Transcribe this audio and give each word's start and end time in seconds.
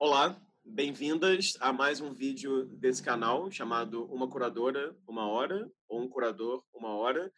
Olá, 0.00 0.40
bem-vindas 0.64 1.56
a 1.58 1.72
mais 1.72 2.00
um 2.00 2.14
vídeo 2.14 2.66
desse 2.66 3.02
canal 3.02 3.50
chamado 3.50 4.04
Uma 4.04 4.30
Curadora, 4.30 4.96
Uma 5.08 5.26
Hora, 5.26 5.68
ou 5.88 6.00
Um 6.02 6.08
Curador, 6.08 6.64
Uma 6.72 6.90
Hora. 6.90 7.32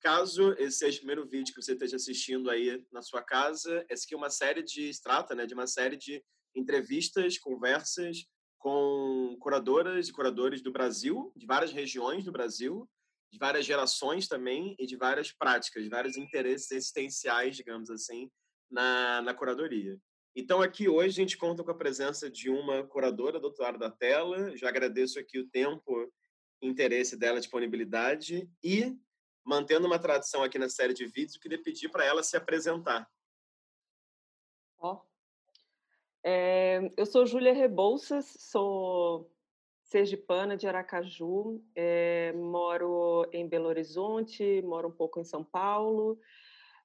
Caso 0.00 0.52
esse 0.54 0.78
seja 0.78 0.96
o 0.96 1.00
primeiro 1.02 1.24
vídeo 1.24 1.54
que 1.54 1.62
você 1.62 1.74
esteja 1.74 1.94
assistindo 1.94 2.50
aí 2.50 2.84
na 2.90 3.00
sua 3.00 3.22
casa, 3.22 3.86
essa 3.88 4.04
aqui 4.04 4.14
é 4.14 4.16
uma 4.16 4.28
série 4.28 4.60
de, 4.60 4.90
trata 5.00 5.36
né, 5.36 5.46
de 5.46 5.54
uma 5.54 5.68
série 5.68 5.96
de 5.96 6.20
entrevistas, 6.52 7.38
conversas 7.38 8.26
com 8.58 9.36
curadoras 9.38 10.08
e 10.08 10.12
curadores 10.12 10.60
do 10.60 10.72
Brasil, 10.72 11.32
de 11.36 11.46
várias 11.46 11.70
regiões 11.70 12.24
do 12.24 12.32
Brasil, 12.32 12.90
de 13.32 13.38
várias 13.38 13.64
gerações 13.64 14.26
também 14.26 14.74
e 14.80 14.84
de 14.84 14.96
várias 14.96 15.30
práticas, 15.30 15.84
de 15.84 15.88
vários 15.88 16.16
interesses 16.16 16.72
existenciais, 16.72 17.54
digamos 17.54 17.88
assim, 17.88 18.28
na, 18.68 19.22
na 19.22 19.32
curadoria. 19.32 19.96
Então, 20.34 20.62
aqui 20.62 20.88
hoje 20.88 21.08
a 21.08 21.22
gente 21.22 21.36
conta 21.36 21.64
com 21.64 21.70
a 21.70 21.76
presença 21.76 22.30
de 22.30 22.48
uma 22.48 22.84
curadora 22.84 23.40
do 23.40 23.46
outro 23.46 23.62
lado 23.62 23.78
da 23.78 23.90
tela. 23.90 24.56
Já 24.56 24.68
agradeço 24.68 25.18
aqui 25.18 25.38
o 25.38 25.48
tempo, 25.48 26.10
interesse 26.62 27.16
dela, 27.16 27.40
disponibilidade. 27.40 28.48
E, 28.62 28.96
mantendo 29.44 29.86
uma 29.86 29.98
tradição 29.98 30.42
aqui 30.42 30.58
na 30.58 30.68
série 30.68 30.94
de 30.94 31.04
vídeos, 31.04 31.34
eu 31.34 31.40
queria 31.40 31.60
pedir 31.60 31.88
para 31.88 32.04
ela 32.04 32.22
se 32.22 32.36
apresentar. 32.36 33.08
Ó. 34.78 35.00
É, 36.22 36.80
eu 36.96 37.06
sou 37.06 37.26
Júlia 37.26 37.52
Rebouças, 37.52 38.36
sou 38.38 39.32
sergipana 39.82 40.56
de 40.56 40.68
Aracaju, 40.68 41.60
é, 41.74 42.32
moro 42.34 43.28
em 43.32 43.48
Belo 43.48 43.66
Horizonte, 43.66 44.62
moro 44.62 44.88
um 44.88 44.92
pouco 44.92 45.18
em 45.18 45.24
São 45.24 45.42
Paulo. 45.42 46.20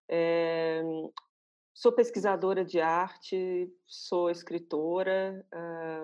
É, 0.09 0.81
Sou 1.77 1.91
pesquisadora 1.91 2.63
de 2.63 2.79
arte, 2.79 3.69
sou 3.85 4.29
escritora 4.29 5.45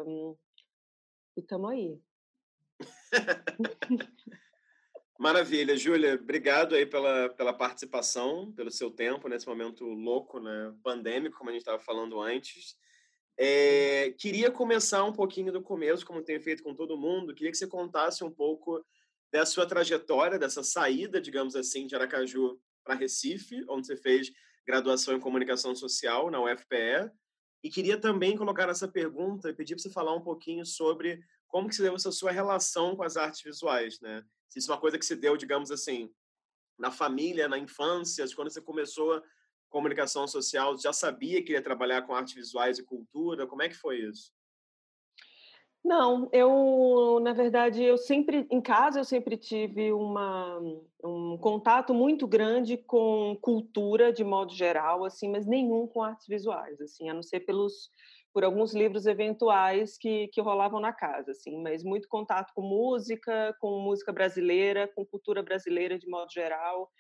um, 0.06 0.36
e 1.38 1.40
estamos 1.40 1.72
aí. 1.72 1.98
Maravilha, 5.18 5.78
Júlia. 5.78 6.16
Obrigado 6.16 6.76
aí 6.76 6.86
pela, 6.86 7.30
pela 7.30 7.54
participação, 7.54 8.52
pelo 8.52 8.70
seu 8.70 8.91
tempo 8.91 9.30
nesse 9.30 9.48
momento 9.48 9.86
louco, 9.86 10.41
né, 10.41 10.76
pandêmico, 10.84 11.38
como 11.38 11.50
a 11.50 11.54
gente 11.54 11.62
estava 11.62 11.80
falando 11.80 12.20
antes. 12.20 12.76
É, 13.38 14.13
queria 14.18 14.52
começar 14.52 15.06
um 15.06 15.13
pouquinho 15.13 15.54
do 15.54 15.62
começo, 15.62 16.06
como 16.06 16.22
tenho 16.22 16.41
feito 16.41 16.63
com 16.63 16.76
todo 16.76 16.98
mundo. 16.98 17.34
Queria 17.34 17.50
que 17.50 17.58
você 17.58 17.66
contasse 17.66 18.26
um 18.26 18.32
pouco 18.32 18.85
da 19.32 19.46
sua 19.46 19.66
trajetória, 19.66 20.38
dessa 20.38 20.63
saída, 20.63 21.22
digamos 21.22 21.56
assim, 21.56 21.88
de 21.88 21.96
Aracaju 21.96 22.60
para 22.84 22.96
Recife, 22.96 23.63
onde 23.70 23.88
você 23.88 23.96
fez 23.96 24.34
graduação 24.65 25.15
em 25.15 25.20
comunicação 25.20 25.76
social 25.76 26.29
na 26.29 26.41
UFPE. 26.41 27.12
E 27.63 27.70
queria 27.70 27.99
também 27.99 28.37
colocar 28.37 28.70
essa 28.70 28.87
pergunta 28.87 29.49
e 29.49 29.54
pedir 29.54 29.76
para 29.76 29.84
você 29.84 29.90
falar 29.90 30.15
um 30.15 30.21
pouquinho 30.21 30.65
sobre 30.65 31.23
como 31.48 31.67
que 31.67 31.76
se 31.76 31.81
deu 31.81 31.95
essa 31.95 32.12
sua 32.12 32.31
relação 32.31 32.95
com 32.95 33.04
as 33.04 33.17
artes 33.17 33.41
visuais, 33.41 33.99
né? 33.99 34.23
Se 34.49 34.59
isso 34.59 34.71
é 34.71 34.73
uma 34.73 34.82
coisa 34.82 34.98
que 34.98 35.05
se 35.05 35.15
deu, 35.15 35.37
digamos 35.37 35.70
assim, 35.70 36.12
na 36.77 36.91
família, 36.91 37.48
na 37.48 37.57
infância, 37.57 38.26
quando 38.35 38.49
você 38.49 38.62
começou 38.62 39.13
a 39.13 39.23
comunicação 39.70 40.27
social, 40.27 40.77
já 40.77 40.91
sabia 40.91 41.43
que 41.43 41.54
ia 41.54 41.62
trabalhar 41.62 42.01
com 42.01 42.15
artes 42.15 42.34
visuais 42.34 42.79
e 42.79 42.84
cultura? 42.84 43.45
Como 43.45 43.62
é 43.62 43.70
que 43.70 43.76
foi 43.76 43.99
isso? 43.99 44.34
Não, 45.84 46.29
eu, 46.32 47.20
na 47.21 47.34
verdade, 47.34 47.84
eu 47.84 47.98
sempre, 47.98 48.46
em 48.51 48.62
casa, 48.62 48.99
eu 48.99 49.04
sempre 49.04 49.35
tive 49.35 49.91
uma, 49.91 50.60
um 51.04 51.38
contato 51.40 51.91
muito 51.93 52.27
grande 52.27 52.77
com 52.77 53.35
cultura, 53.41 54.13
de 54.13 54.23
modo 54.23 54.54
geral, 54.54 55.04
assim, 55.04 55.27
mas 55.29 55.48
nenhum 55.48 55.88
com 55.88 56.04
artes 56.04 56.27
visuais, 56.27 56.79
assim, 56.79 57.10
a 57.10 57.13
não 57.15 57.23
ser 57.23 57.40
pelos, 57.41 57.90
por 58.32 58.43
alguns 58.43 58.76
livros 58.76 59.07
eventuais 59.07 59.98
que, 59.98 60.27
que 60.27 60.40
rolavam 60.40 60.79
na 60.79 60.93
casa, 60.93 61.32
assim, 61.32 61.60
mas 61.60 61.84
muito 61.84 62.07
contato 62.07 62.54
com 62.54 62.62
música, 62.62 63.55
com 63.60 63.79
música 63.79 64.12
brasileira, 64.13 64.88
com 64.88 65.03
cultura 65.03 65.41
brasileira 65.41 65.97
de 65.97 66.07
modo 66.07 66.31
geral. 66.31 66.91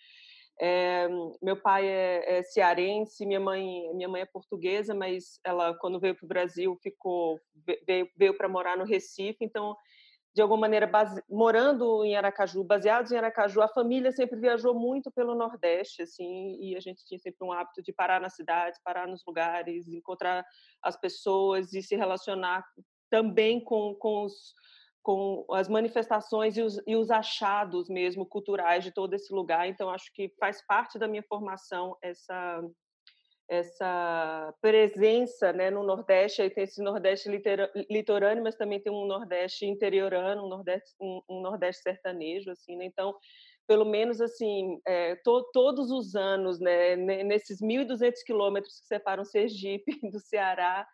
É, 0.63 1.07
meu 1.41 1.59
pai 1.59 1.87
é, 1.87 2.37
é, 2.37 2.43
cearense, 2.43 3.25
minha 3.25 3.39
mãe, 3.39 3.91
minha 3.95 4.07
mãe 4.07 4.21
é 4.21 4.25
portuguesa, 4.25 4.93
mas 4.93 5.39
ela, 5.43 5.73
quando 5.79 5.99
veio 5.99 6.15
para 6.15 6.25
o 6.25 6.27
Brasil, 6.27 6.77
ficou 6.83 7.39
veio, 7.87 8.07
veio 8.15 8.37
para 8.37 8.47
morar 8.47 8.77
no 8.77 8.85
Recife. 8.85 9.43
Então, 9.43 9.75
de 10.35 10.41
alguma 10.41 10.61
maneira, 10.61 10.85
base, 10.85 11.19
morando 11.27 12.05
em 12.05 12.15
Aracaju, 12.15 12.63
baseados 12.63 13.11
em 13.11 13.17
Aracaju, 13.17 13.59
a 13.61 13.67
família 13.67 14.11
sempre 14.11 14.39
viajou 14.39 14.75
muito 14.75 15.09
pelo 15.11 15.33
Nordeste, 15.33 16.03
assim, 16.03 16.55
e 16.61 16.75
a 16.77 16.79
gente 16.79 17.03
tinha 17.05 17.17
sempre 17.17 17.43
um 17.43 17.51
hábito 17.51 17.81
de 17.81 17.91
parar 17.91 18.21
nas 18.21 18.35
cidades, 18.35 18.79
parar 18.83 19.07
nos 19.07 19.23
lugares, 19.25 19.87
encontrar 19.87 20.45
as 20.79 20.95
pessoas 20.95 21.73
e 21.73 21.81
se 21.81 21.95
relacionar 21.95 22.63
também 23.09 23.63
com, 23.63 23.95
com 23.95 24.25
os 24.25 24.53
com 25.01 25.45
as 25.51 25.67
manifestações 25.67 26.57
e 26.57 26.61
os, 26.61 26.81
e 26.85 26.95
os, 26.95 27.09
achados 27.09 27.89
mesmo 27.89 28.25
culturais 28.25 28.83
de 28.83 28.91
todo 28.91 29.13
esse 29.13 29.33
lugar. 29.33 29.67
Então, 29.67 29.89
acho 29.89 30.11
que 30.13 30.29
faz 30.39 30.65
parte 30.65 30.99
da 30.99 31.07
minha 31.07 31.23
formação 31.23 31.97
essa 32.01 32.61
essa 33.49 34.53
presença 34.61 35.51
né, 35.51 35.69
no 35.69 35.83
Nordeste. 35.83 36.41
Aí 36.41 36.49
tem 36.49 36.63
esse 36.63 36.81
Nordeste 36.81 37.29
litorâneo, 37.89 38.41
mas 38.41 38.55
também 38.55 38.79
tem 38.79 38.93
um 38.93 39.05
Nordeste 39.05 39.65
interiorano, 39.65 40.45
um 40.45 40.47
Nordeste, 40.47 40.95
um, 41.01 41.21
um 41.29 41.41
Nordeste 41.41 41.81
sertanejo. 41.81 42.49
assim 42.49 42.77
né? 42.77 42.85
Então, 42.85 43.13
pelo 43.67 43.83
menos 43.83 44.21
assim, 44.21 44.79
é, 44.87 45.15
to, 45.15 45.49
todos 45.51 45.91
os 45.91 46.15
anos, 46.15 46.61
né, 46.61 46.95
nesses 46.95 47.61
1.200 47.61 48.23
quilômetros 48.25 48.79
que 48.79 48.87
separam 48.87 49.25
Sergipe 49.25 49.99
do 50.09 50.19
Ceará, 50.21 50.87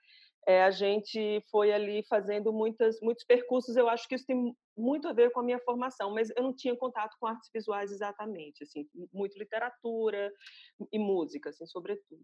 é, 0.47 0.63
a 0.63 0.72
gente 0.72 1.44
foi 1.52 1.74
ali 1.74 2.06
fazendo 2.08 2.53
muitas, 2.53 3.02
muitos 3.02 3.25
percursos. 3.25 3.75
Eu 3.75 3.90
acho 3.90 4.08
que 4.08 4.16
isso 4.16 4.25
tem 4.25 4.56
muito 4.78 5.06
a 5.06 5.12
ver 5.12 5.30
com 5.31 5.41
a 5.41 5.44
minha 5.44 5.59
formação, 5.59 6.13
mas 6.13 6.30
eu 6.38 6.41
não 6.41 6.56
tinha 6.56 6.74
contato 6.74 7.18
com 7.19 7.28
artes 7.28 7.50
visuais 7.53 7.91
exatamente, 7.91 8.63
assim, 8.63 8.88
muito 9.13 9.38
literatura 9.38 10.31
e 10.90 10.97
música, 10.97 11.50
assim, 11.50 11.66
sobretudo. 11.66 12.24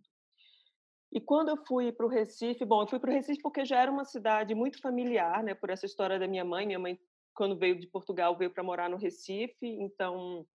E 1.12 1.20
quando 1.20 1.50
eu 1.50 1.58
fui 1.68 1.92
para 1.92 2.06
o 2.06 2.10
Recife, 2.10 2.64
bom, 2.64 2.84
eu 2.84 2.88
fui 2.88 2.98
para 2.98 3.12
o 3.12 3.14
Recife 3.14 3.42
porque 3.42 3.66
já 3.66 3.82
era 3.82 3.92
uma 3.92 4.06
cidade 4.06 4.56
muito 4.56 4.80
familiar, 4.80 5.44
né, 5.44 5.54
por 5.54 5.70
essa 5.70 5.86
história 5.86 6.18
da 6.18 6.28
minha 6.28 6.46
mãe. 6.46 6.66
Minha 6.66 6.80
mãe, 6.80 6.98
quando 7.36 7.58
veio 7.58 7.78
de 7.78 7.88
Portugal, 7.88 8.38
veio 8.38 8.54
para 8.54 8.64
morar 8.64 8.90
no 8.90 8.96
Recife, 8.96 9.68
então 9.68 10.48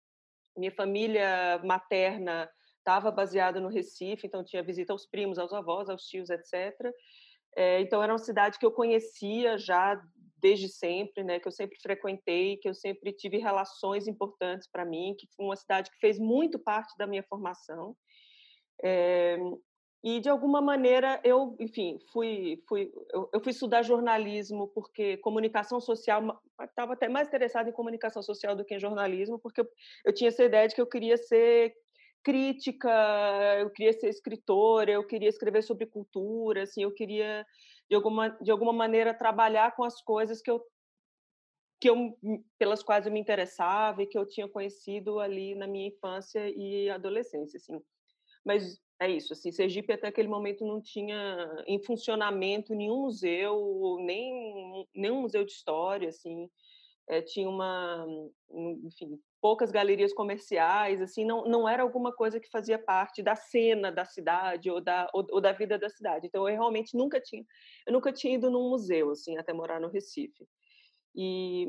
minha 0.56 0.72
família 0.72 1.62
materna 1.66 2.50
estava 2.78 3.12
baseada 3.12 3.60
no 3.60 3.68
Recife, 3.68 4.26
então 4.26 4.46
tinha 4.46 4.64
visita 4.64 4.94
aos 4.94 5.06
primos, 5.06 5.38
aos 5.38 5.52
avós, 5.52 5.90
aos 5.90 6.04
tios, 6.08 6.30
etc. 6.30 6.74
É, 7.58 7.82
então 7.82 8.04
era 8.04 8.14
uma 8.14 8.20
cidade 8.20 8.60
que 8.60 8.66
eu 8.66 8.72
conhecia 8.72 9.58
já 9.58 10.00
desde 10.40 10.70
sempre, 10.70 11.24
né, 11.24 11.40
que 11.40 11.48
eu 11.48 11.52
sempre 11.52 11.76
frequentei, 11.82 12.58
que 12.58 12.70
eu 12.70 12.74
sempre 12.76 13.12
tive 13.12 13.40
relações 13.40 14.08
importantes 14.08 14.70
para 14.72 14.86
mim, 14.86 15.16
que 15.18 15.28
foi 15.36 15.44
uma 15.44 15.56
cidade 15.56 15.90
que 15.90 15.98
fez 15.98 16.20
muito 16.20 16.60
parte 16.60 16.96
da 17.00 17.08
minha 17.08 17.24
formação. 17.24 17.98
É, 18.84 19.40
e 20.04 20.20
de 20.20 20.30
alguma 20.30 20.62
maneira 20.62 21.20
eu, 21.24 21.56
enfim, 21.60 21.98
fui, 22.14 22.62
fui 22.70 22.92
eu, 23.12 23.28
eu 23.34 23.42
fui 23.42 23.52
estudar 23.52 23.82
jornalismo 23.82 24.68
porque 24.68 25.18
comunicação 25.18 25.82
social 25.82 26.40
estava 26.62 26.94
até 26.94 27.10
mais 27.10 27.28
interessada 27.28 27.72
em 27.72 27.74
comunicação 27.74 28.22
social 28.22 28.56
do 28.56 28.64
que 28.64 28.76
em 28.76 28.80
jornalismo, 28.80 29.40
porque 29.40 29.62
eu, 29.62 29.68
eu 30.06 30.14
tinha 30.14 30.28
essa 30.28 30.44
ideia 30.44 30.68
de 30.68 30.76
que 30.76 30.82
eu 30.82 30.86
queria 30.86 31.18
ser 31.18 31.74
crítica, 32.24 32.90
eu 33.60 33.70
queria 33.72 33.94
ser 33.94 34.10
escritora, 34.10 34.92
eu 34.92 35.06
queria 35.06 35.30
escrever 35.30 35.64
sobre 35.64 35.86
cultura, 35.86 36.64
assim, 36.64 36.84
eu 36.84 36.94
queria 36.94 37.46
de 37.90 37.96
alguma 37.96 38.30
de 38.30 38.52
alguma 38.52 38.74
maneira 38.74 39.14
trabalhar 39.14 39.76
com 39.76 39.84
as 39.84 40.02
coisas 40.02 40.42
que 40.42 40.52
eu 40.52 40.62
que 41.80 41.90
eu 41.90 42.18
pelas 42.58 42.84
quais 42.84 43.06
eu 43.06 43.12
me 43.12 43.20
interessava 43.20 44.02
e 44.04 44.08
que 44.08 44.18
eu 44.18 44.28
tinha 44.28 44.50
conhecido 44.50 45.20
ali 45.20 45.56
na 45.56 45.68
minha 45.68 45.88
infância 45.88 46.50
e 46.50 46.90
adolescência, 46.90 47.58
assim. 47.58 47.80
Mas 48.46 48.80
é 49.00 49.10
isso, 49.10 49.34
assim, 49.34 49.52
Sergipe 49.52 49.94
até 49.94 50.08
aquele 50.08 50.28
momento 50.28 50.66
não 50.66 50.82
tinha 50.82 51.64
em 51.68 51.84
funcionamento 51.84 52.74
nenhum 52.74 53.02
museu, 53.02 53.98
nem 54.00 54.88
nenhum 54.96 55.22
museu 55.22 55.46
de 55.46 55.52
história, 55.52 56.10
assim. 56.10 56.50
É, 57.10 57.22
tinha 57.22 57.50
uma, 57.50 58.06
enfim, 58.84 59.20
poucas 59.42 59.72
galerias 59.72 60.14
comerciais, 60.14 61.02
assim, 61.02 61.26
não, 61.26 61.44
não 61.46 61.68
era 61.68 61.84
alguma 61.84 62.12
coisa 62.12 62.40
que 62.40 62.50
fazia 62.50 62.80
parte 62.80 63.22
da 63.22 63.36
cena 63.36 63.92
da 63.92 64.06
cidade 64.06 64.70
ou 64.70 64.82
da, 64.82 65.10
ou, 65.14 65.26
ou, 65.32 65.42
da 65.42 65.52
vida 65.52 65.78
da 65.78 65.90
cidade. 65.90 66.28
Então, 66.28 66.48
eu 66.48 66.56
realmente 66.56 66.96
nunca 66.98 67.20
tinha, 67.22 67.44
eu 67.86 67.94
nunca 67.94 68.12
tinha 68.12 68.36
ido 68.36 68.50
num 68.50 68.70
museu, 68.70 69.12
assim, 69.12 69.38
até 69.38 69.54
morar 69.54 69.80
no 69.80 69.90
Recife. 69.90 70.48
E, 71.16 71.66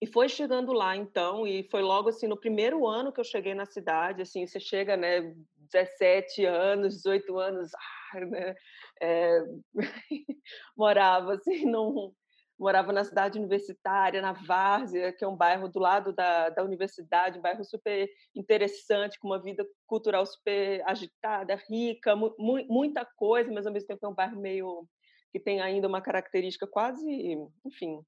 e 0.00 0.06
foi 0.06 0.28
chegando 0.28 0.72
lá, 0.72 0.96
então, 0.96 1.46
e 1.46 1.68
foi 1.70 1.82
logo, 1.82 2.08
assim, 2.08 2.26
no 2.26 2.38
primeiro 2.38 2.86
ano 2.86 3.12
que 3.12 3.20
eu 3.20 3.24
cheguei 3.24 3.54
na 3.54 3.66
cidade, 3.66 4.22
assim, 4.22 4.46
você 4.46 4.60
chega, 4.60 4.96
né, 4.96 5.34
17 5.56 6.44
anos, 6.44 6.96
18 6.96 7.38
anos, 7.38 7.70
ah, 7.74 8.20
né, 8.20 8.54
é, 9.00 9.40
morava, 10.76 11.34
assim, 11.34 11.64
num, 11.66 12.12
morava 12.58 12.92
na 12.92 13.04
cidade 13.04 13.38
universitária, 13.38 14.22
na 14.22 14.32
Várzea, 14.32 15.12
que 15.12 15.24
é 15.24 15.28
um 15.28 15.36
bairro 15.36 15.68
do 15.68 15.78
lado 15.78 16.12
da, 16.12 16.48
da 16.50 16.62
universidade, 16.62 17.38
um 17.38 17.42
bairro 17.42 17.64
super 17.64 18.08
interessante, 18.34 19.18
com 19.18 19.28
uma 19.28 19.40
vida 19.40 19.66
cultural 19.86 20.24
super 20.24 20.82
agitada, 20.86 21.54
rica, 21.68 22.14
mu 22.16 22.34
muita 22.38 23.04
coisa, 23.16 23.50
mas 23.52 23.66
ao 23.66 23.72
mesmo 23.72 23.88
tempo 23.88 24.06
é 24.06 24.08
um 24.08 24.14
bairro 24.14 24.40
meio 24.40 24.86
que 25.32 25.40
tem 25.40 25.60
ainda 25.60 25.88
uma 25.88 26.02
característica 26.02 26.66
quase, 26.66 27.04
enfim, 27.64 28.00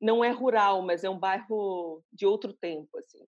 não 0.00 0.22
é 0.22 0.30
rural, 0.30 0.82
mas 0.82 1.02
é 1.02 1.08
um 1.08 1.18
bairro 1.18 2.04
de 2.12 2.26
outro 2.26 2.52
tempo, 2.52 2.98
assim. 2.98 3.24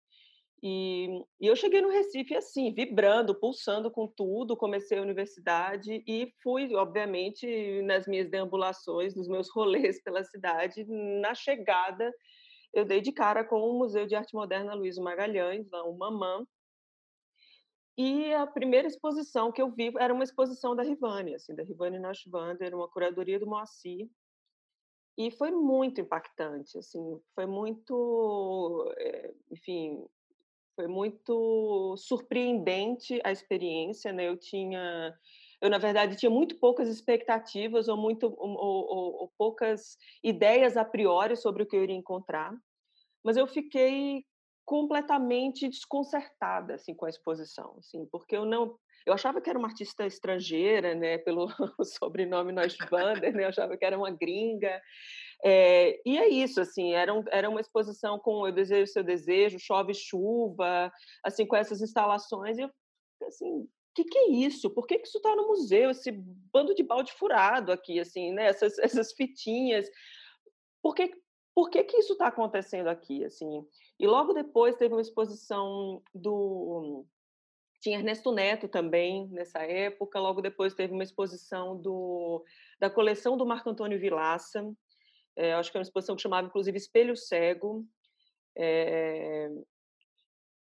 E, 0.67 1.23
e, 1.39 1.47
eu 1.47 1.55
cheguei 1.55 1.83
no 1.83 1.91
Recife 1.91 2.35
assim, 2.35 2.73
vibrando, 2.73 3.35
pulsando 3.35 3.91
com 3.91 4.07
tudo, 4.09 4.57
comecei 4.57 4.99
a 4.99 5.03
universidade 5.03 6.03
e 6.07 6.33
fui, 6.43 6.75
obviamente, 6.75 7.83
nas 7.83 8.07
minhas 8.07 8.31
deambulações, 8.31 9.15
nos 9.15 9.29
meus 9.29 9.51
rolês 9.55 10.03
pela 10.03 10.25
cidade, 10.25 10.87
na 10.89 11.35
chegada 11.35 12.11
eu 12.73 12.85
dei 12.85 13.03
de 13.03 13.13
cara 13.13 13.45
com 13.45 13.61
o 13.61 13.79
Museu 13.79 14.07
de 14.07 14.17
Arte 14.17 14.35
Moderna 14.35 14.75
Luiz 14.75 14.97
Magalhães, 14.97 15.69
lá, 15.71 15.85
o 15.85 15.97
Mamã, 15.97 16.47
e 17.97 18.33
a 18.33 18.47
primeira 18.47 18.89
exposição 18.89 19.53
que 19.53 19.61
eu 19.61 19.71
vi 19.71 19.93
era 19.99 20.15
uma 20.15 20.25
exposição 20.25 20.75
da 20.75 20.83
Rivane, 20.83 21.35
assim, 21.35 21.55
da 21.55 21.63
Rivane 21.63 21.99
Nashvander, 22.01 22.75
uma 22.75 22.89
curadoria 22.89 23.39
do 23.39 23.47
Moacir, 23.47 24.09
e 25.17 25.31
foi 25.31 25.53
muito 25.53 26.01
impactante, 26.01 26.77
assim, 26.79 27.21
foi 27.35 27.47
muito, 27.47 28.93
eh, 28.99 29.35
enfim, 29.53 30.05
foi 30.75 30.87
muito 30.87 31.97
surpreendente 31.97 33.21
a 33.25 33.33
experiência, 33.33 34.13
né? 34.13 34.29
Eu 34.29 34.37
tinha, 34.37 35.15
eu 35.61 35.71
na 35.71 35.79
verdade 35.79 36.17
tinha 36.17 36.31
muito 36.31 36.59
poucas 36.59 36.89
expectativas 36.89 37.89
ou 37.89 37.97
muito 37.97 38.27
ou, 38.27 38.51
ou, 38.51 39.15
ou 39.23 39.33
poucas 39.39 39.97
ideias 40.23 40.77
a 40.77 40.85
priori 40.85 41.37
sobre 41.37 41.63
o 41.63 41.67
que 41.67 41.77
eu 41.77 41.83
iria 41.85 41.97
encontrar, 41.97 42.53
mas 43.25 43.37
eu 43.37 43.47
fiquei 43.47 44.25
completamente 44.65 45.69
desconcertada 45.69 46.75
assim 46.75 46.95
com 46.95 47.07
a 47.07 47.11
exposição, 47.11 47.77
assim, 47.79 48.07
porque 48.11 48.37
eu 48.37 48.45
não 48.45 48.77
eu 49.07 49.13
achava 49.13 49.39
que 49.41 49.51
era 49.51 49.59
uma 49.59 49.69
artista 49.69 50.07
estrangeira, 50.07 50.95
né, 50.95 51.19
pelo 51.19 51.47
sobrenome 51.85 52.53
Neuschwander, 52.53 53.35
né, 53.35 53.45
eu 53.45 53.49
achava 53.49 53.77
que 53.77 53.85
era 53.85 53.99
uma 53.99 54.11
gringa. 54.11 54.81
É, 55.47 56.01
e 56.07 56.17
é 56.17 56.27
isso, 56.27 56.59
assim, 56.59 56.95
era, 56.95 57.13
um, 57.13 57.23
era 57.31 57.51
uma 57.51 57.61
exposição 57.61 58.19
com 58.19 58.47
Eu 58.47 58.53
Desejo 58.53 58.91
Seu 58.91 59.05
Desejo, 59.05 59.59
Chove 59.59 59.93
Chuva, 59.93 60.91
assim, 61.23 61.47
com 61.47 61.55
essas 61.55 61.83
instalações, 61.83 62.57
e 62.57 62.63
eu, 62.63 62.71
assim, 63.23 63.61
o 63.61 63.69
que, 63.95 64.05
que 64.05 64.19
é 64.19 64.31
isso? 64.31 64.71
Por 64.71 64.87
que, 64.87 64.99
que 64.99 65.07
isso 65.07 65.19
está 65.19 65.37
no 65.37 65.47
museu? 65.47 65.91
Esse 65.91 66.11
bando 66.11 66.75
de 66.75 66.83
balde 66.83 67.13
furado 67.13 67.71
aqui, 67.71 68.01
assim, 68.01 68.33
né? 68.33 68.47
Essas, 68.47 68.79
essas 68.81 69.13
fitinhas. 69.13 69.87
Por 70.83 70.95
que, 70.95 71.15
por 71.55 71.71
que, 71.71 71.85
que 71.85 71.99
isso 71.99 72.15
está 72.15 72.29
acontecendo 72.29 72.89
aqui, 72.89 73.25
assim? 73.25 73.65
E 74.01 74.07
logo 74.07 74.33
depois 74.33 74.75
teve 74.77 74.95
uma 74.95 75.01
exposição 75.01 76.03
do 76.13 77.07
tinha 77.81 77.99
Ernesto 77.99 78.33
Neto 78.33 78.67
também 78.67 79.29
nessa 79.29 79.61
época. 79.61 80.19
Logo 80.19 80.41
depois 80.41 80.75
teve 80.75 80.95
uma 80.95 81.03
exposição 81.03 81.77
do, 81.77 82.43
da 82.81 82.89
coleção 82.89 83.37
do 83.37 83.45
Marco 83.45 83.69
Antônio 83.69 84.01
Vilaça. 84.01 84.75
É, 85.37 85.55
acho 85.55 85.71
que 85.71 85.77
é 85.77 85.81
uma 85.81 85.85
exposição 85.85 86.17
que 86.17 86.23
chamava, 86.23 86.47
inclusive, 86.47 86.77
Espelho 86.77 87.17
Cego. 87.17 87.85
É, 88.57 89.51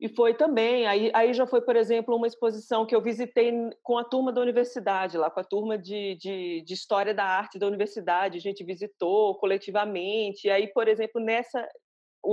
e 0.01 0.09
foi 0.09 0.35
também, 0.35 0.87
aí, 0.87 1.11
aí 1.15 1.33
já 1.33 1.47
foi, 1.47 1.63
por 1.63 1.77
exemplo, 1.77 2.17
uma 2.17 2.27
exposição 2.27 2.85
que 2.85 2.95
eu 2.95 3.01
visitei 3.01 3.53
com 3.83 3.97
a 3.97 4.05
turma 4.05 4.33
da 4.33 4.41
universidade, 4.41 5.17
lá 5.17 5.31
com 5.31 5.41
a 5.41 5.45
turma 5.45 5.79
de, 5.79 6.17
de, 6.17 6.63
de 6.63 6.75
História 6.75 7.15
da 7.15 7.25
Arte 7.25 7.59
da 7.59 7.67
universidade, 7.67 8.37
a 8.37 8.41
gente 8.41 8.65
visitou 8.65 9.37
coletivamente, 9.39 10.47
e 10.47 10.51
aí, 10.51 10.67
por 10.69 10.89
exemplo, 10.89 11.21
nessa, 11.21 11.67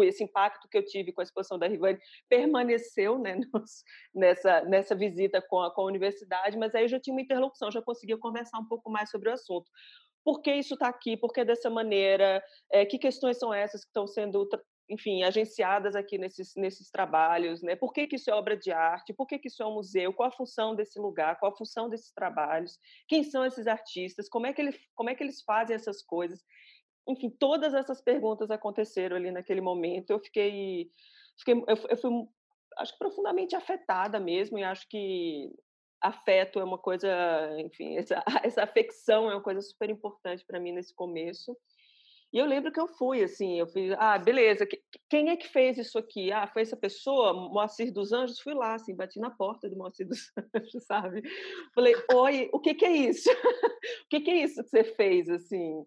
esse 0.04 0.24
impacto 0.24 0.68
que 0.70 0.78
eu 0.78 0.86
tive 0.86 1.12
com 1.12 1.22
a 1.22 1.24
exposição 1.24 1.60
da 1.60 1.68
Rivani 1.68 2.00
permaneceu 2.28 3.20
né, 3.20 3.36
nos, 3.54 3.84
nessa, 4.14 4.62
nessa 4.62 4.96
visita 4.96 5.42
com 5.42 5.62
a, 5.62 5.74
com 5.74 5.82
a 5.82 5.86
universidade, 5.86 6.58
mas 6.58 6.74
aí 6.74 6.86
eu 6.86 6.90
já 6.90 7.00
tinha 7.00 7.14
uma 7.14 7.22
interlocução, 7.22 7.72
já 7.72 7.82
conseguia 7.82 8.18
conversar 8.18 8.58
um 8.58 8.68
pouco 8.68 8.90
mais 8.90 9.10
sobre 9.10 9.30
o 9.30 9.34
assunto. 9.34 9.70
Por 10.24 10.42
que 10.42 10.54
isso 10.54 10.76
está 10.76 10.88
aqui? 10.88 11.18
Por 11.18 11.32
que 11.34 11.44
dessa 11.44 11.70
maneira? 11.70 12.44
É, 12.72 12.86
que 12.86 12.98
questões 12.98 13.38
são 13.38 13.54
essas 13.54 13.82
que 13.82 13.90
estão 13.90 14.08
sendo 14.08 14.48
enfim, 14.90 15.24
agenciadas 15.24 15.96
aqui 15.96 16.18
nesses, 16.18 16.54
nesses 16.58 16.92
trabalhos, 16.92 17.62
né? 17.62 17.78
Por 17.78 17.94
que, 17.94 18.08
que 18.08 18.18
isso 18.18 18.30
é 18.30 18.34
obra 18.34 18.58
de 18.58 18.74
arte? 18.74 19.14
Por 19.14 19.26
que, 19.26 19.40
que 19.40 19.48
isso 19.48 19.64
é 19.64 19.66
um 19.66 19.76
museu? 19.76 20.12
Qual 20.12 20.28
a 20.28 20.34
função 20.34 20.76
desse 20.76 21.00
lugar? 21.00 21.40
Qual 21.40 21.50
a 21.50 21.56
função 21.56 21.90
desses 21.90 22.12
trabalhos? 22.12 22.78
Quem 23.08 23.24
são 23.24 23.46
esses 23.46 23.68
artistas? 23.68 24.28
Como 24.28 24.48
é 24.48 24.54
que, 24.54 24.62
ele, 24.62 24.78
como 24.94 25.10
é 25.10 25.16
que 25.16 25.24
eles 25.24 25.42
fazem 25.44 25.76
essas 25.78 26.02
coisas? 26.02 26.44
enfim, 27.08 27.30
todas 27.30 27.74
essas 27.74 28.02
perguntas 28.02 28.52
aconteceram 28.52 29.16
ali 29.16 29.32
naquele 29.32 29.62
momento. 29.62 30.12
Eu 30.12 30.20
fiquei, 30.20 30.92
fiquei 31.38 31.56
eu, 31.56 31.78
eu 31.90 31.98
fui, 31.98 32.12
acho 32.78 32.94
que 32.94 33.00
profundamente 33.00 33.56
afetada 33.56 34.20
mesmo, 34.20 34.58
e 34.58 34.64
acho 34.64 34.88
que 34.88 35.52
afeto 36.02 36.60
é 36.60 36.64
uma 36.64 36.78
coisa, 36.78 37.10
enfim, 37.60 37.98
essa, 37.98 38.24
essa 38.44 38.64
afecção 38.64 39.30
é 39.30 39.36
uma 39.36 39.44
coisa 39.44 39.62
super 39.62 39.90
importante 39.90 40.46
para 40.46 40.60
mim 40.60 40.72
nesse 40.72 40.94
começo. 40.94 41.56
E 42.34 42.38
eu 42.38 42.46
lembro 42.46 42.72
que 42.72 42.80
eu 42.80 42.88
fui, 42.88 43.22
assim, 43.22 43.60
eu 43.60 43.68
fui, 43.68 43.94
ah, 43.98 44.18
beleza, 44.18 44.66
quem 45.10 45.30
é 45.30 45.36
que 45.36 45.50
fez 45.50 45.78
isso 45.78 45.98
aqui? 45.98 46.32
Ah, 46.32 46.48
foi 46.48 46.62
essa 46.62 46.78
pessoa, 46.78 47.34
Moacir 47.34 47.92
dos 47.92 48.14
Anjos? 48.14 48.40
Fui 48.40 48.54
lá, 48.54 48.76
assim, 48.76 48.96
bati 48.96 49.20
na 49.20 49.30
porta 49.30 49.70
do 49.70 49.76
Moacir 49.76 50.08
dos 50.08 50.32
Anjos, 50.56 50.86
sabe? 50.86 51.22
Falei, 51.76 51.94
oi, 52.14 52.50
o 52.54 52.60
que 52.60 52.74
que 52.74 52.86
é 52.86 52.92
isso? 52.92 53.30
o 54.06 54.10
que 54.10 54.22
que 54.22 54.32
é 54.32 54.44
isso 54.44 54.64
que 54.64 54.70
você 54.70 54.84
fez, 54.84 55.30
assim? 55.30 55.86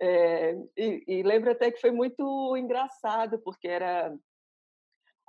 É, 0.00 0.54
e, 0.76 1.04
e 1.08 1.22
lembro 1.24 1.50
até 1.50 1.72
que 1.72 1.80
foi 1.80 1.90
muito 1.90 2.56
engraçado, 2.56 3.40
porque 3.40 3.66
era 3.66 4.16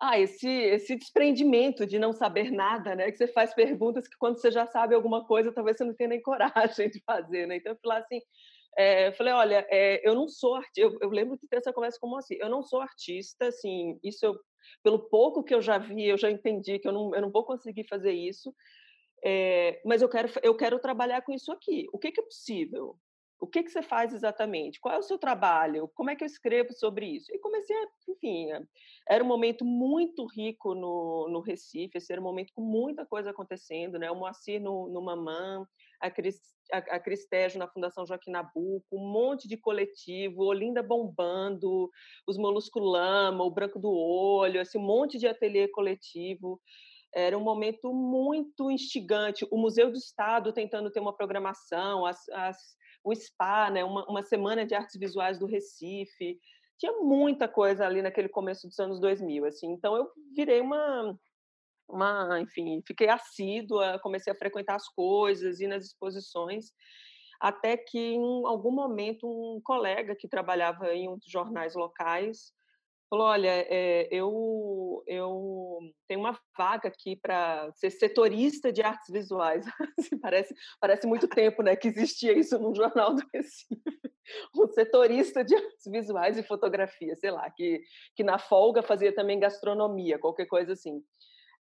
ah, 0.02 0.20
esse, 0.20 0.50
esse 0.50 0.96
desprendimento 0.96 1.86
de 1.86 2.00
não 2.00 2.12
saber 2.12 2.50
nada, 2.52 2.96
né? 2.96 3.12
Que 3.12 3.18
você 3.18 3.28
faz 3.28 3.54
perguntas 3.54 4.08
que 4.08 4.18
quando 4.18 4.42
você 4.42 4.50
já 4.50 4.66
sabe 4.66 4.96
alguma 4.96 5.24
coisa, 5.28 5.54
talvez 5.54 5.78
você 5.78 5.84
não 5.84 5.94
tenha 5.94 6.10
nem 6.10 6.22
coragem 6.24 6.90
de 6.90 7.00
fazer, 7.06 7.46
né? 7.46 7.58
Então, 7.58 7.74
eu 7.74 7.80
falei 7.80 8.00
assim, 8.00 8.22
é, 8.76 9.10
eu 9.10 9.14
falei, 9.14 9.32
olha, 9.34 9.68
é, 9.70 10.08
eu 10.08 10.16
não 10.16 10.28
sou 10.28 10.56
artista, 10.56 10.82
eu, 10.82 10.98
eu, 11.02 11.10
lembro 11.10 11.38
de 11.38 11.48
ter 11.48 11.58
essa 11.58 11.72
conversa 11.72 12.00
como 12.02 12.18
assim, 12.18 12.36
eu 12.40 12.50
não 12.50 12.64
sou 12.64 12.82
artista, 12.82 13.48
assim, 13.48 14.00
isso 14.04 14.26
eu, 14.26 14.36
pelo 14.84 15.08
pouco 15.08 15.44
que 15.44 15.54
eu 15.54 15.62
já 15.62 15.78
vi, 15.78 16.08
eu 16.08 16.18
já 16.18 16.32
entendi 16.32 16.80
que 16.80 16.88
eu 16.88 16.92
não, 16.92 17.14
eu 17.14 17.22
não 17.22 17.32
vou 17.32 17.46
conseguir 17.46 17.86
fazer 17.88 18.14
isso, 18.14 18.52
é, 19.24 19.80
mas 19.86 20.02
eu 20.02 20.10
quero, 20.10 20.32
eu 20.42 20.58
quero 20.58 20.80
trabalhar 20.80 21.22
com 21.22 21.32
isso 21.32 21.52
aqui. 21.52 21.86
O 21.94 22.00
que, 22.00 22.12
que 22.12 22.22
é 22.22 22.24
possível? 22.24 22.98
O 23.42 23.48
que, 23.48 23.64
que 23.64 23.72
você 23.72 23.82
faz 23.82 24.14
exatamente? 24.14 24.80
Qual 24.80 24.94
é 24.94 25.00
o 25.00 25.04
seu 25.04 25.18
trabalho? 25.18 25.90
Como 25.96 26.12
é 26.12 26.16
que 26.16 26.24
eu 26.24 26.28
escrevo 26.28 26.72
sobre 26.74 27.08
isso? 27.08 27.34
E 27.34 27.40
comecei 27.40 27.76
a, 27.76 27.88
enfim, 28.08 28.52
eh, 28.52 28.62
era 29.10 29.24
um 29.24 29.28
momento 29.28 29.66
muito 29.66 30.28
rico 30.28 30.76
no, 30.76 31.28
no 31.28 31.40
Recife, 31.42 31.98
esse 31.98 32.12
era 32.12 32.22
um 32.22 32.24
momento 32.24 32.54
com 32.54 32.62
muita 32.62 33.04
coisa 33.04 33.32
acontecendo, 33.32 33.98
né? 33.98 34.12
O 34.12 34.16
Moacir 34.16 34.62
no, 34.62 34.88
no 34.90 35.02
Mamã, 35.02 35.66
a, 36.00 36.12
Cris, 36.12 36.40
a, 36.72 36.78
a 36.78 37.58
na 37.58 37.68
Fundação 37.68 38.06
Joaquim 38.06 38.30
Nabuco, 38.30 38.86
um 38.96 39.12
monte 39.12 39.48
de 39.48 39.58
coletivo, 39.58 40.44
Olinda 40.44 40.84
bombando, 40.84 41.90
os 42.28 42.38
Molusco 42.38 42.80
Lama, 42.80 43.44
o 43.44 43.52
Branco 43.52 43.80
do 43.80 43.92
Olho, 43.92 44.62
assim, 44.62 44.78
um 44.78 44.86
monte 44.86 45.18
de 45.18 45.26
ateliê 45.26 45.68
coletivo 45.68 46.62
era 47.14 47.38
um 47.38 47.42
momento 47.42 47.94
muito 47.94 48.72
instigante. 48.72 49.46
O 49.52 49.58
Museu 49.58 49.92
do 49.92 49.98
Estado 49.98 50.54
tentando 50.54 50.90
ter 50.90 51.00
uma 51.00 51.16
programação, 51.16 52.06
as, 52.06 52.28
as, 52.30 52.58
o 53.04 53.14
SPA, 53.14 53.70
né, 53.70 53.84
uma, 53.84 54.06
uma 54.06 54.24
semana 54.24 54.66
de 54.66 54.76
artes 54.76 55.00
visuais 55.00 55.40
do 55.40 55.46
Recife. 55.46 56.40
Tinha 56.78 56.94
muita 56.94 57.48
coisa 57.48 57.86
ali 57.86 58.02
naquele 58.02 58.30
começo 58.30 58.68
dos 58.68 58.80
anos 58.80 59.00
2000, 59.00 59.46
assim. 59.46 59.72
Então 59.72 59.96
eu 59.96 60.10
virei 60.36 60.62
uma 60.62 61.18
uma, 61.92 62.40
enfim, 62.40 62.82
fiquei 62.88 63.10
assídua, 63.10 64.00
comecei 64.00 64.32
a 64.32 64.36
frequentar 64.36 64.76
as 64.76 64.88
coisas, 64.88 65.60
ir 65.60 65.68
nas 65.68 65.86
exposições, 65.86 66.72
até 67.40 67.76
que 67.76 68.00
em 68.00 68.46
algum 68.46 68.72
momento 68.72 69.28
um 69.28 69.60
colega 69.62 70.16
que 70.16 70.28
trabalhava 70.28 70.94
em 70.94 71.10
um 71.10 71.18
dos 71.18 71.30
jornais 71.30 71.76
locais 71.76 72.54
falou: 73.12 73.28
Olha, 73.28 73.50
é, 73.70 74.08
eu, 74.10 75.04
eu 75.06 75.80
tenho 76.08 76.22
uma 76.22 76.40
vaga 76.58 76.88
aqui 76.88 77.18
para 77.18 77.70
ser 77.74 77.92
setorista 77.92 78.72
de 78.72 78.82
artes 78.82 79.12
visuais. 79.12 79.66
Assim, 80.00 80.18
parece, 80.18 80.56
parece 80.80 81.06
muito 81.06 81.28
tempo 81.28 81.62
né, 81.62 81.76
que 81.76 81.90
existia 81.90 82.32
isso 82.32 82.58
num 82.58 82.74
jornal 82.74 83.14
do 83.14 83.24
Recife. 83.34 83.82
Um 84.56 84.68
setorista 84.68 85.44
de 85.44 85.54
artes 85.54 85.92
visuais 85.92 86.38
e 86.38 86.44
fotografia, 86.44 87.16
sei 87.18 87.32
lá, 87.32 87.50
que, 87.52 87.82
que 88.16 88.24
na 88.24 88.40
folga 88.40 88.82
fazia 88.82 89.14
também 89.14 89.40
gastronomia, 89.40 90.18
qualquer 90.18 90.46
coisa 90.46 90.72
assim. 90.72 91.04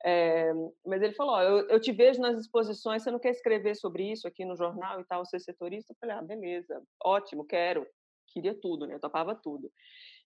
É, 0.05 0.51
mas 0.85 1.01
ele 1.01 1.13
falou: 1.13 1.39
eu, 1.41 1.67
eu, 1.67 1.81
te 1.81 1.91
vejo 1.91 2.21
nas 2.21 2.39
exposições, 2.39 3.03
você 3.03 3.11
não 3.11 3.19
quer 3.19 3.31
escrever 3.31 3.75
sobre 3.75 4.09
isso 4.09 4.25
aqui 4.25 4.45
no 4.45 4.55
jornal 4.55 5.01
e 5.01 5.05
tal, 5.05 5.25
ser 5.25 5.39
setorista? 5.41 5.91
Eu 5.91 5.97
falei: 5.99 6.15
ah, 6.15 6.21
beleza, 6.21 6.81
ótimo, 7.03 7.45
quero. 7.45 7.85
Queria 8.33 8.55
tudo, 8.55 8.87
né? 8.87 8.95
Eu 8.95 8.99
topava 8.99 9.35
tudo. 9.35 9.69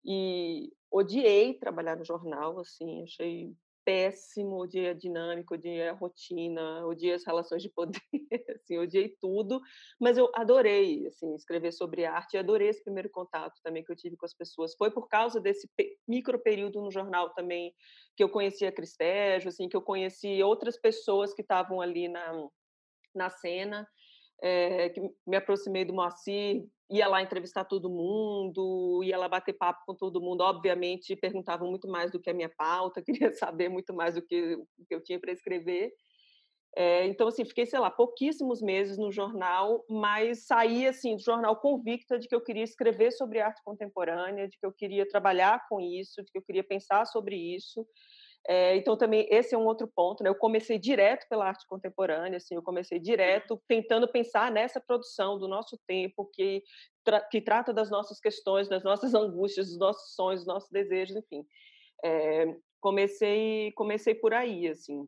E 0.05 0.71
odiei 0.91 1.55
trabalhar 1.55 1.97
no 1.97 2.05
jornal, 2.05 2.59
assim, 2.59 3.03
achei 3.03 3.55
péssimo, 3.85 4.57
odiei 4.57 4.89
a 4.89 4.93
dinâmica, 4.93 5.53
odiei 5.53 5.87
a 5.87 5.93
rotina, 5.93 6.85
odiei 6.87 7.13
as 7.13 7.23
relações 7.23 7.61
de 7.61 7.69
poder, 7.69 8.01
assim, 8.59 8.79
odiei 8.79 9.15
tudo, 9.21 9.61
mas 10.01 10.17
eu 10.17 10.29
adorei, 10.33 11.05
assim, 11.05 11.35
escrever 11.35 11.71
sobre 11.71 12.03
arte, 12.03 12.35
adorei 12.35 12.69
esse 12.69 12.83
primeiro 12.83 13.09
contato 13.11 13.53
também 13.63 13.83
que 13.83 13.91
eu 13.91 13.95
tive 13.95 14.17
com 14.17 14.25
as 14.25 14.33
pessoas. 14.33 14.75
Foi 14.75 14.89
por 14.89 15.07
causa 15.07 15.39
desse 15.39 15.69
micro 16.07 16.39
período 16.39 16.81
no 16.81 16.91
jornal 16.91 17.29
também 17.35 17.73
que 18.17 18.23
eu 18.23 18.29
conheci 18.29 18.65
a 18.65 18.71
Cristejo, 18.71 19.49
assim, 19.49 19.69
que 19.69 19.77
eu 19.77 19.81
conheci 19.81 20.41
outras 20.41 20.79
pessoas 20.79 21.33
que 21.33 21.43
estavam 21.43 21.79
ali 21.79 22.07
na, 22.07 22.47
na 23.13 23.29
cena, 23.29 23.87
é, 24.41 24.89
que 24.89 25.01
me 25.27 25.37
aproximei 25.37 25.85
do 25.85 25.93
Moacir, 25.93 26.65
ia 26.89 27.07
lá 27.07 27.21
entrevistar 27.21 27.65
todo 27.65 27.89
mundo, 27.89 29.01
ia 29.03 29.17
lá 29.17 29.27
bater 29.27 29.53
papo 29.53 29.83
com 29.85 29.95
todo 29.95 30.21
mundo. 30.21 30.41
Obviamente, 30.41 31.15
perguntavam 31.15 31.69
muito 31.69 31.87
mais 31.87 32.11
do 32.11 32.19
que 32.19 32.29
a 32.29 32.33
minha 32.33 32.49
pauta, 32.49 33.01
queria 33.05 33.31
saber 33.33 33.69
muito 33.69 33.93
mais 33.93 34.15
do 34.15 34.21
que, 34.21 34.55
do 34.55 34.85
que 34.87 34.95
eu 34.95 35.03
tinha 35.03 35.19
para 35.19 35.31
escrever. 35.31 35.91
É, 36.77 37.05
então, 37.07 37.27
assim, 37.29 37.45
fiquei, 37.45 37.65
sei 37.65 37.79
lá, 37.79 37.89
pouquíssimos 37.89 38.61
meses 38.61 38.97
no 38.97 39.09
jornal, 39.09 39.85
mas 39.89 40.45
saí, 40.45 40.85
assim, 40.85 41.15
do 41.15 41.21
jornal 41.21 41.55
convicta 41.55 42.19
de 42.19 42.27
que 42.27 42.35
eu 42.35 42.41
queria 42.41 42.63
escrever 42.63 43.11
sobre 43.11 43.39
arte 43.39 43.61
contemporânea, 43.63 44.47
de 44.47 44.57
que 44.59 44.65
eu 44.65 44.73
queria 44.73 45.07
trabalhar 45.07 45.65
com 45.69 45.79
isso, 45.79 46.21
de 46.21 46.29
que 46.29 46.37
eu 46.37 46.41
queria 46.41 46.65
pensar 46.65 47.05
sobre 47.05 47.37
isso. 47.37 47.87
É, 48.47 48.75
então, 48.75 48.95
também, 48.95 49.27
esse 49.31 49.55
é 49.55 49.57
um 49.57 49.65
outro 49.65 49.87
ponto, 49.87 50.23
né? 50.23 50.29
Eu 50.29 50.35
comecei 50.35 50.77
direto 50.77 51.27
pela 51.27 51.47
arte 51.47 51.65
contemporânea, 51.67 52.37
assim, 52.37 52.53
eu 52.53 52.61
comecei 52.61 52.99
direto 52.99 53.59
tentando 53.67 54.07
pensar 54.07 54.51
nessa 54.51 54.79
produção 54.79 55.39
do 55.39 55.47
nosso 55.47 55.79
tempo, 55.87 56.29
que, 56.31 56.63
tra 57.03 57.21
que 57.21 57.41
trata 57.41 57.73
das 57.73 57.89
nossas 57.89 58.19
questões, 58.19 58.69
das 58.69 58.83
nossas 58.83 59.13
angústias, 59.15 59.69
dos 59.69 59.79
nossos 59.79 60.13
sonhos, 60.13 60.41
dos 60.41 60.47
nossos 60.47 60.69
desejos, 60.69 61.15
enfim. 61.15 61.43
É, 62.03 62.55
comecei, 62.79 63.71
comecei 63.71 64.13
por 64.13 64.31
aí, 64.31 64.67
assim. 64.67 65.07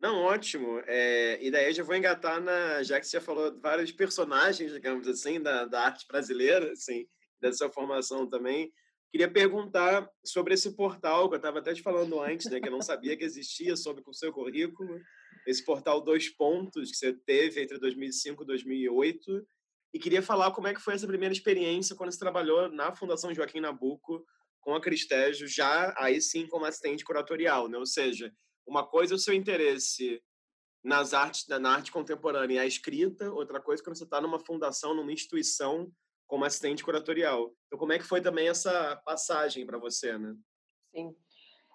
Não, 0.00 0.22
ótimo. 0.22 0.82
É, 0.86 1.42
e 1.42 1.50
daí 1.50 1.66
eu 1.66 1.72
já 1.72 1.82
vou 1.82 1.96
engatar 1.96 2.40
na. 2.40 2.82
Já 2.82 3.00
que 3.00 3.06
você 3.06 3.16
já 3.16 3.20
falou 3.20 3.58
vários 3.58 3.90
personagens, 3.90 4.72
digamos 4.72 5.08
assim, 5.08 5.40
da, 5.40 5.64
da 5.64 5.80
arte 5.80 6.06
brasileira, 6.06 6.70
assim, 6.72 7.08
da 7.40 7.52
sua 7.52 7.72
formação 7.72 8.28
também. 8.28 8.72
Queria 9.10 9.30
perguntar 9.30 10.10
sobre 10.24 10.54
esse 10.54 10.74
portal, 10.74 11.28
que 11.28 11.34
eu 11.34 11.38
estava 11.38 11.60
até 11.60 11.72
te 11.72 11.82
falando 11.82 12.20
antes, 12.20 12.50
né, 12.50 12.60
que 12.60 12.66
eu 12.66 12.72
não 12.72 12.82
sabia 12.82 13.16
que 13.16 13.24
existia, 13.24 13.76
sobre 13.76 14.02
o 14.06 14.12
seu 14.12 14.32
currículo. 14.32 15.00
Esse 15.46 15.64
portal 15.64 16.00
Dois 16.00 16.28
Pontos, 16.28 16.90
que 16.90 16.96
você 16.96 17.12
teve 17.12 17.62
entre 17.62 17.78
2005 17.78 18.42
e 18.42 18.46
2008. 18.46 19.46
E 19.94 19.98
queria 19.98 20.20
falar 20.20 20.50
como 20.50 20.66
é 20.66 20.74
que 20.74 20.80
foi 20.80 20.94
essa 20.94 21.06
primeira 21.06 21.32
experiência 21.32 21.94
quando 21.94 22.10
você 22.10 22.18
trabalhou 22.18 22.68
na 22.68 22.92
Fundação 22.92 23.32
Joaquim 23.32 23.60
Nabuco 23.60 24.26
com 24.60 24.74
a 24.74 24.80
Cristéjo, 24.80 25.46
já 25.46 25.94
aí 25.96 26.20
sim 26.20 26.48
como 26.48 26.64
assistente 26.64 27.04
curatorial, 27.04 27.68
né? 27.68 27.78
Ou 27.78 27.86
seja, 27.86 28.32
uma 28.66 28.84
coisa 28.84 29.14
é 29.14 29.16
o 29.16 29.18
seu 29.18 29.34
interesse 29.34 30.20
nas 30.82 31.14
artes, 31.14 31.46
na 31.46 31.70
arte 31.70 31.92
contemporânea 31.92 32.56
e 32.56 32.58
a 32.58 32.66
escrita, 32.66 33.30
outra 33.32 33.60
coisa 33.60 33.82
é 33.82 33.84
quando 33.84 33.96
você 33.96 34.04
está 34.04 34.20
numa 34.20 34.40
fundação, 34.40 34.94
numa 34.94 35.12
instituição 35.12 35.92
como 36.34 36.44
assistente 36.44 36.82
curatorial. 36.82 37.54
Então, 37.68 37.78
como 37.78 37.92
é 37.92 37.98
que 37.98 38.04
foi 38.04 38.20
também 38.20 38.48
essa 38.48 39.00
passagem 39.04 39.64
para 39.64 39.78
você, 39.78 40.18
né? 40.18 40.34
Sim. 40.92 41.14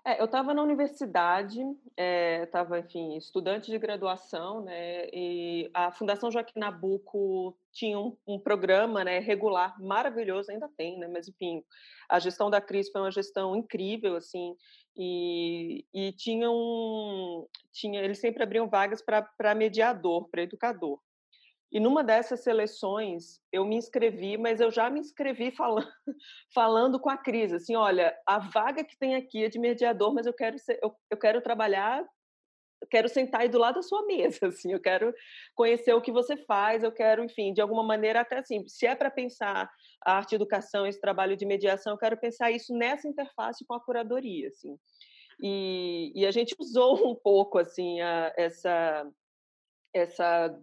É, 0.05 0.19
eu 0.19 0.25
estava 0.25 0.53
na 0.53 0.61
universidade, 0.61 1.61
estava, 2.43 2.75
é, 2.77 2.81
enfim, 2.81 3.15
estudante 3.15 3.71
de 3.71 3.79
graduação, 3.79 4.61
né? 4.61 5.07
E 5.13 5.69
a 5.73 5.93
Fundação 5.93 6.29
Joaquim 6.29 6.59
Nabuco 6.59 7.57
tinha 7.71 7.97
um, 7.97 8.17
um, 8.27 8.37
programa, 8.37 9.01
né, 9.05 9.19
regular, 9.19 9.81
maravilhoso, 9.81 10.51
ainda 10.51 10.69
tem, 10.75 10.99
né? 10.99 11.07
Mas, 11.07 11.29
enfim, 11.29 11.63
a 12.09 12.19
gestão 12.19 12.49
da 12.49 12.59
crise 12.59 12.91
foi 12.91 12.99
uma 12.99 13.11
gestão 13.11 13.55
incrível, 13.55 14.17
assim, 14.17 14.57
e, 14.97 15.85
e 15.93 16.11
tinha 16.13 16.51
um, 16.51 17.47
tinha, 17.71 18.01
eles 18.01 18.19
sempre 18.19 18.43
abriam 18.43 18.67
vagas 18.67 19.01
para 19.01 19.55
mediador, 19.55 20.27
para 20.29 20.41
educador. 20.41 20.99
E 21.71 21.79
numa 21.79 22.03
dessas 22.03 22.41
seleções 22.41 23.39
eu 23.51 23.63
me 23.63 23.75
inscrevi, 23.75 24.37
mas 24.37 24.59
eu 24.59 24.71
já 24.71 24.89
me 24.89 24.99
inscrevi 24.99 25.51
falando, 25.51 25.87
falando 26.53 26.99
com 26.99 27.09
a 27.09 27.17
Cris, 27.17 27.53
assim, 27.53 27.75
olha, 27.75 28.17
a 28.25 28.39
vaga 28.39 28.83
que 28.83 28.97
tem 28.97 29.15
aqui 29.15 29.43
é 29.43 29.49
de 29.49 29.59
mediador, 29.59 30.13
mas 30.13 30.25
eu 30.25 30.33
quero 30.33 30.57
ser, 30.57 30.79
eu, 30.81 30.95
eu 31.11 31.17
quero 31.17 31.41
trabalhar, 31.41 32.03
eu 32.81 32.87
quero 32.89 33.07
sentar 33.07 33.41
aí 33.41 33.49
do 33.49 33.59
lado 33.59 33.75
da 33.75 33.81
sua 33.83 34.03
mesa, 34.07 34.39
assim, 34.47 34.73
eu 34.73 34.81
quero 34.81 35.13
conhecer 35.53 35.93
o 35.93 36.01
que 36.01 36.11
você 36.11 36.35
faz, 36.37 36.83
eu 36.83 36.91
quero, 36.91 37.23
enfim, 37.23 37.53
de 37.53 37.61
alguma 37.61 37.83
maneira 37.83 38.21
até 38.21 38.39
assim, 38.39 38.67
se 38.67 38.87
é 38.87 38.95
para 38.95 39.11
pensar 39.11 39.69
a 40.03 40.13
arte 40.13 40.33
educação, 40.33 40.87
esse 40.87 40.99
trabalho 40.99 41.37
de 41.37 41.45
mediação, 41.45 41.93
eu 41.93 41.99
quero 41.99 42.17
pensar 42.17 42.49
isso 42.49 42.73
nessa 42.73 43.07
interface 43.07 43.63
com 43.65 43.75
a 43.75 43.83
curadoria, 43.83 44.47
assim. 44.47 44.75
E, 45.39 46.11
e 46.15 46.25
a 46.25 46.31
gente 46.31 46.55
usou 46.59 47.11
um 47.11 47.15
pouco 47.15 47.59
assim 47.59 48.01
a, 48.01 48.33
essa 48.35 49.07
essa 49.93 50.55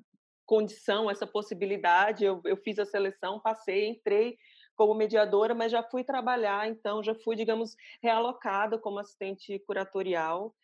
condição, 0.47 1.11
essa 1.11 1.27
possibilidade. 1.27 2.25
Eu, 2.25 2.41
eu 2.45 2.57
fiz 2.57 2.79
a 2.79 2.87
seleção, 2.87 3.41
passei, 3.41 3.89
entrei 3.89 4.39
como 4.77 4.95
mediadora, 4.95 5.55
mas 5.55 5.73
já 5.73 5.83
fui 5.83 6.05
trabalhar, 6.05 6.69
então 6.69 7.03
já 7.03 7.15
fui, 7.15 7.35
digamos, 7.35 7.75
realocada 8.03 8.79
como 8.79 8.99
assistente 8.99 9.59
curatorial. 9.61 10.55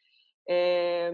É... 0.49 1.11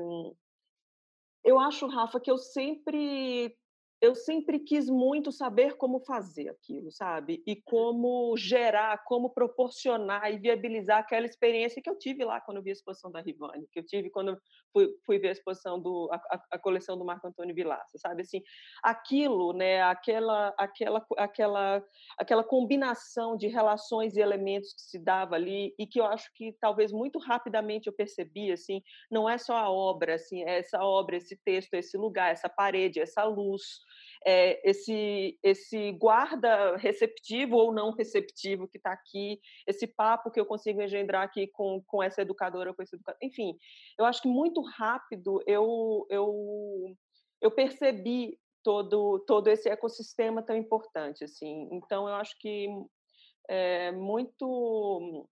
Eu 1.45 1.59
acho, 1.59 1.87
Rafa, 1.87 2.21
que 2.21 2.31
eu 2.31 2.37
sempre 2.37 3.57
eu 4.01 4.15
sempre 4.15 4.61
quis 4.61 4.89
muito 4.89 5.33
saber 5.33 5.77
como 5.77 5.99
fazer 6.01 6.49
aquilo, 6.51 6.91
sabe? 6.93 7.43
E 7.45 7.57
como 7.57 8.37
gerar, 8.37 9.03
como 9.05 9.31
proporcionar 9.31 10.33
e 10.33 10.39
viabilizar 10.39 10.99
aquela 10.99 11.27
experiência 11.27 11.83
que 11.83 11.91
eu 11.91 11.99
tive 11.99 12.25
lá 12.25 12.41
quando 12.41 12.59
eu 12.59 12.63
vi 12.63 12.71
a 12.71 12.75
exposição 12.75 13.11
da 13.11 13.21
Rivane, 13.21 13.67
que 13.73 13.81
eu 13.81 13.85
tive 13.85 14.09
quando 14.09 14.39
fui, 14.73 14.89
fui 15.05 15.19
ver 15.19 15.31
a 15.31 15.33
exposição 15.33 15.81
do 15.81 16.09
a, 16.13 16.41
a, 16.53 16.59
coleção 16.59 16.97
do 16.97 17.05
Marco 17.05 17.27
Antônio 17.27 17.55
Vilaça, 17.55 17.99
sabe? 17.99 18.23
Assim, 18.23 18.41
aquilo, 18.85 19.53
né? 19.53 19.83
Aquela, 19.83 20.55
aquela, 20.57 21.05
aquela, 21.17 21.85
aquela 22.19 22.45
combinação 22.45 23.37
de 23.37 23.49
relações 23.49 24.17
e 24.17 24.21
elementos 24.21 24.73
que 24.75 24.83
se 24.83 24.99
dava 24.99 25.35
ali 25.35 25.75
e 25.77 25.87
que 25.87 26.01
eu 26.01 26.07
acho 26.07 26.31
que 26.35 26.55
talvez 26.61 26.93
muito 26.93 27.19
rapidamente 27.19 27.89
eu 27.89 27.93
percebi, 27.93 28.53
assim, 28.53 28.81
não 29.11 29.29
é 29.29 29.39
só 29.39 29.57
a 29.57 29.71
obra, 29.71 30.15
assim, 30.15 30.45
é 30.45 30.59
essa 30.59 30.85
obra, 30.85 31.17
esse 31.17 31.37
texto, 31.45 31.75
esse 31.75 31.97
lugar, 31.97 32.31
essa 32.31 32.49
parede, 32.49 33.01
essa 33.01 33.25
luz 33.25 33.88
é, 34.27 34.69
esse, 34.69 35.39
esse 35.43 35.93
guarda 35.93 36.77
receptivo 36.77 37.57
ou 37.57 37.73
não 37.73 37.93
receptivo 37.93 38.69
que 38.69 38.79
está 38.79 38.93
aqui, 38.93 39.41
esse 39.67 39.87
papo 39.87 40.31
que 40.31 40.41
eu 40.41 40.47
consigo 40.47 40.83
engendrar 40.83 41.23
aqui 41.23 41.47
com, 41.49 41.83
com 41.87 42.03
essa 42.03 42.23
educadora, 42.23 42.75
com 42.75 42.83
esse 42.83 42.97
educador. 42.97 43.19
Enfim, 43.23 43.57
eu 43.99 44.05
acho 44.05 44.23
que 44.23 44.29
muito 44.29 44.61
rápido 44.61 45.43
eu, 45.47 46.07
eu, 46.11 46.95
eu 47.41 47.51
percebi 47.51 48.39
todo, 48.63 49.21
todo 49.27 49.49
esse 49.49 49.69
ecossistema 49.69 50.43
tão 50.43 50.57
importante. 50.57 51.25
assim 51.25 51.69
Então, 51.73 52.09
eu 52.09 52.15
acho 52.15 52.37
que 52.39 52.69
é 53.49 53.93
muito 53.93 55.27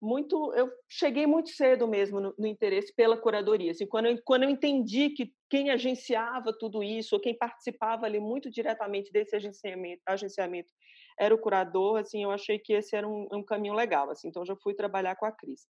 muito 0.00 0.52
eu 0.54 0.70
cheguei 0.88 1.26
muito 1.26 1.50
cedo 1.50 1.88
mesmo 1.88 2.20
no, 2.20 2.34
no, 2.38 2.46
interesse 2.46 2.94
pela 2.94 3.16
curadoria 3.16 3.70
assim 3.70 3.86
quando 3.86 4.06
eu, 4.06 4.18
quando 4.24 4.42
eu 4.42 4.50
entendi 4.50 5.10
que 5.10 5.32
quem 5.48 5.70
agenciava 5.70 6.52
tudo 6.58 6.82
isso 6.82 7.14
ou 7.14 7.20
quem 7.20 7.36
participava 7.36 8.04
ali 8.04 8.20
muito 8.20 8.50
diretamente 8.50 9.10
desse 9.10 9.34
agenciamento, 9.34 10.02
agenciamento 10.06 10.72
era 11.18 11.34
o 11.34 11.38
curador 11.38 11.98
assim 11.98 12.22
eu 12.22 12.30
achei 12.30 12.58
que 12.58 12.74
esse 12.74 12.94
era 12.94 13.08
um, 13.08 13.26
um 13.32 13.42
caminho 13.42 13.74
legal 13.74 14.10
assim 14.10 14.28
então 14.28 14.44
já 14.44 14.54
fui 14.56 14.74
trabalhar 14.74 15.16
com 15.16 15.24
a 15.24 15.32
Cris 15.32 15.66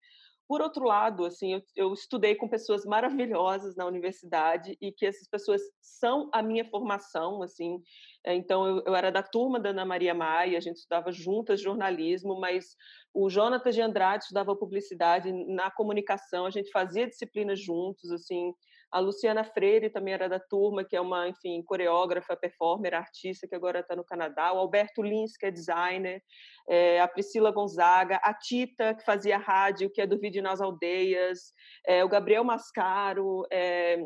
por 0.48 0.60
outro 0.60 0.84
lado, 0.84 1.24
assim, 1.24 1.54
eu, 1.54 1.62
eu, 1.74 1.92
estudei 1.92 2.34
com 2.36 2.48
pessoas 2.48 2.84
maravilhosas 2.84 3.74
na 3.74 3.84
universidade 3.84 4.76
e 4.80 4.92
que 4.92 5.04
essas 5.04 5.28
pessoas 5.28 5.60
são 5.80 6.30
a 6.32 6.42
minha 6.42 6.64
formação, 6.64 7.42
assim. 7.42 7.82
É, 8.24 8.34
então, 8.34 8.66
eu, 8.66 8.82
eu 8.86 8.94
era 8.94 9.10
da 9.10 9.22
turma 9.22 9.58
da 9.58 9.70
Ana 9.70 9.84
Maria 9.84 10.14
Maia, 10.14 10.56
a 10.56 10.60
gente 10.60 10.76
estudava 10.76 11.10
juntas 11.10 11.60
jornalismo, 11.60 12.38
mas 12.38 12.76
o 13.12 13.28
Jonatas 13.28 13.74
de 13.74 13.82
Andrade 13.82 14.24
estudava 14.24 14.54
publicidade 14.54 15.32
na 15.32 15.70
comunicação, 15.70 16.46
a 16.46 16.50
gente 16.50 16.70
fazia 16.70 17.08
disciplinas 17.08 17.60
juntos, 17.60 18.10
assim. 18.12 18.52
A 18.96 18.98
Luciana 18.98 19.44
Freire 19.44 19.90
também 19.90 20.14
era 20.14 20.26
da 20.26 20.40
turma, 20.40 20.82
que 20.82 20.96
é 20.96 21.00
uma, 21.02 21.28
enfim, 21.28 21.62
coreógrafa, 21.62 22.34
performer, 22.34 22.94
artista, 22.94 23.46
que 23.46 23.54
agora 23.54 23.80
está 23.80 23.94
no 23.94 24.02
Canadá. 24.02 24.54
O 24.54 24.58
Alberto 24.58 25.02
Lins, 25.02 25.36
que 25.36 25.44
é 25.44 25.50
designer. 25.50 26.22
É, 26.66 26.98
a 27.02 27.06
Priscila 27.06 27.50
Gonzaga. 27.50 28.18
A 28.22 28.32
Tita, 28.32 28.94
que 28.94 29.04
fazia 29.04 29.36
rádio, 29.36 29.90
que 29.92 30.00
é 30.00 30.06
do 30.06 30.18
Vídeo 30.18 30.42
nas 30.42 30.62
Aldeias. 30.62 31.52
É, 31.86 32.02
o 32.02 32.08
Gabriel 32.08 32.42
Mascaro. 32.42 33.42
É, 33.52 33.98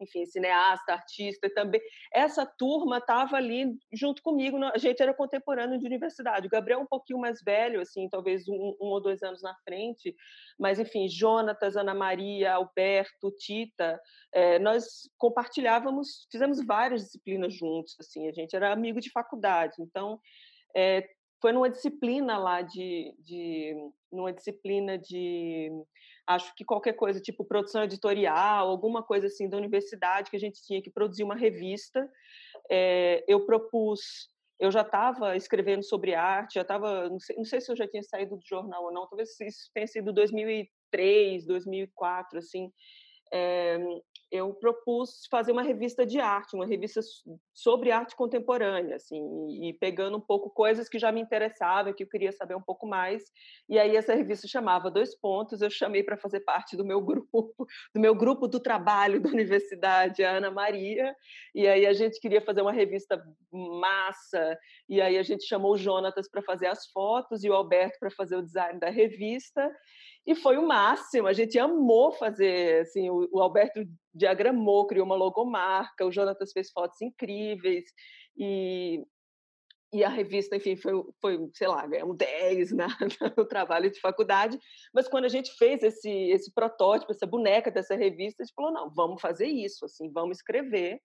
enfim, 0.00 0.26
cineasta, 0.26 0.92
artista 0.92 1.48
também. 1.54 1.80
Essa 2.12 2.44
turma 2.44 2.98
estava 2.98 3.36
ali 3.36 3.76
junto 3.92 4.22
comigo, 4.22 4.56
a 4.64 4.78
gente 4.78 5.02
era 5.02 5.14
contemporâneo 5.14 5.78
de 5.78 5.86
universidade. 5.86 6.46
O 6.46 6.50
Gabriel 6.50 6.80
um 6.80 6.86
pouquinho 6.86 7.18
mais 7.18 7.42
velho, 7.42 7.80
assim, 7.80 8.08
talvez 8.08 8.48
um, 8.48 8.76
um 8.80 8.86
ou 8.86 9.00
dois 9.00 9.22
anos 9.22 9.42
na 9.42 9.54
frente, 9.64 10.14
mas 10.58 10.78
enfim, 10.78 11.08
Jonatas, 11.08 11.76
Ana 11.76 11.94
Maria, 11.94 12.54
Alberto, 12.54 13.30
Tita, 13.38 14.00
é, 14.32 14.58
nós 14.58 15.08
compartilhávamos, 15.18 16.26
fizemos 16.30 16.64
várias 16.64 17.02
disciplinas 17.02 17.54
juntos, 17.54 17.96
assim, 18.00 18.28
a 18.28 18.32
gente 18.32 18.54
era 18.54 18.72
amigo 18.72 19.00
de 19.00 19.10
faculdade, 19.10 19.76
então 19.78 20.18
é, 20.76 21.08
foi 21.40 21.52
numa 21.52 21.70
disciplina 21.70 22.38
lá 22.38 22.62
de, 22.62 23.14
de 23.18 23.74
numa 24.10 24.32
disciplina 24.32 24.98
de 24.98 25.70
acho 26.26 26.54
que 26.54 26.64
qualquer 26.64 26.94
coisa 26.94 27.20
tipo 27.20 27.44
produção 27.44 27.84
editorial 27.84 28.68
alguma 28.68 29.02
coisa 29.02 29.26
assim 29.26 29.48
da 29.48 29.56
universidade 29.56 30.30
que 30.30 30.36
a 30.36 30.40
gente 30.40 30.62
tinha 30.62 30.82
que 30.82 30.90
produzir 30.90 31.22
uma 31.22 31.34
revista 31.34 32.08
é, 32.70 33.24
eu 33.28 33.44
propus 33.44 34.30
eu 34.58 34.70
já 34.70 34.82
estava 34.82 35.36
escrevendo 35.36 35.82
sobre 35.82 36.14
arte 36.14 36.54
já 36.54 36.62
estava 36.62 37.08
não, 37.08 37.18
não 37.36 37.44
sei, 37.44 37.60
se 37.60 37.70
eu 37.70 37.76
já 37.76 37.86
tinha 37.86 38.02
saído 38.02 38.36
do 38.36 38.46
jornal 38.46 38.84
ou 38.84 38.92
não 38.92 39.08
talvez 39.08 39.38
isso 39.40 39.70
tenha 39.74 39.86
sido 39.86 40.12
2003 40.12 41.46
2004 41.46 42.38
assim 42.38 42.72
é, 43.34 43.76
eu 44.30 44.52
propus 44.54 45.26
fazer 45.30 45.50
uma 45.50 45.62
revista 45.62 46.06
de 46.06 46.20
arte, 46.20 46.54
uma 46.54 46.66
revista 46.66 47.00
sobre 47.52 47.90
arte 47.90 48.14
contemporânea, 48.16 48.96
assim, 48.96 49.20
e 49.64 49.72
pegando 49.72 50.16
um 50.16 50.20
pouco 50.20 50.50
coisas 50.50 50.88
que 50.88 50.98
já 50.98 51.10
me 51.10 51.20
interessavam, 51.20 51.92
que 51.92 52.04
eu 52.04 52.08
queria 52.08 52.30
saber 52.30 52.54
um 52.54 52.62
pouco 52.62 52.86
mais. 52.86 53.22
E 53.68 53.78
aí 53.78 53.96
essa 53.96 54.14
revista 54.14 54.46
chamava 54.46 54.90
Dois 54.90 55.18
Pontos, 55.18 55.62
eu 55.62 55.70
chamei 55.70 56.02
para 56.02 56.16
fazer 56.16 56.40
parte 56.40 56.76
do 56.76 56.84
meu 56.84 57.00
grupo, 57.00 57.54
do 57.94 58.00
meu 58.00 58.14
grupo 58.14 58.46
do 58.46 58.60
trabalho 58.60 59.20
da 59.20 59.30
universidade, 59.30 60.22
a 60.22 60.36
Ana 60.36 60.50
Maria, 60.50 61.14
e 61.54 61.66
aí 61.66 61.86
a 61.86 61.92
gente 61.92 62.20
queria 62.20 62.40
fazer 62.40 62.62
uma 62.62 62.72
revista 62.72 63.20
massa, 63.52 64.56
e 64.88 65.00
aí 65.00 65.18
a 65.18 65.22
gente 65.22 65.44
chamou 65.44 65.72
o 65.72 65.78
Jonatas 65.78 66.28
para 66.28 66.42
fazer 66.42 66.66
as 66.66 66.86
fotos 66.92 67.42
e 67.44 67.50
o 67.50 67.54
Alberto 67.54 67.98
para 67.98 68.10
fazer 68.10 68.36
o 68.36 68.42
design 68.42 68.78
da 68.78 68.90
revista. 68.90 69.70
E 70.26 70.34
foi 70.34 70.56
o 70.56 70.66
máximo, 70.66 71.26
a 71.26 71.32
gente 71.34 71.58
amou 71.58 72.12
fazer, 72.12 72.80
assim, 72.80 73.10
o, 73.10 73.28
o 73.30 73.40
Alberto 73.42 73.84
diagramou, 74.14 74.86
criou 74.86 75.04
uma 75.04 75.14
logomarca, 75.14 76.06
o 76.06 76.12
Jonatas 76.12 76.50
fez 76.52 76.70
fotos 76.70 77.00
incríveis, 77.02 77.84
e, 78.36 79.04
e 79.92 80.02
a 80.02 80.08
revista, 80.08 80.56
enfim, 80.56 80.76
foi, 80.76 80.94
foi 81.20 81.38
sei 81.52 81.68
lá, 81.68 81.86
ganhamos 81.86 82.16
10 82.16 82.72
na, 82.72 82.88
no 83.36 83.44
trabalho 83.44 83.90
de 83.90 84.00
faculdade, 84.00 84.58
mas 84.94 85.06
quando 85.08 85.26
a 85.26 85.28
gente 85.28 85.52
fez 85.58 85.82
esse, 85.82 86.10
esse 86.30 86.52
protótipo, 86.54 87.12
essa 87.12 87.26
boneca 87.26 87.70
dessa 87.70 87.94
revista, 87.94 88.42
a 88.42 88.46
gente 88.46 88.54
falou, 88.54 88.72
não, 88.72 88.90
vamos 88.90 89.20
fazer 89.20 89.46
isso, 89.46 89.84
assim, 89.84 90.10
vamos 90.10 90.38
escrever, 90.38 91.00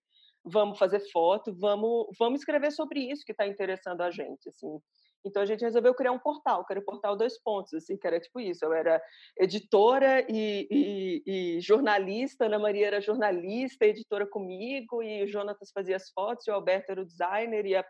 vamos 0.45 0.79
fazer 0.79 1.01
foto, 1.11 1.53
vamos, 1.53 2.07
vamos 2.17 2.39
escrever 2.39 2.71
sobre 2.71 3.01
isso 3.01 3.25
que 3.25 3.33
está 3.33 3.45
interessando 3.45 4.01
a 4.01 4.11
gente, 4.11 4.47
assim, 4.47 4.79
então 5.25 5.41
a 5.41 5.45
gente 5.45 5.61
resolveu 5.61 5.93
criar 5.93 6.11
um 6.11 6.19
portal, 6.19 6.65
que 6.65 6.73
era 6.73 6.79
o 6.79 6.85
portal 6.85 7.15
dois 7.15 7.41
pontos, 7.41 7.73
assim, 7.73 7.97
que 7.97 8.07
era 8.07 8.19
tipo 8.19 8.39
isso. 8.39 8.63
Eu 8.63 8.73
era 8.73 9.01
editora 9.37 10.25
e, 10.29 10.67
e, 10.71 11.23
e 11.57 11.59
jornalista, 11.61 12.45
Ana 12.45 12.59
Maria 12.59 12.87
era 12.87 13.01
jornalista, 13.01 13.85
editora 13.85 14.25
comigo, 14.25 15.03
e 15.03 15.23
o 15.23 15.27
Jonatas 15.27 15.71
fazia 15.71 15.95
as 15.95 16.09
fotos, 16.11 16.47
e 16.47 16.51
o 16.51 16.53
Alberto 16.53 16.91
era 16.91 17.01
o 17.01 17.05
designer, 17.05 17.65
e 17.65 17.75
a, 17.75 17.85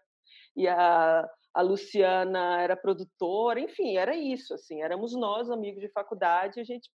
e 0.55 0.67
a, 0.67 1.29
a 1.53 1.61
Luciana 1.61 2.61
era 2.61 2.75
produtora, 2.75 3.59
enfim, 3.59 3.97
era 3.97 4.15
isso, 4.15 4.53
assim, 4.53 4.81
éramos 4.81 5.13
nós, 5.13 5.49
amigos 5.49 5.81
de 5.81 5.89
faculdade, 5.89 6.59
a 6.59 6.63
gente 6.63 6.89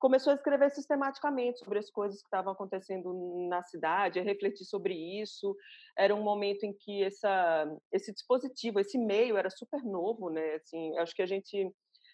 começou 0.00 0.32
a 0.32 0.34
escrever 0.34 0.70
sistematicamente 0.70 1.58
sobre 1.58 1.78
as 1.78 1.90
coisas 1.90 2.20
que 2.20 2.26
estavam 2.26 2.52
acontecendo 2.52 3.12
na 3.48 3.62
cidade, 3.62 4.18
a 4.18 4.22
refletir 4.22 4.64
sobre 4.64 4.94
isso. 4.94 5.54
Era 5.96 6.14
um 6.14 6.22
momento 6.22 6.64
em 6.64 6.72
que 6.72 7.04
essa, 7.04 7.70
esse 7.92 8.12
dispositivo, 8.12 8.80
esse 8.80 8.98
meio 8.98 9.36
era 9.36 9.50
super 9.50 9.84
novo, 9.84 10.30
né? 10.30 10.54
Assim, 10.54 10.96
acho 10.98 11.14
que 11.14 11.22
a 11.22 11.26
gente 11.26 11.70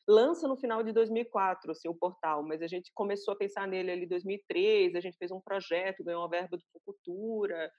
lança 0.09 0.47
no 0.47 0.57
final 0.57 0.83
de 0.83 0.93
2004 0.93 1.71
assim, 1.71 1.89
o 1.89 1.95
portal, 1.95 2.43
mas 2.43 2.63
a 2.63 2.67
gente 2.67 2.93
começou 2.95 3.35
a 3.35 3.37
pensar 3.37 3.67
nele 3.67 3.91
ali 3.91 4.05
em 4.05 4.09
2003, 4.09 4.95
a 4.95 5.01
gente 5.01 5.19
fez 5.19 5.33
um 5.33 5.41
projeto, 5.41 6.05
ganhou 6.05 6.23
uma 6.23 6.29
verba 6.29 6.57
do 6.57 6.65
Fucultura, 6.73 7.71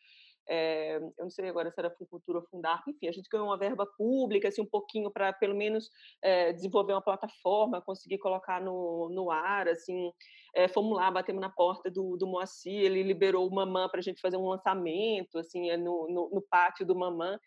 é, 0.49 0.97
eu 0.97 1.13
não 1.19 1.29
sei 1.29 1.49
agora 1.49 1.69
se 1.71 1.79
era 1.79 1.91
Funcultura 1.91 2.39
ou 2.39 2.45
Fundar, 2.45 2.83
enfim, 2.87 3.07
a 3.07 3.11
gente 3.11 3.29
ganhou 3.29 3.47
uma 3.47 3.57
verba 3.57 3.85
pública, 3.85 4.47
assim, 4.47 4.61
um 4.61 4.65
pouquinho 4.67 5.11
para, 5.11 5.33
pelo 5.33 5.55
menos, 5.55 5.89
é, 6.21 6.53
desenvolver 6.53 6.93
uma 6.93 7.01
plataforma, 7.01 7.81
conseguir 7.81 8.17
colocar 8.17 8.61
no, 8.61 9.09
no 9.09 9.29
ar, 9.29 9.67
assim, 9.67 10.11
é, 10.55 10.67
fomos 10.67 10.97
lá, 10.97 11.11
batemos 11.11 11.41
na 11.41 11.49
porta 11.49 11.91
do, 11.91 12.15
do 12.17 12.27
Moacir, 12.27 12.81
ele 12.81 13.03
liberou 13.03 13.47
o 13.47 13.53
Mamã 13.53 13.89
para 13.89 13.99
a 13.99 14.03
gente 14.03 14.21
fazer 14.21 14.37
um 14.37 14.47
lançamento, 14.47 15.37
assim, 15.37 15.75
no, 15.77 16.07
no, 16.09 16.29
no 16.33 16.41
pátio 16.49 16.85
do 16.85 16.95
Mamã, 16.95 17.39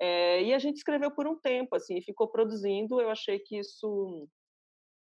e 0.00 0.52
a 0.52 0.58
gente 0.58 0.78
escreveu 0.78 1.12
por 1.12 1.28
um 1.28 1.38
tempo, 1.38 1.76
assim, 1.76 2.02
ficou 2.02 2.26
produzindo, 2.26 3.00
eu 3.00 3.08
achei 3.08 3.38
que 3.38 3.56
isso 3.56 4.28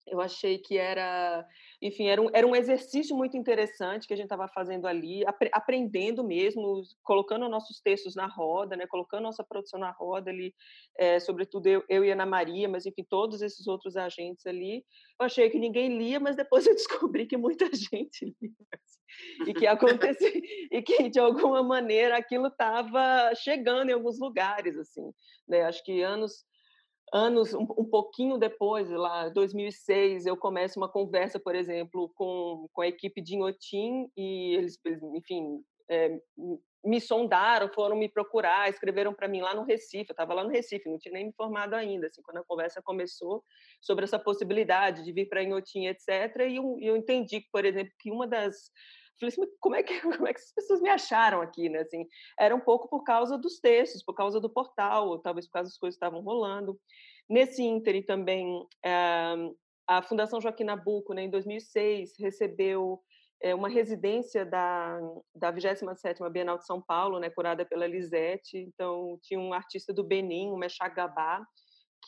eu 0.07 0.21
achei 0.21 0.57
que 0.57 0.77
era, 0.77 1.45
enfim, 1.81 2.07
era 2.07 2.21
um, 2.21 2.29
era 2.33 2.47
um 2.47 2.55
exercício 2.55 3.15
muito 3.15 3.37
interessante 3.37 4.07
que 4.07 4.13
a 4.13 4.17
gente 4.17 4.25
estava 4.25 4.47
fazendo 4.47 4.87
ali, 4.87 5.25
ap 5.25 5.37
aprendendo 5.51 6.23
mesmo, 6.23 6.81
colocando 7.03 7.49
nossos 7.49 7.79
textos 7.81 8.15
na 8.15 8.25
roda, 8.27 8.75
né, 8.75 8.87
colocando 8.87 9.23
nossa 9.23 9.43
produção 9.43 9.79
na 9.79 9.91
roda 9.91 10.31
ali, 10.31 10.53
é, 10.97 11.19
sobretudo 11.19 11.67
eu, 11.67 11.83
eu 11.89 12.03
e 12.05 12.11
Ana 12.11 12.25
Maria, 12.25 12.67
mas 12.67 12.85
enfim, 12.85 13.05
todos 13.09 13.41
esses 13.41 13.67
outros 13.67 13.95
agentes 13.97 14.45
ali. 14.45 14.83
Eu 15.19 15.25
achei 15.25 15.49
que 15.49 15.59
ninguém 15.59 15.97
lia, 15.97 16.19
mas 16.19 16.35
depois 16.35 16.65
eu 16.67 16.75
descobri 16.75 17.25
que 17.25 17.37
muita 17.37 17.65
gente 17.65 18.25
lia. 18.41 18.51
Assim, 18.73 19.49
e 19.49 19.53
que 19.53 19.67
acontecia, 19.67 20.31
e 20.71 20.81
que 20.81 21.09
de 21.09 21.19
alguma 21.19 21.63
maneira 21.63 22.17
aquilo 22.17 22.47
estava 22.47 23.33
chegando 23.35 23.89
em 23.89 23.93
alguns 23.93 24.19
lugares, 24.19 24.77
assim, 24.77 25.11
né? 25.47 25.63
Acho 25.63 25.83
que 25.83 26.01
anos 26.01 26.46
anos, 27.13 27.53
um, 27.53 27.63
um, 27.77 27.85
pouquinho 27.85 28.37
depois, 28.37 28.89
lá 28.89 29.29
2006, 29.29 30.25
eu 30.25 30.35
começo 30.35 30.79
uma 30.79 30.89
conversa, 30.89 31.39
por 31.39 31.55
exemplo, 31.55 32.11
com, 32.15 32.67
com 32.73 32.81
a 32.81 32.87
equipe 32.87 33.21
de 33.21 33.35
Inhotim 33.35 34.09
e 34.15 34.55
eles, 34.55 34.77
enfim, 35.15 35.63
é, 35.89 36.19
me 36.83 37.01
sondaram, 37.01 37.69
foram 37.69 37.95
me 37.95 38.09
procurar, 38.09 38.69
escreveram 38.69 39.13
para 39.13 39.27
mim 39.27 39.41
lá 39.41 39.53
no 39.53 39.63
Recife, 39.63 40.09
eu 40.09 40.13
estava 40.13 40.33
lá 40.33 40.43
no 40.43 40.49
Recife, 40.49 40.89
não 40.89 40.97
tinha 40.97 41.13
nem 41.13 41.23
me 41.23 41.29
informado 41.29 41.75
ainda, 41.75 42.07
assim, 42.07 42.21
quando 42.21 42.37
a 42.37 42.45
conversa 42.45 42.81
começou 42.81 43.43
sobre 43.81 44.05
essa 44.05 44.19
possibilidade 44.19 45.03
de 45.03 45.11
vir 45.11 45.27
para 45.27 45.43
Inhotim, 45.43 45.87
etc. 45.87 46.09
E 46.49 46.55
eu, 46.55 46.77
eu 46.79 46.95
entendi, 46.95 47.45
por 47.51 47.65
exemplo, 47.65 47.93
que 47.99 48.11
uma 48.11 48.27
das 48.27 48.71
falei 49.19 49.29
assim, 49.29 49.57
como 49.59 49.75
é 49.75 49.83
que 49.83 49.99
como 50.25 50.27
é 50.27 50.33
que 50.33 50.39
as 50.39 50.53
pessoas 50.53 50.81
me 50.81 50.89
acharam 50.89 51.41
aqui, 51.41 51.69
né? 51.69 51.79
Assim, 51.79 52.05
era 52.39 52.55
um 52.55 52.59
pouco 52.59 52.87
por 52.89 53.03
causa 53.03 53.37
dos 53.37 53.59
textos, 53.59 54.03
por 54.03 54.13
causa 54.13 54.39
do 54.39 54.49
portal, 54.49 55.09
ou 55.09 55.19
talvez 55.19 55.47
por 55.47 55.53
causa 55.53 55.69
das 55.69 55.77
coisas 55.77 55.97
que 55.97 56.05
estavam 56.05 56.21
rolando. 56.23 56.79
Nesse 57.29 57.61
ínterim 57.63 58.03
também, 58.03 58.65
eh, 58.85 59.51
a 59.87 60.01
Fundação 60.01 60.41
Joaquim 60.41 60.65
Nabuco, 60.65 61.13
né, 61.13 61.23
em 61.23 61.29
2006, 61.29 62.13
recebeu 62.19 63.01
é, 63.41 63.53
uma 63.53 63.69
residência 63.69 64.45
da, 64.45 64.99
da 65.33 65.51
27ª 65.51 66.29
Bienal 66.29 66.57
de 66.57 66.65
São 66.65 66.81
Paulo, 66.81 67.19
né, 67.19 67.29
curada 67.29 67.65
pela 67.65 67.87
Lisete. 67.87 68.57
Então, 68.57 69.17
tinha 69.21 69.39
um 69.39 69.53
artista 69.53 69.93
do 69.93 70.03
Benin, 70.03 70.51
o 70.51 70.57
Meshag 70.57 70.93
Gabá, 70.95 71.45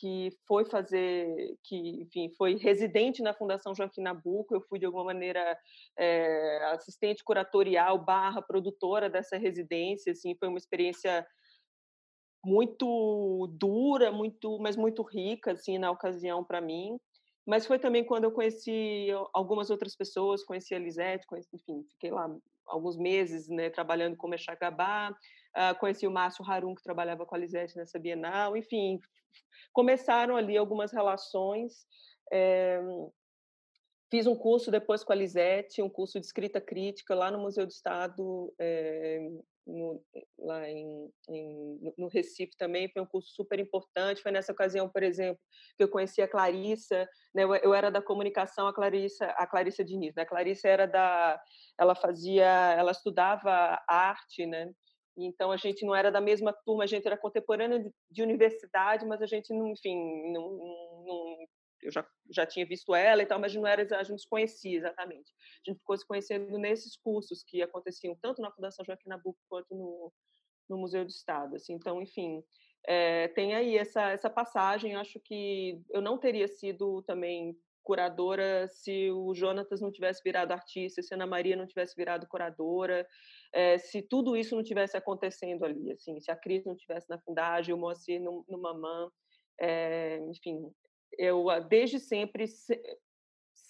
que 0.00 0.30
foi 0.48 0.64
fazer, 0.64 1.58
que 1.62 1.76
enfim, 2.02 2.32
foi 2.38 2.56
residente 2.56 3.22
na 3.22 3.34
Fundação 3.34 3.74
Joaquim 3.74 4.00
Nabuco. 4.00 4.54
Eu 4.54 4.62
fui 4.62 4.78
de 4.78 4.86
alguma 4.86 5.04
maneira 5.04 5.58
é, 5.98 6.64
assistente 6.72 7.22
curatorial 7.22 8.02
barra 8.02 8.40
produtora 8.40 9.10
dessa 9.10 9.36
residência. 9.36 10.12
Assim, 10.12 10.34
foi 10.36 10.48
uma 10.48 10.56
experiência 10.56 11.26
muito 12.42 13.46
dura, 13.58 14.10
muito, 14.10 14.58
mas 14.58 14.74
muito 14.74 15.02
rica 15.02 15.52
assim 15.52 15.76
na 15.76 15.90
ocasião 15.90 16.42
para 16.42 16.62
mim. 16.62 16.98
Mas 17.46 17.66
foi 17.66 17.78
também 17.78 18.02
quando 18.02 18.24
eu 18.24 18.32
conheci 18.32 19.08
algumas 19.34 19.68
outras 19.68 19.94
pessoas, 19.94 20.44
conheci 20.44 20.74
a 20.74 20.78
Lisete, 20.78 21.26
conheci, 21.26 21.54
enfim, 21.54 21.84
fiquei 21.90 22.10
lá 22.10 22.34
alguns 22.66 22.96
meses, 22.96 23.48
né, 23.48 23.68
trabalhando 23.68 24.16
com 24.16 24.28
o 24.28 24.30
Gabá, 24.58 25.14
uh, 25.56 25.78
conheci 25.78 26.06
o 26.06 26.10
Márcio 26.10 26.44
Harum, 26.48 26.74
que 26.74 26.82
trabalhava 26.82 27.26
com 27.26 27.34
a 27.34 27.38
Lisete 27.38 27.76
nessa 27.76 27.98
Bienal, 27.98 28.56
enfim, 28.56 28.98
começaram 29.72 30.36
ali 30.36 30.56
algumas 30.56 30.92
relações. 30.92 31.86
É, 32.32 32.80
fiz 34.10 34.26
um 34.26 34.36
curso 34.36 34.70
depois 34.70 35.04
com 35.04 35.12
a 35.12 35.16
Lisete, 35.16 35.82
um 35.82 35.88
curso 35.88 36.18
de 36.18 36.26
escrita 36.26 36.60
crítica 36.60 37.14
lá 37.14 37.30
no 37.30 37.38
Museu 37.38 37.66
do 37.66 37.70
Estado, 37.70 38.52
é, 38.58 39.20
no, 39.66 40.02
lá 40.38 40.68
em, 40.68 41.10
em, 41.28 41.94
no 41.96 42.08
Recife 42.08 42.56
também, 42.56 42.90
foi 42.90 43.02
um 43.02 43.06
curso 43.06 43.30
super 43.32 43.58
importante. 43.58 44.22
Foi 44.22 44.32
nessa 44.32 44.52
ocasião, 44.52 44.88
por 44.88 45.02
exemplo, 45.02 45.40
que 45.76 45.84
eu 45.84 45.88
conheci 45.88 46.20
a 46.20 46.28
Clarissa, 46.28 47.08
né? 47.34 47.44
eu, 47.44 47.54
eu, 47.54 47.74
era 47.74 47.90
da 47.90 48.02
comunicação, 48.02 48.66
a 48.66 48.74
Clarissa, 48.74 49.26
a 49.26 49.46
Clarissa 49.46 49.84
Diniz. 49.84 50.14
Né? 50.14 50.22
A 50.22 50.26
Clarissa 50.26 50.68
era 50.68 50.86
da, 50.86 51.40
ela 51.78 51.94
fazia, 51.94 52.74
ela 52.76 52.90
estudava 52.90 53.80
arte, 53.88 54.44
né? 54.46 54.70
Então 55.26 55.50
a 55.50 55.56
gente 55.56 55.84
não 55.84 55.94
era 55.94 56.10
da 56.10 56.20
mesma 56.20 56.52
turma, 56.64 56.84
a 56.84 56.86
gente 56.86 57.06
era 57.06 57.16
contemporânea 57.16 57.80
de, 57.80 57.90
de 58.10 58.22
universidade, 58.22 59.06
mas 59.06 59.22
a 59.22 59.26
gente 59.26 59.52
não, 59.52 59.68
enfim, 59.68 60.32
não, 60.32 60.50
não, 61.04 61.36
eu 61.82 61.90
já, 61.90 62.06
já 62.30 62.46
tinha 62.46 62.66
visto 62.66 62.94
ela 62.94 63.22
e 63.22 63.26
tal, 63.26 63.38
mas 63.38 63.54
não 63.54 63.66
era, 63.66 63.86
a 63.96 64.02
gente 64.02 64.22
se 64.22 64.28
conhecia 64.28 64.76
exatamente. 64.76 65.32
A 65.66 65.70
gente 65.70 65.78
ficou 65.78 65.96
se 65.96 66.06
conhecendo 66.06 66.58
nesses 66.58 66.96
cursos 66.96 67.42
que 67.42 67.62
aconteciam 67.62 68.16
tanto 68.20 68.42
na 68.42 68.52
Fundação 68.52 68.84
Joaquim 68.84 69.08
Nabuco 69.08 69.38
quanto 69.48 69.74
no, 69.74 70.12
no 70.68 70.78
Museu 70.78 71.04
do 71.04 71.10
Estado. 71.10 71.56
Assim. 71.56 71.74
Então, 71.74 72.00
enfim, 72.02 72.42
é, 72.86 73.28
tem 73.28 73.54
aí 73.54 73.76
essa, 73.76 74.10
essa 74.10 74.30
passagem. 74.30 74.96
Acho 74.96 75.18
que 75.20 75.80
eu 75.90 76.00
não 76.00 76.18
teria 76.18 76.48
sido 76.48 77.02
também 77.02 77.56
curadora 77.82 78.68
se 78.68 79.10
o 79.10 79.34
Jonatas 79.34 79.80
não 79.80 79.90
tivesse 79.90 80.22
virado 80.22 80.52
artista, 80.52 81.02
se 81.02 81.12
a 81.12 81.16
Ana 81.16 81.26
Maria 81.26 81.56
não 81.56 81.66
tivesse 81.66 81.96
virado 81.96 82.26
curadora, 82.28 83.06
é, 83.52 83.78
se 83.78 84.02
tudo 84.02 84.36
isso 84.36 84.54
não 84.54 84.62
tivesse 84.62 84.96
acontecendo 84.96 85.64
ali, 85.64 85.92
assim, 85.92 86.20
se 86.20 86.30
a 86.30 86.36
Cris 86.36 86.64
não 86.64 86.76
tivesse 86.76 87.08
na 87.08 87.18
Fundagem, 87.18 87.74
o 87.74 87.78
Moacir 87.78 88.20
no, 88.20 88.44
no 88.48 88.60
Mamã, 88.60 89.10
é, 89.60 90.18
enfim, 90.28 90.70
eu 91.18 91.46
desde 91.68 91.98
sempre 91.98 92.46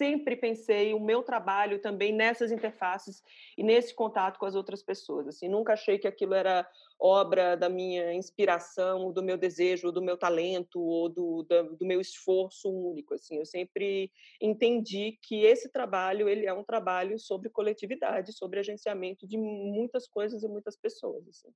sempre 0.00 0.34
pensei 0.34 0.94
o 0.94 0.98
meu 0.98 1.22
trabalho 1.22 1.78
também 1.78 2.10
nessas 2.10 2.50
interfaces 2.50 3.22
e 3.58 3.62
nesse 3.62 3.94
contato 3.94 4.38
com 4.38 4.46
as 4.46 4.54
outras 4.54 4.82
pessoas. 4.82 5.28
Assim, 5.28 5.46
nunca 5.46 5.74
achei 5.74 5.98
que 5.98 6.08
aquilo 6.08 6.32
era 6.32 6.66
obra 6.98 7.54
da 7.54 7.68
minha 7.68 8.14
inspiração, 8.14 9.12
do 9.12 9.22
meu 9.22 9.36
desejo, 9.36 9.92
do 9.92 10.00
meu 10.00 10.16
talento 10.16 10.80
ou 10.80 11.10
do, 11.10 11.42
do, 11.42 11.76
do 11.76 11.84
meu 11.84 12.00
esforço 12.00 12.70
único. 12.70 13.12
Assim, 13.12 13.36
eu 13.36 13.44
sempre 13.44 14.10
entendi 14.40 15.18
que 15.20 15.44
esse 15.44 15.70
trabalho 15.70 16.30
ele 16.30 16.46
é 16.46 16.54
um 16.54 16.64
trabalho 16.64 17.18
sobre 17.18 17.50
coletividade, 17.50 18.32
sobre 18.32 18.58
agenciamento 18.58 19.26
de 19.26 19.36
muitas 19.36 20.08
coisas 20.08 20.42
e 20.42 20.48
muitas 20.48 20.78
pessoas. 20.78 21.28
Assim. 21.28 21.50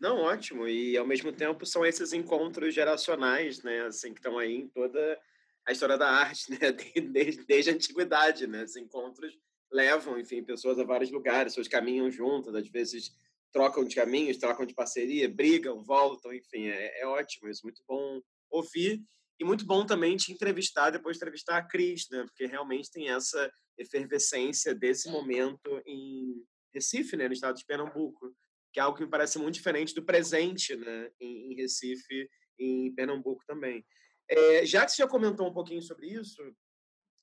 Não, 0.00 0.22
ótimo. 0.22 0.66
E 0.66 0.96
ao 0.96 1.06
mesmo 1.06 1.34
tempo 1.34 1.66
são 1.66 1.84
esses 1.84 2.14
encontros 2.14 2.74
geracionais, 2.74 3.62
né? 3.62 3.82
Assim, 3.82 4.14
que 4.14 4.20
estão 4.20 4.38
aí 4.38 4.54
em 4.54 4.68
toda 4.68 5.20
a 5.68 5.72
história 5.72 5.98
da 5.98 6.08
arte, 6.08 6.50
né? 6.50 6.58
Desde, 7.12 7.44
desde 7.44 7.70
a 7.70 7.74
antiguidade, 7.74 8.46
né? 8.46 8.64
Esses 8.64 8.76
encontros 8.76 9.36
levam, 9.70 10.18
enfim, 10.18 10.42
pessoas 10.42 10.78
a 10.78 10.84
vários 10.84 11.10
lugares, 11.10 11.52
pessoas 11.52 11.68
caminham 11.68 12.10
juntas, 12.10 12.54
às 12.54 12.68
vezes 12.68 13.12
trocam 13.52 13.84
de 13.84 13.94
caminhos, 13.94 14.38
trocam 14.38 14.64
de 14.64 14.74
parceria, 14.74 15.28
brigam, 15.28 15.82
voltam, 15.82 16.32
enfim, 16.32 16.68
é, 16.68 17.02
é 17.02 17.06
ótimo 17.06 17.48
isso, 17.48 17.62
muito 17.64 17.82
bom 17.86 18.20
ouvir 18.50 19.02
e 19.38 19.44
muito 19.44 19.64
bom 19.66 19.84
também 19.84 20.16
te 20.16 20.32
entrevistar, 20.32 20.90
depois 20.90 21.16
de 21.16 21.22
entrevistar 21.22 21.58
a 21.58 21.62
Cris, 21.62 22.06
né? 22.10 22.24
Porque 22.24 22.46
realmente 22.46 22.90
tem 22.90 23.10
essa 23.10 23.50
efervescência 23.76 24.74
desse 24.74 25.10
momento 25.10 25.82
em 25.86 26.42
Recife, 26.74 27.16
né? 27.16 27.28
No 27.28 27.34
estado 27.34 27.56
de 27.56 27.64
Pernambuco 27.66 28.34
que 28.72 28.80
é 28.80 28.82
algo 28.82 28.96
que 28.96 29.04
me 29.04 29.10
parece 29.10 29.38
muito 29.38 29.54
diferente 29.54 29.94
do 29.94 30.04
presente 30.04 30.76
né, 30.76 31.10
em, 31.20 31.52
em 31.52 31.54
Recife 31.56 32.28
e 32.58 32.86
em 32.86 32.94
Pernambuco 32.94 33.42
também. 33.46 33.84
É, 34.30 34.66
já 34.66 34.84
que 34.84 34.92
você 34.92 35.02
já 35.02 35.08
comentou 35.08 35.48
um 35.48 35.52
pouquinho 35.52 35.82
sobre 35.82 36.08
isso, 36.08 36.42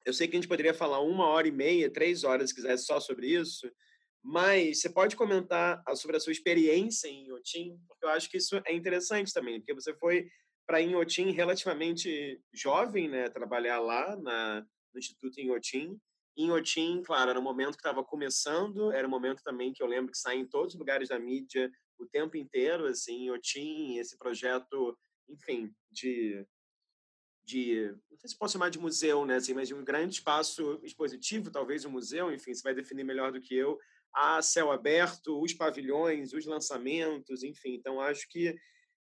eu 0.05 0.13
sei 0.13 0.27
que 0.27 0.35
a 0.35 0.39
gente 0.39 0.47
poderia 0.47 0.73
falar 0.73 1.01
uma 1.01 1.27
hora 1.27 1.47
e 1.47 1.51
meia, 1.51 1.91
três 1.91 2.23
horas, 2.23 2.49
se 2.49 2.55
quisesse, 2.55 2.85
só 2.85 2.99
sobre 2.99 3.27
isso, 3.27 3.69
mas 4.23 4.81
você 4.81 4.89
pode 4.89 5.15
comentar 5.15 5.83
sobre 5.95 6.17
a 6.17 6.19
sua 6.19 6.31
experiência 6.31 7.07
em 7.07 7.25
Inhotim, 7.25 7.77
porque 7.87 8.05
eu 8.05 8.09
acho 8.09 8.29
que 8.29 8.37
isso 8.37 8.59
é 8.65 8.73
interessante 8.73 9.31
também, 9.33 9.59
porque 9.59 9.73
você 9.73 9.93
foi 9.95 10.27
para 10.65 10.81
Inhotim 10.81 11.31
relativamente 11.31 12.41
jovem, 12.53 13.07
né, 13.07 13.29
trabalhar 13.29 13.79
lá 13.79 14.15
na, 14.15 14.61
no 14.93 14.99
Instituto 14.99 15.39
Inhotim, 15.39 15.99
em 16.37 16.51
Otim, 16.51 17.01
claro, 17.03 17.29
era 17.29 17.39
um 17.39 17.43
momento 17.43 17.75
que 17.75 17.81
estava 17.81 18.03
começando, 18.03 18.91
era 18.91 19.07
um 19.07 19.11
momento 19.11 19.41
também 19.41 19.71
que 19.71 19.81
eu 19.81 19.87
lembro 19.87 20.11
que 20.11 20.17
saía 20.17 20.39
em 20.39 20.47
todos 20.47 20.73
os 20.73 20.79
lugares 20.79 21.09
da 21.09 21.19
mídia 21.19 21.71
o 21.97 22.05
tempo 22.05 22.35
inteiro, 22.35 22.87
assim, 22.87 23.25
em 23.25 23.31
Otim, 23.31 23.97
esse 23.97 24.17
projeto, 24.17 24.97
enfim, 25.29 25.71
de 25.89 26.45
de, 27.45 27.93
não 28.09 28.17
sei 28.17 28.29
se 28.29 28.37
posso 28.37 28.53
chamar 28.53 28.69
de 28.69 28.79
museu, 28.79 29.25
né, 29.25 29.35
assim, 29.35 29.53
mas 29.53 29.67
de 29.67 29.73
um 29.73 29.83
grande 29.83 30.15
espaço 30.15 30.79
expositivo, 30.83 31.51
talvez 31.51 31.85
um 31.85 31.91
museu, 31.91 32.33
enfim, 32.33 32.53
você 32.53 32.63
vai 32.63 32.73
definir 32.73 33.03
melhor 33.03 33.31
do 33.31 33.39
que 33.39 33.55
eu, 33.55 33.77
a 34.13 34.41
céu 34.41 34.71
aberto, 34.71 35.41
os 35.41 35.53
pavilhões, 35.53 36.33
os 36.33 36.45
lançamentos, 36.45 37.43
enfim, 37.43 37.75
então 37.75 38.01
acho 38.01 38.27
que 38.29 38.55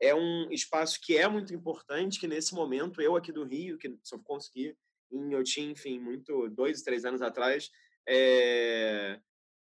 é 0.00 0.14
um 0.14 0.50
espaço 0.50 0.98
que 1.00 1.16
é 1.16 1.28
muito 1.28 1.54
importante, 1.54 2.18
que 2.18 2.26
nesse 2.26 2.54
momento 2.54 3.00
eu 3.00 3.14
aqui 3.14 3.30
do 3.30 3.44
Rio, 3.44 3.78
que 3.78 3.96
só 4.02 4.18
consegui 4.18 4.76
em 5.12 5.34
Yotin, 5.34 5.70
enfim, 5.70 6.00
muito 6.00 6.48
dois, 6.48 6.82
três 6.82 7.04
anos 7.04 7.22
atrás, 7.22 7.70
é, 8.08 9.20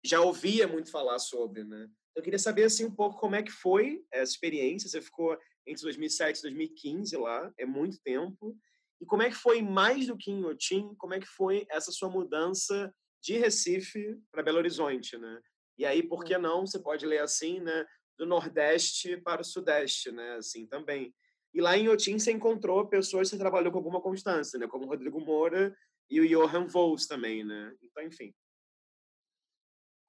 já 0.05 0.21
ouvia 0.21 0.67
muito 0.67 0.91
falar 0.91 1.19
sobre, 1.19 1.63
né? 1.63 1.89
Eu 2.15 2.21
queria 2.21 2.39
saber 2.39 2.63
assim 2.63 2.85
um 2.85 2.93
pouco 2.93 3.19
como 3.19 3.35
é 3.35 3.43
que 3.43 3.51
foi 3.51 4.03
essa 4.11 4.31
experiência. 4.31 4.89
Você 4.89 5.01
ficou 5.01 5.37
entre 5.65 5.83
2007 5.83 6.39
e 6.39 6.41
2015 6.43 7.17
lá, 7.17 7.51
é 7.57 7.65
muito 7.65 7.99
tempo. 8.01 8.57
E 8.99 9.05
como 9.05 9.23
é 9.23 9.29
que 9.29 9.35
foi 9.35 9.61
mais 9.61 10.07
do 10.07 10.17
que 10.17 10.31
em 10.31 10.45
Yotin? 10.45 10.93
Como 10.95 11.13
é 11.13 11.19
que 11.19 11.27
foi 11.27 11.65
essa 11.69 11.91
sua 11.91 12.09
mudança 12.09 12.93
de 13.21 13.37
Recife 13.37 14.19
para 14.31 14.43
Belo 14.43 14.57
Horizonte, 14.57 15.17
né? 15.17 15.41
E 15.77 15.85
aí, 15.85 16.03
por 16.03 16.23
que 16.23 16.37
não? 16.37 16.65
Você 16.65 16.79
pode 16.79 17.05
ler 17.05 17.21
assim, 17.21 17.59
né? 17.59 17.85
Do 18.17 18.25
Nordeste 18.25 19.17
para 19.17 19.41
o 19.41 19.45
Sudeste, 19.45 20.11
né? 20.11 20.35
Assim 20.35 20.67
também. 20.67 21.13
E 21.53 21.59
lá 21.59 21.77
em 21.77 21.89
Otim 21.89 22.17
você 22.17 22.31
encontrou 22.31 22.87
pessoas 22.87 23.29
que 23.29 23.35
você 23.35 23.39
trabalhou 23.39 23.71
com 23.71 23.79
alguma 23.79 24.01
constância, 24.01 24.59
né? 24.59 24.67
Como 24.67 24.85
o 24.85 24.87
Rodrigo 24.87 25.19
Moura 25.19 25.75
e 26.09 26.19
o 26.19 26.27
Johan 26.27 26.67
Vols 26.67 27.07
também, 27.07 27.43
né? 27.43 27.75
Então, 27.81 28.03
enfim. 28.03 28.33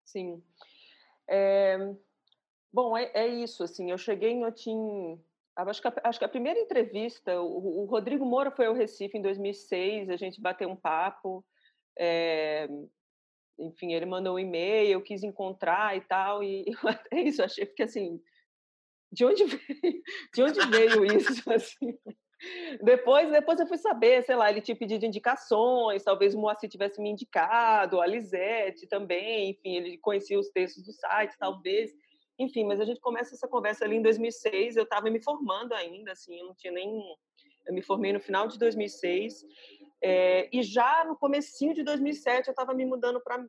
Sim. 0.04 0.42
É... 1.28 1.78
Bom, 2.72 2.96
é, 2.96 3.10
é, 3.14 3.26
isso, 3.26 3.62
assim, 3.62 3.90
eu 3.90 3.98
cheguei 3.98 4.30
em 4.30 4.44
Otim... 4.44 5.22
Acho 5.54 5.82
que, 5.82 5.88
a, 5.88 5.94
acho 6.04 6.18
que 6.18 6.24
a 6.24 6.28
primeira 6.28 6.58
entrevista, 6.58 7.40
o, 7.40 7.82
o, 7.82 7.84
Rodrigo 7.84 8.24
Moura 8.24 8.50
foi 8.50 8.66
ao 8.66 8.74
Recife 8.74 9.18
em 9.18 9.22
2006, 9.22 10.08
a 10.08 10.16
gente 10.16 10.40
bateu 10.40 10.68
um 10.68 10.76
papo, 10.76 11.44
é, 11.98 12.68
enfim, 13.58 13.92
ele 13.92 14.06
mandou 14.06 14.36
um 14.36 14.38
e-mail, 14.38 14.92
eu 14.92 15.02
quis 15.02 15.22
encontrar 15.22 15.96
e 15.96 16.00
tal, 16.00 16.42
e 16.42 16.64
é 17.12 17.20
isso, 17.20 17.42
achei 17.42 17.66
que 17.66 17.82
assim, 17.82 18.18
de 19.12 19.24
onde 19.24 19.44
veio, 19.44 20.02
de 20.34 20.42
onde 20.42 20.66
veio 20.70 21.04
isso? 21.04 21.42
Assim? 21.52 21.98
Depois, 22.82 23.30
depois 23.30 23.60
eu 23.60 23.66
fui 23.68 23.78
saber, 23.78 24.24
sei 24.24 24.34
lá, 24.34 24.50
ele 24.50 24.60
tinha 24.60 24.76
pedido 24.76 25.06
indicações, 25.06 26.02
talvez 26.02 26.34
o 26.34 26.40
Moacir 26.40 26.68
tivesse 26.68 27.00
me 27.00 27.10
indicado, 27.10 28.00
a 28.00 28.06
Lisete 28.06 28.88
também, 28.88 29.50
enfim, 29.50 29.76
ele 29.76 29.98
conhecia 29.98 30.38
os 30.38 30.48
textos 30.48 30.82
do 30.84 30.92
site, 30.92 31.36
talvez. 31.38 31.92
Enfim, 32.42 32.64
mas 32.64 32.80
a 32.80 32.84
gente 32.84 33.00
começa 33.00 33.34
essa 33.34 33.48
conversa 33.48 33.84
ali 33.84 33.96
em 33.96 34.02
2006, 34.02 34.76
eu 34.76 34.84
estava 34.84 35.10
me 35.10 35.22
formando 35.22 35.72
ainda, 35.74 36.12
assim, 36.12 36.38
eu 36.38 36.46
não 36.46 36.54
tinha 36.54 36.72
nem... 36.72 37.00
Eu 37.64 37.72
me 37.72 37.82
formei 37.82 38.12
no 38.12 38.20
final 38.20 38.48
de 38.48 38.58
2006, 38.58 39.44
é, 40.02 40.48
e 40.52 40.62
já 40.64 41.04
no 41.04 41.16
comecinho 41.16 41.72
de 41.72 41.84
2007 41.84 42.48
eu 42.48 42.52
estava 42.52 42.74
me 42.74 42.84
mudando 42.84 43.20
para 43.20 43.44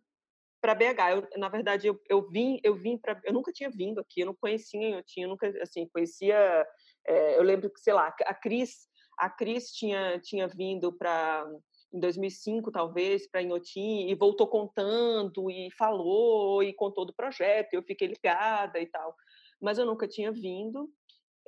para 0.61 0.75
BH. 0.75 1.11
Eu, 1.11 1.39
na 1.39 1.49
verdade, 1.49 1.87
eu, 1.87 2.01
eu 2.07 2.21
vim, 2.29 2.57
eu 2.63 2.73
vim 2.73 2.97
para, 2.97 3.19
eu 3.25 3.33
nunca 3.33 3.51
tinha 3.51 3.69
vindo 3.69 3.99
aqui, 3.99 4.21
eu 4.21 4.27
não 4.27 4.33
conhecia, 4.33 4.95
eu 4.95 5.03
tinha, 5.03 5.27
nunca, 5.27 5.53
assim, 5.61 5.85
conhecia. 5.89 6.65
É, 7.05 7.37
eu 7.37 7.43
lembro 7.43 7.69
que, 7.69 7.81
sei 7.81 7.93
lá, 7.93 8.15
a 8.25 8.33
Cris, 8.33 8.87
a 9.17 9.29
Cris 9.29 9.73
tinha 9.73 10.19
tinha 10.21 10.47
vindo 10.47 10.93
para 10.93 11.45
em 11.93 11.99
2005 11.99 12.71
talvez 12.71 13.27
para 13.27 13.41
Inhotim 13.41 14.07
e 14.07 14.15
voltou 14.15 14.47
contando 14.47 15.49
e 15.51 15.69
falou 15.77 16.63
e 16.63 16.73
contou 16.73 17.05
do 17.05 17.13
projeto. 17.13 17.73
Eu 17.73 17.83
fiquei 17.83 18.07
ligada 18.07 18.79
e 18.79 18.87
tal, 18.87 19.15
mas 19.61 19.77
eu 19.77 19.85
nunca 19.85 20.07
tinha 20.07 20.31
vindo. 20.31 20.89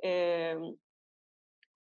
É, 0.02 0.56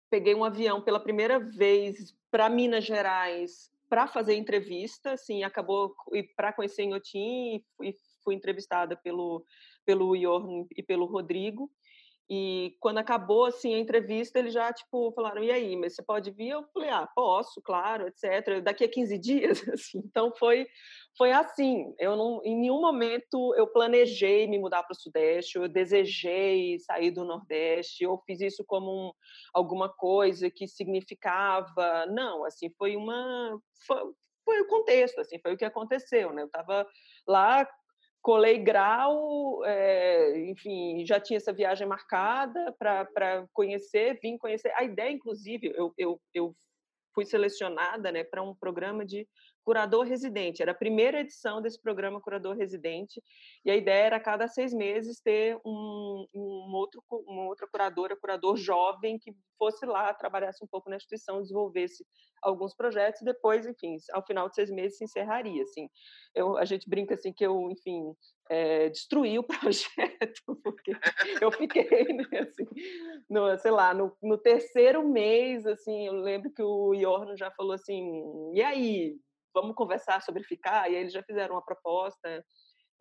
peguei 0.09 0.33
um 0.33 0.43
avião 0.43 0.81
pela 0.81 0.99
primeira 0.99 1.39
vez 1.39 2.15
para 2.31 2.49
Minas 2.49 2.85
Gerais 2.85 3.71
para 3.87 4.07
fazer 4.07 4.33
entrevista, 4.35 5.11
assim, 5.11 5.43
acabou 5.43 5.95
para 6.35 6.51
conhecer 6.51 6.83
Inhotim 6.83 7.63
e 7.81 7.95
fui 8.23 8.33
entrevistada 8.33 8.97
pelo 8.97 9.45
pelo 9.85 10.17
Jorn 10.19 10.65
e 10.75 10.81
pelo 10.81 11.05
Rodrigo. 11.05 11.71
E 12.29 12.75
quando 12.79 12.97
acabou 12.97 13.45
assim 13.45 13.75
a 13.75 13.79
entrevista, 13.79 14.39
eles 14.39 14.53
já 14.53 14.73
tipo 14.73 15.11
falaram: 15.13 15.43
"E 15.43 15.51
aí, 15.51 15.75
mas 15.77 15.95
você 15.95 16.03
pode 16.03 16.31
vir?" 16.31 16.49
Eu 16.49 16.63
falei: 16.73 16.89
"Ah, 16.89 17.07
posso, 17.15 17.61
claro, 17.61 18.07
etc. 18.07 18.61
Daqui 18.63 18.83
a 18.83 18.89
15 18.89 19.17
dias". 19.19 19.67
Assim, 19.69 19.99
então 19.99 20.31
foi 20.35 20.65
foi 21.17 21.31
assim. 21.31 21.93
Eu 21.99 22.15
não 22.15 22.41
em 22.43 22.57
nenhum 22.57 22.81
momento 22.81 23.53
eu 23.55 23.67
planejei 23.67 24.47
me 24.47 24.57
mudar 24.57 24.83
para 24.83 24.93
o 24.93 24.99
Sudeste, 24.99 25.57
eu 25.57 25.67
desejei 25.67 26.79
sair 26.79 27.11
do 27.11 27.23
Nordeste, 27.25 28.03
eu 28.03 28.17
fiz 28.25 28.41
isso 28.41 28.63
como 28.65 28.91
um, 28.91 29.11
alguma 29.53 29.89
coisa 29.89 30.49
que 30.49 30.67
significava, 30.67 32.05
não, 32.07 32.43
assim, 32.45 32.69
foi 32.77 32.95
uma 32.95 33.59
foi, 33.85 33.97
foi 34.43 34.61
o 34.61 34.67
contexto, 34.67 35.19
assim, 35.21 35.39
foi 35.39 35.53
o 35.53 35.57
que 35.57 35.65
aconteceu, 35.65 36.33
né? 36.33 36.43
Eu 36.43 36.47
estava 36.47 36.87
lá 37.27 37.67
colei 38.25 38.57
grau, 38.57 39.63
é, 39.65 40.49
enfim, 40.49 41.05
já 41.05 41.19
tinha 41.19 41.37
essa 41.37 41.53
viagem 41.53 41.87
marcada 41.87 42.75
para 42.79 43.47
conhecer, 43.53 44.17
vim 44.19 44.35
conhecer. 44.35 44.73
A 44.75 44.83
ideia, 44.83 45.11
inclusive, 45.11 45.71
eu, 45.75 45.93
eu, 45.95 46.19
eu 46.33 46.55
fui 47.13 47.23
selecionada 47.23 48.11
né, 48.11 48.23
para 48.23 48.41
um 48.41 48.55
programa 48.55 49.05
de 49.05 49.27
curador 49.65 50.05
residente. 50.05 50.61
Era 50.61 50.71
a 50.71 50.75
primeira 50.75 51.19
edição 51.21 51.61
desse 51.61 51.81
programa 51.81 52.21
curador 52.21 52.55
residente 52.55 53.21
e 53.65 53.71
a 53.71 53.75
ideia 53.75 54.05
era 54.05 54.17
a 54.17 54.21
cada 54.21 54.47
seis 54.47 54.71
meses 54.71 55.19
ter 55.19 55.59
um, 55.65 56.27
um 56.33 56.71
outro, 56.73 57.03
uma 57.09 57.45
outra 57.47 57.67
curadora, 57.67 58.15
curador 58.15 58.55
jovem 58.55 59.17
que 59.17 59.35
fosse 59.57 59.85
lá, 59.85 60.13
trabalhasse 60.13 60.63
um 60.63 60.67
pouco 60.67 60.89
na 60.89 60.95
instituição, 60.97 61.41
desenvolvesse 61.41 62.05
alguns 62.43 62.75
projetos 62.75 63.21
e 63.21 63.25
depois, 63.25 63.65
enfim, 63.65 63.97
ao 64.13 64.23
final 64.23 64.47
de 64.47 64.55
seis 64.55 64.69
meses 64.69 64.97
se 64.97 65.03
encerraria. 65.03 65.63
Assim, 65.63 65.89
eu, 66.35 66.57
a 66.57 66.65
gente 66.65 66.87
brinca 66.87 67.15
assim 67.15 67.33
que 67.33 67.45
eu, 67.45 67.71
enfim, 67.71 68.13
é, 68.49 68.89
destruí 68.89 69.39
o 69.39 69.43
projeto 69.47 70.55
porque 70.63 70.91
eu 71.41 71.51
fiquei, 71.51 72.03
né, 72.13 72.39
assim, 72.39 72.65
no, 73.27 73.57
sei 73.57 73.71
lá, 73.71 73.93
no, 73.93 74.15
no 74.21 74.37
terceiro 74.37 75.07
mês, 75.07 75.65
assim, 75.65 76.05
eu 76.05 76.13
lembro 76.13 76.51
que 76.51 76.61
o 76.61 76.93
Iorno 76.93 77.35
já 77.35 77.49
falou 77.49 77.73
assim, 77.73 78.51
e 78.53 78.61
aí, 78.61 79.15
vamos 79.55 79.73
conversar 79.73 80.21
sobre 80.21 80.43
ficar, 80.43 80.91
e 80.91 80.95
aí 80.95 81.01
eles 81.01 81.13
já 81.13 81.23
fizeram 81.23 81.55
uma 81.55 81.65
proposta 81.65 82.45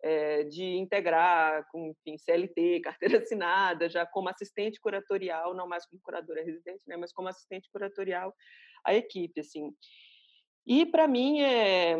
é, 0.01 0.43
de 0.45 0.63
integrar 0.63 1.67
com 1.69 1.89
enfim, 1.89 2.17
CLT, 2.17 2.79
carteira 2.85 3.19
assinada, 3.19 3.89
já 3.89 4.05
como 4.05 4.29
assistente 4.29 4.79
curatorial, 4.79 5.53
não 5.53 5.67
mais 5.67 5.85
como 5.85 6.01
curadora 6.01 6.43
residente, 6.43 6.83
né, 6.87 6.95
mas 6.95 7.11
como 7.11 7.27
assistente 7.27 7.69
curatorial 7.71 8.33
a 8.85 8.95
equipe, 8.95 9.41
assim. 9.41 9.71
E 10.65 10.85
para 10.85 11.07
mim 11.07 11.41
é, 11.41 11.97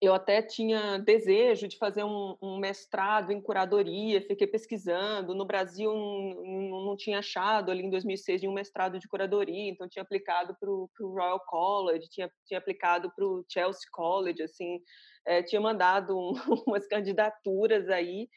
eu 0.00 0.14
até 0.14 0.40
tinha 0.40 0.98
desejo 0.98 1.66
de 1.66 1.76
fazer 1.76 2.04
um, 2.04 2.36
um, 2.40 2.58
mestrado 2.58 3.32
em 3.32 3.40
curadoria, 3.40 4.22
fiquei 4.22 4.46
pesquisando. 4.46 5.34
No 5.34 5.44
Brasil, 5.44 5.92
não, 5.92 6.84
não 6.86 6.96
tinha 6.96 7.18
achado 7.18 7.70
ali 7.70 7.82
em 7.82 7.90
2006 7.90 8.44
um 8.44 8.52
mestrado 8.52 8.98
de 9.00 9.08
curadoria, 9.08 9.68
então 9.68 9.88
tinha 9.88 10.02
aplicado 10.02 10.56
para 10.60 10.70
o 10.70 10.88
Royal 11.00 11.40
College, 11.40 12.08
tinha, 12.08 12.30
tinha 12.46 12.58
aplicado 12.58 13.10
para 13.14 13.24
o 13.24 13.44
Chelsea 13.48 13.88
College, 13.90 14.40
assim, 14.40 14.80
é, 15.26 15.42
tinha 15.42 15.60
mandado 15.60 16.16
um, 16.16 16.32
umas 16.66 16.86
candidaturas 16.86 17.88
aí. 17.88 18.28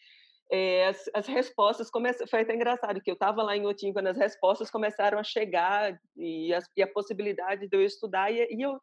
É, 0.52 0.88
as, 0.88 1.10
as, 1.14 1.28
respostas 1.28 1.90
começaram. 1.90 2.28
Foi 2.28 2.42
até 2.42 2.56
engraçado 2.56 3.00
que 3.00 3.10
eu 3.10 3.14
estava 3.14 3.42
lá 3.44 3.56
em 3.56 3.66
Otim 3.66 3.94
quando 3.94 4.08
as 4.08 4.18
respostas 4.18 4.70
começaram 4.70 5.18
a 5.18 5.24
chegar 5.24 5.98
e, 6.18 6.54
as, 6.54 6.66
e 6.76 6.82
a 6.82 6.88
possibilidade 6.88 7.68
de 7.70 7.78
eu 7.78 7.82
estudar, 7.82 8.32
e, 8.34 8.46
e 8.52 8.62
eu 8.62 8.82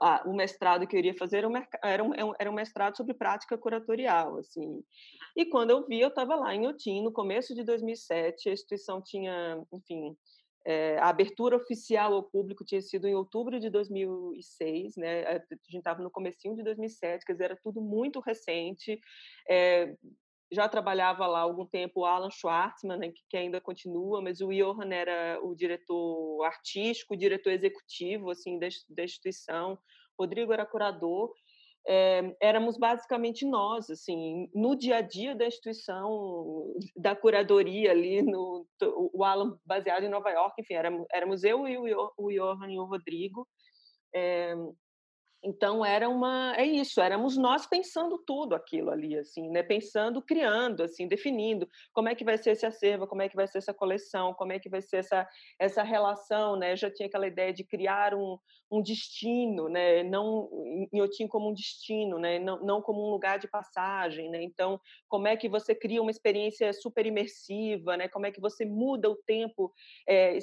ah, 0.00 0.22
o 0.26 0.34
mestrado 0.34 0.86
que 0.86 0.96
eu 0.96 0.98
iria 0.98 1.14
fazer 1.14 1.38
era 1.38 1.48
um, 1.48 1.52
era 1.82 2.04
um, 2.04 2.32
era 2.38 2.50
um 2.50 2.54
mestrado 2.54 2.96
sobre 2.96 3.14
prática 3.14 3.56
curatorial, 3.56 4.38
assim. 4.38 4.82
E 5.36 5.46
quando 5.46 5.70
eu 5.70 5.86
vi, 5.86 6.00
eu 6.00 6.08
estava 6.08 6.34
lá 6.34 6.54
em 6.54 6.66
Otim, 6.66 7.02
no 7.02 7.12
começo 7.12 7.54
de 7.54 7.62
2007, 7.64 8.48
a 8.48 8.52
instituição 8.52 9.02
tinha, 9.02 9.62
enfim, 9.72 10.16
é, 10.64 10.96
a 10.98 11.08
abertura 11.08 11.56
oficial 11.56 12.14
ao 12.14 12.22
público 12.22 12.64
tinha 12.64 12.80
sido 12.80 13.06
em 13.06 13.14
outubro 13.14 13.58
de 13.58 13.68
2006, 13.68 14.96
né? 14.96 15.24
A 15.26 15.38
gente 15.66 15.78
estava 15.78 16.02
no 16.02 16.10
comecinho 16.10 16.54
de 16.54 16.62
2007, 16.62 17.24
quer 17.24 17.32
dizer, 17.32 17.44
era 17.44 17.58
tudo 17.62 17.80
muito 17.80 18.20
recente. 18.20 19.00
É, 19.48 19.94
já 20.52 20.68
trabalhava 20.68 21.26
lá 21.26 21.40
há 21.40 21.42
algum 21.42 21.66
tempo 21.66 22.00
o 22.00 22.04
Alan 22.04 22.30
Schwartzman, 22.30 22.98
né, 22.98 23.12
que, 23.28 23.36
ainda 23.36 23.60
continua, 23.60 24.20
mas 24.20 24.40
o 24.40 24.52
Johan 24.52 24.92
era 24.92 25.40
o 25.42 25.54
diretor 25.54 26.44
artístico, 26.44 27.14
o 27.14 27.16
diretor 27.16 27.50
executivo 27.50 28.30
assim 28.30 28.58
da, 28.58 28.68
da 28.90 29.02
instituição, 29.02 29.78
Rodrigo 30.18 30.52
era 30.52 30.66
curador, 30.66 31.32
é, 31.86 32.36
éramos 32.40 32.78
basicamente 32.78 33.44
nós, 33.44 33.90
assim, 33.90 34.48
no 34.54 34.76
dia 34.76 34.98
a 34.98 35.00
dia 35.00 35.34
da 35.34 35.46
instituição, 35.46 36.74
da 36.96 37.16
curadoria 37.16 37.90
ali, 37.90 38.22
no, 38.22 38.66
o 39.12 39.24
Alan 39.24 39.58
baseado 39.64 40.04
em 40.04 40.08
Nova 40.08 40.30
York, 40.30 40.60
enfim, 40.60 40.74
éramos, 40.74 41.06
éramos 41.10 41.42
eu 41.42 41.66
e 41.66 41.76
o, 41.78 42.12
o 42.16 42.30
Johan 42.30 42.70
e 42.70 42.78
o 42.78 42.84
Rodrigo, 42.84 43.48
é, 44.14 44.54
então 45.44 45.84
era 45.84 46.08
uma 46.08 46.54
é 46.56 46.64
isso, 46.64 47.00
éramos 47.00 47.36
nós 47.36 47.66
pensando 47.66 48.18
tudo 48.26 48.54
aquilo 48.54 48.90
ali 48.90 49.16
assim, 49.18 49.48
né? 49.50 49.62
Pensando, 49.62 50.22
criando, 50.22 50.82
assim, 50.82 51.08
definindo 51.08 51.68
como 51.92 52.08
é 52.08 52.14
que 52.14 52.24
vai 52.24 52.38
ser 52.38 52.50
esse 52.50 52.64
acervo, 52.64 53.06
como 53.06 53.22
é 53.22 53.28
que 53.28 53.36
vai 53.36 53.46
ser 53.46 53.58
essa 53.58 53.74
coleção, 53.74 54.34
como 54.34 54.52
é 54.52 54.58
que 54.58 54.68
vai 54.68 54.82
ser 54.82 54.98
essa 54.98 55.28
essa 55.58 55.82
relação, 55.82 56.56
né? 56.56 56.72
Eu 56.72 56.76
já 56.76 56.90
tinha 56.90 57.06
aquela 57.06 57.26
ideia 57.26 57.52
de 57.52 57.64
criar 57.64 58.14
um, 58.14 58.38
um 58.72 58.82
destino, 58.82 59.68
né? 59.68 60.02
Não 60.02 60.48
tinha 61.10 61.28
como 61.28 61.50
um 61.50 61.54
destino, 61.54 62.18
né? 62.18 62.38
Não, 62.38 62.58
não 62.62 62.80
como 62.80 63.06
um 63.06 63.10
lugar 63.10 63.38
de 63.38 63.46
passagem, 63.46 64.30
né? 64.30 64.42
Então, 64.42 64.80
como 65.08 65.28
é 65.28 65.36
que 65.36 65.48
você 65.48 65.74
cria 65.74 66.00
uma 66.00 66.10
experiência 66.10 66.72
super 66.72 67.04
imersiva, 67.04 67.98
né? 67.98 68.08
Como 68.08 68.24
é 68.24 68.32
que 68.32 68.40
você 68.40 68.64
muda 68.64 69.10
o 69.10 69.16
tempo, 69.26 69.70
é, 70.08 70.38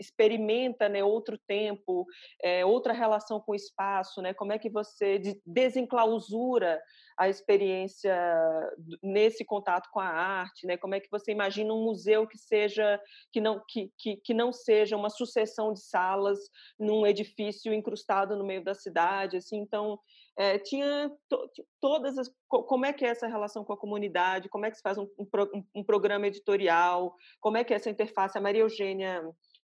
experimenta, 0.00 0.88
né? 0.88 1.04
Outro 1.04 1.38
tempo, 1.46 2.06
é, 2.42 2.64
outra 2.64 2.94
relação 2.94 3.38
com 3.38 3.52
o 3.52 3.56
espaço, 3.56 4.22
né? 4.22 4.32
Como 4.44 4.52
é 4.52 4.58
que 4.58 4.68
você 4.68 5.40
desenclausura 5.46 6.78
a 7.16 7.30
experiência 7.30 8.14
nesse 9.02 9.42
contato 9.42 9.88
com 9.90 10.00
a 10.00 10.06
arte, 10.06 10.66
né? 10.66 10.76
Como 10.76 10.94
é 10.94 11.00
que 11.00 11.10
você 11.10 11.32
imagina 11.32 11.72
um 11.72 11.82
museu 11.82 12.26
que 12.26 12.36
seja 12.36 13.00
que 13.32 13.40
não 13.40 13.62
que, 13.66 13.90
que, 13.96 14.16
que 14.16 14.34
não 14.34 14.52
seja 14.52 14.98
uma 14.98 15.08
sucessão 15.08 15.72
de 15.72 15.80
salas 15.80 16.38
num 16.78 17.06
edifício 17.06 17.72
incrustado 17.72 18.36
no 18.36 18.44
meio 18.44 18.62
da 18.62 18.74
cidade, 18.74 19.38
assim. 19.38 19.56
Então 19.56 19.98
é, 20.36 20.58
tinha 20.58 21.10
to, 21.26 21.50
todas 21.80 22.18
as 22.18 22.30
como 22.46 22.84
é 22.84 22.92
que 22.92 23.06
é 23.06 23.08
essa 23.08 23.26
relação 23.26 23.64
com 23.64 23.72
a 23.72 23.78
comunidade, 23.78 24.50
como 24.50 24.66
é 24.66 24.70
que 24.70 24.76
se 24.76 24.82
faz 24.82 24.98
um, 24.98 25.08
um, 25.18 25.64
um 25.76 25.82
programa 25.82 26.26
editorial, 26.26 27.14
como 27.40 27.56
é 27.56 27.64
que 27.64 27.72
é 27.72 27.76
essa 27.76 27.88
interface. 27.88 28.36
A 28.36 28.42
Maria 28.42 28.60
Eugênia 28.60 29.22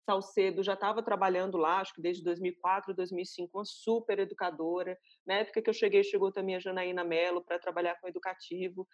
Salcedo 0.05 0.63
já 0.63 0.75
estava 0.75 1.03
trabalhando 1.03 1.57
lá, 1.57 1.81
acho 1.81 1.95
que 1.95 2.03
desde 2.03 2.25
2004, 2.25 2.95
2005, 2.95 3.59
uma 3.59 3.65
super 3.65 4.19
educadora. 4.19 4.99
Na 5.27 5.35
época 5.35 5.63
que 5.63 5.71
eu 5.71 5.75
cheguei, 5.75 6.03
chegou 6.03 6.33
também 6.33 6.57
a 6.57 6.61
Janaína 6.61 7.05
Mello 7.05 7.43
para 7.43 7.59
trabalhar 7.59 7.99
com 8.01 8.09
educativo. 8.09 8.87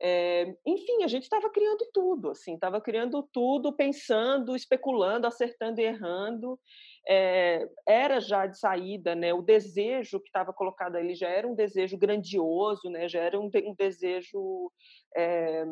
É, 0.00 0.56
enfim, 0.66 1.04
a 1.04 1.08
gente 1.08 1.24
estava 1.24 1.48
criando 1.50 1.86
tudo, 1.92 2.30
assim, 2.30 2.54
estava 2.54 2.80
criando 2.80 3.22
tudo, 3.32 3.72
pensando, 3.72 4.56
especulando, 4.56 5.26
acertando 5.26 5.80
e 5.80 5.84
errando. 5.84 6.58
É, 7.08 7.68
era 7.86 8.20
já 8.20 8.46
de 8.46 8.58
saída, 8.58 9.14
né? 9.14 9.32
O 9.32 9.42
desejo 9.42 10.20
que 10.20 10.28
estava 10.28 10.52
colocado 10.52 10.96
ali 10.96 11.14
já 11.14 11.28
era 11.28 11.46
um 11.46 11.54
desejo 11.54 11.96
grandioso, 11.98 12.88
né? 12.90 13.08
Já 13.08 13.20
era 13.20 13.38
um, 13.38 13.48
um 13.64 13.74
desejo 13.76 14.72
é, 15.16 15.64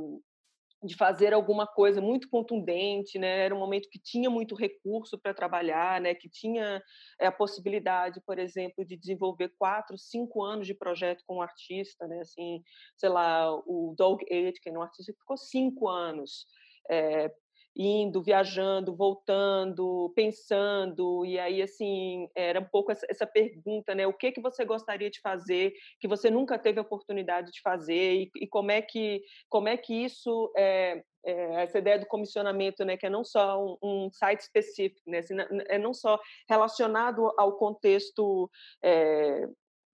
de 0.82 0.96
fazer 0.96 1.34
alguma 1.34 1.66
coisa 1.66 2.00
muito 2.00 2.28
contundente, 2.28 3.18
né? 3.18 3.44
Era 3.44 3.54
um 3.54 3.58
momento 3.58 3.88
que 3.90 3.98
tinha 3.98 4.30
muito 4.30 4.54
recurso 4.54 5.18
para 5.18 5.34
trabalhar, 5.34 6.00
né? 6.00 6.14
Que 6.14 6.28
tinha 6.28 6.82
é, 7.20 7.26
a 7.26 7.32
possibilidade, 7.32 8.20
por 8.24 8.38
exemplo, 8.38 8.84
de 8.84 8.96
desenvolver 8.96 9.52
quatro, 9.58 9.98
cinco 9.98 10.42
anos 10.42 10.66
de 10.66 10.74
projeto 10.74 11.22
com 11.26 11.36
um 11.36 11.42
artista, 11.42 12.06
né? 12.06 12.20
Assim, 12.20 12.62
sei 12.96 13.10
lá, 13.10 13.54
o 13.66 13.94
Doug 13.96 14.22
Aitken, 14.30 14.78
um 14.78 14.82
artista 14.82 15.12
que 15.12 15.18
ficou 15.18 15.36
cinco 15.36 15.88
anos 15.88 16.46
é, 16.90 17.30
indo, 17.76 18.22
viajando, 18.22 18.94
voltando, 18.94 20.12
pensando, 20.14 21.24
e 21.24 21.38
aí 21.38 21.62
assim 21.62 22.28
era 22.34 22.60
um 22.60 22.64
pouco 22.64 22.92
essa, 22.92 23.06
essa, 23.08 23.26
pergunta, 23.26 23.94
né? 23.94 24.06
O 24.06 24.12
que 24.12 24.32
que 24.32 24.40
você 24.40 24.64
gostaria 24.64 25.10
de 25.10 25.20
fazer 25.20 25.72
que 26.00 26.08
você 26.08 26.30
nunca 26.30 26.58
teve 26.58 26.78
a 26.78 26.82
oportunidade 26.82 27.52
de 27.52 27.60
fazer 27.62 28.22
e, 28.22 28.30
e 28.36 28.46
como 28.46 28.70
é 28.70 28.82
que 28.82 29.22
como 29.48 29.68
é 29.68 29.76
que 29.76 29.94
isso 29.94 30.52
é, 30.56 31.02
é, 31.24 31.62
essa 31.62 31.78
ideia 31.78 31.98
do 31.98 32.06
comissionamento, 32.06 32.84
né, 32.84 32.96
que 32.96 33.06
é 33.06 33.10
não 33.10 33.24
só 33.24 33.62
um, 33.62 33.76
um 33.82 34.10
site 34.12 34.40
específico, 34.40 35.08
né, 35.08 35.18
assim, 35.18 35.34
é 35.68 35.78
não 35.78 35.94
só 35.94 36.18
relacionado 36.48 37.32
ao 37.38 37.56
contexto 37.56 38.50
é, 38.82 39.46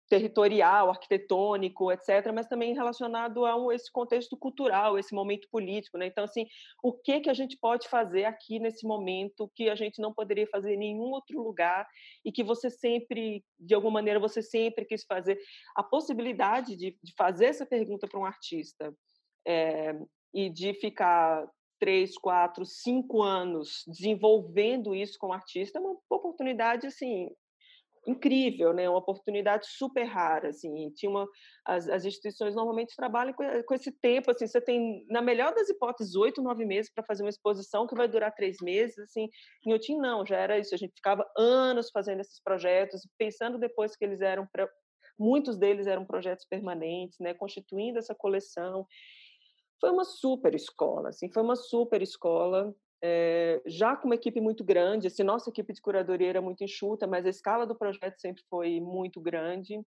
territorial, 0.07 0.89
arquitetônico, 0.89 1.91
etc., 1.91 2.31
mas 2.33 2.47
também 2.47 2.73
relacionado 2.73 3.45
a 3.45 3.55
um, 3.55 3.71
esse 3.71 3.91
contexto 3.91 4.37
cultural, 4.37 4.99
esse 4.99 5.13
momento 5.13 5.47
político, 5.49 5.97
né? 5.97 6.07
Então, 6.07 6.23
assim, 6.23 6.45
o 6.83 6.93
que 6.93 7.21
que 7.21 7.29
a 7.29 7.33
gente 7.33 7.57
pode 7.57 7.87
fazer 7.89 8.25
aqui 8.25 8.59
nesse 8.59 8.85
momento 8.85 9.51
que 9.55 9.69
a 9.69 9.75
gente 9.75 9.99
não 9.99 10.13
poderia 10.13 10.47
fazer 10.47 10.73
em 10.73 10.77
nenhum 10.77 11.11
outro 11.11 11.41
lugar 11.41 11.87
e 12.23 12.31
que 12.31 12.43
você 12.43 12.69
sempre, 12.69 13.43
de 13.59 13.73
alguma 13.73 13.93
maneira, 13.93 14.19
você 14.19 14.41
sempre 14.41 14.85
quis 14.85 15.03
fazer? 15.03 15.39
A 15.75 15.83
possibilidade 15.83 16.75
de, 16.75 16.97
de 17.01 17.13
fazer 17.17 17.45
essa 17.45 17.65
pergunta 17.65 18.07
para 18.07 18.19
um 18.19 18.25
artista 18.25 18.93
é, 19.47 19.95
e 20.33 20.49
de 20.49 20.73
ficar 20.75 21.47
três, 21.79 22.17
quatro, 22.17 22.65
cinco 22.65 23.21
anos 23.21 23.83
desenvolvendo 23.87 24.95
isso 24.95 25.17
com 25.19 25.27
o 25.27 25.33
artista 25.33 25.77
é 25.77 25.81
uma 25.81 25.97
oportunidade 26.09 26.87
assim 26.87 27.29
incrível, 28.07 28.73
né? 28.73 28.89
Uma 28.89 28.99
oportunidade 28.99 29.67
super 29.67 30.03
rara, 30.03 30.49
assim. 30.49 30.91
Tinha 30.91 31.09
uma, 31.09 31.27
as, 31.65 31.87
as 31.89 32.05
instituições 32.05 32.55
normalmente 32.55 32.95
trabalham 32.95 33.33
com, 33.33 33.43
com, 33.63 33.73
esse 33.73 33.91
tempo, 33.91 34.31
assim. 34.31 34.47
Você 34.47 34.61
tem, 34.61 35.05
na 35.09 35.21
melhor 35.21 35.53
das 35.53 35.69
hipóteses, 35.69 36.15
oito, 36.15 36.41
nove 36.41 36.65
meses 36.65 36.91
para 36.93 37.03
fazer 37.03 37.23
uma 37.23 37.29
exposição 37.29 37.87
que 37.87 37.95
vai 37.95 38.07
durar 38.07 38.33
três 38.33 38.57
meses, 38.61 38.97
assim. 38.99 39.29
Em 39.65 39.73
Otim 39.73 39.97
não, 39.97 40.25
já 40.25 40.37
era 40.37 40.59
isso. 40.59 40.75
A 40.75 40.77
gente 40.77 40.93
ficava 40.95 41.25
anos 41.37 41.89
fazendo 41.91 42.21
esses 42.21 42.41
projetos, 42.41 43.01
pensando 43.17 43.57
depois 43.57 43.95
que 43.95 44.05
eles 44.05 44.21
eram 44.21 44.47
pra, 44.51 44.69
muitos 45.17 45.57
deles 45.57 45.87
eram 45.87 46.05
projetos 46.05 46.45
permanentes, 46.45 47.17
né? 47.19 47.33
Constituindo 47.33 47.99
essa 47.99 48.13
coleção. 48.13 48.85
Foi 49.79 49.89
uma 49.89 50.05
super 50.05 50.53
escola, 50.55 51.09
assim. 51.09 51.31
Foi 51.31 51.43
uma 51.43 51.55
super 51.55 52.01
escola 52.01 52.73
é, 53.03 53.61
já 53.65 53.95
com 53.95 54.07
uma 54.07 54.15
equipe 54.15 54.41
muito 54.41 54.63
grande, 54.63 55.07
assim, 55.07 55.23
nossa 55.23 55.49
equipe 55.49 55.73
de 55.73 55.81
curadoria 55.81 56.29
era 56.29 56.41
muito 56.41 56.63
enxuta, 56.63 57.07
mas 57.07 57.25
a 57.25 57.29
escala 57.29 57.65
do 57.67 57.75
projeto 57.77 58.19
sempre 58.19 58.43
foi 58.49 58.79
muito 58.79 59.21
grande. 59.21 59.79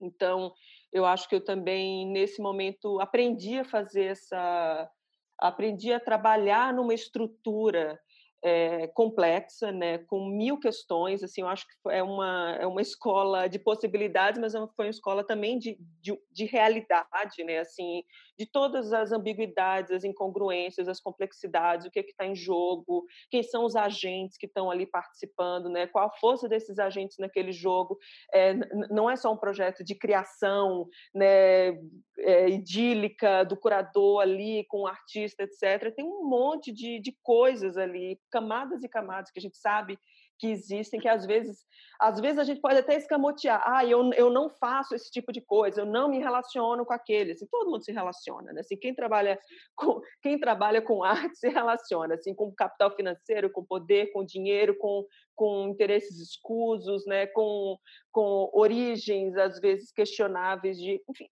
Então, 0.00 0.52
eu 0.92 1.04
acho 1.04 1.28
que 1.28 1.34
eu 1.34 1.44
também, 1.44 2.06
nesse 2.06 2.40
momento, 2.42 3.00
aprendi 3.00 3.58
a 3.58 3.64
fazer 3.64 4.04
essa. 4.06 4.90
aprendi 5.38 5.92
a 5.92 6.00
trabalhar 6.00 6.72
numa 6.74 6.94
estrutura 6.94 7.98
é, 8.44 8.86
complexa, 8.88 9.72
né, 9.72 9.96
com 9.98 10.26
mil 10.26 10.60
questões. 10.60 11.22
Assim, 11.24 11.40
eu 11.40 11.48
acho 11.48 11.66
que 11.66 11.74
é 11.88 12.02
uma, 12.02 12.56
é 12.60 12.66
uma 12.66 12.82
escola 12.82 13.48
de 13.48 13.58
possibilidades, 13.58 14.38
mas 14.38 14.54
é 14.54 14.58
foi 14.76 14.84
uma 14.84 14.90
escola 14.90 15.24
também 15.24 15.58
de, 15.58 15.78
de, 16.02 16.14
de 16.30 16.44
realidade, 16.44 17.42
né, 17.42 17.60
assim, 17.60 18.04
de 18.38 18.44
todas 18.44 18.92
as 18.92 19.12
ambiguidades, 19.12 19.92
as 19.92 20.04
incongruências, 20.04 20.88
as 20.88 21.00
complexidades, 21.00 21.86
o 21.86 21.90
que 21.90 22.00
é 22.00 22.02
está 22.02 22.26
em 22.26 22.36
jogo, 22.36 23.06
quem 23.30 23.42
são 23.42 23.64
os 23.64 23.74
agentes 23.74 24.36
que 24.36 24.46
estão 24.46 24.70
ali 24.70 24.86
participando, 24.86 25.70
né, 25.70 25.86
qual 25.86 26.06
a 26.06 26.16
força 26.18 26.46
desses 26.46 26.78
agentes 26.78 27.16
naquele 27.18 27.50
jogo. 27.50 27.98
É, 28.32 28.52
não 28.90 29.08
é 29.08 29.16
só 29.16 29.32
um 29.32 29.38
projeto 29.38 29.82
de 29.82 29.94
criação 29.94 30.86
né, 31.14 31.70
é, 32.18 32.48
idílica 32.50 33.42
do 33.44 33.56
curador 33.56 34.20
ali 34.20 34.66
com 34.68 34.82
o 34.82 34.86
artista, 34.86 35.44
etc. 35.44 35.94
Tem 35.94 36.04
um 36.04 36.28
monte 36.28 36.70
de, 36.70 37.00
de 37.00 37.16
coisas 37.22 37.78
ali 37.78 38.20
camadas 38.34 38.82
e 38.82 38.88
camadas 38.88 39.30
que 39.30 39.38
a 39.38 39.42
gente 39.42 39.56
sabe 39.56 39.96
que 40.40 40.48
existem, 40.48 40.98
que 40.98 41.06
às 41.06 41.24
vezes, 41.24 41.64
às 42.00 42.18
vezes 42.18 42.38
a 42.40 42.44
gente 42.44 42.60
pode 42.60 42.76
até 42.76 42.96
escamotear, 42.96 43.62
ah, 43.64 43.84
eu, 43.84 44.12
eu 44.14 44.28
não 44.28 44.50
faço 44.50 44.92
esse 44.92 45.08
tipo 45.08 45.32
de 45.32 45.40
coisa, 45.40 45.82
eu 45.82 45.86
não 45.86 46.08
me 46.08 46.18
relaciono 46.18 46.84
com 46.84 46.92
aquele, 46.92 47.30
assim, 47.30 47.46
todo 47.46 47.70
mundo 47.70 47.84
se 47.84 47.92
relaciona, 47.92 48.52
né? 48.52 48.60
Assim, 48.60 48.76
quem 48.76 48.92
trabalha 48.92 49.38
com, 49.76 50.00
quem 50.20 50.36
trabalha 50.36 50.82
com 50.82 51.04
arte 51.04 51.38
se 51.38 51.48
relaciona, 51.48 52.14
assim, 52.14 52.34
com 52.34 52.52
capital 52.52 52.90
financeiro, 52.96 53.48
com 53.48 53.64
poder, 53.64 54.10
com 54.12 54.24
dinheiro, 54.24 54.76
com, 54.76 55.06
com 55.36 55.68
interesses 55.68 56.18
escusos, 56.18 57.06
né? 57.06 57.28
Com, 57.28 57.78
com 58.10 58.50
origens, 58.52 59.36
às 59.36 59.60
vezes, 59.60 59.92
questionáveis 59.92 60.76
de, 60.78 61.00
enfim, 61.08 61.28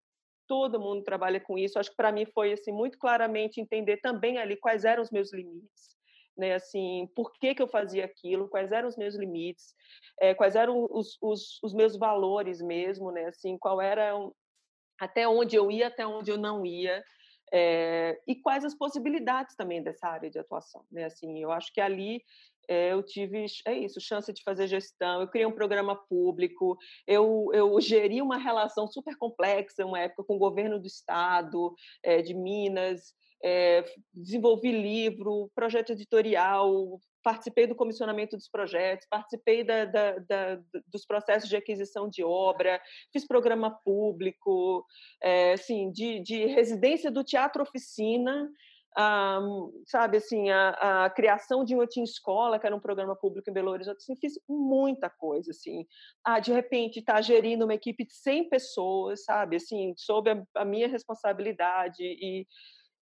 todo 0.46 0.78
mundo 0.78 1.02
trabalha 1.02 1.40
com 1.40 1.58
isso. 1.58 1.78
Acho 1.78 1.90
que 1.90 1.96
para 1.96 2.12
mim 2.12 2.26
foi 2.26 2.52
assim 2.52 2.70
muito 2.70 2.98
claramente 2.98 3.60
entender 3.60 3.96
também 3.96 4.38
ali 4.38 4.56
quais 4.56 4.84
eram 4.84 5.02
os 5.02 5.10
meus 5.10 5.32
limites, 5.32 5.96
né? 6.36 6.54
Assim, 6.54 7.08
por 7.14 7.32
que 7.32 7.54
que 7.54 7.62
eu 7.62 7.68
fazia 7.68 8.04
aquilo, 8.04 8.48
quais 8.48 8.72
eram 8.72 8.88
os 8.88 8.96
meus 8.96 9.14
limites, 9.14 9.74
é, 10.20 10.34
quais 10.34 10.56
eram 10.56 10.86
os, 10.90 11.18
os, 11.20 11.62
os, 11.62 11.74
meus 11.74 11.96
valores 11.96 12.60
mesmo, 12.60 13.10
né? 13.10 13.26
Assim, 13.26 13.58
qual 13.58 13.80
era 13.80 14.12
até 15.00 15.26
onde 15.26 15.56
eu 15.56 15.70
ia, 15.70 15.88
até 15.88 16.06
onde 16.06 16.30
eu 16.30 16.38
não 16.38 16.64
ia. 16.64 17.02
É, 17.54 18.18
e 18.26 18.34
quais 18.34 18.64
as 18.64 18.74
possibilidades 18.74 19.54
também 19.54 19.82
dessa 19.82 20.08
área 20.08 20.30
de 20.30 20.38
atuação, 20.38 20.84
né? 20.90 21.04
Assim, 21.04 21.42
eu 21.42 21.52
acho 21.52 21.72
que 21.72 21.80
ali 21.80 22.22
eu 22.68 23.02
tive, 23.02 23.46
é 23.66 23.72
isso, 23.72 24.00
chance 24.00 24.32
de 24.32 24.42
fazer 24.42 24.66
gestão, 24.66 25.20
eu 25.20 25.28
criei 25.28 25.46
um 25.46 25.52
programa 25.52 25.96
público, 25.96 26.76
eu, 27.06 27.48
eu 27.52 27.80
geri 27.80 28.22
uma 28.22 28.38
relação 28.38 28.86
super 28.86 29.16
complexa, 29.16 29.84
uma 29.84 30.00
época 30.00 30.24
com 30.24 30.36
o 30.36 30.38
governo 30.38 30.78
do 30.78 30.86
estado, 30.86 31.74
é, 32.02 32.22
de 32.22 32.34
Minas, 32.34 33.14
é, 33.42 33.84
desenvolvi 34.14 34.70
livro, 34.70 35.50
projeto 35.54 35.92
editorial, 35.92 37.00
participei 37.22 37.66
do 37.66 37.74
comissionamento 37.74 38.36
dos 38.36 38.48
projetos, 38.48 39.06
participei 39.08 39.64
da, 39.64 39.84
da, 39.84 40.18
da, 40.18 40.60
dos 40.88 41.04
processos 41.04 41.48
de 41.48 41.56
aquisição 41.56 42.08
de 42.08 42.22
obra, 42.22 42.80
fiz 43.12 43.26
programa 43.26 43.70
público, 43.84 44.84
é, 45.22 45.52
assim, 45.52 45.90
de, 45.90 46.20
de 46.20 46.46
residência 46.46 47.10
do 47.10 47.24
teatro 47.24 47.62
oficina, 47.62 48.50
sabe 49.86 50.18
assim 50.18 50.50
a, 50.50 51.04
a, 51.04 51.10
criação 51.10 51.64
de 51.64 51.74
uma 51.74 51.86
team 51.86 52.04
escola 52.04 52.58
que 52.58 52.66
era 52.66 52.76
um 52.76 52.80
programa 52.80 53.16
público 53.16 53.48
em 53.48 53.52
Belo 53.52 53.70
Horizonte 53.70 53.96
assim, 53.96 54.16
fiz 54.16 54.34
muita 54.48 55.08
coisa 55.08 55.50
assim. 55.50 55.86
Ah, 56.22 56.38
de 56.38 56.52
repente 56.52 57.00
estar 57.00 57.14
tá 57.14 57.22
gerindo 57.22 57.64
uma 57.64 57.74
equipe 57.74 58.04
de 58.04 58.14
100 58.14 58.50
pessoas 58.50 59.24
sabe 59.24 59.56
assim 59.56 59.94
sob 59.96 60.30
a, 60.30 60.42
a 60.56 60.64
minha 60.64 60.88
responsabilidade 60.88 62.02
e 62.02 62.46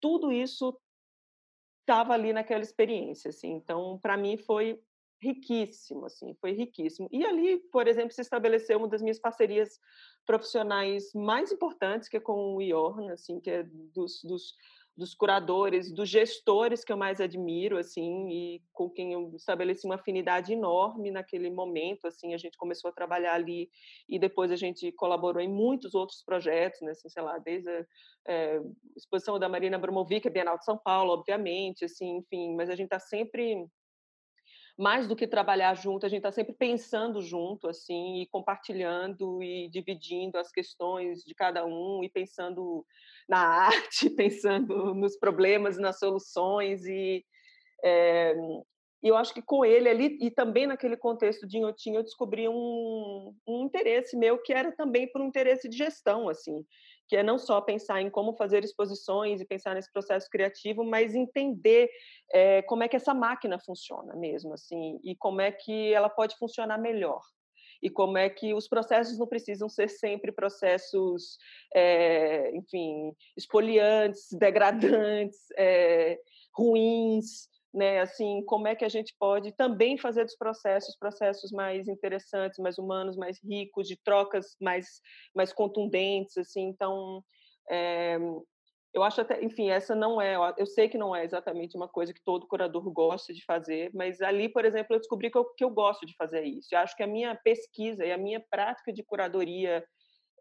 tudo 0.02 0.32
isso 0.32 0.78
estava 1.82 2.14
ali 2.14 2.34
naquela 2.34 2.62
experiência 2.64 3.30
assim. 3.30 3.54
Então 3.54 3.98
para 4.02 4.18
mim 4.18 4.36
foi 4.38 4.78
riquíssimo 5.22 6.06
assim 6.06 6.36
foi 6.42 6.52
riquíssimo. 6.52 7.08
E 7.10 7.26
ali 7.26 7.58
por 7.72 7.88
exemplo 7.88 8.12
se 8.12 8.22
estabeleceu 8.22 8.78
uma 8.80 8.90
das 8.90 9.02
minhas 9.02 9.20
parcerias 9.20 9.80
profissionais 10.26 11.06
mais 11.16 11.54
importantes 11.54 12.10
que 12.10 12.18
é 12.18 12.20
com 12.20 12.56
o 12.56 12.62
IORN 12.62 13.12
assim 13.14 13.40
que 13.40 13.50
é 13.50 13.64
dos, 13.64 14.22
dos 14.24 14.54
dos 15.00 15.16
curadores, 15.16 15.92
dos 15.92 16.10
gestores 16.10 16.84
que 16.84 16.92
eu 16.92 16.98
mais 16.98 17.22
admiro, 17.22 17.78
assim, 17.78 18.28
e 18.30 18.62
com 18.74 18.90
quem 18.90 19.14
eu 19.14 19.32
estabeleci 19.34 19.86
uma 19.86 19.96
afinidade 19.96 20.52
enorme 20.52 21.10
naquele 21.10 21.50
momento, 21.50 22.06
assim, 22.06 22.34
a 22.34 22.38
gente 22.38 22.58
começou 22.58 22.90
a 22.90 22.94
trabalhar 22.94 23.34
ali 23.34 23.70
e 24.10 24.20
depois 24.20 24.52
a 24.52 24.58
gente 24.58 24.92
colaborou 24.92 25.42
em 25.42 25.48
muitos 25.48 25.96
outros 25.96 26.22
projetos, 26.22 26.82
né, 26.82 26.92
assim, 26.92 27.08
sei 27.08 27.24
lá, 27.24 27.38
desde 27.38 27.70
a 27.70 27.86
é, 28.28 28.60
exposição 28.96 29.40
da 29.40 29.48
Marina 29.48 29.78
Abramovic, 29.78 30.28
a 30.28 30.32
Bienal 30.32 30.58
de 30.58 30.66
São 30.66 30.78
Paulo, 30.78 31.14
obviamente, 31.14 31.86
assim, 31.86 32.18
enfim, 32.18 32.54
mas 32.56 32.70
a 32.70 32.76
gente 32.76 32.88
está 32.88 33.00
sempre 33.00 33.66
mais 34.80 35.08
do 35.08 35.16
que 35.16 35.28
trabalhar 35.28 35.76
junto, 35.76 36.06
a 36.06 36.10
gente 36.10 36.20
está 36.20 36.32
sempre 36.32 36.54
pensando 36.54 37.22
junto, 37.22 37.68
assim, 37.68 38.22
e 38.22 38.28
compartilhando 38.28 39.44
e 39.44 39.68
dividindo 39.68 40.38
as 40.38 40.50
questões 40.54 41.22
de 41.22 41.36
cada 41.36 41.66
um 41.66 42.02
e 42.02 42.08
pensando 42.08 42.86
na 43.28 43.40
arte, 43.40 44.10
pensando 44.16 44.96
nos 44.96 45.18
problemas, 45.18 45.78
nas 45.78 46.00
soluções 46.00 46.86
e 46.86 47.26
é, 47.84 48.34
eu 49.04 49.18
acho 49.18 49.34
que 49.34 49.42
com 49.42 49.66
ele 49.66 49.90
ali 49.90 50.18
e 50.22 50.32
também 50.32 50.66
naquele 50.66 50.96
contexto 50.96 51.46
de 51.46 51.58
Inhotim 51.58 51.96
eu 51.96 52.04
descobri 52.04 52.48
um, 52.48 53.36
um 53.48 53.66
interesse 53.66 54.16
meu 54.18 54.38
que 54.42 54.54
era 54.54 54.72
também 54.72 55.10
por 55.12 55.22
um 55.22 55.28
interesse 55.28 55.70
de 55.70 55.78
gestão 55.78 56.28
assim 56.28 56.66
que 57.10 57.18
é 57.18 57.24
não 57.24 57.40
só 57.40 57.60
pensar 57.60 58.00
em 58.02 58.10
como 58.10 58.36
fazer 58.36 58.64
exposições 58.64 59.42
e 59.42 59.46
pensar 59.46 59.74
nesse 59.74 59.92
processo 59.92 60.30
criativo, 60.30 60.84
mas 60.84 61.16
entender 61.16 61.90
é, 62.32 62.62
como 62.62 62.84
é 62.84 62.88
que 62.88 62.96
essa 62.96 63.16
máquina 63.16 63.60
funciona 63.60 64.16
mesmo, 64.16 64.54
assim, 64.54 65.00
e 65.04 65.16
como 65.16 65.42
é 65.42 65.52
que 65.52 65.92
ela 65.92 66.08
pode 66.08 66.38
funcionar 66.38 66.78
melhor. 66.78 67.22
E 67.82 67.90
como 67.90 68.18
é 68.18 68.30
que 68.30 68.54
os 68.54 68.68
processos 68.68 69.18
não 69.18 69.26
precisam 69.26 69.68
ser 69.68 69.90
sempre 69.90 70.32
processos, 70.32 71.38
é, 71.74 72.56
enfim, 72.56 73.16
espoliantes, 73.36 74.28
degradantes, 74.38 75.40
é, 75.58 76.20
ruins, 76.54 77.50
né? 77.74 78.02
Assim, 78.02 78.44
como 78.46 78.68
é 78.68 78.76
que 78.76 78.86
a 78.86 78.90
gente 78.90 79.16
pode 79.20 79.52
também 79.54 79.98
fazer 79.98 80.26
dos 80.26 80.36
processos 80.36 80.96
processos 80.98 81.52
mais 81.52 81.88
interessantes, 81.88 82.60
mais 82.60 82.78
humanos, 82.78 83.16
mais 83.16 83.40
ricos, 83.44 83.88
de 83.88 83.98
trocas 84.04 84.56
mais 84.60 84.86
mais 85.36 85.54
contundentes, 85.54 86.38
assim. 86.38 86.64
Então, 86.64 87.24
é, 87.70 88.18
eu 88.94 89.04
acho 89.04 89.22
até, 89.22 89.44
enfim, 89.44 89.70
essa 89.70 89.94
não 89.94 90.20
é, 90.20 90.36
eu 90.58 90.66
sei 90.66 90.90
que 90.90 90.98
não 90.98 91.16
é 91.16 91.24
exatamente 91.24 91.78
uma 91.78 91.88
coisa 91.88 92.14
que 92.14 92.24
todo 92.24 92.48
curador 92.48 92.90
gosta 92.92 93.34
de 93.34 93.44
fazer, 93.46 93.92
mas 93.94 94.20
ali, 94.20 94.50
por 94.50 94.66
exemplo, 94.66 94.96
eu 94.96 95.00
descobri 95.00 95.30
que 95.30 95.38
eu, 95.38 95.46
que 95.46 95.64
eu 95.64 95.70
gosto 95.70 96.06
de 96.06 96.16
fazer 96.16 96.44
isso. 96.44 96.70
Eu 96.72 96.80
acho 96.80 96.96
que 96.96 97.04
a 97.04 97.08
minha 97.08 97.36
pesquisa 97.36 98.04
e 98.04 98.12
a 98.12 98.18
minha 98.18 98.44
prática 98.50 98.92
de 98.92 99.04
curadoria, 99.04 99.86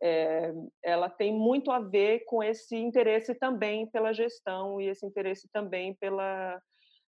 é, 0.03 0.53
ela 0.83 1.11
tem 1.11 1.33
muito 1.33 1.71
a 1.71 1.81
ver 1.81 2.25
com 2.25 2.43
esse 2.43 2.75
interesse 2.77 3.35
também 3.35 3.87
pela 3.91 4.15
gestão 4.15 4.81
e 4.81 4.87
esse 4.89 5.05
interesse 5.05 5.49
também 5.53 5.95
pela 5.97 6.59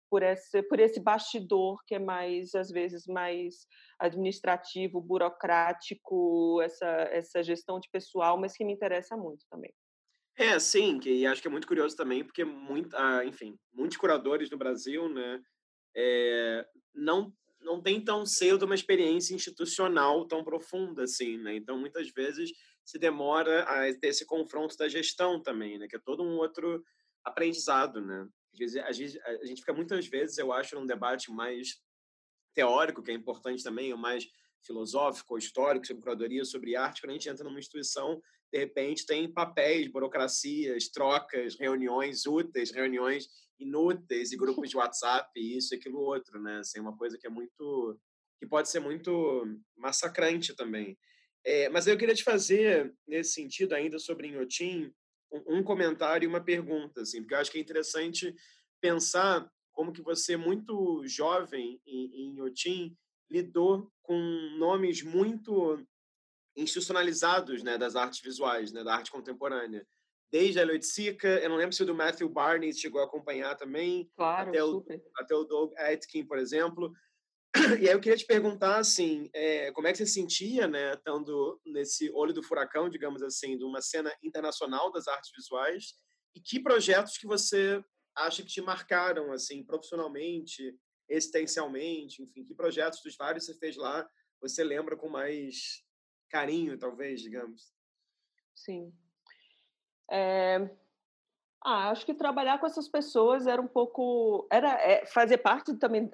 por 0.10 0.24
esse 0.24 0.62
por 0.64 0.80
esse 0.80 1.00
bastidor 1.02 1.80
que 1.88 1.96
é 1.96 2.00
mais 2.00 2.56
às 2.56 2.70
vezes 2.72 3.06
mais 3.08 3.68
administrativo, 4.00 5.02
burocrático, 5.02 6.62
essa 6.62 6.86
essa 7.12 7.44
gestão 7.44 7.80
de 7.80 7.90
pessoal, 7.92 8.40
mas 8.40 8.56
que 8.56 8.66
me 8.66 8.74
interessa 8.74 9.16
muito 9.18 9.46
também. 9.50 9.74
É, 10.38 10.58
sim, 10.60 11.00
que 11.00 11.26
acho 11.26 11.42
que 11.42 11.48
é 11.48 11.52
muito 11.52 11.68
curioso 11.68 11.96
também, 11.96 12.24
porque, 12.24 12.46
muito, 12.46 12.96
ah, 12.96 13.26
enfim, 13.26 13.58
muitos 13.74 13.98
curadores 13.98 14.50
no 14.50 14.58
Brasil, 14.58 15.10
né, 15.10 15.42
é, 15.96 16.66
não 16.94 17.34
não 17.62 17.82
tem 17.82 18.04
tão 18.04 18.26
cedo 18.26 18.64
uma 18.66 18.76
experiência 18.76 19.36
institucional 19.36 20.28
tão 20.28 20.44
profunda 20.44 21.04
assim, 21.04 21.38
né? 21.38 21.56
Então, 21.56 21.80
muitas 21.80 22.10
vezes 22.12 22.52
se 22.86 23.00
demora 23.00 23.64
a 23.64 23.94
ter 24.00 24.08
esse 24.10 24.26
confronto 24.26 24.78
da 24.78 24.90
gestão 24.90 25.42
também, 25.42 25.78
né? 25.80 25.88
Que 25.88 25.96
é 25.98 26.00
todo 26.00 26.24
um 26.24 26.38
outro 26.38 26.84
aprendizado, 27.24 28.02
né? 28.02 28.28
Às 28.54 28.60
vezes, 28.98 29.18
a 29.22 29.46
gente, 29.46 29.62
fica 29.62 29.74
muitas 29.74 30.08
vezes, 30.08 30.38
eu 30.38 30.52
acho, 30.52 30.76
num 30.76 30.86
debate 30.86 31.32
mais 31.32 31.82
teórico, 32.54 33.04
que 33.04 33.12
é 33.12 33.14
importante 33.14 33.64
também, 33.64 33.92
ou 33.92 33.98
mais 33.98 34.26
filosófico 34.66 35.34
ou 35.34 35.38
histórico 35.38 35.88
sobre 35.88 36.02
curadoria, 36.02 36.44
sobre 36.44 36.76
arte, 36.76 37.02
quando 37.02 37.12
a 37.12 37.14
gente 37.14 37.30
entra 37.30 37.46
numa 37.46 37.60
instituição 37.60 38.22
de 38.52 38.60
repente 38.60 39.06
tem 39.06 39.32
papéis, 39.32 39.88
burocracias, 39.88 40.90
trocas, 40.90 41.56
reuniões 41.58 42.26
úteis, 42.26 42.72
reuniões 42.72 43.28
inúteis 43.60 44.32
e 44.32 44.38
grupos 44.38 44.70
de 44.70 44.78
WhatsApp, 44.78 45.30
isso, 45.36 45.76
aquilo, 45.76 46.00
outro, 46.00 46.42
né? 46.42 46.60
Assim, 46.60 46.80
uma 46.80 46.96
coisa 46.98 47.18
que 47.18 47.28
é 47.28 47.30
muito, 47.30 48.00
que 48.40 48.48
pode 48.48 48.70
ser 48.70 48.80
muito 48.80 49.46
massacrante 49.78 50.56
também. 50.56 50.98
É, 51.46 51.70
mas 51.70 51.88
eu 51.88 51.98
queria 51.98 52.16
te 52.16 52.24
fazer, 52.24 52.94
nesse 53.08 53.34
sentido 53.34 53.74
ainda 53.74 54.00
sobre 54.00 54.28
Inhotim, 54.28 54.92
um, 55.32 55.64
comentário 55.64 56.26
e 56.26 56.28
uma 56.28 56.42
pergunta, 56.42 57.02
assim, 57.02 57.22
porque 57.22 57.34
eu 57.34 57.40
acho 57.40 57.52
que 57.52 57.58
é 57.58 57.62
interessante 57.62 58.36
pensar 58.82 59.50
como 59.72 59.94
que 59.94 60.02
você, 60.02 60.36
muito 60.36 61.04
jovem 61.06 61.82
em, 61.86 62.36
em 62.38 62.40
lidou 63.30 63.92
com 64.02 64.20
nomes 64.58 65.04
muito 65.04 65.86
institucionalizados 66.56 67.64
né, 67.64 67.78
das 67.78 67.96
artes 67.96 68.20
visuais, 68.22 68.72
né, 68.72 68.84
da 68.84 68.96
arte 68.96 69.12
contemporânea. 69.12 69.86
Desde 70.32 70.60
a 70.60 70.82
Sica, 70.82 71.28
eu 71.28 71.50
não 71.50 71.56
lembro 71.56 71.74
se 71.74 71.82
o 71.82 71.86
do 71.86 71.96
Matthew 71.96 72.30
Barney 72.30 72.74
chegou 72.74 73.02
a 73.02 73.06
acompanhar 73.06 73.56
também, 73.56 74.10
claro, 74.16 74.50
até, 74.50 74.64
o, 74.64 74.86
até 75.18 75.36
o 75.36 75.44
Doug 75.44 75.74
Atkin, 75.78 76.26
por 76.26 76.38
exemplo. 76.38 76.92
E 77.82 77.88
aí 77.88 77.94
eu 77.94 78.00
queria 78.00 78.18
te 78.18 78.26
perguntar, 78.26 78.78
assim, 78.78 79.30
é, 79.34 79.72
como 79.72 79.88
é 79.88 79.92
que 79.92 79.98
você 79.98 80.06
sentia, 80.06 80.68
né, 80.68 80.94
estando 80.94 81.60
nesse 81.66 82.12
olho 82.12 82.34
do 82.34 82.44
furacão, 82.44 82.90
digamos 82.90 83.24
assim, 83.24 83.58
de 83.58 83.64
uma 83.64 83.82
cena 83.82 84.14
internacional 84.22 84.92
das 84.92 85.08
artes 85.08 85.32
visuais, 85.36 85.96
e 86.36 86.40
que 86.40 86.60
projetos 86.60 87.18
que 87.18 87.26
você 87.26 87.84
acha 88.16 88.44
que 88.44 88.50
te 88.50 88.62
marcaram, 88.62 89.32
assim, 89.32 89.64
profissionalmente, 89.64 90.78
existencialmente, 91.10 92.22
enfim, 92.22 92.46
que 92.46 92.54
projetos 92.54 93.02
dos 93.04 93.16
vários 93.16 93.46
você 93.46 93.56
fez 93.56 93.76
lá 93.76 94.08
você 94.42 94.64
lembra 94.64 94.96
com 94.96 95.10
mais 95.10 95.84
carinho, 96.30 96.78
talvez, 96.78 97.22
digamos. 97.22 97.74
Sim. 98.56 98.94
É... 100.10 100.70
Ah, 101.62 101.90
acho 101.90 102.06
que 102.06 102.14
trabalhar 102.14 102.58
com 102.58 102.66
essas 102.66 102.88
pessoas 102.88 103.46
era 103.46 103.62
um 103.62 103.68
pouco, 103.68 104.48
era 104.50 104.72
é, 104.82 105.06
fazer 105.06 105.40
parte 105.40 105.76
também 105.76 106.10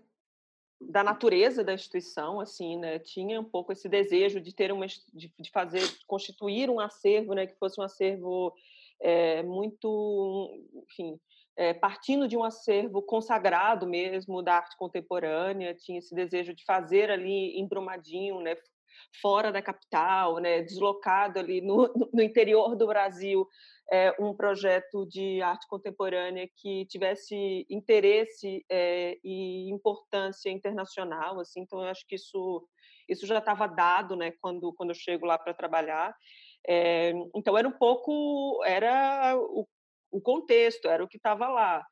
da 0.80 1.04
natureza 1.04 1.64
da 1.64 1.74
instituição, 1.74 2.40
assim, 2.40 2.78
né? 2.78 3.00
Tinha 3.00 3.40
um 3.40 3.44
pouco 3.44 3.72
esse 3.72 3.88
desejo 3.88 4.42
de 4.42 4.54
ter 4.54 4.72
uma, 4.72 4.86
de, 4.88 5.34
de 5.40 5.52
fazer, 5.52 5.82
constituir 6.06 6.70
um 6.70 6.80
acervo, 6.80 7.34
né? 7.34 7.48
Que 7.48 7.58
fosse 7.58 7.80
um 7.80 7.84
acervo 7.84 8.54
é, 9.00 9.42
muito, 9.44 10.50
enfim, 10.84 11.20
é, 11.56 11.74
partindo 11.74 12.28
de 12.28 12.36
um 12.36 12.44
acervo 12.44 13.02
consagrado 13.02 13.88
mesmo 13.88 14.42
da 14.42 14.56
arte 14.56 14.78
contemporânea, 14.78 15.74
tinha 15.74 16.00
esse 16.00 16.14
desejo 16.14 16.54
de 16.54 16.66
fazer 16.66 17.10
ali 17.10 17.58
em 17.58 17.68
Brumadinho, 17.68 18.42
né? 18.42 18.56
Fora 19.22 19.52
da 19.52 19.62
capital, 19.62 20.40
né? 20.40 20.62
Deslocado 20.62 21.40
ali 21.40 21.62
no, 21.62 21.92
no 22.14 22.22
interior 22.22 22.76
do 22.76 22.88
Brasil, 22.88 23.48
é, 23.92 24.14
um 24.20 24.34
projeto 24.36 25.06
de 25.06 25.42
arte 25.42 25.68
contemporânea 25.68 26.50
que 26.56 26.86
tivesse 26.88 27.66
interesse 27.70 28.66
é, 28.70 29.18
e 29.24 29.70
importância 29.70 30.50
internacional, 30.50 31.40
assim. 31.40 31.62
Então, 31.62 31.82
eu 31.82 31.90
acho 31.90 32.06
que 32.08 32.16
isso 32.16 32.68
isso 33.08 33.28
já 33.28 33.38
estava 33.38 33.68
dado, 33.68 34.16
né? 34.16 34.32
Quando 34.42 34.74
quando 34.74 34.90
eu 34.90 34.96
chego 34.96 35.26
lá 35.26 35.38
para 35.38 35.54
trabalhar. 35.54 36.16
É, 36.68 37.14
então 37.36 37.56
era 37.56 37.68
um 37.68 37.72
pouco 37.72 38.64
era 38.66 39.38
o, 39.38 39.68
o 40.12 40.20
contexto, 40.22 40.88
era 40.88 41.04
o 41.04 41.08
que 41.08 41.18
estava 41.18 41.48
lá 41.48 41.86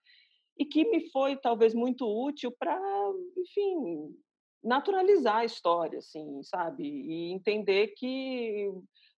e 0.57 0.65
que 0.65 0.85
me 0.85 1.09
foi 1.09 1.35
talvez 1.35 1.73
muito 1.73 2.05
útil 2.05 2.51
para, 2.51 2.79
enfim, 3.37 4.15
naturalizar 4.63 5.37
a 5.37 5.45
história, 5.45 5.99
assim, 5.99 6.41
sabe, 6.43 6.83
e 6.83 7.31
entender 7.31 7.93
que 7.97 8.71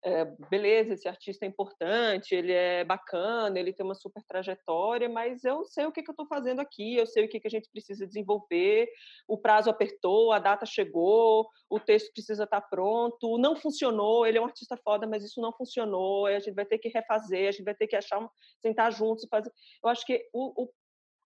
é, 0.06 0.26
beleza, 0.50 0.94
esse 0.94 1.08
artista 1.08 1.46
é 1.46 1.48
importante, 1.48 2.36
ele 2.36 2.52
é 2.52 2.84
bacana, 2.84 3.58
ele 3.58 3.72
tem 3.72 3.86
uma 3.86 3.96
super 3.96 4.22
trajetória, 4.24 5.08
mas 5.08 5.46
eu 5.46 5.64
sei 5.64 5.86
o 5.86 5.92
que, 5.92 6.04
que 6.04 6.10
eu 6.10 6.14
estou 6.14 6.28
fazendo 6.28 6.60
aqui, 6.60 6.96
eu 6.98 7.08
sei 7.08 7.26
o 7.26 7.30
que, 7.30 7.40
que 7.40 7.48
a 7.48 7.50
gente 7.50 7.70
precisa 7.70 8.06
desenvolver, 8.06 8.90
o 9.28 9.38
prazo 9.38 9.70
apertou, 9.70 10.34
a 10.34 10.40
data 10.40 10.66
chegou, 10.66 11.48
o 11.70 11.80
texto 11.80 12.12
precisa 12.12 12.44
estar 12.44 12.60
tá 12.60 12.68
pronto, 12.68 13.38
não 13.38 13.56
funcionou, 13.56 14.28
ele 14.28 14.38
é 14.38 14.42
um 14.42 14.46
artista 14.46 14.76
foda, 14.76 15.08
mas 15.08 15.24
isso 15.24 15.40
não 15.40 15.54
funcionou, 15.54 16.26
a 16.26 16.40
gente 16.40 16.54
vai 16.54 16.66
ter 16.66 16.80
que 16.80 16.90
refazer, 16.90 17.48
a 17.48 17.52
gente 17.52 17.64
vai 17.64 17.76
ter 17.76 17.88
que 17.88 17.96
achar, 17.96 18.28
sentar 18.62 18.92
juntos 18.92 19.24
e 19.24 19.30
fazer. 19.30 19.52
Eu 19.82 19.90
acho 19.90 20.06
que 20.06 20.28
o, 20.34 20.64
o, 20.64 20.70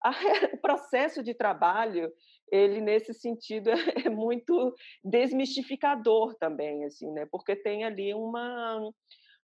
a, 0.04 0.12
o 0.54 0.58
processo 0.58 1.24
de 1.24 1.34
trabalho 1.34 2.12
ele 2.52 2.82
nesse 2.82 3.14
sentido 3.14 3.70
é 4.06 4.10
muito 4.10 4.74
desmistificador 5.04 6.36
também, 6.36 6.86
assim, 6.86 7.12
né? 7.12 7.28
Porque 7.32 7.56
tem 7.56 7.84
ali 7.84 8.14
uma 8.14 8.80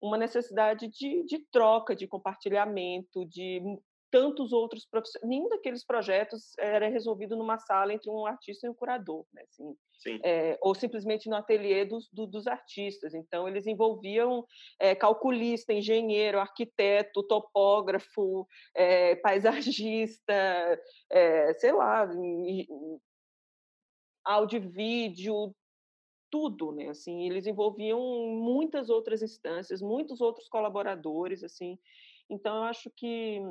uma 0.01 0.17
necessidade 0.17 0.87
de, 0.87 1.23
de 1.25 1.45
troca, 1.51 1.95
de 1.95 2.07
compartilhamento, 2.07 3.23
de 3.27 3.61
tantos 4.11 4.51
outros 4.51 4.85
profissionais. 4.85 5.29
Nenhum 5.29 5.49
daqueles 5.49 5.83
projetos 5.85 6.51
era 6.59 6.89
resolvido 6.89 7.35
numa 7.35 7.57
sala 7.57 7.93
entre 7.93 8.09
um 8.09 8.25
artista 8.25 8.67
e 8.67 8.69
um 8.69 8.73
curador, 8.73 9.25
né? 9.33 9.43
Assim, 9.47 9.75
é, 10.23 10.57
ou 10.61 10.75
simplesmente 10.75 11.29
no 11.29 11.35
ateliê 11.35 11.85
dos, 11.85 12.09
do, 12.11 12.27
dos 12.27 12.45
artistas. 12.45 13.13
Então, 13.13 13.47
eles 13.47 13.65
envolviam 13.65 14.45
é, 14.79 14.93
calculista, 14.93 15.73
engenheiro, 15.73 16.39
arquiteto, 16.39 17.23
topógrafo, 17.23 18.45
é, 18.75 19.15
paisagista, 19.23 20.33
sei 21.57 21.71
lá, 21.71 22.07
áudio 24.23 24.61
vídeo, 24.61 25.55
tudo, 26.29 26.71
né? 26.71 26.89
Assim, 26.89 27.27
eles 27.29 27.45
envolviam 27.45 27.99
muitas 28.27 28.89
outras 28.89 29.21
instâncias, 29.21 29.81
muitos 29.81 30.21
outros 30.21 30.47
colaboradores, 30.47 31.43
assim. 31.43 31.77
Então, 32.29 32.55
eu 32.57 32.63
acho 32.63 32.89
que 32.95 33.41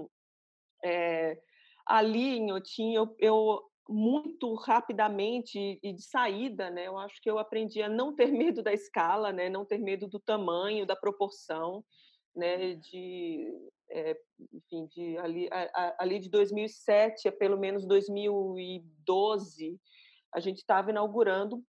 é, 0.85 1.39
ali 1.87 2.39
em 2.39 2.53
Otim, 2.53 2.93
eu, 2.93 3.15
eu 3.19 3.63
muito 3.89 4.55
rapidamente 4.55 5.81
e 5.83 5.93
de 5.93 6.03
saída, 6.03 6.71
né? 6.71 6.87
Eu 6.87 6.97
acho 6.97 7.21
que 7.21 7.29
eu 7.29 7.39
aprendi 7.39 7.83
a 7.83 7.89
não 7.89 8.15
ter 8.15 8.27
medo 8.31 8.63
da 8.63 8.73
escala, 8.73 9.33
né? 9.33 9.49
Não 9.49 9.65
ter 9.65 9.79
medo 9.79 10.07
do 10.07 10.21
tamanho, 10.21 10.87
da 10.87 10.95
proporção, 10.95 11.85
né? 12.35 12.75
De, 12.75 13.53
é, 13.91 14.17
enfim, 14.53 14.87
de 14.87 15.19
ali, 15.19 15.49
a, 15.51 15.97
ali 15.99 16.21
de 16.21 16.31
2007 16.31 17.29
a 17.29 17.33
pelo 17.33 17.59
menos 17.59 17.85
2012, 17.87 19.79
a 20.33 20.39
gente 20.39 20.59
estava 20.59 20.91
inaugurando 20.91 21.63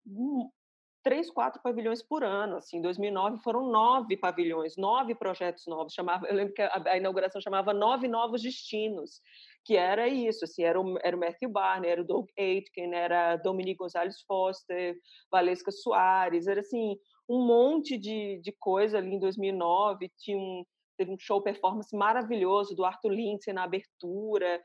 três, 1.02 1.30
quatro 1.30 1.60
pavilhões 1.62 2.02
por 2.02 2.22
ano. 2.22 2.56
Assim, 2.56 2.78
em 2.78 2.82
2009 2.82 3.38
foram 3.42 3.70
nove 3.70 4.16
pavilhões, 4.16 4.76
nove 4.76 5.14
projetos 5.14 5.66
novos. 5.66 5.92
Chamava, 5.92 6.26
eu 6.26 6.34
lembro 6.34 6.54
que 6.54 6.62
a, 6.62 6.82
a 6.86 6.96
inauguração 6.96 7.40
chamava 7.40 7.72
Nove 7.72 8.08
Novos 8.08 8.42
Destinos, 8.42 9.20
que 9.64 9.76
era 9.76 10.08
isso, 10.08 10.44
assim, 10.44 10.62
era 10.62 10.80
o, 10.80 10.98
era 11.02 11.16
o 11.16 11.20
Matthew 11.20 11.50
Barney, 11.50 11.90
era 11.90 12.00
o 12.00 12.06
Doug 12.06 12.26
Aitken, 12.38 12.94
era 12.94 13.36
Dominique 13.36 13.78
Gonzalez 13.78 14.20
Foster, 14.22 14.96
Valesca 15.30 15.70
Soares, 15.70 16.46
era 16.46 16.60
assim, 16.60 16.96
um 17.28 17.46
monte 17.46 17.96
de, 17.96 18.40
de 18.42 18.52
coisa 18.58 18.98
ali 18.98 19.14
em 19.14 19.18
2009, 19.18 20.10
tinha 20.18 20.38
um, 20.38 20.64
teve 20.96 21.12
um 21.12 21.18
show 21.18 21.42
performance 21.42 21.94
maravilhoso 21.94 22.74
do 22.74 22.84
Arthur 22.84 23.10
Lindsay 23.10 23.52
na 23.52 23.64
abertura, 23.64 24.60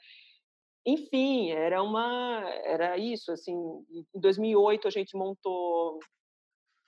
enfim, 0.86 1.49
era 1.49 1.81
uma 1.81 2.43
era 2.63 2.97
isso, 2.97 3.31
assim, 3.31 3.53
em 4.13 4.19
2008 4.19 4.88
a 4.88 4.91
gente 4.91 5.17
montou 5.17 5.99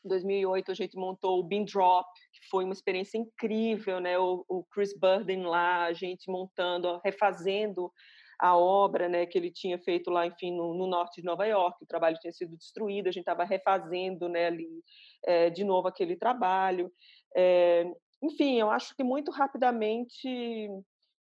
em 0.07 0.09
2008 0.09 0.71
a 0.71 0.75
gente 0.75 0.97
montou 0.97 1.39
o 1.39 1.43
Bean 1.43 1.63
Drop, 1.65 2.07
que 2.33 2.47
foi 2.49 2.63
uma 2.63 2.73
experiência 2.73 3.17
incrível, 3.17 3.99
né? 3.99 4.17
O, 4.17 4.43
o 4.47 4.63
Chris 4.63 4.97
Burden 4.97 5.45
lá, 5.45 5.85
a 5.85 5.93
gente 5.93 6.31
montando, 6.31 6.99
refazendo 7.03 7.91
a 8.39 8.55
obra, 8.55 9.09
né, 9.09 9.25
que 9.25 9.37
ele 9.37 9.49
tinha 9.49 9.79
feito 9.79 10.11
lá, 10.11 10.27
enfim, 10.27 10.55
no, 10.55 10.73
no 10.75 10.85
norte 10.85 11.21
de 11.21 11.25
Nova 11.25 11.45
York. 11.45 11.83
O 11.83 11.87
trabalho 11.87 12.19
tinha 12.19 12.31
sido 12.31 12.55
destruído, 12.55 13.07
a 13.07 13.11
gente 13.11 13.23
estava 13.23 13.43
refazendo, 13.43 14.29
né, 14.29 14.47
ali 14.47 14.83
é, 15.25 15.49
de 15.49 15.63
novo 15.63 15.87
aquele 15.87 16.15
trabalho. 16.15 16.91
É, 17.35 17.85
enfim, 18.21 18.59
eu 18.59 18.69
acho 18.69 18.95
que 18.95 19.03
muito 19.03 19.31
rapidamente 19.31 20.69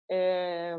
é, 0.10 0.78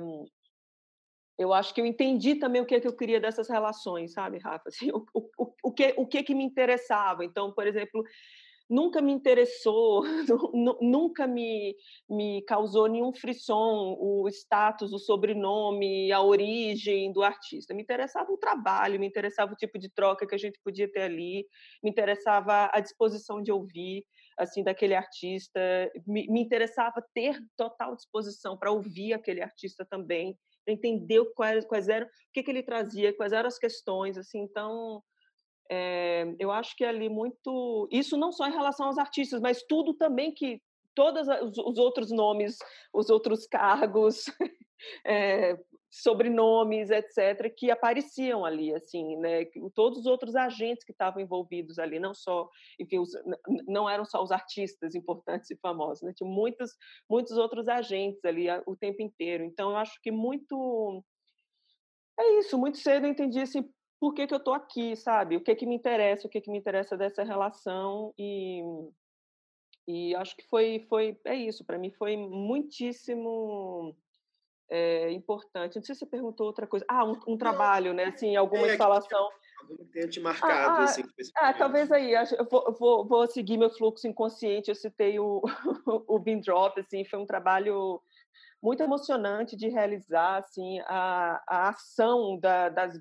eu 1.39 1.53
acho 1.53 1.74
que 1.74 1.80
eu 1.80 1.87
entendi 1.87 2.35
também 2.37 2.61
o 2.61 2.66
que, 2.66 2.74
é 2.74 2.80
que 2.80 2.87
eu 2.87 2.97
queria 2.97 3.20
dessas 3.20 3.49
relações, 3.49 4.12
sabe, 4.12 4.39
Rafa? 4.39 4.68
Assim, 4.68 4.91
o, 4.91 5.05
o, 5.14 5.55
o, 5.64 5.72
que, 5.72 5.95
o 5.97 6.07
que, 6.07 6.22
que 6.22 6.35
me 6.35 6.45
interessava. 6.45 7.24
Então, 7.24 7.53
por 7.53 7.66
exemplo, 7.66 8.05
nunca 8.68 9.01
me 9.01 9.12
interessou, 9.12 10.03
nunca 10.80 11.26
me, 11.26 11.76
me 12.09 12.43
causou 12.43 12.87
nenhum 12.87 13.12
frisson 13.12 13.97
o 13.99 14.28
status, 14.28 14.93
o 14.93 14.99
sobrenome, 14.99 16.12
a 16.12 16.22
origem 16.22 17.12
do 17.12 17.22
artista. 17.22 17.74
Me 17.74 17.83
interessava 17.83 18.33
o 18.33 18.39
trabalho, 18.39 19.01
me 19.01 19.07
interessava 19.07 19.53
o 19.53 19.57
tipo 19.57 19.78
de 19.78 19.91
troca 19.91 20.26
que 20.26 20.35
a 20.35 20.39
gente 20.39 20.59
podia 20.64 20.91
ter 20.91 21.03
ali, 21.03 21.47
me 21.83 21.91
interessava 21.91 22.70
a 22.72 22.80
disposição 22.80 23.43
de 23.43 23.53
ouvir 23.53 24.05
assim 24.39 24.64
daquele 24.64 24.95
artista, 24.95 25.61
me, 26.07 26.26
me 26.28 26.41
interessava 26.41 27.05
ter 27.14 27.39
total 27.55 27.95
disposição 27.95 28.57
para 28.57 28.72
ouvir 28.72 29.12
aquele 29.12 29.43
artista 29.43 29.85
também 29.85 30.37
para 30.65 30.75
entender 30.75 31.25
quais, 31.35 31.65
quais 31.65 31.89
eram, 31.89 32.07
o 32.07 32.11
que, 32.33 32.43
que 32.43 32.51
ele 32.51 32.63
trazia, 32.63 33.15
quais 33.15 33.33
eram 33.33 33.49
as 33.49 33.59
questões, 33.59 34.17
assim, 34.17 34.41
então 34.41 35.03
é, 35.71 36.35
eu 36.39 36.51
acho 36.51 36.77
que 36.77 36.85
ali 36.85 37.09
muito 37.09 37.89
isso 37.91 38.17
não 38.17 38.33
só 38.33 38.47
em 38.47 38.53
relação 38.53 38.87
aos 38.87 38.99
artistas, 38.99 39.41
mas 39.41 39.63
tudo 39.63 39.95
também 39.95 40.33
que 40.33 40.61
todos 40.95 41.27
os 41.65 41.79
outros 41.79 42.11
nomes, 42.11 42.59
os 42.93 43.09
outros 43.09 43.47
cargos, 43.47 44.25
é, 45.07 45.57
sobrenomes, 45.93 46.90
etc., 46.90 47.53
que 47.55 47.70
apareciam 47.70 48.47
ali, 48.47 48.74
assim, 48.74 49.14
né? 49.18 49.45
Todos 49.74 49.99
os 49.99 50.07
outros 50.07 50.34
agentes 50.34 50.84
que 50.84 50.93
estavam 50.93 51.20
envolvidos 51.20 51.78
ali, 51.78 51.99
não 51.99 52.14
só, 52.14 52.49
enfim, 52.80 52.99
os, 52.99 53.11
não 53.68 53.88
eram 53.88 54.07
só 54.07 54.22
os 54.22 54.32
artistas 54.32 54.95
importantes 54.95 55.51
e 55.51 55.57
famosos, 55.57 56.03
né? 56.03 56.14
Tinha 56.16 56.28
muitos, 56.28 56.72
muitos 57.09 57.36
outros 57.36 57.68
agentes 57.68 58.24
ali 58.24 58.47
o 58.66 58.74
tempo 58.74 59.03
inteiro. 59.03 59.45
Então, 59.45 59.72
eu 59.72 59.76
acho 59.76 60.01
que 60.01 60.11
muito 60.11 61.05
é 62.18 62.38
isso. 62.38 62.57
Muito 62.57 62.78
cedo 62.78 63.05
eu 63.05 63.11
entendi 63.11 63.40
assim 63.40 63.68
por 64.01 64.14
que, 64.14 64.26
que 64.26 64.32
eu 64.32 64.38
estou 64.38 64.55
aqui, 64.55 64.97
sabe? 64.97 65.36
O 65.36 65.45
que 65.45 65.55
que 65.55 65.66
me 65.66 65.74
interessa, 65.74 66.26
o 66.26 66.30
que 66.30 66.40
que 66.40 66.51
me 66.51 66.59
interessa 66.59 66.97
dessa 66.97 67.22
relação 67.22 68.14
e 68.18 68.62
e 69.86 70.14
acho 70.14 70.36
que 70.36 70.47
foi 70.49 70.80
foi 70.88 71.20
é 71.26 71.34
isso. 71.34 71.66
Para 71.66 71.76
mim 71.78 71.90
foi 71.90 72.16
muitíssimo 72.16 73.95
é, 74.71 75.11
importante. 75.11 75.77
Não 75.77 75.83
sei 75.83 75.95
se 75.95 76.01
você 76.01 76.07
perguntou 76.07 76.47
outra 76.47 76.67
coisa. 76.67 76.85
Ah, 76.89 77.05
um, 77.05 77.19
um 77.29 77.37
trabalho, 77.37 77.93
né? 77.93 78.05
Assim, 78.05 78.37
alguma 78.37 78.67
é, 78.67 78.73
instalação. 78.73 79.29
Tenha 79.93 80.09
te 80.09 80.21
marcado, 80.21 80.81
ah, 80.81 80.85
assim. 80.85 81.03
Ah, 81.37 81.53
talvez 81.53 81.91
aí. 81.91 82.13
Eu 82.13 82.49
vou, 82.51 82.73
vou, 82.79 83.07
vou, 83.07 83.27
seguir 83.27 83.57
meu 83.57 83.71
fluxo 83.71 84.07
inconsciente. 84.07 84.71
Eu 84.71 84.75
citei 84.75 85.19
o, 85.19 85.43
o 86.09 86.19
Bean 86.19 86.41
Drop, 86.41 86.79
assim, 86.81 87.05
foi 87.05 87.19
um 87.19 87.27
trabalho 87.27 88.01
muito 88.63 88.83
emocionante 88.83 89.57
de 89.57 89.69
realizar, 89.69 90.39
assim, 90.39 90.79
a, 90.87 91.43
a 91.49 91.69
ação 91.71 92.39
da, 92.39 92.69
das 92.69 92.95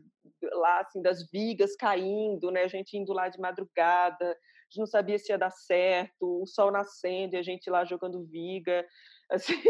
lá, 0.53 0.79
assim, 0.79 1.01
das 1.01 1.29
vigas 1.29 1.75
caindo, 1.75 2.49
né? 2.51 2.63
A 2.63 2.67
gente 2.67 2.97
indo 2.97 3.13
lá 3.13 3.29
de 3.29 3.39
madrugada, 3.39 4.31
a 4.31 4.35
gente 4.69 4.79
não 4.79 4.85
sabia 4.85 5.19
se 5.19 5.31
ia 5.31 5.37
dar 5.37 5.51
certo, 5.51 6.41
o 6.41 6.47
sol 6.47 6.71
nascendo 6.71 7.35
e 7.35 7.37
a 7.37 7.43
gente 7.43 7.69
lá 7.69 7.85
jogando 7.85 8.23
viga, 8.25 8.85
assim, 9.29 9.61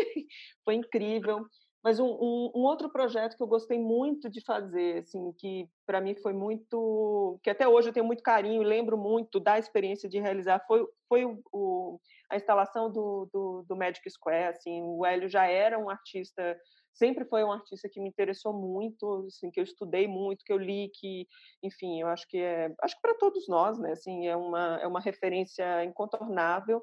foi 0.64 0.76
incrível. 0.76 1.46
Mas 1.84 2.00
um, 2.00 2.06
um, 2.06 2.52
um, 2.56 2.62
outro 2.62 2.90
projeto 2.90 3.36
que 3.36 3.42
eu 3.42 3.48
gostei 3.48 3.80
muito 3.80 4.30
de 4.30 4.40
fazer, 4.42 5.00
assim, 5.00 5.34
que 5.34 5.68
para 5.86 6.00
mim 6.00 6.14
foi 6.14 6.32
muito, 6.32 7.40
que 7.42 7.50
até 7.50 7.68
hoje 7.68 7.90
eu 7.90 7.94
tenho 7.94 8.06
muito 8.06 8.22
carinho, 8.22 8.62
lembro 8.62 8.98
muito 8.98 9.40
da 9.40 9.58
experiência 9.58 10.08
de 10.08 10.20
realizar, 10.20 10.64
foi, 10.68 10.88
foi 11.10 11.26
o, 11.26 11.42
o 11.52 12.00
a 12.30 12.36
instalação 12.36 12.90
do, 12.90 13.28
do, 13.34 13.66
do, 13.68 13.76
Magic 13.76 14.08
Square. 14.10 14.56
Assim, 14.56 14.82
o 14.82 15.06
Hélio 15.06 15.28
já 15.28 15.46
era 15.48 15.78
um 15.78 15.90
artista, 15.90 16.58
sempre 16.94 17.26
foi 17.26 17.44
um 17.44 17.52
artista 17.52 17.90
que 17.90 18.00
me 18.00 18.08
interessou 18.08 18.54
muito, 18.54 19.26
assim, 19.28 19.50
que 19.50 19.60
eu 19.60 19.64
estudei 19.64 20.08
muito, 20.08 20.46
que 20.46 20.54
eu 20.54 20.58
li, 20.58 20.90
que, 20.94 21.28
enfim, 21.64 22.00
eu 22.00 22.08
acho 22.08 22.28
que 22.28 22.38
é, 22.38 22.74
acho 22.82 22.96
que 22.96 23.02
para 23.02 23.16
todos 23.16 23.48
nós, 23.48 23.80
né? 23.80 23.92
Assim, 23.94 24.28
é 24.28 24.36
uma 24.36 24.80
é 24.82 24.88
uma 24.88 25.02
referência 25.02 25.84
incontornável 25.84 26.82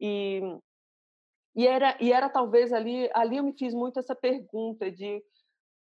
e 0.00 0.42
e 1.54 1.66
era, 1.66 1.96
e 2.00 2.12
era 2.12 2.28
talvez 2.28 2.72
ali, 2.72 3.08
ali 3.14 3.36
eu 3.36 3.44
me 3.44 3.56
fiz 3.56 3.72
muito 3.72 3.98
essa 3.98 4.14
pergunta 4.14 4.90
de 4.90 5.22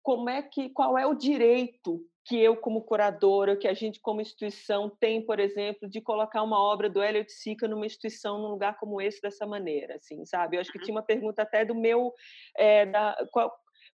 como 0.03 0.29
é 0.29 0.41
que, 0.41 0.69
qual 0.69 0.97
é 0.97 1.05
o 1.05 1.13
direito 1.13 2.01
que 2.25 2.39
eu 2.39 2.55
como 2.55 2.83
curadora, 2.83 3.57
que 3.57 3.67
a 3.67 3.73
gente 3.73 3.99
como 3.99 4.21
instituição 4.21 4.89
tem, 4.99 5.25
por 5.25 5.39
exemplo, 5.39 5.89
de 5.89 5.99
colocar 6.01 6.43
uma 6.43 6.61
obra 6.61 6.89
do 6.89 7.01
Elliot 7.01 7.31
Sica 7.31 7.67
numa 7.67 7.85
instituição, 7.85 8.37
num 8.37 8.49
lugar 8.49 8.77
como 8.77 9.01
esse 9.01 9.19
dessa 9.21 9.45
maneira, 9.47 9.95
assim, 9.95 10.23
sabe? 10.25 10.55
Eu 10.55 10.61
acho 10.61 10.71
que 10.71 10.79
tinha 10.79 10.95
uma 10.95 11.03
pergunta 11.03 11.41
até 11.41 11.65
do 11.65 11.73
meu, 11.73 12.13
é, 12.55 12.85
da, 12.85 13.15
qual, 13.31 13.51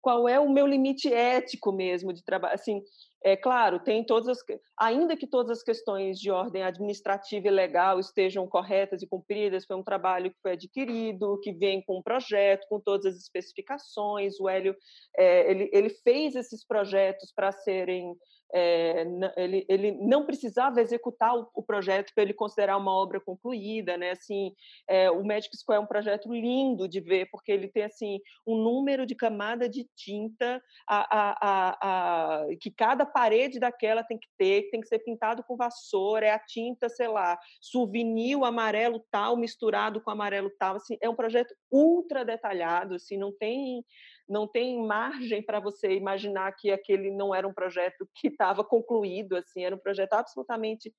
qual 0.05 0.29
é 0.29 0.39
o 0.39 0.51
meu 0.51 0.67
limite 0.67 1.11
ético 1.11 1.73
mesmo 1.73 2.13
de 2.13 2.23
trabalho, 2.23 2.55
assim, 2.55 2.83
é 3.25 3.39
claro, 3.39 3.81
tem 3.81 4.05
todas 4.05 4.29
as, 4.29 4.39
ainda 4.79 5.17
que 5.17 5.27
todas 5.27 5.57
as 5.57 5.65
questões 5.65 6.21
de 6.21 6.31
ordem 6.31 6.63
administrativa 6.63 7.49
e 7.49 7.51
legal 7.51 7.99
estejam 7.99 8.47
corretas 8.47 9.01
e 9.01 9.07
cumpridas, 9.07 9.65
foi 9.65 9.77
um 9.77 9.83
trabalho 9.83 10.31
que 10.31 10.39
foi 10.43 10.53
adquirido, 10.53 11.41
que 11.43 11.55
vem 11.55 11.83
com 11.83 12.01
um 12.01 12.03
projeto, 12.03 12.67
com 12.69 12.79
todas 12.79 13.07
as 13.07 13.17
especificações. 13.17 14.39
O 14.39 14.47
Hélio, 14.47 14.77
é, 15.17 15.51
ele, 15.51 15.71
ele 15.73 15.89
fez 15.89 16.35
esses 16.35 16.67
projetos 16.67 17.33
para 17.35 17.51
serem 17.51 18.15
é, 18.53 19.05
ele, 19.37 19.65
ele 19.69 19.93
não 19.93 20.25
precisava 20.25 20.81
executar 20.81 21.37
o, 21.37 21.49
o 21.55 21.63
projeto 21.63 22.13
para 22.15 22.23
ele 22.23 22.33
considerar 22.33 22.77
uma 22.77 22.93
obra 22.93 23.21
concluída, 23.21 23.97
né? 23.97 24.13
Assim, 24.13 24.53
é, 24.89 25.11
o 25.11 25.25
Magic 25.25 25.57
Square 25.57 25.81
é 25.81 25.85
um 25.85 25.89
projeto 25.89 26.33
lindo 26.33 26.89
de 26.89 27.01
ver 27.01 27.29
porque 27.31 27.51
ele 27.51 27.69
tem 27.69 27.85
assim 27.85 28.21
um 28.47 28.57
número 28.57 29.05
de 29.05 29.15
camada 29.15 29.69
de 29.69 29.89
tinta 29.97 30.63
a, 30.89 31.19
a, 31.19 31.77
a, 31.83 32.47
que 32.61 32.71
cada 32.71 33.05
parede 33.05 33.59
daquela 33.59 34.05
tem 34.05 34.19
que 34.19 34.29
ter, 34.39 34.71
tem 34.71 34.81
que 34.81 34.89
ser 34.89 35.01
pintado 35.01 35.43
com 35.43 35.57
vassoura, 35.57 36.27
é 36.27 36.31
a 36.31 36.39
tinta, 36.39 36.89
sei 36.89 37.09
lá, 37.09 37.39
souvenir 37.61 38.37
amarelo 38.45 39.05
tal 39.11 39.37
misturado 39.37 40.01
com 40.01 40.11
amarelo 40.11 40.51
tal, 40.59 40.77
assim, 40.77 40.97
é 41.01 41.09
um 41.09 41.15
projeto 41.15 41.55
ultra 41.71 42.25
detalhado, 42.25 42.95
assim, 42.95 43.17
não 43.17 43.33
tem 43.33 43.85
não 44.29 44.47
tem 44.47 44.85
margem 44.87 45.43
para 45.43 45.61
você 45.61 45.93
imaginar 45.95 46.53
que 46.53 46.71
aquele 46.71 47.11
não 47.11 47.35
era 47.35 47.47
um 47.47 47.53
projeto 47.53 48.09
que 48.15 48.29
estava 48.29 48.65
concluído, 48.65 49.37
assim, 49.37 49.65
era 49.65 49.75
um 49.75 49.79
projeto 49.79 50.15
absolutamente 50.15 50.93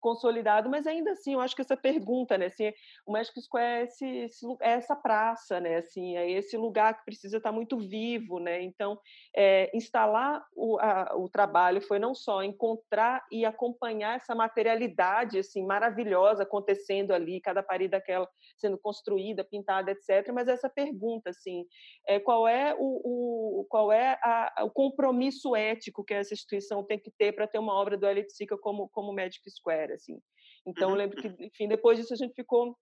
consolidado, 0.00 0.68
mas 0.68 0.86
ainda 0.86 1.12
assim, 1.12 1.34
eu 1.34 1.40
acho 1.40 1.54
que 1.54 1.62
essa 1.62 1.76
pergunta, 1.76 2.36
né, 2.38 2.46
assim, 2.46 2.72
o 3.06 3.12
Magic 3.12 3.40
Square 3.40 3.66
é, 3.66 3.84
esse, 3.84 4.06
esse, 4.06 4.46
é 4.60 4.70
essa 4.72 4.96
praça, 4.96 5.60
né, 5.60 5.76
assim, 5.76 6.16
é 6.16 6.30
esse 6.30 6.56
lugar 6.56 6.98
que 6.98 7.04
precisa 7.04 7.38
estar 7.38 7.52
muito 7.52 7.78
vivo, 7.78 8.38
né, 8.38 8.62
então, 8.62 8.98
é, 9.36 9.70
instalar 9.76 10.44
o, 10.54 10.78
a, 10.78 11.14
o 11.16 11.28
trabalho 11.28 11.80
foi 11.80 11.98
não 11.98 12.14
só 12.14 12.42
encontrar 12.42 13.24
e 13.30 13.44
acompanhar 13.44 14.16
essa 14.16 14.34
materialidade, 14.34 15.38
assim, 15.38 15.64
maravilhosa 15.64 16.42
acontecendo 16.42 17.12
ali, 17.12 17.40
cada 17.40 17.62
parede 17.62 17.90
daquela 17.90 18.28
sendo 18.56 18.78
construída, 18.78 19.44
pintada, 19.44 19.90
etc., 19.90 20.32
mas 20.32 20.48
essa 20.48 20.68
pergunta, 20.68 21.30
assim, 21.30 21.64
é, 22.06 22.18
qual 22.18 22.46
é 22.46 22.74
o, 22.78 23.60
o 23.60 23.66
qual 23.68 23.92
é 23.92 24.18
a, 24.22 24.64
o 24.64 24.70
compromisso 24.70 25.54
ético 25.54 26.04
que 26.04 26.14
essa 26.14 26.34
instituição 26.34 26.84
tem 26.84 26.98
que 26.98 27.10
ter 27.10 27.32
para 27.32 27.46
ter 27.46 27.58
uma 27.58 27.74
obra 27.74 27.96
do 27.96 28.06
Elliot 28.06 28.32
Sica 28.32 28.56
como, 28.58 28.88
como 28.88 29.12
Magic 29.12 29.48
Square, 29.50 29.87
assim. 29.94 30.20
Então, 30.66 30.88
eu 30.88 30.92
uhum, 30.92 30.98
lembro 30.98 31.16
que, 31.20 31.28
enfim, 31.44 31.68
depois 31.68 31.98
disso 31.98 32.12
a 32.12 32.16
gente 32.16 32.34
ficou 32.34 32.76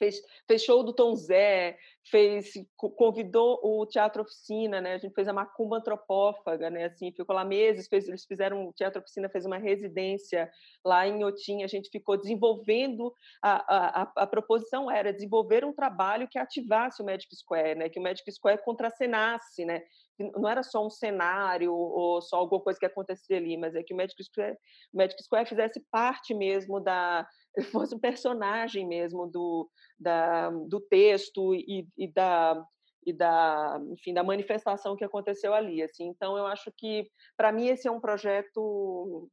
fez, 0.00 0.22
fez 0.48 0.62
show 0.62 0.82
do 0.82 0.94
Tom 0.94 1.14
Zé, 1.14 1.76
fez, 2.10 2.54
convidou 2.76 3.60
o 3.62 3.86
Teatro 3.86 4.22
Oficina, 4.22 4.80
né? 4.80 4.94
A 4.94 4.98
gente 4.98 5.14
fez 5.14 5.28
a 5.28 5.32
Macumba 5.32 5.76
Antropófaga, 5.76 6.70
né? 6.70 6.86
Assim, 6.86 7.12
ficou 7.12 7.36
lá 7.36 7.44
meses, 7.44 7.86
fez, 7.86 8.08
eles 8.08 8.24
fizeram, 8.24 8.66
o 8.66 8.72
Teatro 8.72 9.00
Oficina 9.00 9.28
fez 9.28 9.44
uma 9.44 9.58
residência 9.58 10.50
lá 10.82 11.06
em 11.06 11.22
Otim, 11.22 11.62
a 11.62 11.66
gente 11.66 11.90
ficou 11.90 12.16
desenvolvendo, 12.16 13.12
a, 13.42 14.02
a, 14.02 14.12
a, 14.16 14.26
proposição 14.26 14.90
era 14.90 15.12
desenvolver 15.12 15.64
um 15.64 15.74
trabalho 15.74 16.26
que 16.26 16.38
ativasse 16.38 17.02
o 17.02 17.04
Magic 17.04 17.36
Square, 17.36 17.78
né? 17.78 17.88
Que 17.90 18.00
o 18.00 18.02
Magic 18.02 18.28
Square 18.32 18.64
contracenasse, 18.64 19.66
né? 19.66 19.82
Não 20.34 20.48
era 20.48 20.62
só 20.62 20.84
um 20.84 20.90
cenário 20.90 21.72
ou 21.72 22.20
só 22.20 22.36
alguma 22.36 22.60
coisa 22.60 22.78
que 22.78 22.86
acontecia 22.86 23.36
ali, 23.36 23.56
mas 23.56 23.74
é 23.74 23.82
que 23.82 23.94
o 23.94 23.96
Magic 23.96 24.22
Square, 24.22 24.56
o 24.92 24.96
Magic 24.96 25.22
Square 25.22 25.48
fizesse 25.48 25.80
parte 25.90 26.34
mesmo 26.34 26.80
da 26.80 27.26
fosse 27.72 27.94
um 27.94 27.98
personagem 27.98 28.86
mesmo 28.86 29.26
do, 29.26 29.68
da, 29.98 30.50
do 30.50 30.80
texto 30.80 31.54
e, 31.54 31.86
e 31.96 32.12
da 32.12 32.62
e 33.06 33.14
da 33.14 33.80
enfim 33.92 34.12
da 34.12 34.22
manifestação 34.22 34.94
que 34.94 35.04
aconteceu 35.04 35.54
ali 35.54 35.82
assim. 35.82 36.06
Então 36.08 36.36
eu 36.36 36.46
acho 36.46 36.70
que 36.76 37.08
para 37.36 37.50
mim 37.50 37.68
esse 37.68 37.88
é 37.88 37.90
um 37.90 38.00
projeto 38.00 39.28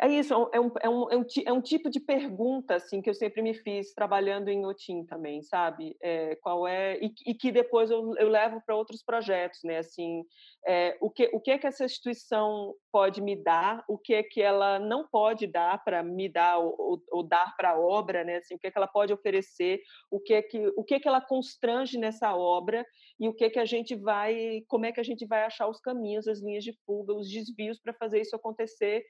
é 0.00 0.08
isso, 0.08 0.32
é 0.32 0.36
um, 0.36 0.48
é, 0.52 0.60
um, 0.60 1.10
é, 1.10 1.16
um, 1.18 1.26
é 1.46 1.52
um 1.52 1.60
tipo 1.60 1.90
de 1.90 1.98
pergunta 1.98 2.76
assim 2.76 3.02
que 3.02 3.10
eu 3.10 3.14
sempre 3.14 3.42
me 3.42 3.52
fiz 3.52 3.92
trabalhando 3.92 4.48
em 4.48 4.64
Otim 4.64 5.04
também, 5.04 5.42
sabe? 5.42 5.96
É, 6.00 6.36
qual 6.36 6.68
é 6.68 6.98
e, 7.02 7.12
e, 7.26 7.34
que 7.34 7.50
depois 7.50 7.90
eu, 7.90 8.14
eu 8.16 8.28
levo 8.28 8.62
para 8.64 8.76
outros 8.76 9.02
projetos, 9.02 9.58
né? 9.64 9.78
Assim, 9.78 10.24
é, 10.64 10.96
o 11.00 11.10
que 11.10 11.28
o 11.32 11.40
que 11.40 11.50
é 11.50 11.58
que 11.58 11.66
essa 11.66 11.84
instituição 11.84 12.76
pode 12.92 13.20
me 13.20 13.34
dar, 13.34 13.84
o 13.88 13.98
que 13.98 14.14
é 14.14 14.22
que 14.22 14.40
ela 14.40 14.78
não 14.78 15.08
pode 15.08 15.48
dar 15.48 15.82
para 15.82 16.00
me 16.00 16.28
dar 16.28 16.58
ou, 16.58 17.02
ou 17.10 17.22
dar 17.24 17.56
para 17.56 17.70
a 17.70 17.80
obra, 17.80 18.22
né? 18.22 18.36
Assim, 18.36 18.54
o 18.54 18.58
que 18.58 18.68
é 18.68 18.70
que 18.70 18.78
ela 18.78 18.86
pode 18.86 19.12
oferecer, 19.12 19.80
o 20.12 20.20
que 20.20 20.34
é 20.34 20.42
que 20.42 20.72
o 20.76 20.84
que 20.84 20.94
é 20.94 21.00
que 21.00 21.08
ela 21.08 21.20
constrange 21.20 21.98
nessa 21.98 22.36
obra 22.36 22.86
e 23.18 23.28
o 23.28 23.34
que 23.34 23.44
é 23.44 23.50
que 23.50 23.58
a 23.58 23.64
gente 23.64 23.96
vai, 23.96 24.62
como 24.68 24.86
é 24.86 24.92
que 24.92 25.00
a 25.00 25.04
gente 25.04 25.26
vai 25.26 25.42
achar 25.42 25.66
os 25.66 25.80
caminhos, 25.80 26.28
as 26.28 26.40
linhas 26.40 26.62
de 26.62 26.72
fuga, 26.86 27.12
os 27.14 27.28
desvios 27.28 27.80
para 27.80 27.92
fazer 27.94 28.20
isso 28.20 28.36
acontecer 28.36 29.04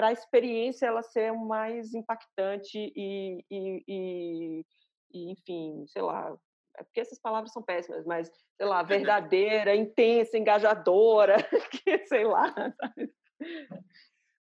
para 0.00 0.08
a 0.08 0.12
experiência 0.12 0.86
ela 0.86 1.02
ser 1.02 1.30
mais 1.34 1.92
impactante 1.92 2.78
e, 2.96 3.44
e, 3.50 3.84
e, 3.86 4.64
e, 5.12 5.32
enfim, 5.32 5.84
sei 5.88 6.00
lá, 6.00 6.34
é 6.78 6.82
porque 6.82 7.00
essas 7.00 7.18
palavras 7.18 7.52
são 7.52 7.62
péssimas, 7.62 8.06
mas, 8.06 8.30
sei 8.56 8.66
lá, 8.66 8.82
verdadeira, 8.82 9.76
intensa, 9.76 10.38
engajadora, 10.38 11.36
que, 11.84 12.06
sei 12.06 12.24
lá? 12.24 12.54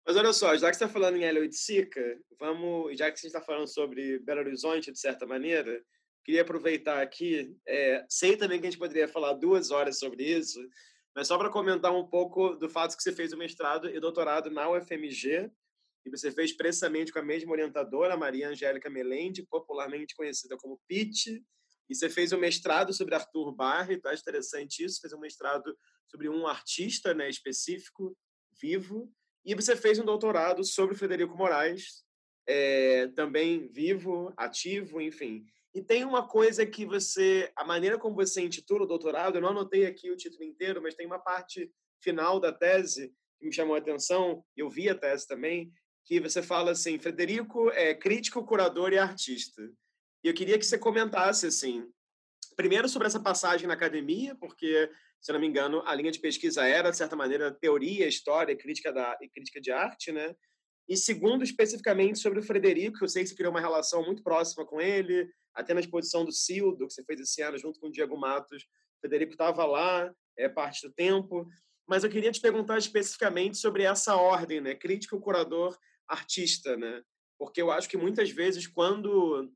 Mas 0.06 0.14
olha 0.14 0.30
só, 0.34 0.54
já 0.58 0.68
que 0.70 0.76
você 0.76 0.84
está 0.84 0.88
falando 0.88 1.16
em 1.16 1.50
Sica, 1.50 2.02
vamos, 2.38 2.98
já 2.98 3.10
que 3.10 3.18
você 3.18 3.28
está 3.28 3.40
falando 3.40 3.66
sobre 3.66 4.18
Belo 4.18 4.40
Horizonte, 4.40 4.92
de 4.92 5.00
certa 5.00 5.24
maneira, 5.24 5.82
queria 6.22 6.42
aproveitar 6.42 7.00
aqui, 7.00 7.56
é, 7.66 8.04
sei 8.10 8.36
também 8.36 8.60
que 8.60 8.66
a 8.66 8.70
gente 8.70 8.78
poderia 8.78 9.08
falar 9.08 9.32
duas 9.32 9.70
horas 9.70 9.98
sobre 9.98 10.22
isso, 10.22 10.60
mas 11.16 11.28
só 11.28 11.38
para 11.38 11.48
comentar 11.48 11.90
um 11.92 12.06
pouco 12.06 12.50
do 12.56 12.68
fato 12.68 12.94
que 12.94 13.02
você 13.02 13.10
fez 13.10 13.32
o 13.32 13.38
mestrado 13.38 13.88
e 13.88 13.98
doutorado 13.98 14.50
na 14.50 14.70
UFMG, 14.70 15.50
e 16.04 16.10
você 16.10 16.30
fez 16.30 16.52
precisamente 16.52 17.10
com 17.10 17.18
a 17.18 17.22
mesma 17.22 17.52
orientadora, 17.52 18.18
Maria 18.18 18.50
Angélica 18.50 18.90
Melende, 18.90 19.42
popularmente 19.42 20.14
conhecida 20.14 20.58
como 20.58 20.78
Pitt, 20.86 21.42
e 21.88 21.94
você 21.94 22.10
fez 22.10 22.34
um 22.34 22.38
mestrado 22.38 22.92
sobre 22.92 23.14
Arthur 23.14 23.50
Barre, 23.50 23.98
tá 23.98 24.12
interessante 24.12 24.84
isso, 24.84 25.00
fez 25.00 25.14
um 25.14 25.18
mestrado 25.18 25.74
sobre 26.06 26.28
um 26.28 26.46
artista 26.46 27.14
né, 27.14 27.30
específico, 27.30 28.14
vivo, 28.60 29.10
e 29.42 29.54
você 29.54 29.74
fez 29.74 29.98
um 29.98 30.04
doutorado 30.04 30.62
sobre 30.64 30.94
Frederico 30.94 31.34
Moraes, 31.34 32.04
é, 32.46 33.08
também 33.08 33.68
vivo, 33.68 34.34
ativo, 34.36 35.00
enfim. 35.00 35.46
E 35.76 35.82
tem 35.82 36.06
uma 36.06 36.26
coisa 36.26 36.64
que 36.64 36.86
você, 36.86 37.52
a 37.54 37.62
maneira 37.62 37.98
como 37.98 38.14
você 38.14 38.40
intitula 38.40 38.84
o 38.84 38.86
doutorado, 38.86 39.36
eu 39.36 39.42
não 39.42 39.50
anotei 39.50 39.84
aqui 39.84 40.10
o 40.10 40.16
título 40.16 40.42
inteiro, 40.42 40.80
mas 40.80 40.94
tem 40.94 41.04
uma 41.04 41.18
parte 41.18 41.70
final 42.02 42.40
da 42.40 42.50
tese 42.50 43.12
que 43.38 43.44
me 43.44 43.52
chamou 43.52 43.74
a 43.74 43.78
atenção, 43.78 44.42
eu 44.56 44.70
vi 44.70 44.88
a 44.88 44.94
tese 44.94 45.28
também, 45.28 45.70
que 46.06 46.18
você 46.18 46.42
fala 46.42 46.70
assim, 46.70 46.98
Frederico 46.98 47.68
é 47.72 47.94
crítico, 47.94 48.42
curador 48.46 48.94
e 48.94 48.98
artista. 48.98 49.60
E 50.24 50.28
eu 50.28 50.32
queria 50.32 50.58
que 50.58 50.64
você 50.64 50.78
comentasse 50.78 51.46
assim, 51.46 51.86
primeiro 52.56 52.88
sobre 52.88 53.08
essa 53.08 53.20
passagem 53.20 53.68
na 53.68 53.74
academia, 53.74 54.34
porque 54.36 54.90
se 55.20 55.30
não 55.30 55.38
me 55.38 55.46
engano, 55.46 55.82
a 55.84 55.94
linha 55.94 56.10
de 56.10 56.20
pesquisa 56.20 56.66
era 56.66 56.90
de 56.90 56.96
certa 56.96 57.14
maneira 57.14 57.52
teoria, 57.52 58.08
história, 58.08 58.56
crítica 58.56 58.90
da 58.90 59.14
e 59.20 59.28
crítica 59.28 59.60
de 59.60 59.70
arte, 59.70 60.10
né? 60.10 60.34
E 60.88 60.96
segundo, 60.96 61.42
especificamente 61.42 62.18
sobre 62.18 62.38
o 62.38 62.42
Frederico, 62.42 62.98
que 62.98 63.04
eu 63.04 63.08
sei 63.08 63.22
que 63.22 63.30
você 63.30 63.34
criou 63.34 63.50
uma 63.50 63.60
relação 63.60 64.04
muito 64.04 64.22
próxima 64.22 64.64
com 64.64 64.80
ele, 64.80 65.28
até 65.52 65.74
na 65.74 65.80
exposição 65.80 66.24
do 66.24 66.30
Cildo, 66.30 66.86
que 66.86 66.92
você 66.92 67.02
fez 67.04 67.20
esse 67.20 67.42
ano 67.42 67.58
junto 67.58 67.80
com 67.80 67.88
o 67.88 67.90
Diego 67.90 68.16
Matos. 68.16 68.62
O 68.62 69.00
Frederico 69.00 69.32
estava 69.32 69.64
lá, 69.64 70.12
é 70.38 70.48
parte 70.48 70.86
do 70.86 70.94
tempo. 70.94 71.48
Mas 71.88 72.04
eu 72.04 72.10
queria 72.10 72.30
te 72.30 72.40
perguntar 72.40 72.78
especificamente 72.78 73.58
sobre 73.58 73.82
essa 73.82 74.16
ordem, 74.16 74.60
né? 74.60 74.74
Crítico, 74.74 75.20
curador, 75.20 75.76
artista, 76.06 76.76
né? 76.76 77.02
Porque 77.38 77.60
eu 77.60 77.70
acho 77.70 77.88
que 77.88 77.96
muitas 77.96 78.30
vezes, 78.30 78.66
quando 78.66 79.50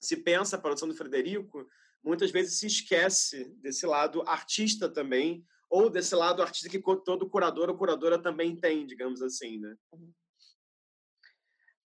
se 0.00 0.16
pensa 0.16 0.56
a 0.56 0.60
produção 0.60 0.88
do 0.88 0.94
Frederico, 0.94 1.66
muitas 2.02 2.30
vezes 2.30 2.58
se 2.58 2.66
esquece 2.66 3.52
desse 3.60 3.86
lado 3.86 4.22
artista 4.26 4.88
também, 4.88 5.44
ou 5.68 5.90
desse 5.90 6.14
lado 6.14 6.42
artista 6.42 6.68
que 6.68 6.80
todo 7.04 7.28
curador 7.28 7.68
ou 7.68 7.76
curadora 7.76 8.20
também 8.20 8.54
tem, 8.56 8.86
digamos 8.86 9.20
assim, 9.22 9.58
né? 9.58 9.74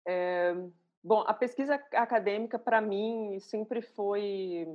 É, 0.08 0.56
bom, 1.04 1.20
a 1.28 1.34
pesquisa 1.34 1.76
acadêmica 1.92 2.58
para 2.58 2.80
mim 2.80 3.38
sempre 3.42 3.82
foi 3.82 4.66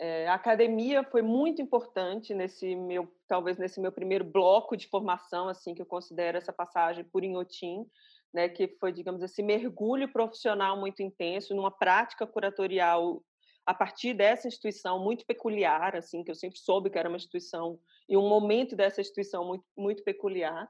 é, 0.00 0.26
a 0.28 0.34
academia 0.34 1.04
foi 1.04 1.20
muito 1.20 1.60
importante 1.60 2.34
nesse 2.34 2.74
meu, 2.74 3.06
talvez 3.28 3.58
nesse 3.58 3.78
meu 3.78 3.92
primeiro 3.92 4.24
bloco 4.24 4.74
de 4.74 4.88
formação, 4.88 5.46
assim 5.46 5.74
que 5.74 5.82
eu 5.82 5.86
considero 5.86 6.38
essa 6.38 6.52
passagem 6.52 7.04
por 7.04 7.22
Inhotim, 7.22 7.86
né, 8.32 8.48
que 8.48 8.66
foi, 8.80 8.92
digamos 8.92 9.22
assim, 9.22 9.42
mergulho 9.42 10.10
profissional 10.10 10.76
muito 10.78 11.02
intenso 11.02 11.54
numa 11.54 11.70
prática 11.70 12.26
curatorial 12.26 13.22
a 13.66 13.74
partir 13.74 14.14
dessa 14.14 14.48
instituição 14.48 14.98
muito 14.98 15.26
peculiar, 15.26 15.94
assim, 15.94 16.24
que 16.24 16.30
eu 16.30 16.34
sempre 16.34 16.58
soube 16.58 16.88
que 16.88 16.98
era 16.98 17.08
uma 17.08 17.18
instituição 17.18 17.78
e 18.08 18.16
um 18.16 18.26
momento 18.26 18.74
dessa 18.74 19.02
instituição 19.02 19.44
muito, 19.44 19.64
muito 19.76 20.02
peculiar. 20.02 20.66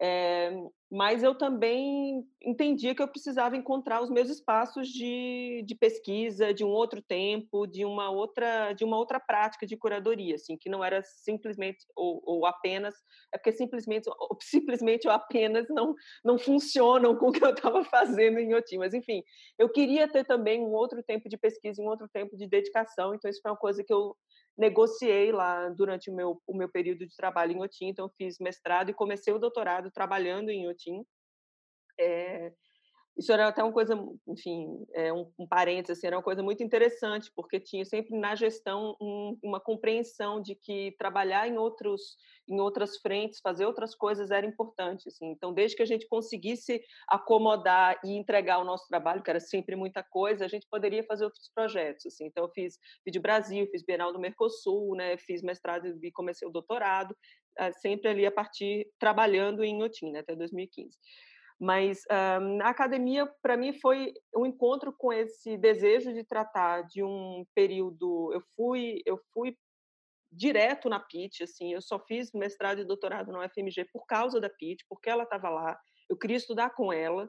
É, 0.00 0.52
mas 0.90 1.22
eu 1.22 1.34
também 1.34 2.26
entendia 2.42 2.94
que 2.94 3.02
eu 3.02 3.08
precisava 3.08 3.56
encontrar 3.56 4.02
os 4.02 4.08
meus 4.08 4.30
espaços 4.30 4.88
de, 4.88 5.62
de 5.66 5.74
pesquisa, 5.74 6.54
de 6.54 6.64
um 6.64 6.68
outro 6.68 7.02
tempo, 7.02 7.66
de 7.66 7.84
uma 7.84 8.10
outra, 8.10 8.72
de 8.72 8.84
uma 8.84 8.96
outra 8.96 9.20
prática 9.20 9.66
de 9.66 9.76
curadoria, 9.76 10.36
assim, 10.36 10.56
que 10.56 10.70
não 10.70 10.82
era 10.82 11.02
simplesmente 11.02 11.78
ou, 11.94 12.22
ou 12.24 12.46
apenas, 12.46 12.94
é 13.32 13.36
porque 13.36 13.52
simplesmente, 13.52 14.08
ou, 14.18 14.38
simplesmente 14.40 15.06
ou 15.06 15.12
apenas 15.12 15.66
não, 15.68 15.94
não 16.24 16.38
funcionam 16.38 17.14
com 17.16 17.28
o 17.28 17.32
que 17.32 17.44
eu 17.44 17.50
estava 17.50 17.84
fazendo 17.84 18.38
em 18.38 18.54
Oti. 18.54 18.78
Mas, 18.78 18.94
enfim, 18.94 19.22
eu 19.58 19.68
queria 19.68 20.08
ter 20.08 20.24
também 20.24 20.60
um 20.60 20.72
outro 20.72 21.02
tempo 21.02 21.28
de 21.28 21.36
pesquisa, 21.36 21.82
um 21.82 21.88
outro 21.88 22.08
tempo 22.08 22.34
de 22.34 22.48
dedicação, 22.48 23.14
então 23.14 23.30
isso 23.30 23.40
foi 23.42 23.50
uma 23.50 23.58
coisa 23.58 23.84
que 23.84 23.92
eu 23.92 24.16
negociei 24.58 25.30
lá 25.30 25.68
durante 25.68 26.10
o 26.10 26.14
meu, 26.14 26.42
o 26.44 26.56
meu 26.56 26.68
período 26.68 27.06
de 27.06 27.14
trabalho 27.14 27.52
em 27.52 27.62
Otim, 27.62 27.86
então 27.86 28.10
fiz 28.18 28.38
mestrado 28.40 28.90
e 28.90 28.94
comecei 28.94 29.32
o 29.32 29.38
doutorado 29.38 29.88
trabalhando 29.90 30.50
em 30.50 30.68
Otim. 30.68 30.77
É, 31.98 32.52
isso 33.18 33.32
era 33.32 33.48
até 33.48 33.62
uma 33.64 33.72
coisa, 33.72 33.94
enfim, 34.28 34.86
é 34.94 35.12
um, 35.12 35.30
um 35.36 35.46
parênteses, 35.46 35.98
assim, 35.98 36.06
era 36.06 36.16
uma 36.16 36.22
coisa 36.22 36.42
muito 36.42 36.62
interessante, 36.62 37.32
porque 37.34 37.58
tinha 37.58 37.84
sempre 37.84 38.16
na 38.16 38.36
gestão 38.36 38.96
um, 39.00 39.36
uma 39.42 39.58
compreensão 39.58 40.40
de 40.40 40.54
que 40.54 40.94
trabalhar 40.98 41.48
em 41.48 41.58
outros 41.58 42.16
em 42.48 42.60
outras 42.60 42.96
frentes, 42.96 43.40
fazer 43.40 43.66
outras 43.66 43.94
coisas 43.94 44.30
era 44.30 44.46
importante. 44.46 45.08
Assim. 45.08 45.26
Então, 45.26 45.52
desde 45.52 45.76
que 45.76 45.82
a 45.82 45.86
gente 45.86 46.08
conseguisse 46.08 46.82
acomodar 47.06 48.00
e 48.02 48.12
entregar 48.16 48.58
o 48.58 48.64
nosso 48.64 48.88
trabalho, 48.88 49.22
que 49.22 49.28
era 49.28 49.40
sempre 49.40 49.76
muita 49.76 50.02
coisa, 50.02 50.46
a 50.46 50.48
gente 50.48 50.66
poderia 50.70 51.04
fazer 51.04 51.24
outros 51.24 51.50
projetos. 51.54 52.06
Assim. 52.06 52.24
Então, 52.24 52.44
eu 52.44 52.50
fiz 52.50 52.78
Vídeo 53.04 53.20
Brasil, 53.20 53.68
fiz 53.70 53.84
Bienal 53.84 54.12
do 54.12 54.18
Mercosul, 54.18 54.96
né, 54.96 55.18
fiz 55.18 55.42
mestrado 55.42 55.86
e 56.02 56.10
comecei 56.10 56.48
o 56.48 56.50
doutorado, 56.50 57.14
eh, 57.58 57.72
sempre 57.72 58.08
ali 58.08 58.24
a 58.24 58.32
partir, 58.32 58.88
trabalhando 58.98 59.62
em 59.62 59.82
Otim, 59.82 60.10
né, 60.10 60.20
até 60.20 60.34
2015. 60.34 60.96
Mas 61.60 62.02
um, 62.40 62.62
a 62.62 62.68
academia, 62.68 63.26
para 63.42 63.56
mim, 63.56 63.72
foi 63.72 64.14
um 64.36 64.46
encontro 64.46 64.92
com 64.96 65.12
esse 65.12 65.56
desejo 65.56 66.12
de 66.12 66.22
tratar 66.22 66.82
de 66.82 67.02
um 67.02 67.44
período. 67.54 68.32
Eu 68.32 68.42
fui, 68.54 69.02
eu 69.04 69.18
fui 69.32 69.56
direto 70.30 70.88
na 70.88 71.00
PIT, 71.00 71.42
assim, 71.42 71.72
eu 71.72 71.80
só 71.80 71.98
fiz 71.98 72.30
mestrado 72.32 72.80
e 72.80 72.84
doutorado 72.84 73.32
na 73.32 73.44
UFMG 73.44 73.86
por 73.92 74.06
causa 74.06 74.40
da 74.40 74.48
PIT, 74.48 74.84
porque 74.88 75.10
ela 75.10 75.24
estava 75.24 75.48
lá. 75.48 75.78
Eu 76.08 76.16
queria 76.16 76.36
estudar 76.36 76.70
com 76.70 76.92
ela, 76.92 77.28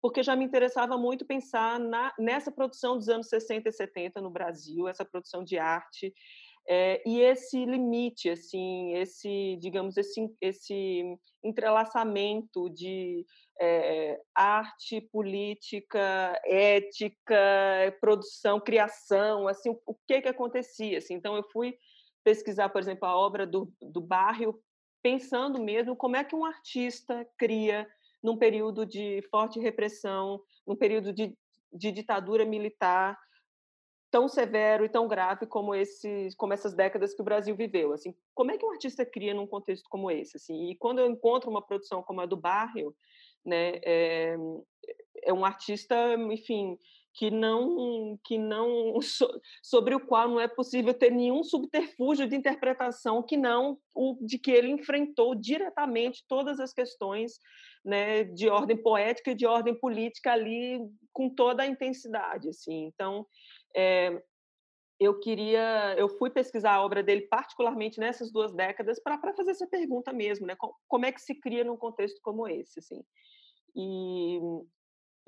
porque 0.00 0.22
já 0.22 0.34
me 0.34 0.44
interessava 0.44 0.96
muito 0.96 1.26
pensar 1.26 1.78
na, 1.78 2.12
nessa 2.18 2.50
produção 2.50 2.96
dos 2.96 3.08
anos 3.08 3.28
60 3.28 3.68
e 3.68 3.72
70 3.72 4.20
no 4.20 4.30
Brasil, 4.30 4.88
essa 4.88 5.04
produção 5.04 5.44
de 5.44 5.58
arte. 5.58 6.12
É, 6.70 7.02
e 7.06 7.20
esse 7.22 7.64
limite, 7.64 8.28
assim, 8.28 8.92
esse, 8.92 9.56
digamos, 9.58 9.96
esse, 9.96 10.30
esse 10.38 11.18
entrelaçamento 11.42 12.68
de 12.68 13.24
é, 13.58 14.20
arte, 14.34 15.00
política, 15.00 16.38
ética, 16.44 17.34
produção, 18.02 18.60
criação, 18.60 19.48
assim, 19.48 19.70
o, 19.70 19.80
o 19.86 19.94
que 20.06 20.20
que 20.20 20.28
acontecia, 20.28 20.98
assim. 20.98 21.14
Então 21.14 21.34
eu 21.34 21.42
fui 21.44 21.74
pesquisar, 22.22 22.68
por 22.68 22.82
exemplo, 22.82 23.08
a 23.08 23.16
obra 23.16 23.46
do, 23.46 23.72
do 23.80 24.02
Barrio, 24.02 24.60
pensando 25.02 25.58
mesmo 25.62 25.96
como 25.96 26.16
é 26.16 26.24
que 26.24 26.36
um 26.36 26.44
artista 26.44 27.26
cria 27.38 27.88
num 28.22 28.36
período 28.36 28.84
de 28.84 29.22
forte 29.30 29.58
repressão, 29.58 30.38
num 30.66 30.76
período 30.76 31.14
de, 31.14 31.34
de 31.72 31.90
ditadura 31.90 32.44
militar, 32.44 33.18
tão 34.10 34.28
severo 34.28 34.84
e 34.84 34.88
tão 34.88 35.06
grave 35.06 35.46
como 35.46 35.74
esses 35.74 36.34
como 36.34 36.52
essas 36.52 36.74
décadas 36.74 37.14
que 37.14 37.20
o 37.20 37.24
Brasil 37.24 37.54
viveu 37.54 37.92
assim. 37.92 38.14
Como 38.34 38.50
é 38.50 38.58
que 38.58 38.64
um 38.64 38.70
artista 38.70 39.04
cria 39.04 39.34
num 39.34 39.46
contexto 39.46 39.88
como 39.88 40.10
esse 40.10 40.36
assim? 40.36 40.70
E 40.70 40.76
quando 40.76 40.98
eu 40.98 41.06
encontro 41.06 41.50
uma 41.50 41.62
produção 41.62 42.02
como 42.02 42.20
a 42.20 42.26
do 42.26 42.36
Barrio 42.36 42.94
né 43.44 43.80
é, 43.84 44.36
é 45.24 45.32
um 45.32 45.44
artista 45.44 46.14
enfim 46.32 46.78
que 47.14 47.30
não 47.30 48.18
que 48.24 48.38
não 48.38 48.98
sobre 49.62 49.94
o 49.94 50.00
qual 50.00 50.28
não 50.28 50.40
é 50.40 50.46
possível 50.46 50.94
ter 50.94 51.10
nenhum 51.10 51.42
subterfúgio 51.42 52.28
de 52.28 52.36
interpretação 52.36 53.22
que 53.22 53.36
não 53.36 53.78
o 53.94 54.16
de 54.20 54.38
que 54.38 54.50
ele 54.50 54.68
enfrentou 54.68 55.34
diretamente 55.34 56.24
todas 56.28 56.60
as 56.60 56.72
questões 56.72 57.40
né, 57.84 58.24
de 58.24 58.48
ordem 58.48 58.76
poética 58.76 59.30
e 59.30 59.34
de 59.34 59.46
ordem 59.46 59.74
política 59.74 60.32
ali 60.32 60.78
com 61.12 61.28
toda 61.28 61.62
a 61.62 61.66
intensidade 61.66 62.48
assim. 62.48 62.84
Então 62.84 63.26
é, 63.74 64.22
eu 65.00 65.20
queria, 65.20 65.94
eu 65.96 66.08
fui 66.08 66.28
pesquisar 66.28 66.74
a 66.74 66.84
obra 66.84 67.02
dele 67.02 67.22
particularmente 67.22 68.00
nessas 68.00 68.32
duas 68.32 68.52
décadas 68.52 69.00
para 69.00 69.18
fazer 69.34 69.52
essa 69.52 69.66
pergunta 69.66 70.12
mesmo, 70.12 70.46
né? 70.46 70.56
Como 70.88 71.06
é 71.06 71.12
que 71.12 71.20
se 71.20 71.36
cria 71.36 71.62
num 71.62 71.76
contexto 71.76 72.20
como 72.20 72.48
esse, 72.48 72.80
assim? 72.80 73.04
E, 73.76 74.40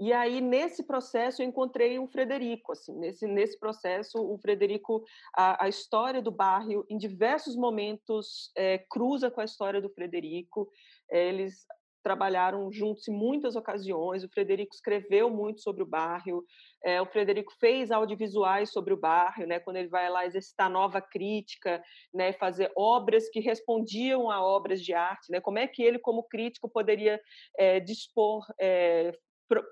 e 0.01 0.13
aí 0.13 0.41
nesse 0.41 0.85
processo 0.85 1.41
eu 1.41 1.47
encontrei 1.47 2.01
o 2.01 2.09
Frederico, 2.09 2.73
assim, 2.73 2.99
nesse 2.99 3.29
nesse 3.29 3.59
processo 3.61 4.19
o 4.19 4.37
Frederico, 4.39 5.05
a, 5.37 5.67
a 5.67 5.69
história 5.69 6.21
do 6.21 6.33
bairro 6.33 6.85
em 6.91 6.99
diversos 6.99 7.55
momentos 7.55 8.51
é, 8.57 8.79
cruza 8.91 9.31
com 9.31 9.41
a 9.41 9.45
história 9.45 9.81
do 9.81 9.91
Frederico. 9.91 10.69
É, 11.09 11.29
eles 11.29 11.65
trabalharam 12.03 12.73
juntos 12.73 13.07
em 13.09 13.13
muitas 13.13 13.57
ocasiões. 13.57 14.25
O 14.25 14.29
Frederico 14.29 14.75
escreveu 14.75 15.31
muito 15.31 15.61
sobre 15.61 15.83
o 15.83 15.87
bairro. 15.87 16.45
É, 16.85 17.01
o 17.01 17.07
Frederico 17.07 17.53
fez 17.59 17.91
audiovisuais 17.91 18.71
sobre 18.73 18.93
o 18.95 18.97
bairro, 18.97 19.47
né? 19.47 19.61
Quando 19.61 19.77
ele 19.77 19.89
vai 19.89 20.09
lá 20.09 20.25
exercitar 20.25 20.71
nova 20.71 21.01
crítica, 21.01 21.83
né? 22.13 22.33
Fazer 22.33 22.71
obras 22.77 23.29
que 23.29 23.41
respondiam 23.41 24.31
a 24.31 24.43
obras 24.43 24.83
de 24.83 24.95
arte, 24.95 25.31
né? 25.31 25.41
Como 25.41 25.59
é 25.59 25.67
que 25.67 25.83
ele, 25.83 25.99
como 25.99 26.25
crítico, 26.25 26.69
poderia 26.69 27.21
é, 27.59 27.81
dispor, 27.81 28.45
é, 28.59 29.13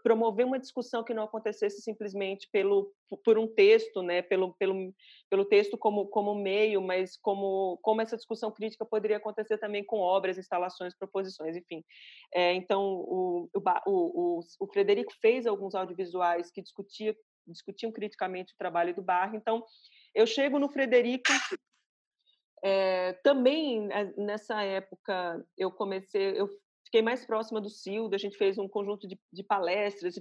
promover 0.02 0.44
uma 0.44 0.58
discussão 0.58 1.04
que 1.04 1.14
não 1.14 1.24
acontecesse 1.24 1.80
simplesmente 1.80 2.48
pelo 2.50 2.92
por 3.24 3.38
um 3.38 3.46
texto, 3.46 4.02
né, 4.02 4.20
pelo, 4.20 4.52
pelo, 4.54 4.94
pelo 5.30 5.44
texto 5.44 5.78
como, 5.78 6.06
como 6.08 6.34
meio, 6.34 6.82
mas 6.82 7.16
como, 7.16 7.78
como 7.82 8.02
essa 8.02 8.16
discussão 8.16 8.50
crítica 8.50 8.84
poderia 8.84 9.16
acontecer 9.16 9.56
também 9.58 9.84
com 9.84 9.98
obras, 9.98 10.36
instalações, 10.36 10.94
proposições, 10.96 11.56
enfim. 11.56 11.82
É, 12.34 12.52
então, 12.52 12.82
o, 12.82 13.48
o, 13.54 13.60
o, 13.86 14.40
o 14.60 14.66
Frederico 14.66 15.12
fez 15.20 15.46
alguns 15.46 15.74
audiovisuais 15.74 16.50
que 16.50 16.60
discutia, 16.60 17.16
discutiam 17.46 17.90
criticamente 17.90 18.52
o 18.52 18.58
trabalho 18.58 18.94
do 18.94 19.02
Barro, 19.02 19.36
então 19.36 19.64
eu 20.14 20.26
chego 20.26 20.58
no 20.58 20.68
Frederico 20.68 21.32
é, 22.62 23.12
também 23.22 23.88
nessa 24.16 24.62
época 24.62 25.44
eu 25.56 25.70
comecei, 25.70 26.38
eu 26.38 26.48
fiquei 26.88 27.02
mais 27.02 27.24
próxima 27.24 27.60
do 27.60 27.68
Cildo, 27.68 28.14
a 28.14 28.18
gente 28.18 28.36
fez 28.36 28.58
um 28.58 28.66
conjunto 28.66 29.06
de, 29.06 29.18
de 29.32 29.42
palestras, 29.42 30.14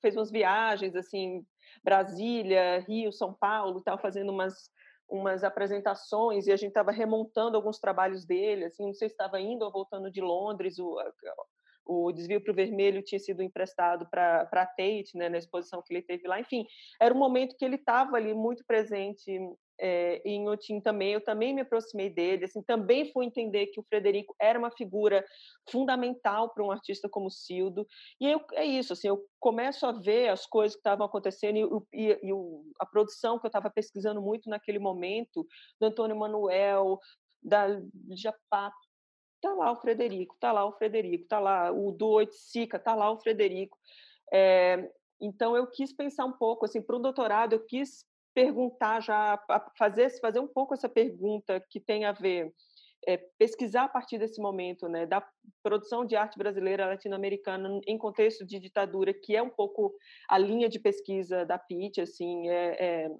fez 0.00 0.16
umas 0.16 0.30
viagens, 0.30 0.96
assim, 0.96 1.44
Brasília, 1.84 2.80
Rio, 2.80 3.12
São 3.12 3.32
Paulo, 3.34 3.82
tal, 3.82 3.98
fazendo 3.98 4.32
umas, 4.32 4.70
umas 5.08 5.44
apresentações 5.44 6.46
e 6.46 6.52
a 6.52 6.56
gente 6.56 6.70
estava 6.70 6.90
remontando 6.90 7.56
alguns 7.56 7.78
trabalhos 7.78 8.24
dele, 8.24 8.64
assim, 8.64 8.86
não 8.86 8.94
sei 8.94 9.08
se 9.08 9.14
estava 9.14 9.38
indo 9.40 9.64
ou 9.64 9.70
voltando 9.70 10.10
de 10.10 10.20
Londres, 10.20 10.78
o, 10.78 10.96
o 11.84 12.10
Desvio 12.10 12.42
para 12.42 12.52
o 12.52 12.56
Vermelho 12.56 13.02
tinha 13.02 13.18
sido 13.18 13.42
emprestado 13.42 14.08
para 14.10 14.48
a 14.50 14.66
Tate, 14.66 15.10
né, 15.14 15.28
na 15.28 15.38
exposição 15.38 15.82
que 15.82 15.92
ele 15.92 16.02
teve 16.02 16.26
lá, 16.26 16.40
enfim, 16.40 16.66
era 17.00 17.14
um 17.14 17.18
momento 17.18 17.56
que 17.56 17.64
ele 17.64 17.76
estava 17.76 18.16
ali 18.16 18.32
muito 18.32 18.64
presente 18.66 19.38
é, 19.80 20.20
em 20.24 20.48
Otim 20.48 20.80
também, 20.80 21.12
eu 21.12 21.20
também 21.20 21.54
me 21.54 21.60
aproximei 21.60 22.10
dele, 22.10 22.44
assim, 22.44 22.62
também 22.62 23.12
fui 23.12 23.24
entender 23.24 23.66
que 23.66 23.80
o 23.80 23.84
Frederico 23.84 24.34
era 24.40 24.58
uma 24.58 24.70
figura 24.70 25.24
fundamental 25.70 26.52
para 26.52 26.64
um 26.64 26.70
artista 26.70 27.08
como 27.08 27.30
Cildo, 27.30 27.86
e 28.20 28.28
eu, 28.28 28.40
é 28.54 28.64
isso, 28.64 28.92
assim, 28.92 29.08
eu 29.08 29.24
começo 29.38 29.86
a 29.86 29.92
ver 29.92 30.28
as 30.28 30.46
coisas 30.46 30.74
que 30.74 30.80
estavam 30.80 31.06
acontecendo 31.06 31.86
e, 31.92 32.06
e, 32.06 32.18
e 32.22 32.32
o, 32.32 32.64
a 32.80 32.86
produção 32.86 33.38
que 33.38 33.46
eu 33.46 33.48
estava 33.48 33.70
pesquisando 33.70 34.20
muito 34.20 34.50
naquele 34.50 34.78
momento, 34.78 35.46
do 35.80 35.86
Antônio 35.86 36.16
Manuel, 36.16 36.98
da 37.42 37.80
Japá, 38.10 38.72
tá 39.40 39.54
lá 39.54 39.70
o 39.70 39.76
Frederico, 39.76 40.36
tá 40.40 40.50
lá 40.50 40.64
o 40.66 40.72
Frederico, 40.72 41.26
tá 41.28 41.38
lá 41.38 41.70
o 41.70 41.92
do 41.92 42.08
Oiticica, 42.08 42.78
tá 42.78 42.94
lá 42.94 43.10
o 43.10 43.20
Frederico, 43.20 43.78
é, 44.32 44.90
então 45.20 45.56
eu 45.56 45.66
quis 45.66 45.92
pensar 45.92 46.24
um 46.24 46.32
pouco 46.32 46.64
assim 46.64 46.82
para 46.82 46.96
o 46.96 47.00
doutorado 47.00 47.52
eu 47.52 47.64
quis 47.64 48.06
perguntar 48.34 49.00
já, 49.00 49.38
fazer, 49.76 50.10
fazer 50.20 50.40
um 50.40 50.48
pouco 50.48 50.74
essa 50.74 50.88
pergunta 50.88 51.62
que 51.70 51.80
tem 51.80 52.04
a 52.04 52.12
ver, 52.12 52.52
é, 53.06 53.16
pesquisar 53.38 53.84
a 53.84 53.88
partir 53.88 54.18
desse 54.18 54.40
momento, 54.40 54.88
né, 54.88 55.06
da 55.06 55.26
produção 55.62 56.04
de 56.04 56.16
arte 56.16 56.36
brasileira 56.36 56.86
latino-americana 56.86 57.80
em 57.86 57.96
contexto 57.96 58.44
de 58.44 58.58
ditadura, 58.58 59.14
que 59.14 59.36
é 59.36 59.42
um 59.42 59.50
pouco 59.50 59.94
a 60.28 60.38
linha 60.38 60.68
de 60.68 60.78
pesquisa 60.78 61.44
da 61.44 61.58
PIT, 61.58 62.00
assim, 62.00 62.48
é, 62.48 62.76
é 62.84 63.10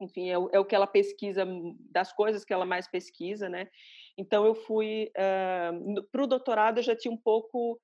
enfim, 0.00 0.30
é 0.30 0.36
o, 0.36 0.50
é 0.52 0.58
o, 0.58 0.64
que 0.64 0.74
ela 0.74 0.86
pesquisa, 0.86 1.46
das 1.90 2.12
coisas 2.12 2.44
que 2.44 2.52
ela 2.52 2.66
mais 2.66 2.90
pesquisa, 2.90 3.48
né? 3.48 3.68
Então 4.18 4.44
eu 4.44 4.54
fui 4.54 5.10
para 6.10 6.22
o 6.24 6.26
doutorado 6.26 6.78
eu 6.78 6.82
já 6.82 6.96
tinha 6.96 7.12
um 7.12 7.16
pouco 7.16 7.80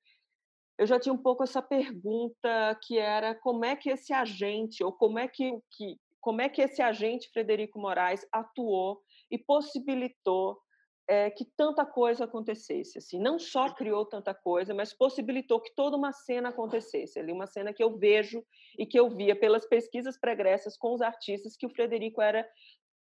eu 0.78 0.86
já 0.86 0.98
tinha 0.98 1.12
um 1.12 1.18
pouco 1.18 1.42
essa 1.42 1.60
pergunta 1.60 2.78
que 2.82 2.98
era 2.98 3.34
como 3.34 3.64
é 3.64 3.74
que 3.74 3.90
esse 3.90 4.12
agente 4.12 4.82
ou 4.82 4.92
como 4.92 5.18
é 5.18 5.26
que, 5.26 5.52
que 5.72 5.96
como 6.28 6.42
é 6.42 6.48
que 6.50 6.60
esse 6.60 6.82
agente 6.82 7.30
Frederico 7.32 7.80
Moraes 7.80 8.20
atuou 8.30 9.00
e 9.30 9.38
possibilitou 9.38 10.58
é, 11.08 11.30
que 11.30 11.46
tanta 11.56 11.86
coisa 11.86 12.24
acontecesse. 12.24 12.98
Assim, 12.98 13.18
não 13.18 13.38
só 13.38 13.72
criou 13.74 14.04
tanta 14.04 14.34
coisa, 14.34 14.74
mas 14.74 14.92
possibilitou 14.92 15.58
que 15.58 15.74
toda 15.74 15.96
uma 15.96 16.12
cena 16.12 16.50
acontecesse. 16.50 17.18
Ali 17.18 17.32
uma 17.32 17.46
cena 17.46 17.72
que 17.72 17.82
eu 17.82 17.96
vejo 17.96 18.44
e 18.78 18.84
que 18.84 19.00
eu 19.00 19.08
via 19.08 19.34
pelas 19.34 19.66
pesquisas 19.66 20.20
pregressas 20.20 20.76
com 20.76 20.92
os 20.92 21.00
artistas 21.00 21.56
que 21.56 21.64
o 21.64 21.70
Frederico 21.70 22.20
era 22.20 22.46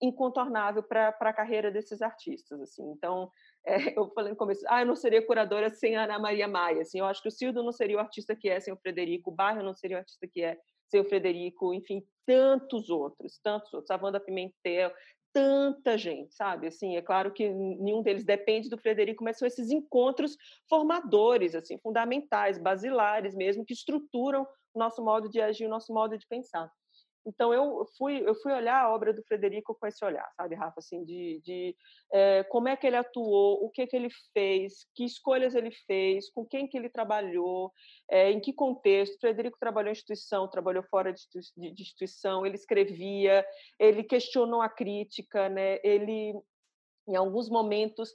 incontornável 0.00 0.84
para 0.84 1.08
a 1.08 1.32
carreira 1.32 1.72
desses 1.72 2.00
artistas. 2.00 2.60
Assim. 2.60 2.88
Então, 2.92 3.32
é, 3.66 3.74
eu 3.98 4.12
falei 4.12 4.30
no 4.30 4.38
começo, 4.38 4.64
ah, 4.68 4.82
eu 4.82 4.86
não 4.86 4.94
seria 4.94 5.26
curadora 5.26 5.70
sem 5.70 5.96
a 5.96 6.04
Ana 6.04 6.20
Maria 6.20 6.46
Maia. 6.46 6.82
Assim, 6.82 7.00
eu 7.00 7.04
acho 7.04 7.20
que 7.20 7.28
o 7.28 7.32
Cildo 7.32 7.64
não 7.64 7.72
seria 7.72 7.96
o 7.96 8.00
artista 8.00 8.36
que 8.36 8.48
é 8.48 8.60
sem 8.60 8.72
o 8.72 8.78
Frederico, 8.78 9.32
o 9.32 9.34
Bairro 9.34 9.64
não 9.64 9.74
seria 9.74 9.96
o 9.96 9.98
artista 9.98 10.28
que 10.32 10.40
é 10.40 10.56
sem 10.88 11.00
o 11.00 11.04
Frederico, 11.04 11.72
enfim, 11.74 12.02
tantos 12.26 12.90
outros, 12.90 13.38
tantos 13.42 13.72
outros. 13.72 13.90
A 13.90 14.02
Wanda 14.02 14.20
Pimentel, 14.20 14.92
tanta 15.32 15.96
gente, 15.96 16.34
sabe? 16.34 16.66
Assim, 16.66 16.96
é 16.96 17.02
claro 17.02 17.32
que 17.32 17.48
nenhum 17.48 18.02
deles 18.02 18.24
depende 18.24 18.68
do 18.68 18.78
Frederico, 18.78 19.22
mas 19.22 19.38
são 19.38 19.46
esses 19.46 19.70
encontros 19.70 20.36
formadores, 20.68 21.54
assim, 21.54 21.78
fundamentais, 21.78 22.58
basilares 22.58 23.34
mesmo, 23.34 23.64
que 23.64 23.72
estruturam 23.72 24.46
o 24.74 24.78
nosso 24.78 25.04
modo 25.04 25.28
de 25.28 25.40
agir, 25.40 25.66
o 25.66 25.70
nosso 25.70 25.92
modo 25.92 26.16
de 26.16 26.26
pensar. 26.26 26.70
Então 27.26 27.52
eu 27.52 27.86
fui 27.96 28.26
eu 28.26 28.34
fui 28.36 28.52
olhar 28.52 28.80
a 28.80 28.94
obra 28.94 29.12
do 29.12 29.22
Frederico 29.22 29.76
com 29.78 29.86
esse 29.86 30.04
olhar, 30.04 30.26
sabe, 30.36 30.54
Rafa, 30.54 30.78
assim, 30.78 31.04
de, 31.04 31.40
de 31.44 31.76
é, 32.12 32.42
como 32.44 32.68
é 32.68 32.76
que 32.76 32.86
ele 32.86 32.96
atuou, 32.96 33.64
o 33.64 33.70
que 33.70 33.86
que 33.86 33.96
ele 33.96 34.08
fez, 34.32 34.86
que 34.94 35.04
escolhas 35.04 35.54
ele 35.54 35.70
fez, 35.86 36.30
com 36.30 36.46
quem 36.46 36.66
que 36.66 36.76
ele 36.76 36.88
trabalhou, 36.88 37.72
é, 38.10 38.30
em 38.30 38.40
que 38.40 38.52
contexto. 38.52 39.18
Frederico 39.20 39.58
trabalhou 39.58 39.90
em 39.90 39.92
instituição, 39.92 40.48
trabalhou 40.48 40.82
fora 40.84 41.12
de, 41.12 41.24
de 41.56 41.82
instituição, 41.82 42.46
ele 42.46 42.56
escrevia, 42.56 43.44
ele 43.78 44.02
questionou 44.02 44.62
a 44.62 44.68
crítica, 44.68 45.48
né? 45.48 45.78
Ele 45.82 46.34
em 47.08 47.16
alguns 47.16 47.48
momentos 47.48 48.14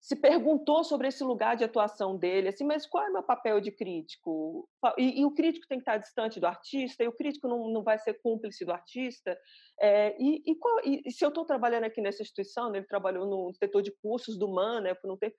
se 0.00 0.14
perguntou 0.14 0.84
sobre 0.84 1.08
esse 1.08 1.24
lugar 1.24 1.56
de 1.56 1.64
atuação 1.64 2.16
dele, 2.16 2.48
assim, 2.48 2.64
mas 2.64 2.86
qual 2.86 3.04
é 3.04 3.10
o 3.10 3.12
meu 3.12 3.22
papel 3.22 3.60
de 3.60 3.72
crítico? 3.72 4.68
E, 4.96 5.20
e 5.20 5.24
o 5.24 5.32
crítico 5.32 5.66
tem 5.66 5.78
que 5.78 5.82
estar 5.82 5.96
distante 5.96 6.38
do 6.38 6.46
artista, 6.46 7.02
e 7.02 7.08
o 7.08 7.12
crítico 7.12 7.48
não, 7.48 7.68
não 7.70 7.82
vai 7.82 7.98
ser 7.98 8.14
cúmplice 8.22 8.64
do 8.64 8.72
artista. 8.72 9.36
É, 9.80 10.16
e, 10.22 10.42
e, 10.46 10.54
qual, 10.54 10.80
e, 10.84 11.10
se 11.10 11.24
eu 11.24 11.28
estou 11.28 11.44
trabalhando 11.44 11.84
aqui 11.84 12.00
nessa 12.00 12.22
instituição, 12.22 12.70
né, 12.70 12.78
ele 12.78 12.86
trabalhou 12.86 13.26
no 13.26 13.52
setor 13.54 13.82
de 13.82 13.90
cursos 13.90 14.38
do 14.38 14.48
MAN, 14.48 14.80
né, 14.80 14.94
por 14.94 15.10
um 15.10 15.16
tempo, 15.16 15.34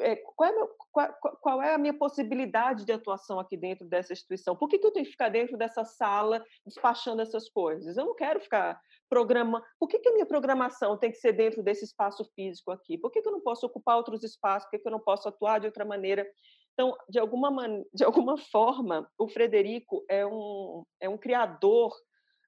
é, 0.00 0.16
qual, 0.16 0.50
é 0.50 0.54
meu, 0.54 0.68
qual, 0.90 1.12
qual, 1.40 1.62
é 1.62 1.74
a 1.74 1.78
minha 1.78 1.94
possibilidade 1.94 2.84
de 2.84 2.92
atuação 2.92 3.38
aqui 3.38 3.56
dentro 3.56 3.86
dessa 3.86 4.12
instituição? 4.12 4.56
Por 4.56 4.68
que, 4.68 4.78
que 4.78 4.86
eu 4.86 4.90
tenho 4.90 5.06
que 5.06 5.12
ficar 5.12 5.28
dentro 5.28 5.56
dessa 5.56 5.84
sala 5.84 6.44
despachando 6.64 7.22
essas 7.22 7.48
coisas? 7.48 7.96
Eu 7.96 8.06
não 8.06 8.14
quero 8.14 8.40
ficar 8.40 8.80
programando. 9.08 9.64
Por 9.78 9.88
que, 9.88 9.98
que 9.98 10.08
a 10.08 10.12
minha 10.12 10.26
programação 10.26 10.96
tem 10.96 11.10
que 11.10 11.18
ser 11.18 11.32
dentro 11.32 11.62
desse 11.62 11.84
espaço 11.84 12.24
físico 12.34 12.70
aqui? 12.70 12.98
Por 12.98 13.10
que, 13.10 13.22
que 13.22 13.28
eu 13.28 13.32
não 13.32 13.40
posso 13.40 13.66
ocupar 13.66 13.96
outros 13.96 14.22
espaços? 14.22 14.64
Por 14.64 14.72
que, 14.72 14.78
que 14.80 14.88
eu 14.88 14.92
não 14.92 15.00
posso 15.00 15.28
atuar 15.28 15.58
de 15.58 15.66
outra 15.66 15.84
maneira? 15.84 16.26
Então, 16.72 16.96
de 17.08 17.18
alguma, 17.18 17.50
man... 17.50 17.82
de 17.92 18.04
alguma 18.04 18.36
forma, 18.36 19.10
o 19.18 19.28
Frederico 19.28 20.04
é 20.08 20.24
um, 20.26 20.84
é 21.00 21.08
um 21.08 21.18
criador 21.18 21.92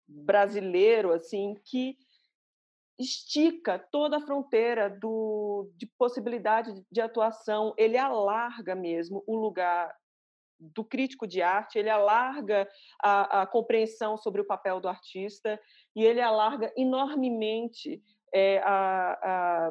brasileiro 0.06 1.12
assim 1.12 1.54
que 1.64 1.96
estica 3.00 3.78
toda 3.90 4.18
a 4.18 4.20
fronteira 4.20 4.90
do, 4.90 5.70
de 5.74 5.86
possibilidade 5.98 6.70
de 6.92 7.00
atuação, 7.00 7.74
ele 7.78 7.96
alarga 7.96 8.74
mesmo 8.74 9.24
o 9.26 9.36
lugar 9.36 9.94
do 10.60 10.84
crítico 10.84 11.26
de 11.26 11.40
arte, 11.40 11.78
ele 11.78 11.88
alarga 11.88 12.68
a, 13.02 13.42
a 13.42 13.46
compreensão 13.46 14.18
sobre 14.18 14.42
o 14.42 14.46
papel 14.46 14.78
do 14.78 14.88
artista 14.88 15.58
e 15.96 16.04
ele 16.04 16.20
alarga 16.20 16.70
enormemente 16.76 18.02
é, 18.34 18.58
a, 18.58 19.12
a, 19.22 19.70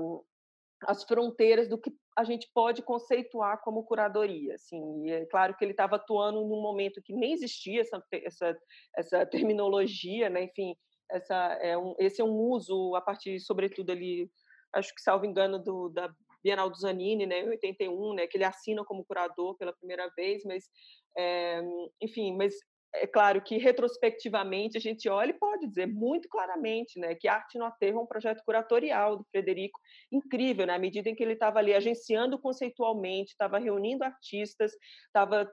as 0.88 1.03
fronteiras 1.03 1.69
do 1.69 1.77
que 1.77 1.93
a 2.17 2.23
gente 2.23 2.49
pode 2.53 2.82
conceituar 2.82 3.61
como 3.61 3.84
curadoria. 3.84 4.55
Assim, 4.55 5.05
e 5.05 5.11
é 5.11 5.25
claro 5.27 5.55
que 5.55 5.63
ele 5.63 5.71
estava 5.71 5.97
atuando 5.97 6.41
num 6.41 6.61
momento 6.61 7.01
que 7.03 7.13
nem 7.13 7.32
existia 7.32 7.82
essa, 7.82 8.03
essa, 8.11 8.57
essa 8.97 9.25
terminologia, 9.27 10.30
né? 10.30 10.43
enfim, 10.43 10.75
essa 11.12 11.36
é 11.62 11.78
um, 11.78 11.95
esse 11.97 12.22
é 12.22 12.24
um 12.24 12.38
uso 12.38 12.95
a 12.95 13.01
partir, 13.01 13.39
sobretudo 13.39 13.91
ali, 13.91 14.30
acho 14.74 14.93
que 14.93 15.01
salvo 15.01 15.26
engano 15.26 15.60
do 15.60 15.89
da 15.89 16.14
Bienal 16.43 16.70
do 16.70 16.78
Zanini, 16.78 17.26
né, 17.26 17.41
em 17.41 17.49
81, 17.49 18.14
né, 18.14 18.28
que 18.28 18.38
ele 18.38 18.45
assina 18.45 18.84
como 18.86 19.03
curador 19.03 19.57
pela 19.57 19.74
primeira 19.74 20.10
vez, 20.16 20.43
mas 20.45 20.70
é, 21.18 21.62
enfim, 22.01 22.36
mas 22.36 22.53
é 22.93 23.05
claro 23.05 23.41
que 23.41 23.57
retrospectivamente 23.57 24.77
a 24.77 24.81
gente 24.81 25.07
olha 25.07 25.29
e 25.29 25.37
pode 25.37 25.67
dizer 25.67 25.85
muito 25.85 26.27
claramente 26.27 26.99
né, 26.99 27.13
que 27.13 27.27
Arte 27.27 27.57
no 27.57 27.65
Aterro 27.65 27.99
é 27.99 28.01
um 28.01 28.07
projeto 28.07 28.43
curatorial 28.43 29.17
do 29.17 29.25
Frederico, 29.25 29.79
incrível, 30.11 30.65
né, 30.65 30.73
à 30.73 30.79
medida 30.79 31.09
em 31.09 31.15
que 31.15 31.21
ele 31.21 31.33
estava 31.33 31.59
ali 31.59 31.73
agenciando 31.73 32.39
conceitualmente, 32.39 33.31
estava 33.31 33.59
reunindo 33.59 34.03
artistas, 34.03 34.71
estava 35.05 35.49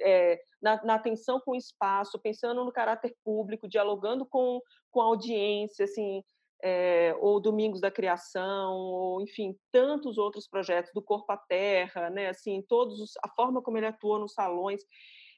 é, 0.00 0.40
na, 0.60 0.84
na, 0.84 0.94
atenção 0.94 1.40
com 1.40 1.52
o 1.52 1.56
espaço, 1.56 2.18
pensando 2.18 2.64
no 2.64 2.72
caráter 2.72 3.14
público, 3.24 3.68
dialogando 3.68 4.26
com, 4.26 4.60
com 4.90 5.00
a 5.00 5.04
audiência, 5.04 5.84
assim, 5.84 6.22
é, 6.64 7.14
ou 7.20 7.40
Domingos 7.40 7.80
da 7.80 7.90
Criação, 7.90 8.72
ou 8.74 9.22
enfim, 9.22 9.56
tantos 9.70 10.18
outros 10.18 10.48
projetos 10.48 10.92
do 10.92 11.02
Corpo 11.02 11.32
à 11.32 11.36
Terra, 11.36 12.10
né, 12.10 12.28
assim, 12.28 12.60
todos 12.68 13.00
os, 13.00 13.12
a 13.22 13.28
forma 13.28 13.62
como 13.62 13.78
ele 13.78 13.86
atua 13.86 14.18
nos 14.18 14.32
salões 14.32 14.82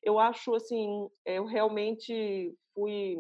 eu 0.04 0.18
acho 0.18 0.54
assim, 0.54 1.08
eu 1.24 1.44
realmente 1.44 2.54
fui 2.74 3.16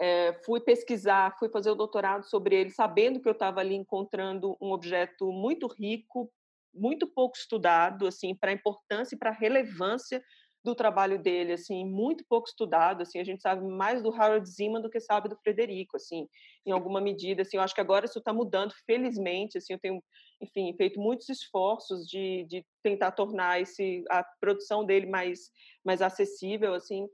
é, 0.00 0.32
fui 0.44 0.60
pesquisar, 0.60 1.36
fui 1.38 1.50
fazer 1.50 1.70
o 1.70 1.74
doutorado 1.74 2.24
sobre 2.24 2.56
ele, 2.56 2.70
sabendo 2.70 3.20
que 3.20 3.28
eu 3.28 3.32
estava 3.32 3.60
ali 3.60 3.74
encontrando 3.74 4.56
um 4.60 4.72
objeto 4.72 5.30
muito 5.30 5.66
rico, 5.66 6.32
muito 6.72 7.06
pouco 7.06 7.36
estudado, 7.36 8.06
assim, 8.06 8.34
para 8.34 8.50
a 8.50 8.54
importância 8.54 9.14
e 9.14 9.18
para 9.18 9.28
a 9.28 9.34
relevância 9.34 10.22
do 10.62 10.74
trabalho 10.74 11.18
dele, 11.18 11.52
assim, 11.52 11.84
muito 11.84 12.24
pouco 12.28 12.48
estudado, 12.48 13.02
assim, 13.02 13.18
a 13.18 13.24
gente 13.24 13.40
sabe 13.40 13.64
mais 13.66 14.02
do 14.02 14.12
Harold 14.12 14.48
Zeman 14.48 14.80
do 14.80 14.90
que 14.90 15.00
sabe 15.00 15.28
do 15.28 15.36
Frederico, 15.36 15.96
assim, 15.96 16.28
em 16.66 16.70
alguma 16.70 17.00
medida, 17.00 17.42
assim, 17.42 17.56
eu 17.56 17.62
acho 17.62 17.74
que 17.74 17.80
agora 17.80 18.04
isso 18.04 18.18
está 18.18 18.32
mudando, 18.32 18.74
felizmente, 18.86 19.56
assim, 19.56 19.72
eu 19.72 19.78
tenho 19.78 20.02
enfim, 20.40 20.74
feito 20.76 20.98
muitos 20.98 21.28
esforços 21.28 22.06
de, 22.06 22.44
de 22.48 22.64
tentar 22.82 23.12
tornar 23.12 23.60
esse, 23.60 24.02
a 24.08 24.24
produção 24.40 24.84
dele 24.84 25.06
mais, 25.06 25.50
mais 25.84 26.00
acessível, 26.00 26.74
assim. 26.74 27.06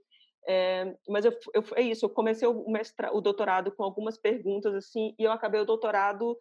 É, 0.48 0.94
mas 1.08 1.24
eu, 1.24 1.32
eu, 1.52 1.64
é 1.74 1.82
isso, 1.82 2.06
eu 2.06 2.10
comecei 2.10 2.46
o, 2.46 2.70
mestra, 2.70 3.12
o 3.12 3.20
doutorado 3.20 3.72
com 3.72 3.82
algumas 3.82 4.16
perguntas, 4.16 4.72
assim, 4.74 5.12
e 5.18 5.24
eu 5.24 5.32
acabei 5.32 5.60
o 5.60 5.64
doutorado 5.66 6.38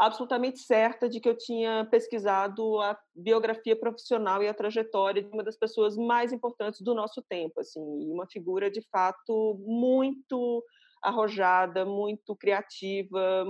absolutamente 0.00 0.60
certa 0.60 1.10
de 1.10 1.20
que 1.20 1.28
eu 1.28 1.36
tinha 1.36 1.86
pesquisado 1.90 2.80
a 2.80 2.98
biografia 3.14 3.78
profissional 3.78 4.42
e 4.42 4.48
a 4.48 4.54
trajetória 4.54 5.22
de 5.22 5.28
uma 5.28 5.44
das 5.44 5.58
pessoas 5.58 5.94
mais 5.94 6.32
importantes 6.32 6.80
do 6.80 6.94
nosso 6.94 7.22
tempo, 7.28 7.60
assim, 7.60 7.82
uma 8.10 8.26
figura 8.26 8.70
de 8.70 8.80
fato 8.90 9.60
muito 9.60 10.64
arrojada, 11.02 11.84
muito 11.84 12.34
criativa, 12.34 13.44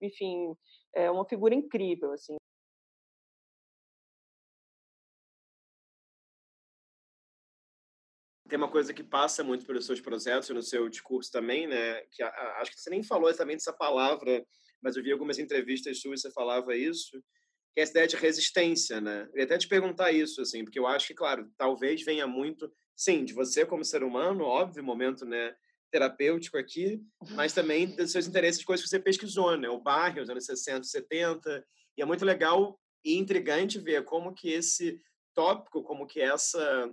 enfim, 0.00 0.52
é 0.92 1.08
uma 1.08 1.24
figura 1.24 1.54
incrível, 1.54 2.10
assim. 2.10 2.34
Tem 8.48 8.58
uma 8.58 8.70
coisa 8.70 8.92
que 8.92 9.04
passa 9.04 9.44
muito 9.44 9.64
pelos 9.64 9.86
seus 9.86 10.00
projetos 10.00 10.50
e 10.50 10.52
no 10.52 10.62
seu 10.62 10.88
discurso 10.88 11.30
também, 11.30 11.68
né? 11.68 12.02
Que 12.10 12.24
a, 12.24 12.28
a, 12.28 12.60
acho 12.60 12.72
que 12.72 12.80
você 12.80 12.90
nem 12.90 13.04
falou 13.04 13.30
exatamente 13.30 13.60
essa 13.60 13.72
palavra, 13.72 14.44
mas 14.82 14.96
eu 14.96 15.02
vi 15.02 15.12
algumas 15.12 15.38
entrevistas 15.38 16.00
suas 16.00 16.22
você 16.22 16.30
falava 16.30 16.76
isso, 16.76 17.22
que 17.72 17.80
é 17.80 17.82
essa 17.82 17.92
ideia 17.92 18.06
de 18.06 18.16
resistência, 18.16 19.00
né? 19.00 19.28
Ia 19.34 19.44
até 19.44 19.56
te 19.56 19.68
perguntar 19.68 20.12
isso, 20.12 20.42
assim, 20.42 20.64
porque 20.64 20.78
eu 20.78 20.86
acho 20.86 21.06
que, 21.06 21.14
claro, 21.14 21.50
talvez 21.56 22.02
venha 22.02 22.26
muito, 22.26 22.70
sim, 22.96 23.24
de 23.24 23.32
você 23.32 23.64
como 23.64 23.84
ser 23.84 24.02
humano, 24.02 24.44
óbvio, 24.44 24.84
momento, 24.84 25.24
né? 25.24 25.54
terapêutico 25.92 26.56
aqui, 26.56 27.02
mas 27.32 27.52
também 27.52 27.86
dos 27.86 28.10
seus 28.10 28.26
interesses 28.26 28.58
de 28.58 28.64
coisas 28.64 28.82
que 28.82 28.88
você 28.88 28.98
pesquisou, 28.98 29.58
né? 29.58 29.68
O 29.68 29.78
bairro, 29.78 30.22
os 30.22 30.30
anos 30.30 30.46
60, 30.46 30.84
70, 30.84 31.64
e 31.98 32.02
é 32.02 32.04
muito 32.06 32.24
legal 32.24 32.80
e 33.04 33.18
intrigante 33.18 33.78
ver 33.78 34.02
como 34.04 34.32
que 34.32 34.50
esse 34.50 34.98
tópico, 35.34 35.82
como 35.82 36.06
que 36.06 36.20
essa 36.20 36.90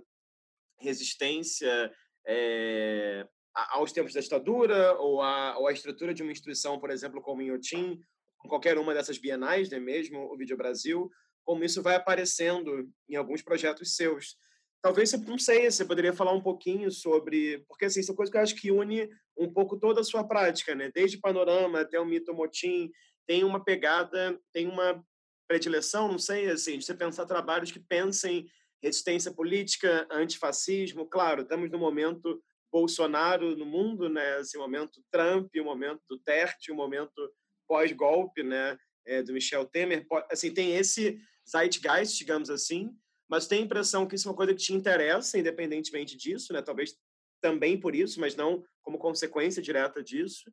resistência 0.78 1.90
é, 2.26 3.26
aos 3.54 3.92
tempos 3.92 4.12
da 4.12 4.20
ditadura 4.20 4.94
ou 4.94 5.20
a, 5.22 5.58
ou 5.58 5.70
estrutura 5.70 6.14
de 6.14 6.22
uma 6.22 6.32
instituição, 6.32 6.78
por 6.78 6.90
exemplo, 6.90 7.20
como 7.20 7.42
em 7.42 7.50
Otim, 7.50 8.00
qualquer 8.38 8.78
uma 8.78 8.94
dessas 8.94 9.18
bienais, 9.18 9.68
né, 9.68 9.78
mesmo 9.78 10.32
o 10.32 10.36
Vídeo 10.36 10.56
Brasil, 10.56 11.10
como 11.44 11.64
isso 11.64 11.82
vai 11.82 11.96
aparecendo 11.96 12.88
em 13.08 13.16
alguns 13.16 13.42
projetos 13.42 13.96
seus. 13.96 14.36
Talvez, 14.82 15.12
não 15.26 15.38
sei, 15.38 15.70
você 15.70 15.84
poderia 15.84 16.12
falar 16.12 16.32
um 16.32 16.40
pouquinho 16.40 16.90
sobre... 16.90 17.64
Porque, 17.68 17.84
assim, 17.84 18.00
isso 18.00 18.12
é 18.12 18.14
coisa 18.14 18.32
que 18.32 18.38
eu 18.38 18.42
acho 18.42 18.54
que 18.54 18.70
une 18.70 19.10
um 19.36 19.52
pouco 19.52 19.78
toda 19.78 20.00
a 20.00 20.04
sua 20.04 20.26
prática, 20.26 20.74
né? 20.74 20.90
Desde 20.94 21.18
Panorama 21.18 21.80
até 21.80 22.00
o 22.00 22.06
Mito 22.06 22.32
Motim, 22.32 22.90
tem 23.26 23.44
uma 23.44 23.62
pegada, 23.62 24.40
tem 24.52 24.66
uma 24.66 25.04
predileção, 25.46 26.08
não 26.08 26.18
sei, 26.18 26.48
assim, 26.48 26.78
de 26.78 26.84
você 26.84 26.94
pensar 26.94 27.26
trabalhos 27.26 27.72
que 27.72 27.80
pensem 27.80 28.48
resistência 28.82 29.32
política, 29.32 30.06
antifascismo. 30.10 31.06
Claro, 31.06 31.42
estamos 31.42 31.70
no 31.70 31.78
momento 31.78 32.42
Bolsonaro 32.70 33.56
no 33.56 33.66
mundo, 33.66 34.08
né? 34.08 34.40
Esse 34.40 34.56
momento 34.56 35.02
Trump, 35.10 35.50
o 35.56 35.64
momento 35.64 36.18
Terte, 36.24 36.70
o 36.70 36.74
momento 36.74 37.32
pós-golpe, 37.68 38.42
né? 38.42 38.78
É, 39.06 39.22
do 39.22 39.32
Michel 39.32 39.64
Temer. 39.64 40.06
Assim, 40.30 40.52
tem 40.52 40.76
esse 40.76 41.18
zeitgeist, 41.48 42.18
digamos 42.18 42.50
assim, 42.50 42.90
mas 43.28 43.46
tem 43.46 43.60
a 43.60 43.64
impressão 43.64 44.06
que 44.06 44.14
isso 44.14 44.28
é 44.28 44.30
uma 44.30 44.36
coisa 44.36 44.54
que 44.54 44.62
te 44.62 44.74
interessa, 44.74 45.38
independentemente 45.38 46.16
disso, 46.16 46.52
né? 46.52 46.62
Talvez 46.62 46.96
também 47.40 47.78
por 47.78 47.94
isso, 47.94 48.20
mas 48.20 48.36
não 48.36 48.62
como 48.82 48.98
consequência 48.98 49.62
direta 49.62 50.02
disso. 50.02 50.50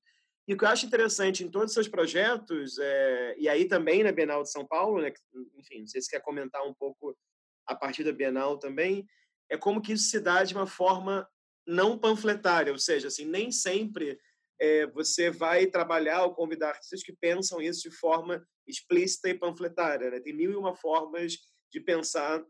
E 0.48 0.54
o 0.54 0.58
que 0.58 0.64
eu 0.64 0.70
acho 0.70 0.86
interessante 0.86 1.44
em 1.44 1.52
todos 1.52 1.70
os 1.70 1.74
seus 1.74 1.88
projetos, 1.90 2.78
é, 2.80 3.36
e 3.38 3.50
aí 3.50 3.66
também 3.66 4.02
na 4.02 4.14
Bienal 4.14 4.44
de 4.44 4.52
São 4.52 4.66
Paulo, 4.66 5.02
né, 5.02 5.12
enfim, 5.58 5.82
não 5.82 5.88
sei 5.88 6.02
se 6.02 6.10
quer 6.10 6.22
comentar 6.22 6.66
um 6.66 6.74
pouco 6.74 7.18
a 7.66 7.76
partir 7.76 8.06
da 8.06 8.14
Bienal 8.14 8.58
também, 8.58 9.06
é 9.50 9.58
como 9.58 9.82
que 9.82 9.92
isso 9.92 10.10
se 10.10 10.20
dá 10.22 10.44
de 10.44 10.54
uma 10.54 10.66
forma 10.66 11.28
não 11.68 12.00
panfletária, 12.00 12.72
ou 12.72 12.80
seja, 12.80 13.10
assim, 13.10 13.26
nem 13.26 13.52
sempre 13.52 14.18
é, 14.60 14.88
você 14.88 15.30
vai 15.30 15.68
trabalhar 15.68 16.24
ou 16.24 16.34
convidar 16.34 16.70
artistas 16.70 17.04
que 17.04 17.14
pensam 17.14 17.62
isso 17.62 17.90
de 17.90 17.96
forma 17.96 18.44
explícita 18.66 19.30
e 19.30 19.34
panfletária. 19.34 20.10
Né? 20.10 20.20
Tem 20.20 20.34
mil 20.34 20.52
e 20.52 20.56
uma 20.56 20.76
formas 20.76 21.38
de 21.72 21.80
pensar 21.80 22.44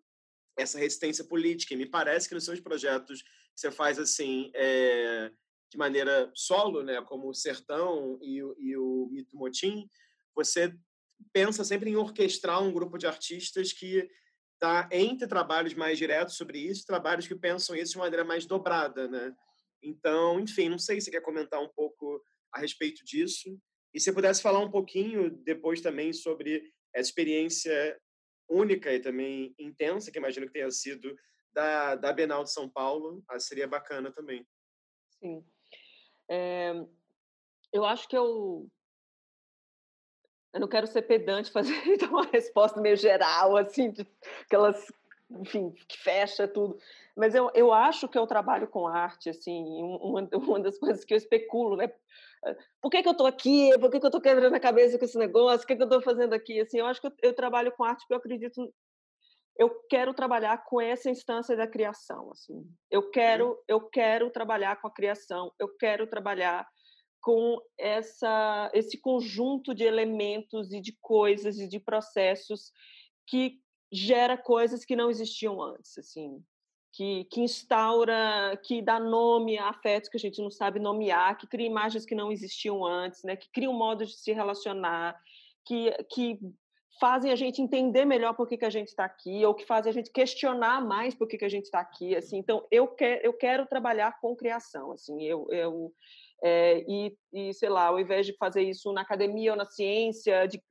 essa 0.58 0.78
resistência 0.78 1.24
política. 1.24 1.74
E 1.74 1.78
me 1.78 1.86
parece 1.86 2.28
que 2.28 2.36
nos 2.36 2.46
seus 2.46 2.60
projetos 2.60 3.22
que 3.22 3.30
você 3.56 3.72
faz 3.72 4.00
assim 4.00 4.52
é, 4.54 5.32
de 5.70 5.78
maneira 5.78 6.32
solo, 6.34 6.84
né, 6.84 7.02
como 7.02 7.30
o 7.30 7.34
Sertão 7.34 8.18
e, 8.22 8.38
e 8.38 8.78
o 8.78 9.10
Mito 9.12 9.36
Motim, 9.36 9.90
você 10.36 10.74
pensa 11.34 11.64
sempre 11.64 11.90
em 11.90 11.96
orquestrar 11.96 12.62
um 12.64 12.72
grupo 12.72 12.98
de 12.98 13.08
artistas 13.08 13.74
que 13.74 14.08
está 14.58 14.90
entre 14.92 15.28
trabalhos 15.28 15.74
mais 15.76 15.98
diretos 15.98 16.36
sobre 16.36 16.60
isso, 16.60 16.86
trabalhos 16.86 17.28
que 17.28 17.36
pensam 17.36 17.76
isso 17.76 17.94
de 17.94 17.98
maneira 18.00 18.26
mais 18.26 18.46
dobrada, 18.46 19.08
né? 19.08 19.34
Então, 19.82 20.40
enfim, 20.40 20.70
não 20.70 20.80
sei 20.80 21.00
se 21.00 21.06
você 21.06 21.12
quer 21.12 21.22
comentar 21.22 21.62
um 21.62 21.70
pouco 21.70 22.22
a 22.52 22.60
respeito 22.60 23.06
disso. 23.06 23.58
E 23.94 24.00
se 24.00 24.12
pudesse 24.12 24.42
falar 24.42 24.60
um 24.60 24.72
pouquinho 24.72 25.30
depois 25.30 25.80
também 25.82 26.12
sobre 26.12 26.72
essa 26.94 27.10
experiência 27.10 28.00
única 28.50 28.92
e 28.94 29.00
também 29.00 29.54
intensa, 29.60 30.12
que 30.12 30.18
imagino 30.18 30.48
que 30.48 30.54
tenha 30.54 30.72
sido 30.72 31.16
da, 31.54 31.96
da 31.96 32.12
Bienal 32.12 32.44
de 32.44 32.52
São 32.52 32.70
Paulo, 32.70 33.24
ah, 33.30 33.40
seria 33.40 33.68
bacana 33.68 34.12
também. 34.12 34.46
Sim. 35.20 35.46
É, 36.30 36.74
eu 37.72 37.86
acho 37.86 38.08
que 38.08 38.18
eu 38.18 38.70
eu 40.54 40.60
não 40.60 40.68
quero 40.68 40.88
ser 40.88 41.04
pedante, 41.04 41.52
fazer 41.52 41.74
então, 41.88 42.10
uma 42.10 42.26
resposta 42.26 42.82
meio 42.82 42.98
geral, 42.98 43.58
assim, 43.58 43.92
de, 43.92 44.08
aquelas, 44.46 44.92
enfim, 45.30 45.74
que 45.88 45.98
fecha 45.98 46.48
tudo. 46.48 46.78
Mas 47.16 47.34
eu, 47.34 47.50
eu 47.54 47.74
acho 47.74 48.08
que 48.08 48.18
eu 48.18 48.28
trabalho 48.28 48.68
com 48.68 48.88
arte, 48.88 49.30
assim, 49.30 49.64
uma, 49.82 50.28
uma 50.34 50.60
das 50.60 50.78
coisas 50.78 51.04
que 51.04 51.14
eu 51.14 51.18
especulo, 51.18 51.76
né? 51.76 51.92
Por 52.82 52.92
que, 52.92 53.02
que 53.02 53.08
eu 53.08 53.14
estou 53.14 53.28
aqui? 53.28 53.72
Por 53.80 53.90
que, 53.90 54.00
que 54.00 54.06
eu 54.06 54.10
estou 54.10 54.22
quebrando 54.22 54.54
a 54.54 54.60
cabeça 54.60 54.98
com 54.98 55.06
esse 55.06 55.18
negócio? 55.18 55.64
O 55.64 55.68
que, 55.68 55.76
que 55.76 55.82
eu 55.82 55.88
estou 55.88 56.02
fazendo 56.02 56.34
aqui? 56.34 56.62
Assim, 56.62 56.78
eu 56.78 56.86
acho 56.86 57.02
que 57.02 57.08
eu, 57.08 57.14
eu 57.24 57.34
trabalho 57.34 57.72
com 57.72 57.84
arte 57.84 58.02
porque 58.02 58.14
eu 58.14 58.18
acredito 58.18 58.74
eu 59.60 59.72
quero 59.90 60.14
trabalhar 60.14 60.64
com 60.66 60.80
essa 60.80 61.10
instância 61.10 61.56
da 61.56 61.68
criação 61.68 62.32
assim 62.32 62.64
eu 62.92 63.10
quero 63.10 63.58
eu 63.68 63.82
quero 63.82 64.30
trabalhar 64.30 64.80
com 64.80 64.88
a 64.88 64.94
criação 64.94 65.52
eu 65.60 65.68
quero 65.78 66.06
trabalhar 66.08 66.68
com 67.28 67.62
essa, 67.78 68.72
esse 68.74 68.98
conjunto 68.98 69.76
de 69.76 69.84
elementos 69.84 70.72
e 70.72 70.80
de 70.80 70.98
coisas 71.02 71.60
e 71.60 71.68
de 71.68 71.78
processos 71.78 72.72
que 73.28 73.60
gera 73.92 74.38
coisas 74.38 74.86
que 74.86 74.96
não 74.96 75.10
existiam 75.10 75.62
antes, 75.62 75.98
assim, 75.98 76.42
que, 76.94 77.26
que 77.26 77.42
instaura, 77.42 78.58
que 78.64 78.82
dá 78.82 78.98
nome 78.98 79.58
a 79.58 79.68
afetos 79.68 80.10
que 80.10 80.16
a 80.16 80.20
gente 80.22 80.42
não 80.42 80.50
sabe 80.50 80.80
nomear, 80.80 81.38
que 81.38 81.48
cria 81.48 81.68
imagens 81.68 82.06
que 82.06 82.16
não 82.16 82.32
existiam 82.32 82.86
antes, 82.86 83.22
né, 83.26 83.36
que 83.36 83.52
cria 83.52 83.70
um 83.70 83.78
modo 83.78 84.06
de 84.06 84.18
se 84.18 84.32
relacionar, 84.32 85.14
que, 85.66 85.92
que 86.10 86.40
fazem 86.98 87.30
a 87.30 87.36
gente 87.36 87.62
entender 87.62 88.06
melhor 88.06 88.36
por 88.36 88.48
que, 88.48 88.56
que 88.56 88.64
a 88.64 88.70
gente 88.70 88.88
está 88.88 89.04
aqui, 89.04 89.46
ou 89.46 89.54
que 89.54 89.66
fazem 89.66 89.90
a 89.90 89.94
gente 89.94 90.14
questionar 90.14 90.82
mais 90.82 91.14
por 91.14 91.28
que, 91.28 91.38
que 91.38 91.44
a 91.44 91.50
gente 91.50 91.66
está 91.66 91.82
aqui, 91.82 92.16
assim. 92.16 92.38
Então, 92.38 92.66
eu, 92.72 92.88
quer, 92.88 93.20
eu 93.26 93.34
quero 93.34 93.66
trabalhar 93.66 94.18
com 94.22 94.34
criação, 94.34 94.94
assim. 94.94 95.22
Eu, 95.22 95.46
eu, 95.52 95.94
é, 96.44 96.84
e, 96.88 97.18
e, 97.34 97.54
sei 97.54 97.70
lá, 97.70 97.88
ao 97.88 98.00
invés 98.00 98.26
de 98.26 98.34
fazer 98.34 98.62
isso 98.62 98.92
na 98.94 99.02
academia 99.02 99.52
ou 99.52 99.58
na 99.58 99.66
ciência, 99.66 100.48
de, 100.48 100.62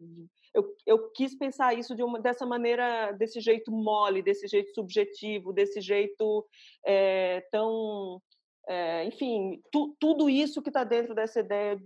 eu, 0.55 0.75
eu 0.87 1.11
quis 1.11 1.35
pensar 1.35 1.75
isso 1.75 1.95
de 1.95 2.03
uma, 2.03 2.21
dessa 2.21 2.47
maneira, 2.47 3.13
desse 3.13 3.41
jeito 3.41 3.71
mole, 3.71 4.23
desse 4.23 4.47
jeito 4.47 4.73
subjetivo, 4.73 5.53
desse 5.53 5.81
jeito 5.81 6.47
é, 6.85 7.43
tão. 7.51 8.23
É, 8.69 9.05
enfim, 9.05 9.63
tu, 9.71 9.95
tudo 10.01 10.29
isso 10.29 10.63
que 10.63 10.71
está 10.71 10.83
dentro 10.83 11.15
dessa 11.15 11.41
ideia 11.41 11.81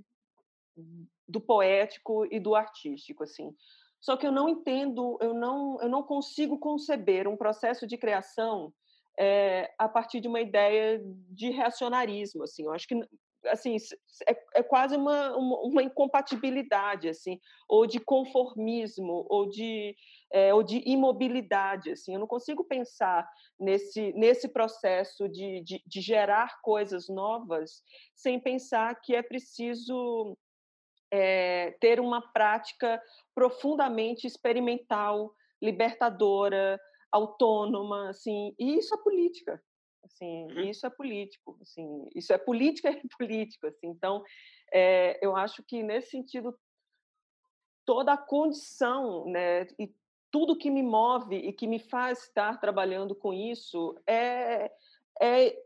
do 1.29 1.41
poético 1.41 2.27
e 2.33 2.39
do 2.39 2.55
artístico, 2.55 3.25
assim. 3.25 3.55
Só 4.01 4.17
que 4.17 4.27
eu 4.27 4.33
não 4.33 4.49
entendo, 4.49 5.19
eu 5.21 5.35
não, 5.35 5.81
eu 5.83 5.89
não 5.89 6.03
consigo 6.03 6.59
conceber 6.59 7.29
um 7.29 7.37
processo 7.37 7.87
de 7.87 7.99
criação 7.99 8.73
é, 9.19 9.75
a 9.79 9.89
partir 9.89 10.21
de 10.21 10.29
uma 10.29 10.41
ideia 10.41 11.03
de 11.29 11.51
reacionarismo, 11.51 12.45
assim. 12.45 12.65
Eu 12.65 12.73
acho 12.73 12.89
que 12.89 12.95
assim 13.47 13.77
é, 14.27 14.45
é 14.57 14.63
quase 14.63 14.97
uma, 14.97 15.37
uma, 15.37 15.61
uma, 15.65 15.83
incompatibilidade 15.83 17.09
assim 17.09 17.41
ou 17.69 17.87
de 17.87 18.01
conformismo 18.01 19.27
ou 19.29 19.49
de 19.49 19.97
é, 20.33 20.55
ou 20.55 20.63
de 20.63 20.83
imobilidade 20.87 21.91
assim. 21.91 22.15
Eu 22.15 22.21
não 22.21 22.27
consigo 22.27 22.65
pensar 22.65 23.29
nesse 23.59 24.13
nesse 24.13 24.49
processo 24.49 25.29
de, 25.29 25.63
de, 25.63 25.83
de 25.87 26.01
gerar 26.01 26.61
coisas 26.63 27.09
novas 27.09 27.83
sem 28.15 28.39
pensar 28.39 28.95
que 29.01 29.15
é 29.15 29.23
preciso 29.23 30.37
é, 31.13 31.73
ter 31.81 31.99
uma 32.01 32.21
prática 32.33 33.03
profundamente 33.35 34.27
experimental 34.27 35.33
libertadora 35.61 36.81
autônoma 37.11 38.11
assim 38.11 38.55
e 38.59 38.79
isso 38.79 38.95
é 38.95 38.99
política 38.99 39.61
assim, 40.05 40.45
uhum. 40.45 40.61
isso 40.61 40.87
é 40.87 40.91
político, 40.91 41.59
assim, 41.61 42.09
isso 42.15 42.33
é 42.33 42.39
política 42.39 42.91
e 43.05 43.09
político, 43.19 43.67
assim, 43.67 43.89
então 43.89 44.23
é, 44.73 45.19
eu 45.25 45.37
acho 45.37 45.63
que 45.63 45.83
nesse 45.83 46.11
sentido 46.11 46.57
toda 47.85 48.13
a 48.13 48.19
condição, 48.19 49.27
né, 49.27 49.67
e 49.79 49.93
tudo 50.31 50.57
que 50.57 50.71
me 50.71 50.83
move 50.83 51.35
e 51.35 51.53
que 51.53 51.67
me 51.67 51.79
faz 51.79 52.25
estar 52.25 52.61
trabalhando 52.61 53.15
com 53.17 53.33
isso 53.33 54.01
é, 54.07 54.71
é 55.21 55.61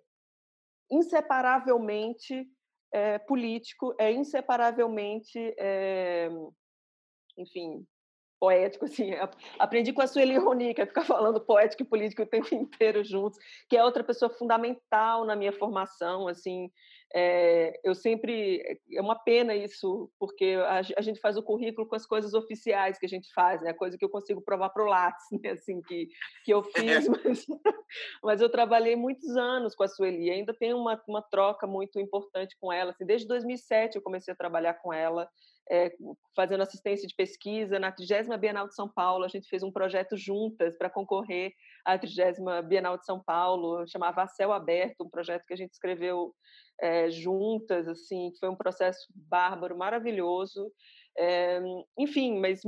inseparavelmente 0.91 2.49
é, 2.93 3.19
político, 3.19 3.95
é 3.99 4.13
inseparavelmente, 4.13 5.39
é, 5.59 6.31
enfim, 7.37 7.87
poético, 8.45 8.85
assim, 8.85 9.13
aprendi 9.59 9.91
com 9.91 10.03
a 10.03 10.07
Sueli 10.07 10.37
Roni, 10.37 10.75
que 10.75 10.83
é 10.83 10.87
ficar 10.87 11.05
falando 11.05 11.41
poético 11.41 11.83
e 11.83 11.87
político 11.87 12.23
o 12.23 12.27
tempo 12.27 12.47
inteiro 12.55 13.03
juntos, 13.03 13.39
que 13.71 13.77
é 13.77 13.83
outra 13.83 14.05
pessoa 14.05 14.29
fundamental 14.29 15.25
na 15.25 15.35
minha 15.35 15.51
formação, 15.51 16.29
assim, 16.29 16.71
é, 17.15 17.81
eu 17.83 17.95
sempre, 17.95 18.81
é 18.93 19.01
uma 19.01 19.15
pena 19.15 19.55
isso, 19.55 20.11
porque 20.19 20.57
a, 20.67 20.81
a, 20.99 21.01
gente 21.01 21.21
faz 21.21 21.39
o 21.39 21.43
currículo 21.43 21.89
com 21.89 21.97
as 21.97 22.05
coisas 22.05 22.35
oficiais 22.35 22.99
que 22.99 23.07
a 23.07 23.09
gente 23.09 23.33
faz, 23.33 23.63
né, 23.63 23.73
coisa 23.73 23.97
que 23.97 24.05
eu 24.05 24.11
consigo 24.11 24.43
provar 24.43 24.69
para 24.69 24.83
o 24.83 24.87
Lattes, 24.87 25.25
né, 25.43 25.53
assim, 25.53 25.81
que, 25.81 26.09
que 26.45 26.53
eu 26.53 26.63
fiz, 26.65 27.09
mas, 27.09 27.47
mas 28.23 28.41
eu 28.43 28.51
trabalhei 28.51 28.95
muitos 28.95 29.39
anos 29.39 29.75
com 29.75 29.85
a 29.85 29.89
Sueli, 29.89 30.31
ainda 30.31 30.53
tenho 30.53 30.77
uma, 30.77 31.03
uma 31.09 31.23
troca 31.23 31.67
muito 31.67 31.99
importante 31.99 32.59
com 32.61 32.71
ela, 32.71 32.91
assim, 32.91 33.07
desde 33.07 33.27
2007 33.27 33.97
eu 33.97 34.03
comecei 34.03 34.35
a 34.35 34.37
trabalhar 34.37 34.75
com 34.75 34.93
ela, 34.93 35.27
é, 35.71 35.93
fazendo 36.37 36.63
assistência 36.63 37.07
de 37.07 37.15
pesquisa 37.15 37.79
na 37.79 37.91
30 37.91 38.37
Bienal 38.37 38.69
de 38.69 38.75
São 38.75 38.89
Paulo. 38.89 39.25
A 39.25 39.29
gente 39.29 39.49
fez 39.49 39.63
um 39.63 39.73
projeto 39.73 40.17
juntas 40.17 40.77
para 40.77 40.91
concorrer 40.91 41.53
à 41.85 41.99
30 41.99 42.63
Bienal 42.63 42.99
de 42.99 43.05
São 43.05 43.23
Paulo, 43.23 43.87
chamava 43.87 44.23
A 44.23 44.29
Céu 44.29 44.53
Aberto, 44.53 45.05
um 45.05 45.11
projeto 45.11 45.45
que 45.47 45.55
a 45.55 45.57
gente 45.57 45.73
escreveu 45.73 46.35
é, 46.81 47.11
juntas, 47.11 47.89
assim, 47.89 48.33
foi 48.39 48.49
um 48.49 48.57
processo 48.57 49.07
bárbaro, 49.15 49.77
maravilhoso. 49.77 50.71
É, 51.17 51.61
enfim, 51.97 52.39
mas 52.41 52.63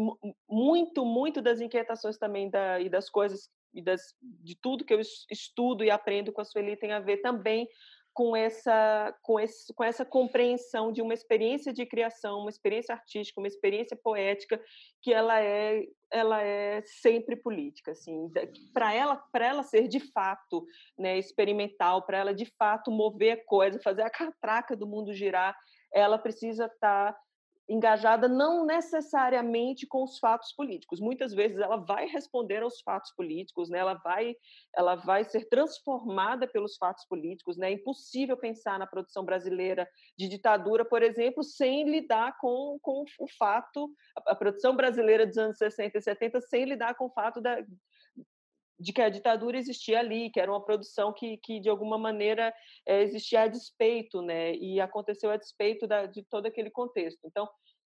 muito, 0.48 1.04
muito 1.04 1.42
das 1.42 1.60
inquietações 1.60 2.16
também 2.16 2.48
da, 2.48 2.80
e 2.80 2.88
das 2.88 3.10
coisas 3.10 3.50
e 3.74 3.82
das, 3.82 4.00
de 4.22 4.56
tudo 4.56 4.84
que 4.84 4.94
eu 4.94 5.00
estudo 5.30 5.84
e 5.84 5.90
aprendo 5.90 6.32
com 6.32 6.40
a 6.40 6.44
Sueli 6.44 6.76
tem 6.76 6.92
a 6.92 7.00
ver 7.00 7.18
também 7.18 7.68
com 8.16 8.34
essa, 8.34 9.14
com, 9.20 9.38
esse, 9.38 9.74
com 9.74 9.84
essa 9.84 10.02
compreensão 10.02 10.90
de 10.90 11.02
uma 11.02 11.12
experiência 11.12 11.70
de 11.70 11.84
criação, 11.84 12.40
uma 12.40 12.48
experiência 12.48 12.94
artística, 12.94 13.38
uma 13.38 13.46
experiência 13.46 13.94
poética, 13.94 14.58
que 15.02 15.12
ela 15.12 15.38
é, 15.38 15.82
ela 16.10 16.42
é 16.42 16.82
sempre 16.86 17.36
política. 17.36 17.92
Assim, 17.92 18.32
para 18.72 18.94
ela, 18.94 19.22
ela 19.34 19.62
ser 19.62 19.86
de 19.86 20.00
fato 20.00 20.66
né, 20.98 21.18
experimental, 21.18 22.06
para 22.06 22.16
ela 22.16 22.34
de 22.34 22.46
fato 22.58 22.90
mover 22.90 23.32
a 23.32 23.44
coisa, 23.44 23.78
fazer 23.84 24.00
a 24.00 24.10
catraca 24.10 24.74
do 24.74 24.86
mundo 24.86 25.12
girar, 25.12 25.54
ela 25.92 26.16
precisa 26.16 26.64
estar 26.64 27.12
tá 27.12 27.20
engajada 27.68 28.28
não 28.28 28.64
necessariamente 28.64 29.86
com 29.86 30.04
os 30.04 30.18
fatos 30.18 30.52
políticos. 30.52 31.00
Muitas 31.00 31.32
vezes 31.34 31.58
ela 31.58 31.76
vai 31.76 32.06
responder 32.06 32.62
aos 32.62 32.80
fatos 32.80 33.12
políticos, 33.12 33.68
né? 33.68 33.78
Ela 33.78 33.94
vai, 33.94 34.36
ela 34.74 34.94
vai 34.94 35.24
ser 35.24 35.48
transformada 35.48 36.46
pelos 36.46 36.76
fatos 36.76 37.04
políticos, 37.06 37.56
né? 37.56 37.68
É 37.68 37.74
impossível 37.74 38.36
pensar 38.36 38.78
na 38.78 38.86
produção 38.86 39.24
brasileira 39.24 39.88
de 40.16 40.28
ditadura, 40.28 40.84
por 40.84 41.02
exemplo, 41.02 41.42
sem 41.42 41.90
lidar 41.90 42.36
com, 42.40 42.78
com 42.80 43.04
o 43.18 43.28
fato, 43.36 43.90
a 44.26 44.34
produção 44.34 44.76
brasileira 44.76 45.26
dos 45.26 45.36
anos 45.36 45.58
60 45.58 45.98
e 45.98 46.02
70, 46.02 46.40
sem 46.42 46.64
lidar 46.64 46.94
com 46.94 47.06
o 47.06 47.10
fato 47.10 47.40
da, 47.40 47.56
de 48.78 48.92
que 48.92 49.00
a 49.00 49.08
ditadura 49.08 49.58
existia 49.58 50.00
ali, 50.00 50.30
que 50.30 50.40
era 50.40 50.50
uma 50.50 50.64
produção 50.64 51.12
que, 51.12 51.38
que 51.38 51.60
de 51.60 51.68
alguma 51.68 51.96
maneira 51.96 52.54
é, 52.86 53.02
existia 53.02 53.42
a 53.42 53.48
despeito, 53.48 54.20
né? 54.22 54.54
E 54.54 54.80
aconteceu 54.80 55.30
a 55.30 55.36
despeito 55.36 55.86
da, 55.86 56.06
de 56.06 56.22
todo 56.24 56.46
aquele 56.46 56.70
contexto. 56.70 57.20
Então, 57.24 57.48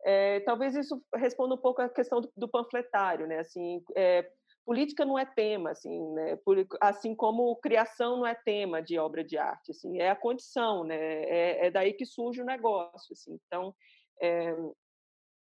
é, 0.04 0.40
talvez 0.40 0.74
isso 0.74 1.00
responda 1.14 1.54
um 1.54 1.58
pouco 1.58 1.80
à 1.80 1.88
questão 1.88 2.20
do, 2.20 2.32
do 2.36 2.48
panfletário, 2.48 3.26
né? 3.26 3.38
Assim, 3.38 3.80
é, 3.96 4.28
política 4.64 5.04
não 5.04 5.18
é 5.18 5.24
tema, 5.24 5.70
assim, 5.70 6.12
né? 6.12 6.38
assim 6.80 7.14
como 7.14 7.56
criação 7.56 8.18
não 8.18 8.26
é 8.26 8.34
tema 8.34 8.82
de 8.82 8.98
obra 8.98 9.24
de 9.24 9.36
arte, 9.36 9.70
assim, 9.70 10.00
é 10.00 10.10
a 10.10 10.16
condição, 10.16 10.84
né? 10.84 10.96
É, 10.96 11.66
é 11.66 11.70
daí 11.70 11.92
que 11.92 12.04
surge 12.04 12.42
o 12.42 12.46
negócio, 12.46 13.12
assim. 13.12 13.38
Então, 13.46 13.74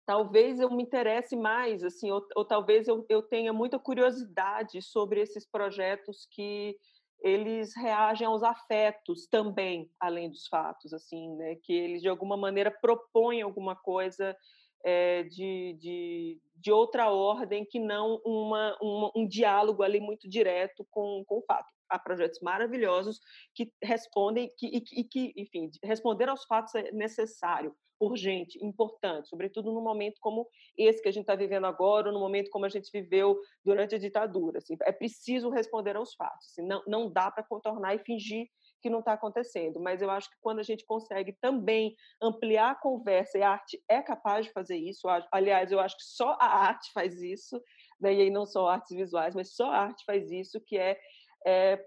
talvez 0.06 0.60
eu 0.60 0.70
me 0.70 0.84
interesse 0.84 1.36
mais, 1.36 1.84
assim, 1.84 2.12
ou, 2.12 2.26
ou 2.36 2.46
talvez 2.46 2.88
eu, 2.88 3.06
eu, 3.10 3.22
tenha 3.22 3.52
muita 3.52 3.80
curiosidade 3.80 4.82
sobre 4.82 5.20
esses 5.20 5.46
projetos 5.46 6.28
que 6.30 6.78
eles 7.22 7.76
reagem 7.76 8.28
aos 8.28 8.44
afetos 8.44 9.26
também, 9.28 9.90
além 10.00 10.30
dos 10.30 10.48
fatos, 10.48 10.94
assim, 10.94 11.36
né? 11.36 11.56
Que 11.64 11.74
eles 11.74 12.02
de 12.02 12.08
alguma 12.08 12.38
maneira 12.38 12.70
propõem 12.70 13.42
alguma 13.42 13.76
coisa 13.76 14.38
é, 14.84 15.24
de, 15.24 15.76
de, 15.80 16.40
de, 16.56 16.72
outra 16.72 17.10
ordem 17.10 17.66
que 17.66 17.80
não 17.80 18.22
uma, 18.24 18.78
uma, 18.80 19.12
um 19.16 19.28
diálogo 19.28 19.82
ali 19.82 20.00
muito 20.00 20.30
direto 20.30 20.86
com, 20.92 21.24
com 21.26 21.40
o 21.40 21.42
fato. 21.42 21.74
Há 21.90 21.98
projetos 21.98 22.40
maravilhosos 22.42 23.20
que 23.56 23.72
respondem 23.82 24.52
que, 24.56 24.68
e, 24.68 25.04
que, 25.04 25.34
enfim, 25.36 25.72
responder 25.84 26.30
aos 26.30 26.46
fatos 26.46 26.76
é 26.76 26.92
necessário 26.92 27.76
urgente, 28.00 28.64
importante, 28.64 29.30
sobretudo 29.30 29.72
num 29.72 29.82
momento 29.82 30.18
como 30.20 30.48
esse 30.78 31.02
que 31.02 31.10
a 31.10 31.12
gente 31.12 31.24
está 31.24 31.36
vivendo 31.36 31.66
agora, 31.66 32.08
ou 32.08 32.14
no 32.14 32.20
momento 32.20 32.50
como 32.50 32.66
a 32.66 32.70
gente 32.70 32.90
viveu 32.92 33.40
durante 33.64 33.96
a 33.96 33.98
ditadura. 33.98 34.58
Assim, 34.58 34.76
é 34.82 34.92
preciso 34.92 35.50
responder 35.50 35.96
aos 35.96 36.14
fatos. 36.16 36.48
Assim, 36.52 36.68
não, 36.68 36.84
não 36.88 37.12
dá 37.12 37.32
para 37.32 37.44
contornar 37.44 37.96
e 37.96 38.00
fingir 38.00 38.48
que 38.82 38.90
não 38.90 39.00
está 39.00 39.14
acontecendo. 39.14 39.80
Mas 39.80 40.02
eu 40.02 40.12
acho 40.12 40.30
que 40.30 40.38
quando 40.40 40.60
a 40.60 40.64
gente 40.64 40.86
consegue 40.86 41.34
também 41.42 41.96
ampliar 42.22 42.72
a 42.72 42.76
conversa, 42.76 43.38
e 43.38 43.42
a 43.42 43.50
arte 43.50 43.82
é 43.90 44.02
capaz 44.02 44.46
de 44.46 44.52
fazer 44.52 44.78
isso, 44.78 45.08
aliás, 45.32 45.72
eu 45.72 45.80
acho 45.80 45.98
que 45.98 46.04
só 46.04 46.38
a 46.40 46.46
arte 46.46 46.92
faz 46.94 47.20
isso, 47.22 47.60
né? 48.00 48.14
e 48.14 48.22
aí 48.22 48.30
não 48.30 48.46
só 48.46 48.68
artes 48.68 48.96
visuais, 48.96 49.34
mas 49.34 49.56
só 49.56 49.72
a 49.72 49.80
arte 49.80 50.04
faz 50.06 50.32
isso, 50.32 50.62
que 50.68 50.78
é, 50.78 51.00
é 51.48 51.84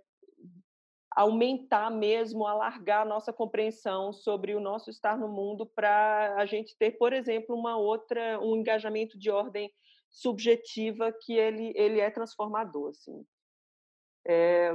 aumentar 1.19 1.91
mesmo, 1.91 2.47
alargar 2.47 3.03
a 3.03 3.05
nossa 3.05 3.33
compreensão 3.33 4.13
sobre 4.13 4.55
o 4.55 4.61
nosso 4.61 4.89
estar 4.89 5.19
no 5.19 5.27
mundo 5.27 5.67
para 5.67 6.37
a 6.37 6.47
gente 6.47 6.77
ter, 6.79 6.93
por 6.93 7.13
exemplo, 7.13 7.57
uma 7.57 7.77
outra, 7.77 8.39
um 8.41 8.55
engajamento 8.55 9.19
de 9.19 9.29
ordem 9.29 9.69
subjetiva 10.09 11.13
que 11.13 11.33
ele, 11.33 11.73
ele 11.75 11.99
é 11.99 12.09
transformador, 12.09 12.91
assim. 12.91 13.27
É, 14.29 14.71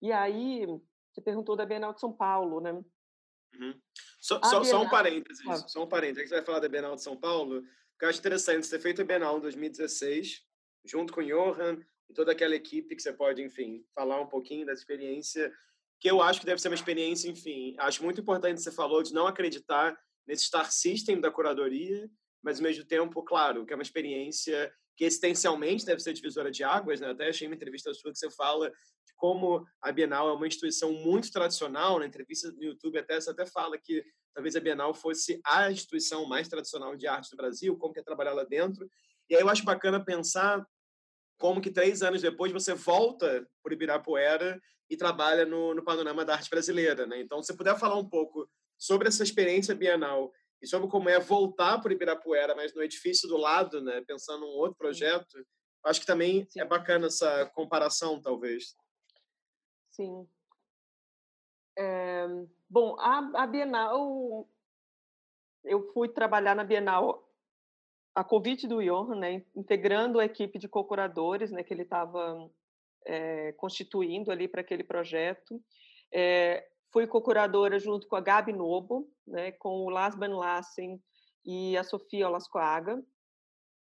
e 0.00 0.10
aí, 0.10 0.64
você 1.12 1.20
perguntou 1.20 1.54
da 1.54 1.66
Bienal 1.66 1.92
de 1.92 2.00
São 2.00 2.10
Paulo, 2.10 2.62
né? 2.62 2.72
Uhum. 2.72 3.78
Só, 4.18 4.40
só, 4.42 4.60
Bienal... 4.60 4.64
só, 4.64 4.82
um 4.82 4.88
parênteses, 4.88 5.46
ah. 5.46 5.56
só 5.68 5.84
um 5.84 5.88
parênteses. 5.88 6.30
Você 6.30 6.36
vai 6.36 6.44
falar 6.44 6.60
da 6.60 6.70
Bienal 6.70 6.94
de 6.94 7.02
São 7.02 7.18
Paulo, 7.18 7.62
que 7.98 8.06
eu 8.06 8.08
acho 8.08 8.18
interessante 8.18 8.66
você 8.66 8.78
ter 8.78 8.82
feito 8.82 9.02
a 9.02 9.04
Bienal 9.04 9.36
em 9.36 9.42
2016, 9.42 10.42
junto 10.86 11.12
com 11.12 11.20
o 11.20 11.24
Johan, 11.26 11.84
e 12.10 12.12
toda 12.12 12.32
aquela 12.32 12.56
equipe 12.56 12.96
que 12.96 13.00
você 13.00 13.12
pode, 13.12 13.40
enfim, 13.40 13.84
falar 13.94 14.20
um 14.20 14.26
pouquinho 14.26 14.66
da 14.66 14.72
experiência, 14.72 15.52
que 16.00 16.10
eu 16.10 16.20
acho 16.20 16.40
que 16.40 16.46
deve 16.46 16.60
ser 16.60 16.68
uma 16.68 16.74
experiência, 16.74 17.30
enfim, 17.30 17.76
acho 17.78 18.02
muito 18.02 18.20
importante 18.20 18.60
você 18.60 18.72
falou 18.72 19.00
de 19.00 19.14
não 19.14 19.28
acreditar 19.28 19.96
nesse 20.26 20.44
star 20.44 20.72
system 20.72 21.20
da 21.20 21.30
curadoria, 21.30 22.10
mas 22.42 22.58
ao 22.58 22.64
mesmo 22.64 22.84
tempo, 22.84 23.22
claro, 23.22 23.64
que 23.64 23.72
é 23.72 23.76
uma 23.76 23.82
experiência 23.82 24.72
que 24.96 25.04
existencialmente 25.04 25.86
deve 25.86 26.00
ser 26.00 26.12
divisora 26.12 26.50
de 26.50 26.64
águas, 26.64 27.00
né? 27.00 27.10
Até 27.10 27.28
achei 27.28 27.46
uma 27.46 27.54
entrevista 27.54 27.94
sua 27.94 28.10
que 28.10 28.18
você 28.18 28.30
fala 28.30 28.68
de 28.70 29.14
como 29.14 29.64
a 29.80 29.92
Bienal 29.92 30.28
é 30.28 30.32
uma 30.32 30.48
instituição 30.48 30.92
muito 30.92 31.30
tradicional, 31.30 32.00
na 32.00 32.06
entrevista 32.06 32.50
no 32.50 32.64
YouTube 32.64 32.98
até 32.98 33.20
você 33.20 33.30
até 33.30 33.46
fala 33.46 33.78
que 33.78 34.04
talvez 34.34 34.56
a 34.56 34.60
Bienal 34.60 34.92
fosse 34.92 35.40
a 35.44 35.70
instituição 35.70 36.26
mais 36.26 36.48
tradicional 36.48 36.96
de 36.96 37.06
arte 37.06 37.30
do 37.30 37.36
Brasil, 37.36 37.76
como 37.76 37.94
que 37.94 38.00
é 38.00 38.02
trabalhar 38.02 38.32
lá 38.32 38.42
dentro. 38.42 38.90
E 39.28 39.36
aí 39.36 39.42
eu 39.42 39.48
acho 39.48 39.64
bacana 39.64 40.04
pensar 40.04 40.66
como 41.40 41.60
que 41.60 41.70
três 41.70 42.02
anos 42.02 42.20
depois 42.20 42.52
você 42.52 42.74
volta 42.74 43.48
para 43.62 43.72
Ibirapuera 43.72 44.60
e 44.90 44.96
trabalha 44.96 45.46
no, 45.46 45.74
no 45.74 45.82
panorama 45.82 46.22
da 46.22 46.34
arte 46.34 46.50
brasileira, 46.50 47.06
né? 47.06 47.18
Então, 47.18 47.42
se 47.42 47.56
puder 47.56 47.78
falar 47.78 47.96
um 47.96 48.06
pouco 48.06 48.46
sobre 48.78 49.08
essa 49.08 49.22
experiência 49.22 49.74
bienal 49.74 50.30
e 50.60 50.66
sobre 50.66 50.88
como 50.88 51.08
é 51.08 51.18
voltar 51.18 51.80
para 51.80 51.94
Ibirapuera, 51.94 52.54
mas 52.54 52.74
no 52.74 52.82
edifício 52.82 53.26
do 53.26 53.38
lado, 53.38 53.80
né? 53.80 54.02
Pensando 54.06 54.44
em 54.44 54.48
um 54.48 54.58
outro 54.58 54.76
projeto, 54.76 55.42
acho 55.86 56.00
que 56.00 56.06
também 56.06 56.46
Sim. 56.50 56.60
é 56.60 56.64
bacana 56.64 57.06
essa 57.06 57.46
comparação, 57.54 58.20
talvez. 58.20 58.76
Sim. 59.90 60.28
É, 61.78 62.26
bom, 62.68 63.00
a, 63.00 63.44
a 63.44 63.46
Bienal, 63.46 64.46
eu 65.64 65.90
fui 65.94 66.10
trabalhar 66.10 66.54
na 66.54 66.64
Bienal 66.64 67.29
a 68.20 68.24
convite 68.24 68.68
do 68.68 68.82
Johan, 68.82 69.16
né, 69.16 69.42
integrando 69.56 70.20
a 70.20 70.26
equipe 70.26 70.58
de 70.58 70.68
co-curadores 70.68 71.50
né, 71.50 71.62
que 71.62 71.72
ele 71.72 71.84
estava 71.84 72.50
é, 73.06 73.52
constituindo 73.52 74.30
ali 74.30 74.46
para 74.46 74.60
aquele 74.60 74.84
projeto. 74.84 75.58
É, 76.12 76.68
fui 76.92 77.06
co-curadora 77.06 77.78
junto 77.78 78.06
com 78.06 78.16
a 78.16 78.20
Gabi 78.20 78.52
Nobo, 78.52 79.10
né, 79.26 79.52
com 79.52 79.86
o 79.86 79.88
Lasban 79.88 80.36
Lassen 80.36 81.02
e 81.46 81.78
a 81.78 81.82
Sofia 81.82 82.28
Olascoaga. 82.28 83.02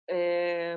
É, 0.07 0.77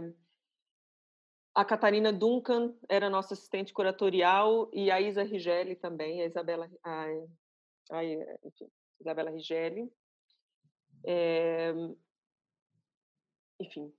a 1.54 1.66
Catarina 1.66 2.14
Duncan 2.14 2.74
era 2.88 3.10
nossa 3.10 3.34
assistente 3.34 3.74
curatorial 3.74 4.70
e 4.72 4.90
a 4.90 5.02
Isa 5.02 5.22
Rigelli 5.22 5.76
também, 5.76 6.22
a 6.22 6.26
Isabela, 6.28 6.72
a, 6.82 7.08
a, 7.92 8.04
enfim, 8.06 8.72
Isabela 9.02 9.32
Rigelli. 9.32 9.92
É, 11.06 11.74
enfim, 13.64 13.92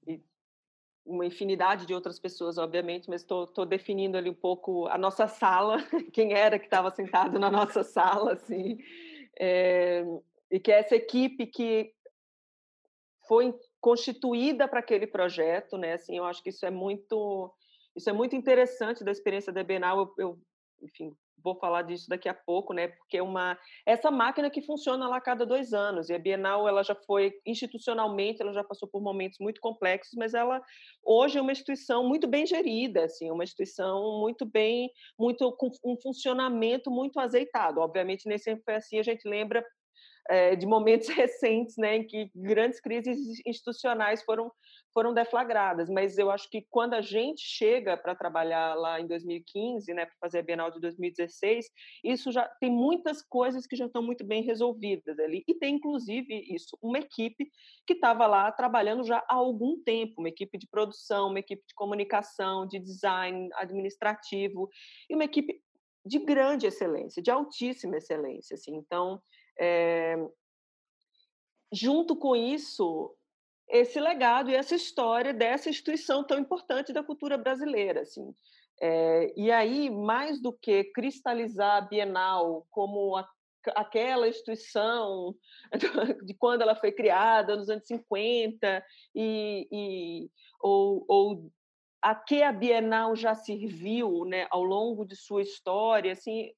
uma 1.05 1.27
infinidade 1.27 1.87
de 1.87 1.95
outras 1.95 2.19
pessoas, 2.19 2.57
obviamente, 2.57 3.09
mas 3.11 3.23
estou 3.23 3.67
definindo 3.67 4.17
ali 4.17 4.31
um 4.31 4.35
pouco 4.35 4.87
a 4.87 4.97
nossa 4.97 5.27
sala, 5.27 5.77
quem 6.13 6.33
era 6.33 6.59
que 6.59 6.65
estava 6.65 6.91
sentado 6.91 7.39
na 7.39 7.51
nossa 7.51 7.83
sala, 7.83 8.33
assim, 8.33 8.79
é, 9.39 10.05
e 10.51 10.59
que 10.59 10.73
é 10.73 10.79
essa 10.79 10.97
equipe 10.97 11.47
que 11.47 11.93
foi 13.27 13.55
constituída 13.81 14.67
para 14.69 14.81
aquele 14.81 15.07
projeto, 15.07 15.77
né? 15.77 15.95
Assim, 15.95 16.17
eu 16.17 16.25
acho 16.25 16.43
que 16.43 16.51
isso 16.51 16.65
é 16.65 16.71
muito, 16.71 17.53
isso 17.95 18.09
é 18.09 18.13
muito 18.13 18.37
interessante 18.37 19.05
da 19.05 19.11
experiência 19.11 19.53
da 19.53 19.63
Bienal. 19.63 19.99
Eu, 19.99 20.15
eu 20.19 20.39
enfim, 20.83 21.15
vou 21.45 21.55
falar 21.55 21.83
disso 21.83 22.09
daqui 22.09 22.29
a 22.29 22.35
pouco, 22.35 22.73
né? 22.73 22.89
Porque 22.89 23.19
é 23.19 23.23
uma 23.23 23.57
essa 23.87 24.11
máquina 24.11 24.49
que 24.49 24.63
funciona 24.63 25.07
lá 25.07 25.19
a 25.19 25.21
cada 25.21 25.45
dois 25.45 25.75
anos 25.75 26.09
e 26.09 26.15
a 26.15 26.19
Bienal 26.19 26.67
ela 26.67 26.83
já 26.83 26.95
foi 26.95 27.33
institucionalmente 27.47 28.41
ela 28.41 28.55
já 28.55 28.65
passou 28.65 28.89
por 28.89 29.03
momentos 29.03 29.39
muito 29.39 29.61
complexos, 29.61 30.15
mas 30.17 30.33
ela 30.33 30.63
hoje 31.05 31.39
é 31.39 31.43
uma 31.43 31.53
instituição 31.53 32.09
muito 32.09 32.27
bem 32.27 32.47
gerida, 32.47 33.05
assim, 33.05 33.31
uma 33.31 33.45
instituição 33.45 34.21
muito 34.21 34.47
bem, 34.47 34.91
muito 35.19 35.53
com 35.53 35.71
um 35.85 35.97
funcionamento 36.01 36.91
muito 36.91 37.21
azeitado. 37.21 37.81
Obviamente 37.81 38.27
nem 38.27 38.39
sempre 38.39 38.65
foi 38.65 38.75
assim. 38.77 38.99
A 38.99 39.03
gente 39.03 39.29
lembra 39.29 39.65
é, 40.29 40.57
de 40.57 40.67
momentos 40.67 41.09
recentes, 41.11 41.77
né, 41.77 41.97
em 41.97 42.07
que 42.07 42.31
grandes 42.35 42.81
crises 42.81 43.19
institucionais 43.47 44.23
foram 44.23 44.51
foram 44.95 45.13
deflagradas, 45.13 45.91
mas 45.91 46.17
eu 46.17 46.31
acho 46.31 46.49
que 46.49 46.65
quando 46.71 46.95
a 46.95 47.01
gente 47.01 47.43
chega 47.43 47.97
para 47.97 48.15
trabalhar 48.15 48.75
lá 48.77 49.01
em 49.01 49.07
2015, 49.09 49.93
né, 49.93 50.07
para 50.07 50.15
fazer 50.21 50.39
a 50.39 50.43
Bienal 50.43 50.71
de 50.71 50.81
2016, 50.81 51.67
isso 52.05 52.31
já 52.31 52.49
tem 52.61 52.71
muitas 52.71 53.21
coisas 53.21 53.67
que 53.67 53.75
já 53.75 53.87
estão 53.87 54.03
muito 54.03 54.25
bem 54.25 54.45
resolvidas 54.45 55.19
ali 55.19 55.43
e 55.49 55.55
tem 55.55 55.75
inclusive 55.75 56.33
isso 56.49 56.79
uma 56.81 56.99
equipe 56.99 57.51
que 57.85 57.95
estava 57.95 58.27
lá 58.27 58.53
trabalhando 58.53 59.05
já 59.05 59.19
há 59.29 59.35
algum 59.35 59.83
tempo, 59.83 60.21
uma 60.21 60.29
equipe 60.29 60.57
de 60.57 60.69
produção, 60.69 61.29
uma 61.29 61.41
equipe 61.41 61.63
de 61.67 61.75
comunicação, 61.75 62.67
de 62.67 62.79
design 62.79 63.49
administrativo 63.55 64.69
e 65.11 65.15
uma 65.17 65.25
equipe 65.25 65.61
de 66.07 66.19
grande 66.19 66.67
excelência, 66.67 67.23
de 67.23 67.31
altíssima 67.31 67.97
excelência. 67.97 68.55
Assim. 68.55 68.77
Então, 68.77 69.21
é, 69.59 70.17
junto 71.73 72.15
com 72.15 72.37
isso, 72.37 73.17
esse 73.69 73.99
legado 73.99 74.51
e 74.51 74.55
essa 74.55 74.75
história 74.75 75.33
dessa 75.33 75.71
instituição 75.71 76.25
tão 76.25 76.39
importante 76.39 76.93
da 76.93 77.03
cultura 77.03 77.37
brasileira. 77.37 78.03
Assim. 78.03 78.35
É, 78.81 79.33
e 79.37 79.51
aí, 79.51 79.91
mais 79.91 80.41
do 80.41 80.53
que 80.53 80.85
cristalizar 80.85 81.77
a 81.77 81.81
Bienal 81.81 82.67
como 82.71 83.17
a, 83.17 83.29
aquela 83.75 84.29
instituição 84.29 85.35
de 86.25 86.35
quando 86.35 86.63
ela 86.63 86.75
foi 86.75 86.93
criada, 86.93 87.57
nos 87.57 87.71
anos 87.71 87.87
50, 87.87 88.85
e, 89.15 89.69
e 89.71 90.31
ou, 90.61 91.05
ou 91.09 91.53
a 92.03 92.15
que 92.15 92.43
a 92.43 92.53
Bienal 92.53 93.17
já 93.17 93.35
serviu 93.35 94.25
né, 94.27 94.47
ao 94.51 94.63
longo 94.63 95.07
de 95.07 95.17
sua 95.17 95.41
história, 95.41 96.13
assim, 96.13 96.51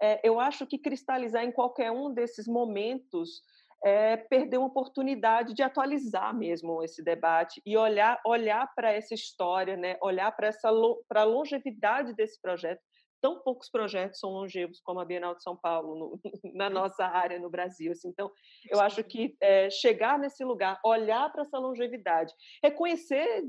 é, 0.00 0.20
eu 0.26 0.40
acho 0.40 0.66
que 0.66 0.78
cristalizar 0.78 1.44
em 1.44 1.52
qualquer 1.52 1.90
um 1.90 2.12
desses 2.12 2.46
momentos 2.46 3.42
é 3.84 4.16
perder 4.16 4.56
uma 4.56 4.68
oportunidade 4.68 5.52
de 5.52 5.62
atualizar 5.62 6.34
mesmo 6.34 6.82
esse 6.82 7.04
debate 7.04 7.60
e 7.66 7.76
olhar 7.76 8.18
olhar 8.26 8.66
para 8.74 8.90
essa 8.90 9.12
história, 9.14 9.76
né? 9.76 9.96
olhar 10.00 10.32
para 10.32 10.48
essa 10.48 10.70
para 11.06 11.20
a 11.20 11.24
longevidade 11.24 12.14
desse 12.14 12.40
projeto. 12.40 12.80
Tão 13.20 13.40
poucos 13.40 13.70
projetos 13.70 14.20
são 14.20 14.30
longevos 14.30 14.80
como 14.80 15.00
a 15.00 15.04
Bienal 15.04 15.34
de 15.34 15.42
São 15.42 15.56
Paulo 15.56 15.94
no, 15.94 16.20
na 16.54 16.68
nossa 16.68 17.06
área 17.06 17.38
no 17.38 17.48
Brasil. 17.48 17.92
Assim. 17.92 18.08
Então, 18.08 18.30
eu 18.70 18.80
acho 18.80 19.02
que 19.02 19.34
é, 19.40 19.70
chegar 19.70 20.18
nesse 20.18 20.44
lugar, 20.44 20.78
olhar 20.84 21.30
para 21.32 21.42
essa 21.42 21.58
longevidade, 21.58 22.32
reconhecer 22.62 23.44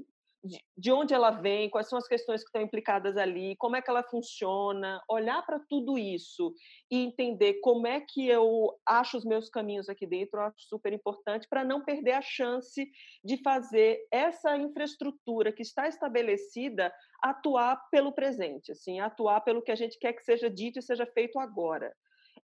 de 0.77 0.91
onde 0.91 1.13
ela 1.13 1.31
vem, 1.31 1.69
quais 1.69 1.87
são 1.87 1.97
as 1.97 2.07
questões 2.07 2.41
que 2.41 2.47
estão 2.47 2.61
implicadas 2.61 3.17
ali, 3.17 3.55
como 3.57 3.75
é 3.75 3.81
que 3.81 3.89
ela 3.89 4.03
funciona, 4.03 5.01
olhar 5.09 5.43
para 5.45 5.59
tudo 5.67 5.97
isso 5.97 6.53
e 6.91 6.99
entender 6.99 7.55
como 7.61 7.87
é 7.87 8.01
que 8.01 8.27
eu 8.27 8.71
acho 8.85 9.17
os 9.17 9.25
meus 9.25 9.49
caminhos 9.49 9.89
aqui 9.89 10.05
dentro, 10.05 10.39
eu 10.39 10.43
acho 10.43 10.55
super 10.59 10.93
importante 10.93 11.47
para 11.49 11.63
não 11.63 11.83
perder 11.83 12.13
a 12.13 12.21
chance 12.21 12.87
de 13.23 13.41
fazer 13.41 13.99
essa 14.11 14.55
infraestrutura 14.57 15.51
que 15.51 15.61
está 15.61 15.87
estabelecida 15.87 16.93
atuar 17.21 17.81
pelo 17.89 18.11
presente, 18.11 18.71
assim, 18.71 18.99
atuar 18.99 19.41
pelo 19.41 19.61
que 19.61 19.71
a 19.71 19.75
gente 19.75 19.97
quer 19.97 20.13
que 20.13 20.23
seja 20.23 20.49
dito 20.49 20.79
e 20.79 20.83
seja 20.83 21.05
feito 21.05 21.39
agora. 21.39 21.93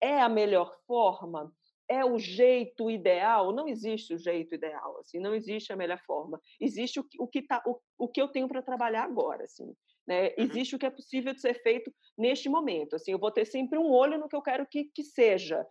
É 0.01 0.20
a 0.20 0.28
melhor 0.28 0.74
forma? 0.86 1.53
É 1.89 2.05
o 2.05 2.18
jeito 2.18 2.91
ideal? 2.91 3.53
Não 3.53 3.68
existe 3.68 4.14
o 4.14 4.18
jeito 4.18 4.55
ideal, 4.55 4.99
assim, 4.99 5.18
não 5.18 5.35
existe 5.35 5.72
a 5.72 5.76
melhor 5.76 6.01
forma. 6.07 6.41
Existe 6.61 7.01
o 7.01 7.05
que, 7.05 7.20
o 7.20 7.26
que, 7.26 7.43
tá, 7.43 7.62
o, 7.66 7.78
o 7.99 8.09
que 8.09 8.20
eu 8.20 8.28
tenho 8.28 8.49
para 8.49 8.62
trabalhar 8.62 9.05
agora, 9.05 9.45
assim. 9.45 9.74
Né? 10.07 10.28
Uhum. 10.28 10.35
Existe 10.39 10.76
o 10.76 10.78
que 10.78 10.87
é 10.87 10.91
possível 10.91 11.32
de 11.32 11.41
ser 11.41 11.55
feito 11.62 11.93
neste 12.16 12.49
momento. 12.49 12.97
Assim, 12.97 13.12
eu 13.12 13.18
vou 13.18 13.30
ter 13.30 13.45
sempre 13.47 13.78
um 13.78 13.91
olho 13.91 14.18
no 14.18 14.28
que 14.28 14.37
eu 14.37 14.43
quero 14.43 14.66
que, 14.66 14.85
que 14.95 15.03
seja, 15.03 15.66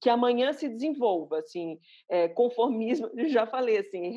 que 0.00 0.08
amanhã 0.08 0.52
se 0.52 0.68
desenvolva, 0.68 1.38
assim, 1.38 1.78
é, 2.08 2.28
conformismo. 2.28 3.10
Já 3.28 3.46
falei 3.46 3.78
assim, 3.78 4.16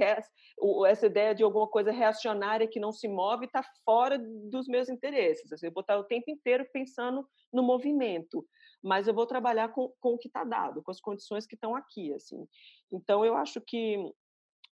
essa 0.87 1.05
ideia 1.05 1.35
de 1.35 1.43
alguma 1.43 1.67
coisa 1.67 1.91
reacionária 1.91 2.67
que 2.67 2.79
não 2.79 2.91
se 2.91 3.07
move 3.07 3.45
está 3.45 3.63
fora 3.85 4.17
dos 4.17 4.67
meus 4.67 4.89
interesses. 4.89 5.51
Assim, 5.51 5.67
eu 5.67 5.73
vou 5.73 5.81
estar 5.81 5.97
o 5.97 6.03
tempo 6.03 6.29
inteiro 6.29 6.65
pensando 6.71 7.27
no 7.51 7.63
movimento 7.63 8.45
mas 8.81 9.07
eu 9.07 9.13
vou 9.13 9.25
trabalhar 9.25 9.69
com, 9.69 9.93
com 9.99 10.13
o 10.13 10.17
que 10.17 10.27
está 10.27 10.43
dado, 10.43 10.81
com 10.81 10.91
as 10.91 11.01
condições 11.01 11.45
que 11.45 11.55
estão 11.55 11.75
aqui, 11.75 12.13
assim. 12.13 12.47
Então, 12.91 13.25
eu 13.25 13.35
acho 13.35 13.59
que 13.61 13.97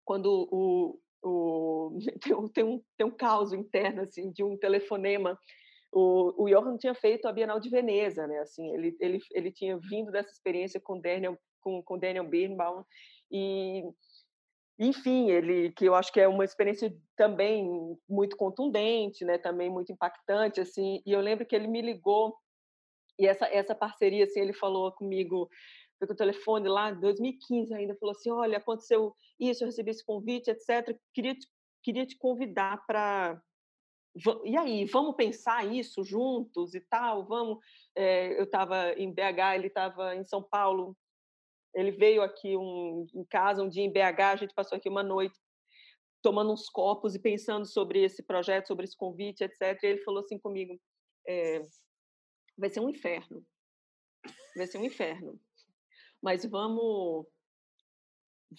quando 0.05 0.47
o, 0.49 0.99
o 1.21 1.99
tem, 2.53 2.63
um, 2.63 2.81
tem 2.95 3.05
um 3.05 3.11
caos 3.11 3.51
interno, 3.51 4.01
assim, 4.03 4.31
de 4.31 4.43
um 4.43 4.57
telefonema 4.57 5.37
o, 5.97 6.43
o 6.43 6.49
Johan 6.49 6.77
tinha 6.77 6.93
feito 6.93 7.27
a 7.27 7.33
Bienal 7.33 7.59
de 7.59 7.69
Veneza, 7.69 8.27
né? 8.27 8.39
Assim, 8.39 8.71
ele, 8.73 8.95
ele, 8.99 9.19
ele 9.31 9.51
tinha 9.51 9.77
vindo 9.77 10.11
dessa 10.11 10.29
experiência 10.29 10.79
com 10.79 10.99
Daniel 10.99 11.37
com, 11.61 11.81
com 11.81 11.97
Daniel 11.97 12.27
Birnbaum 12.27 12.83
e 13.31 13.83
enfim, 14.79 15.31
ele 15.31 15.71
que 15.71 15.85
eu 15.85 15.95
acho 15.95 16.13
que 16.13 16.19
é 16.19 16.27
uma 16.27 16.45
experiência 16.45 16.95
também 17.15 17.97
muito 18.07 18.37
contundente, 18.37 19.25
né? 19.25 19.37
Também 19.39 19.69
muito 19.69 19.91
impactante, 19.91 20.61
assim. 20.61 21.01
E 21.05 21.11
eu 21.11 21.19
lembro 21.19 21.45
que 21.45 21.55
ele 21.55 21.67
me 21.67 21.81
ligou 21.81 22.37
e 23.19 23.25
essa, 23.25 23.47
essa 23.47 23.73
parceria, 23.73 24.25
assim, 24.25 24.39
ele 24.39 24.53
falou 24.53 24.91
comigo, 24.91 25.49
foi 25.97 26.07
com 26.07 26.13
o 26.13 26.17
telefone 26.17 26.69
lá, 26.69 26.91
em 26.91 26.99
2015 26.99 27.73
ainda, 27.73 27.95
falou 27.95 28.13
assim, 28.13 28.29
olha, 28.29 28.59
aconteceu 28.59 29.15
isso, 29.39 29.63
eu 29.63 29.67
recebi 29.67 29.89
esse 29.91 30.05
convite, 30.05 30.51
etc. 30.51 30.95
Queria 31.13 31.33
te, 31.33 31.47
queria 31.83 32.05
te 32.05 32.17
convidar 32.17 32.85
para... 32.85 33.41
E 34.43 34.57
aí, 34.57 34.85
vamos 34.85 35.15
pensar 35.15 35.65
isso 35.65 36.03
juntos 36.03 36.73
e 36.73 36.81
tal? 36.81 37.25
Vamos... 37.25 37.59
É, 37.95 38.39
eu 38.39 38.43
estava 38.43 38.93
em 38.93 39.11
BH, 39.11 39.55
ele 39.55 39.67
estava 39.67 40.15
em 40.15 40.25
São 40.25 40.41
Paulo, 40.41 40.95
ele 41.73 41.91
veio 41.91 42.21
aqui 42.21 42.55
um, 42.57 43.05
em 43.13 43.25
casa 43.25 43.63
um 43.63 43.69
dia 43.69 43.83
em 43.83 43.91
BH, 43.91 44.21
a 44.21 44.35
gente 44.35 44.53
passou 44.53 44.77
aqui 44.77 44.89
uma 44.89 45.03
noite 45.03 45.37
tomando 46.21 46.51
uns 46.51 46.69
copos 46.69 47.15
e 47.15 47.19
pensando 47.19 47.65
sobre 47.65 48.03
esse 48.03 48.23
projeto, 48.23 48.67
sobre 48.67 48.85
esse 48.85 48.97
convite, 48.97 49.43
etc. 49.43 49.81
E 49.83 49.87
ele 49.87 50.03
falou 50.03 50.21
assim 50.21 50.39
comigo, 50.39 50.79
é, 51.27 51.61
vai 52.57 52.69
ser 52.69 52.79
um 52.79 52.89
inferno. 52.89 53.45
Vai 54.55 54.67
ser 54.67 54.79
um 54.79 54.85
inferno. 54.85 55.39
Mas 56.21 56.43
vamos 56.45 57.27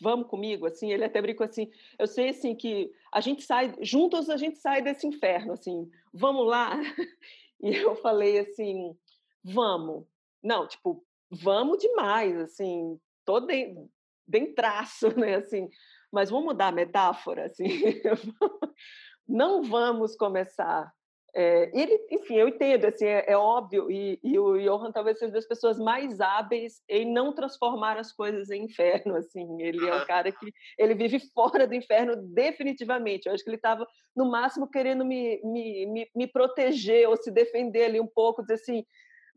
vamos 0.01 0.28
comigo? 0.28 0.66
assim 0.66 0.93
ele 0.93 1.05
até 1.05 1.20
brincou 1.20 1.45
assim 1.47 1.70
eu 1.99 2.07
sei 2.07 2.30
assim 2.30 2.55
que 2.55 2.93
a 3.12 3.20
gente 3.20 3.43
sai 3.43 3.74
juntos 3.80 4.28
a 4.28 4.36
gente 4.36 4.59
sai 4.59 4.82
desse 4.82 5.07
inferno 5.07 5.53
assim 5.53 5.91
vamos 6.12 6.47
lá? 6.47 6.78
E 7.61 7.74
eu 7.74 7.97
falei 7.97 8.39
assim 8.39 8.97
vamos. 9.43 10.05
Não 10.41 10.68
tipo 10.68 11.05
vamos 11.30 11.78
demais 11.78 12.36
assim 12.39 12.99
todo 13.24 13.47
bem, 13.47 13.91
bem 14.26 14.55
traço 14.55 15.09
né 15.18 15.36
assim 15.36 15.68
mas 16.11 16.30
vamos 16.30 16.47
mudar 16.47 16.68
a 16.68 16.72
metáfora 16.72 17.47
assim 17.47 17.68
não 19.28 19.62
vamos 19.62 20.16
começar 20.16 20.93
é, 21.35 21.70
ele, 21.79 21.99
enfim, 22.11 22.37
eu 22.37 22.49
entendo, 22.49 22.87
assim, 22.87 23.05
é, 23.05 23.24
é 23.29 23.37
óbvio, 23.37 23.91
e, 23.91 24.18
e, 24.22 24.39
o 24.39 24.59
Johan 24.59 24.91
talvez 24.91 25.18
seja 25.18 25.33
das 25.33 25.47
pessoas 25.47 25.79
mais 25.79 26.20
hábeis 26.20 26.83
em 26.89 27.11
não 27.12 27.35
transformar 27.35 27.99
as 27.99 28.12
coisas 28.12 28.51
em 28.51 28.64
inferno, 28.64 29.14
assim, 29.14 29.61
ele 29.61 29.87
é 29.87 29.95
um 29.95 30.05
cara 30.07 30.33
que, 30.33 30.53
ele 30.79 30.95
vive 30.95 31.20
fora 31.35 31.66
do 31.66 31.74
inferno 31.74 32.16
definitivamente, 32.16 33.26
eu 33.26 33.35
acho 33.35 33.45
que 33.45 33.51
ele 33.51 33.57
estava, 33.57 33.87
no 34.16 34.31
máximo, 34.31 34.70
querendo 34.70 35.05
me, 35.05 35.41
me, 35.45 35.87
me, 35.87 36.11
me 36.16 36.26
proteger 36.26 37.09
ou 37.09 37.16
se 37.16 37.31
defender 37.31 37.85
ali 37.85 38.01
um 38.01 38.07
pouco, 38.07 38.43
dizer 38.43 38.55
assim, 38.55 38.85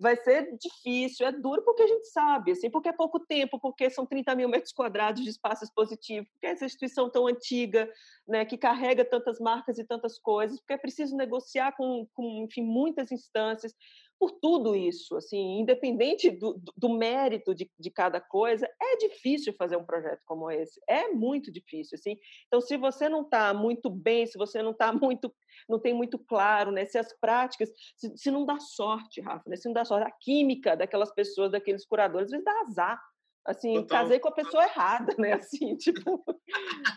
vai 0.02 0.16
ser 0.16 0.58
difícil, 0.58 1.28
é 1.28 1.32
duro 1.32 1.62
porque 1.64 1.84
a 1.84 1.88
gente 1.88 2.08
sabe, 2.08 2.52
assim, 2.52 2.72
porque 2.72 2.90
é 2.90 2.92
pouco 2.92 3.20
tempo, 3.20 3.60
porque 3.60 3.88
são 3.88 4.04
30 4.04 4.34
mil 4.36 4.50
metros 4.50 4.74
quadrados 4.74 5.24
de 5.24 5.30
espaço 5.30 5.64
expositivo, 5.64 6.26
porque 6.32 6.48
essa 6.48 6.66
instituição 6.66 7.08
tão 7.08 7.28
antiga, 7.28 7.88
né, 8.28 8.44
que 8.44 8.58
carrega 8.58 9.06
tantas 9.06 9.40
marcas 9.40 9.78
e 9.78 9.86
tantas 9.86 10.18
coisas, 10.18 10.60
porque 10.60 10.74
é 10.74 10.78
preciso 10.78 11.16
negociar 11.16 11.74
com, 11.74 12.08
com 12.16 12.46
enfim, 12.50 12.64
muitas 12.64 13.12
instâncias, 13.12 13.76
por 14.22 14.34
tudo 14.34 14.76
isso, 14.76 15.18
assim, 15.18 15.60
independente 15.60 16.30
do, 16.30 16.62
do 16.78 16.90
mérito 16.90 17.56
de, 17.56 17.68
de 17.80 17.90
cada 17.90 18.22
coisa, 18.22 18.70
é 18.80 18.98
difícil 18.98 19.52
fazer 19.54 19.78
um 19.78 19.84
projeto 19.84 20.22
como 20.28 20.52
esse, 20.52 20.80
é 20.88 21.08
muito 21.08 21.52
difícil, 21.52 21.96
assim. 21.96 22.20
Então, 22.46 22.62
se 22.62 22.78
você 22.78 23.10
não 23.10 23.24
está 23.24 23.52
muito 23.52 23.90
bem, 23.90 24.28
se 24.28 24.38
você 24.38 24.62
não 24.62 24.74
está 24.74 24.94
muito, 24.94 25.34
não 25.68 25.80
tem 25.80 25.92
muito 25.92 26.20
claro, 26.20 26.72
né, 26.72 26.86
se 26.86 27.00
as 27.00 27.12
práticas, 27.20 27.72
se, 27.96 28.16
se 28.16 28.30
não 28.30 28.46
dá 28.46 28.60
sorte, 28.60 29.22
Rafa, 29.22 29.50
né, 29.50 29.56
se 29.56 29.66
não 29.66 29.74
dá 29.74 29.84
sorte, 29.84 30.08
a 30.08 30.12
química 30.12 30.78
daquelas 30.78 31.12
pessoas, 31.12 31.52
daqueles 31.52 31.84
curadores, 31.84 32.26
às 32.26 32.32
vezes 32.32 32.46
dá 32.46 32.62
azar, 32.62 33.02
assim, 33.46 33.74
Total. 33.76 34.04
casei 34.04 34.20
com 34.20 34.30
a 34.30 34.34
pessoa 34.34 34.64
errada, 34.64 35.16
né? 35.18 35.34
Assim, 35.42 35.76
tipo, 35.76 36.24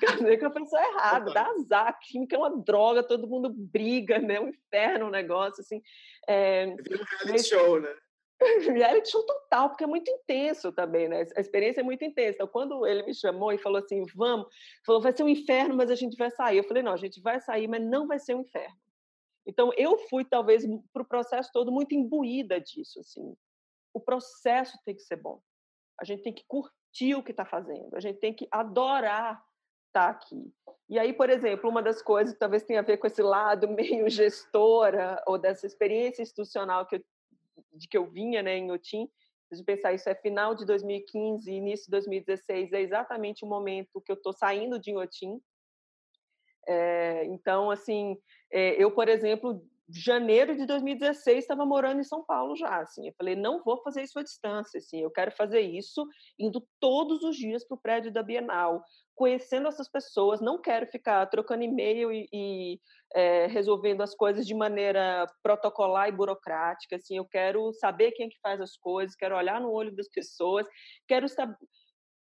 casei 0.00 0.38
com 0.38 0.46
a 0.46 0.50
pessoa 0.50 0.82
errada, 0.82 1.26
Total. 1.26 1.44
dá 1.44 1.50
azar, 1.50 1.98
química 2.00 2.36
é 2.36 2.38
uma 2.38 2.56
droga, 2.62 3.02
todo 3.02 3.28
mundo 3.28 3.50
briga, 3.50 4.18
né? 4.18 4.40
Um 4.40 4.48
inferno, 4.48 5.06
um 5.06 5.10
negócio, 5.10 5.60
assim. 5.60 5.80
É, 6.28 6.66
um 6.66 6.76
reality 6.76 7.30
mas, 7.30 7.46
show, 7.46 7.80
né? 7.80 7.94
reality 8.74 9.10
show 9.10 9.24
total, 9.24 9.70
porque 9.70 9.84
é 9.84 9.86
muito 9.86 10.10
intenso 10.10 10.72
também, 10.72 11.08
né? 11.08 11.26
A 11.36 11.40
experiência 11.40 11.80
é 11.80 11.84
muito 11.84 12.04
intensa. 12.04 12.36
Então, 12.36 12.48
quando 12.48 12.86
ele 12.86 13.02
me 13.04 13.14
chamou 13.14 13.52
e 13.52 13.58
falou 13.58 13.78
assim, 13.78 14.04
vamos, 14.14 14.46
falou, 14.84 15.00
vai 15.00 15.12
ser 15.12 15.22
um 15.22 15.28
inferno, 15.28 15.74
mas 15.74 15.90
a 15.90 15.94
gente 15.94 16.16
vai 16.16 16.30
sair. 16.30 16.58
Eu 16.58 16.64
falei, 16.64 16.82
não, 16.82 16.92
a 16.92 16.98
gente 16.98 17.20
vai 17.20 17.40
sair, 17.40 17.68
mas 17.68 17.82
não 17.82 18.06
vai 18.06 18.18
ser 18.18 18.34
um 18.34 18.40
inferno. 18.40 18.76
Então, 19.46 19.70
eu 19.76 19.98
fui, 20.08 20.24
talvez, 20.24 20.64
para 20.92 21.02
o 21.02 21.06
processo 21.06 21.50
todo 21.52 21.70
muito 21.70 21.94
imbuída 21.94 22.60
disso, 22.60 23.00
assim. 23.00 23.36
O 23.92 24.00
processo 24.00 24.78
tem 24.84 24.94
que 24.94 25.02
ser 25.02 25.16
bom. 25.16 25.40
A 26.00 26.04
gente 26.04 26.22
tem 26.22 26.32
que 26.32 26.44
curtir 26.46 27.14
o 27.14 27.22
que 27.22 27.30
está 27.30 27.44
fazendo. 27.44 27.94
A 27.94 28.00
gente 28.00 28.18
tem 28.18 28.32
que 28.32 28.46
adorar 28.50 29.42
estar 29.88 30.06
tá 30.06 30.08
aqui. 30.08 30.52
E 30.88 30.98
aí, 30.98 31.12
por 31.12 31.30
exemplo, 31.30 31.70
uma 31.70 31.82
das 31.82 32.02
coisas 32.02 32.34
que 32.34 32.38
talvez 32.38 32.62
tenha 32.62 32.80
a 32.80 32.84
ver 32.84 32.98
com 32.98 33.06
esse 33.06 33.22
lado 33.22 33.68
meio 33.70 34.08
gestora 34.08 35.22
ou 35.26 35.38
dessa 35.38 35.66
experiência 35.66 36.22
institucional 36.22 36.86
que 36.86 36.96
eu, 36.96 37.04
de 37.72 37.88
que 37.88 37.96
eu 37.96 38.06
vinha 38.06 38.42
né, 38.42 38.56
em 38.58 38.70
Otim, 38.70 39.08
de 39.54 39.62
pensar 39.62 39.92
isso 39.92 40.08
é 40.08 40.14
final 40.14 40.54
de 40.54 40.64
2015 40.66 41.50
início 41.52 41.86
de 41.86 41.90
2016 41.92 42.72
é 42.72 42.80
exatamente 42.80 43.44
o 43.44 43.48
momento 43.48 44.00
que 44.00 44.10
eu 44.10 44.16
estou 44.16 44.32
saindo 44.32 44.78
de 44.78 44.90
Inhotim 44.90 45.40
é, 46.66 47.24
então 47.26 47.70
assim 47.70 48.18
é, 48.50 48.70
eu 48.82 48.90
por 48.90 49.08
exemplo 49.08 49.64
janeiro 49.88 50.56
de 50.56 50.66
2016 50.66 51.38
estava 51.38 51.66
morando 51.66 52.00
em 52.00 52.04
São 52.04 52.24
Paulo 52.24 52.56
já, 52.56 52.80
assim. 52.80 53.08
Eu 53.08 53.14
falei, 53.18 53.36
não 53.36 53.62
vou 53.62 53.82
fazer 53.82 54.02
isso 54.02 54.18
à 54.18 54.22
distância, 54.22 54.78
assim. 54.78 55.00
Eu 55.00 55.10
quero 55.10 55.30
fazer 55.32 55.60
isso 55.60 56.06
indo 56.38 56.66
todos 56.80 57.22
os 57.22 57.36
dias 57.36 57.66
para 57.66 57.74
o 57.74 57.80
prédio 57.80 58.12
da 58.12 58.22
Bienal, 58.22 58.82
conhecendo 59.14 59.68
essas 59.68 59.88
pessoas. 59.88 60.40
Não 60.40 60.60
quero 60.60 60.86
ficar 60.86 61.26
trocando 61.26 61.64
e-mail 61.64 62.10
e, 62.10 62.26
e 62.32 62.80
é, 63.14 63.46
resolvendo 63.46 64.02
as 64.02 64.14
coisas 64.14 64.46
de 64.46 64.54
maneira 64.54 65.26
protocolar 65.42 66.08
e 66.08 66.12
burocrática, 66.12 66.96
assim. 66.96 67.18
Eu 67.18 67.26
quero 67.26 67.72
saber 67.74 68.12
quem 68.12 68.26
é 68.26 68.30
que 68.30 68.40
faz 68.40 68.60
as 68.60 68.76
coisas, 68.76 69.16
quero 69.16 69.36
olhar 69.36 69.60
no 69.60 69.70
olho 69.70 69.94
das 69.94 70.08
pessoas, 70.08 70.66
quero 71.06 71.28
saber 71.28 71.56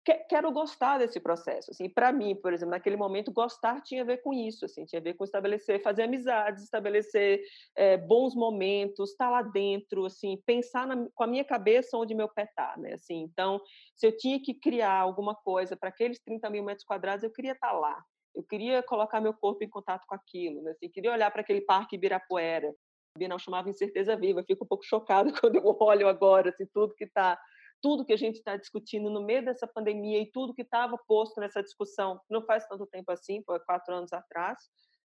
quero 0.05 0.51
gostar 0.51 0.99
desse 0.99 1.21
processo. 1.21 1.71
Assim, 1.71 1.89
para 1.89 2.13
mim, 2.13 2.35
por 2.35 2.53
exemplo, 2.53 2.71
naquele 2.71 2.97
momento, 2.97 3.33
gostar 3.33 3.83
tinha 3.83 4.03
a 4.03 4.05
ver 4.05 4.23
com 4.23 4.33
isso, 4.33 4.65
assim, 4.65 4.85
tinha 4.85 5.01
a 5.01 5.03
ver 5.03 5.15
com 5.15 5.25
estabelecer, 5.25 5.83
fazer 5.83 6.05
amizades, 6.05 6.65
estabelecer 6.65 7.41
é, 7.77 7.97
bons 7.97 8.35
momentos, 8.35 9.11
estar 9.11 9.27
tá 9.27 9.31
lá 9.31 9.43
dentro, 9.43 10.07
assim, 10.07 10.41
pensar 10.47 10.87
na, 10.87 11.07
com 11.15 11.25
a 11.25 11.27
minha 11.27 11.45
cabeça 11.45 11.97
onde 11.97 12.15
meu 12.15 12.29
pé 12.29 12.45
está, 12.45 12.75
né? 12.79 12.95
Assim, 12.95 13.21
então, 13.23 13.61
se 13.95 14.07
eu 14.07 14.17
tinha 14.17 14.41
que 14.41 14.55
criar 14.55 14.99
alguma 14.99 15.35
coisa 15.35 15.77
para 15.77 15.91
aqueles 15.91 16.19
30 16.21 16.49
mil 16.49 16.65
metros 16.65 16.87
quadrados, 16.87 17.23
eu 17.23 17.33
queria 17.33 17.53
estar 17.53 17.69
tá 17.69 17.73
lá. 17.73 18.03
Eu 18.35 18.43
queria 18.45 18.83
colocar 18.83 19.21
meu 19.21 19.35
corpo 19.35 19.63
em 19.65 19.69
contato 19.69 20.07
com 20.07 20.15
aquilo, 20.15 20.63
né? 20.63 20.71
assim, 20.71 20.89
queria 20.89 21.13
olhar 21.13 21.31
para 21.31 21.43
aquele 21.43 21.61
parque 21.61 21.97
Ibirapuera. 21.97 22.73
A 23.17 23.19
Bienal 23.19 23.39
chamava 23.41 23.69
Incerteza 23.69 24.17
Viva. 24.17 24.41
Eu 24.41 24.45
fico 24.45 24.65
um 24.65 24.69
pouco 24.69 24.85
chocada 24.85 25.33
quando 25.41 25.57
eu 25.57 25.77
olho 25.81 26.09
agora, 26.09 26.51
assim, 26.51 26.65
tudo 26.73 26.95
que 26.95 27.05
está 27.05 27.39
tudo 27.83 28.05
que 28.05 28.13
a 28.13 28.17
gente 28.17 28.37
está 28.37 28.57
discutindo 28.57 29.11
no 29.11 29.25
meio 29.25 29.45
dessa 29.45 29.67
pandemia 29.67 30.21
e 30.21 30.31
tudo 30.31 30.55
que 30.55 30.63
estava 30.63 30.99
posto 31.07 31.41
nessa 31.41 31.63
discussão 31.63 32.21
não 32.29 32.45
faz 32.45 32.67
tanto 32.67 32.87
tempo 32.87 33.11
assim, 33.11 33.43
foi 33.45 33.59
quatro 33.61 33.95
anos 33.95 34.13
atrás, 34.13 34.59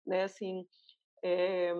né? 0.06 0.24
Assim, 0.24 0.66
é, 1.22 1.72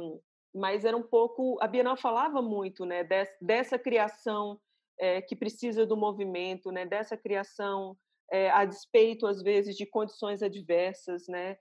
mas 0.55 0.85
era 0.85 0.97
um 0.97 1.03
pouco 1.03 1.59
a 1.61 1.67
Bienal 1.67 1.97
falava 1.97 2.41
muito, 2.41 2.85
né? 2.85 3.05
Des, 3.05 3.29
dessa 3.41 3.79
criação 3.79 4.61
é, 4.99 5.21
que 5.21 5.37
precisa 5.37 5.87
do 5.87 5.97
movimento, 5.97 6.71
né? 6.71 6.87
Dessa 6.87 7.17
criação 7.17 7.97
é, 8.33 8.51
a 8.51 8.65
despeito 8.65 9.27
às 9.27 9.43
vezes 9.43 9.77
de 9.77 9.87
condições 9.87 10.43
adversas, 10.43 11.27
né? 11.29 11.57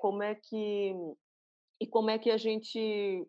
como 0.00 0.22
é 0.22 0.34
que 0.34 0.94
e 1.78 1.86
como 1.86 2.08
é 2.08 2.18
que 2.18 2.30
a 2.30 2.38
gente 2.38 3.26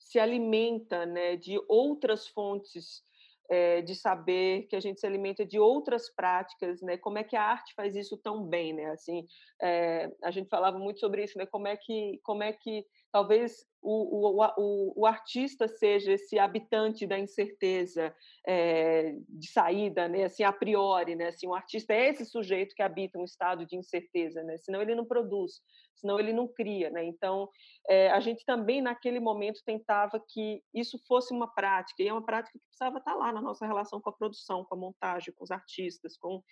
se 0.00 0.18
alimenta, 0.18 1.06
né? 1.06 1.36
De 1.36 1.62
outras 1.68 2.26
fontes 2.26 3.04
é, 3.50 3.82
de 3.82 3.96
saber 3.96 4.68
que 4.68 4.76
a 4.76 4.80
gente 4.80 5.00
se 5.00 5.06
alimenta 5.06 5.44
de 5.44 5.58
outras 5.58 6.08
práticas, 6.08 6.80
né? 6.80 6.96
Como 6.96 7.18
é 7.18 7.24
que 7.24 7.34
a 7.34 7.42
arte 7.42 7.74
faz 7.74 7.96
isso 7.96 8.16
tão 8.16 8.44
bem, 8.44 8.72
né? 8.72 8.86
Assim, 8.92 9.26
é, 9.60 10.08
a 10.22 10.30
gente 10.30 10.48
falava 10.48 10.78
muito 10.78 11.00
sobre 11.00 11.24
isso, 11.24 11.36
né? 11.36 11.46
Como 11.46 11.66
é 11.66 11.76
que, 11.76 12.20
como 12.22 12.44
é 12.44 12.52
que 12.52 12.86
talvez 13.12 13.66
o, 13.82 14.38
o, 14.38 14.46
o, 14.58 15.00
o, 15.02 15.06
artista 15.06 15.66
seja 15.66 16.12
esse 16.12 16.38
habitante 16.38 17.06
da 17.06 17.18
incerteza 17.18 18.14
é, 18.46 19.14
de 19.28 19.50
saída, 19.50 20.06
né? 20.06 20.24
Assim, 20.24 20.42
a 20.42 20.52
priori, 20.52 21.16
né? 21.16 21.28
Assim, 21.28 21.46
o 21.46 21.54
artista 21.54 21.94
é 21.94 22.10
esse 22.10 22.26
sujeito 22.26 22.74
que 22.74 22.82
habita 22.82 23.18
um 23.18 23.24
estado 23.24 23.64
de 23.66 23.76
incerteza, 23.76 24.42
né? 24.42 24.58
Senão 24.58 24.82
ele 24.82 24.94
não 24.94 25.06
produz, 25.06 25.62
senão 25.94 26.20
ele 26.20 26.32
não 26.32 26.46
cria, 26.46 26.90
né? 26.90 27.04
Então, 27.04 27.48
é, 27.88 28.10
a 28.10 28.20
gente 28.20 28.44
também 28.44 28.82
naquele 28.82 29.18
momento 29.18 29.62
tentava 29.64 30.22
que 30.28 30.62
isso 30.74 30.98
fosse 31.08 31.32
uma 31.32 31.52
prática 31.52 32.02
e 32.02 32.08
é 32.08 32.12
uma 32.12 32.24
prática 32.24 32.58
que 32.58 32.64
precisava 32.66 32.98
estar 32.98 33.14
lá 33.14 33.32
na 33.32 33.40
nossa 33.40 33.66
relação 33.66 34.00
com 34.00 34.10
a 34.10 34.16
produção, 34.16 34.64
com 34.64 34.74
a 34.74 34.78
montagem, 34.78 35.32
com 35.34 35.44
os 35.44 35.50
artistas, 35.50 36.18
com 36.18 36.42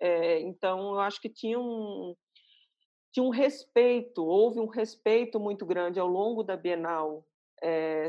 é, 0.00 0.40
então 0.40 0.94
eu 0.94 1.00
acho 1.00 1.20
que 1.20 1.28
tinha 1.28 1.58
um 1.58 2.14
tinha 3.14 3.24
um 3.24 3.30
respeito, 3.30 4.24
houve 4.24 4.58
um 4.58 4.66
respeito 4.66 5.38
muito 5.38 5.64
grande 5.64 6.00
ao 6.00 6.08
longo 6.08 6.42
da 6.42 6.56
Bienal 6.56 7.24
é, 7.62 8.08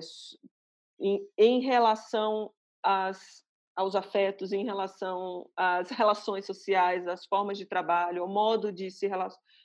em, 0.99 1.29
em, 1.37 1.61
relação 1.61 2.51
às, 2.81 3.45
aos 3.75 3.95
afetos, 3.95 4.51
em 4.51 4.65
relação 4.65 5.47
às 5.55 5.89
relações 5.93 6.47
sociais, 6.47 7.07
às 7.07 7.23
formas 7.27 7.55
de 7.55 7.67
trabalho, 7.67 8.23
ao 8.23 8.27
modo 8.27 8.71
de 8.71 8.89
se 8.89 9.07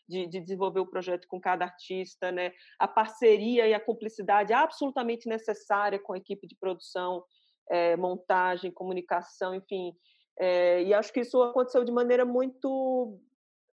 de, 0.07 0.27
de, 0.27 0.41
desenvolver 0.41 0.81
o 0.81 0.87
projeto 0.87 1.27
com 1.27 1.41
cada 1.41 1.65
artista, 1.65 2.31
né? 2.31 2.53
a 2.79 2.87
parceria 2.87 3.67
e 3.67 3.73
a 3.73 3.81
cumplicidade 3.81 4.53
absolutamente 4.53 5.27
necessária 5.27 5.99
com 5.99 6.12
a 6.12 6.19
equipe 6.19 6.47
de 6.47 6.55
produção, 6.55 7.25
é, 7.71 7.97
montagem, 7.97 8.71
comunicação, 8.71 9.55
enfim. 9.55 9.95
É, 10.39 10.83
e 10.83 10.93
acho 10.93 11.11
que 11.15 11.21
isso 11.21 11.41
aconteceu 11.43 11.83
de 11.83 11.93
maneira 11.93 12.27
muito 12.27 13.19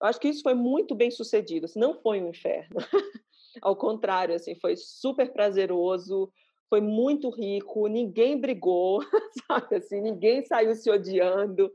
eu 0.01 0.07
acho 0.07 0.21
que 0.21 0.29
isso 0.29 0.43
foi 0.43 0.55
muito 0.55 0.95
bem 0.95 1.11
sucedido. 1.11 1.67
Assim, 1.67 1.79
não 1.79 1.95
foi 1.95 2.21
um 2.21 2.29
inferno. 2.29 2.77
Ao 3.63 3.75
contrário, 3.75 4.35
assim, 4.35 4.55
foi 4.55 4.77
super 4.77 5.33
prazeroso, 5.33 6.31
foi 6.69 6.81
muito 6.81 7.31
rico, 7.31 7.87
ninguém 7.87 8.39
brigou, 8.39 9.01
sabe? 9.49 9.77
Assim, 9.77 10.01
ninguém 10.01 10.45
saiu 10.45 10.75
se 10.75 10.91
odiando. 10.91 11.73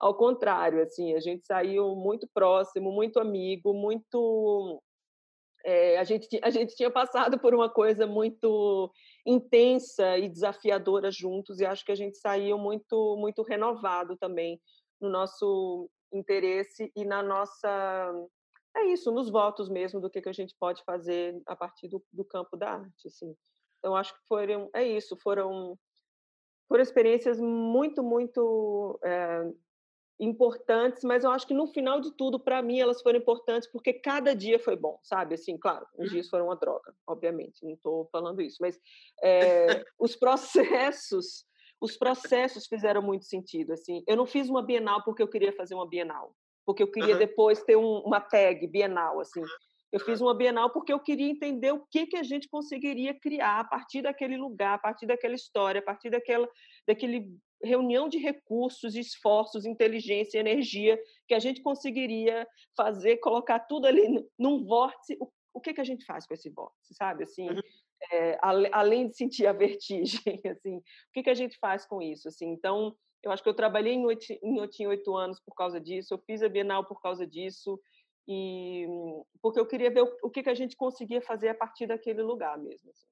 Ao 0.00 0.14
contrário, 0.14 0.82
assim, 0.82 1.14
a 1.14 1.20
gente 1.20 1.46
saiu 1.46 1.94
muito 1.96 2.26
próximo, 2.32 2.90
muito 2.90 3.18
amigo, 3.18 3.74
muito 3.74 4.80
é, 5.64 5.98
a, 5.98 6.04
gente, 6.04 6.28
a 6.42 6.50
gente 6.50 6.74
tinha 6.76 6.90
passado 6.90 7.38
por 7.38 7.54
uma 7.54 7.68
coisa 7.68 8.06
muito 8.06 8.90
intensa 9.26 10.16
e 10.16 10.28
desafiadora 10.28 11.10
juntos, 11.10 11.60
e 11.60 11.66
acho 11.66 11.84
que 11.84 11.92
a 11.92 11.96
gente 11.96 12.16
saiu 12.16 12.56
muito, 12.56 13.16
muito 13.18 13.42
renovado 13.42 14.16
também 14.16 14.60
no 15.00 15.10
nosso 15.10 15.90
interesse 16.12 16.90
e 16.94 17.04
na 17.04 17.22
nossa 17.22 18.12
é 18.76 18.86
isso 18.86 19.10
nos 19.10 19.30
votos 19.30 19.68
mesmo 19.68 20.00
do 20.00 20.10
que, 20.10 20.20
que 20.20 20.28
a 20.28 20.32
gente 20.32 20.54
pode 20.58 20.82
fazer 20.84 21.40
a 21.46 21.56
partir 21.56 21.88
do, 21.88 22.02
do 22.12 22.24
campo 22.24 22.56
da 22.56 22.70
arte 22.72 23.08
assim 23.08 23.34
então 23.78 23.94
acho 23.94 24.14
que 24.14 24.20
foram 24.28 24.70
é 24.74 24.86
isso 24.86 25.16
foram 25.22 25.78
foram 26.68 26.82
experiências 26.82 27.40
muito 27.40 28.02
muito 28.02 28.98
é, 29.04 29.50
importantes 30.20 31.04
mas 31.04 31.24
eu 31.24 31.30
acho 31.30 31.46
que 31.46 31.54
no 31.54 31.66
final 31.66 32.00
de 32.00 32.12
tudo 32.16 32.40
para 32.40 32.62
mim 32.62 32.80
elas 32.80 33.02
foram 33.02 33.18
importantes 33.18 33.70
porque 33.70 33.92
cada 33.92 34.34
dia 34.34 34.58
foi 34.58 34.76
bom 34.76 34.98
sabe 35.02 35.34
assim 35.34 35.56
claro 35.58 35.86
os 35.94 36.06
uhum. 36.06 36.12
dias 36.12 36.28
foram 36.28 36.46
uma 36.46 36.56
droga 36.56 36.94
obviamente 37.06 37.64
não 37.64 37.74
estou 37.74 38.08
falando 38.10 38.40
isso 38.40 38.58
mas 38.60 38.78
é, 39.22 39.84
os 39.98 40.16
processos 40.16 41.46
os 41.80 41.96
processos 41.96 42.66
fizeram 42.66 43.02
muito 43.02 43.24
sentido. 43.24 43.72
Assim, 43.72 44.02
eu 44.06 44.16
não 44.16 44.26
fiz 44.26 44.48
uma 44.48 44.62
Bienal 44.62 45.02
porque 45.04 45.22
eu 45.22 45.28
queria 45.28 45.52
fazer 45.52 45.74
uma 45.74 45.88
Bienal, 45.88 46.34
porque 46.66 46.82
eu 46.82 46.90
queria 46.90 47.14
uhum. 47.14 47.18
depois 47.18 47.62
ter 47.62 47.76
um, 47.76 47.98
uma 48.00 48.20
tag 48.20 48.66
Bienal, 48.66 49.20
assim. 49.20 49.42
Eu 49.90 50.00
fiz 50.00 50.20
uma 50.20 50.34
Bienal 50.34 50.70
porque 50.70 50.92
eu 50.92 51.00
queria 51.00 51.30
entender 51.30 51.72
o 51.72 51.86
que 51.90 52.06
que 52.06 52.16
a 52.16 52.22
gente 52.22 52.48
conseguiria 52.48 53.18
criar 53.18 53.60
a 53.60 53.64
partir 53.64 54.02
daquele 54.02 54.36
lugar, 54.36 54.74
a 54.74 54.78
partir 54.78 55.06
daquela 55.06 55.34
história, 55.34 55.80
a 55.80 55.84
partir 55.84 56.10
daquela 56.10 56.48
daquele 56.86 57.26
reunião 57.62 58.08
de 58.08 58.18
recursos, 58.18 58.94
esforços, 58.94 59.64
inteligência, 59.64 60.38
energia 60.38 61.00
que 61.26 61.34
a 61.34 61.38
gente 61.38 61.60
conseguiria 61.60 62.46
fazer, 62.76 63.16
colocar 63.16 63.60
tudo 63.60 63.86
ali 63.86 64.24
num 64.38 64.64
vórtice. 64.64 65.16
O, 65.20 65.28
o 65.54 65.60
que 65.60 65.72
que 65.72 65.80
a 65.80 65.84
gente 65.84 66.04
faz 66.04 66.26
com 66.26 66.34
esse 66.34 66.50
vórtice, 66.50 66.94
sabe? 66.94 67.24
Assim, 67.24 67.48
uhum 67.48 67.60
é, 68.12 68.38
além 68.72 69.08
de 69.08 69.16
sentir 69.16 69.46
a 69.46 69.52
vertigem, 69.52 70.20
assim, 70.50 70.76
o 70.78 70.82
que, 71.12 71.22
que 71.22 71.30
a 71.30 71.34
gente 71.34 71.58
faz 71.58 71.86
com 71.86 72.00
isso? 72.00 72.28
Assim, 72.28 72.46
então, 72.46 72.96
eu 73.22 73.30
acho 73.30 73.42
que 73.42 73.48
eu 73.48 73.54
trabalhei 73.54 73.94
em 73.94 74.60
Otim 74.60 74.86
oito 74.86 75.16
anos 75.16 75.40
por 75.40 75.54
causa 75.54 75.80
disso, 75.80 76.14
eu 76.14 76.18
fiz 76.18 76.42
a 76.42 76.48
Bienal 76.48 76.84
por 76.84 77.00
causa 77.00 77.26
disso, 77.26 77.80
e 78.26 78.86
porque 79.40 79.58
eu 79.58 79.66
queria 79.66 79.90
ver 79.90 80.02
o, 80.02 80.16
o 80.22 80.30
que, 80.30 80.42
que 80.42 80.50
a 80.50 80.54
gente 80.54 80.76
conseguia 80.76 81.20
fazer 81.20 81.48
a 81.48 81.54
partir 81.54 81.86
daquele 81.86 82.22
lugar 82.22 82.58
mesmo. 82.58 82.90
Assim. 82.90 83.06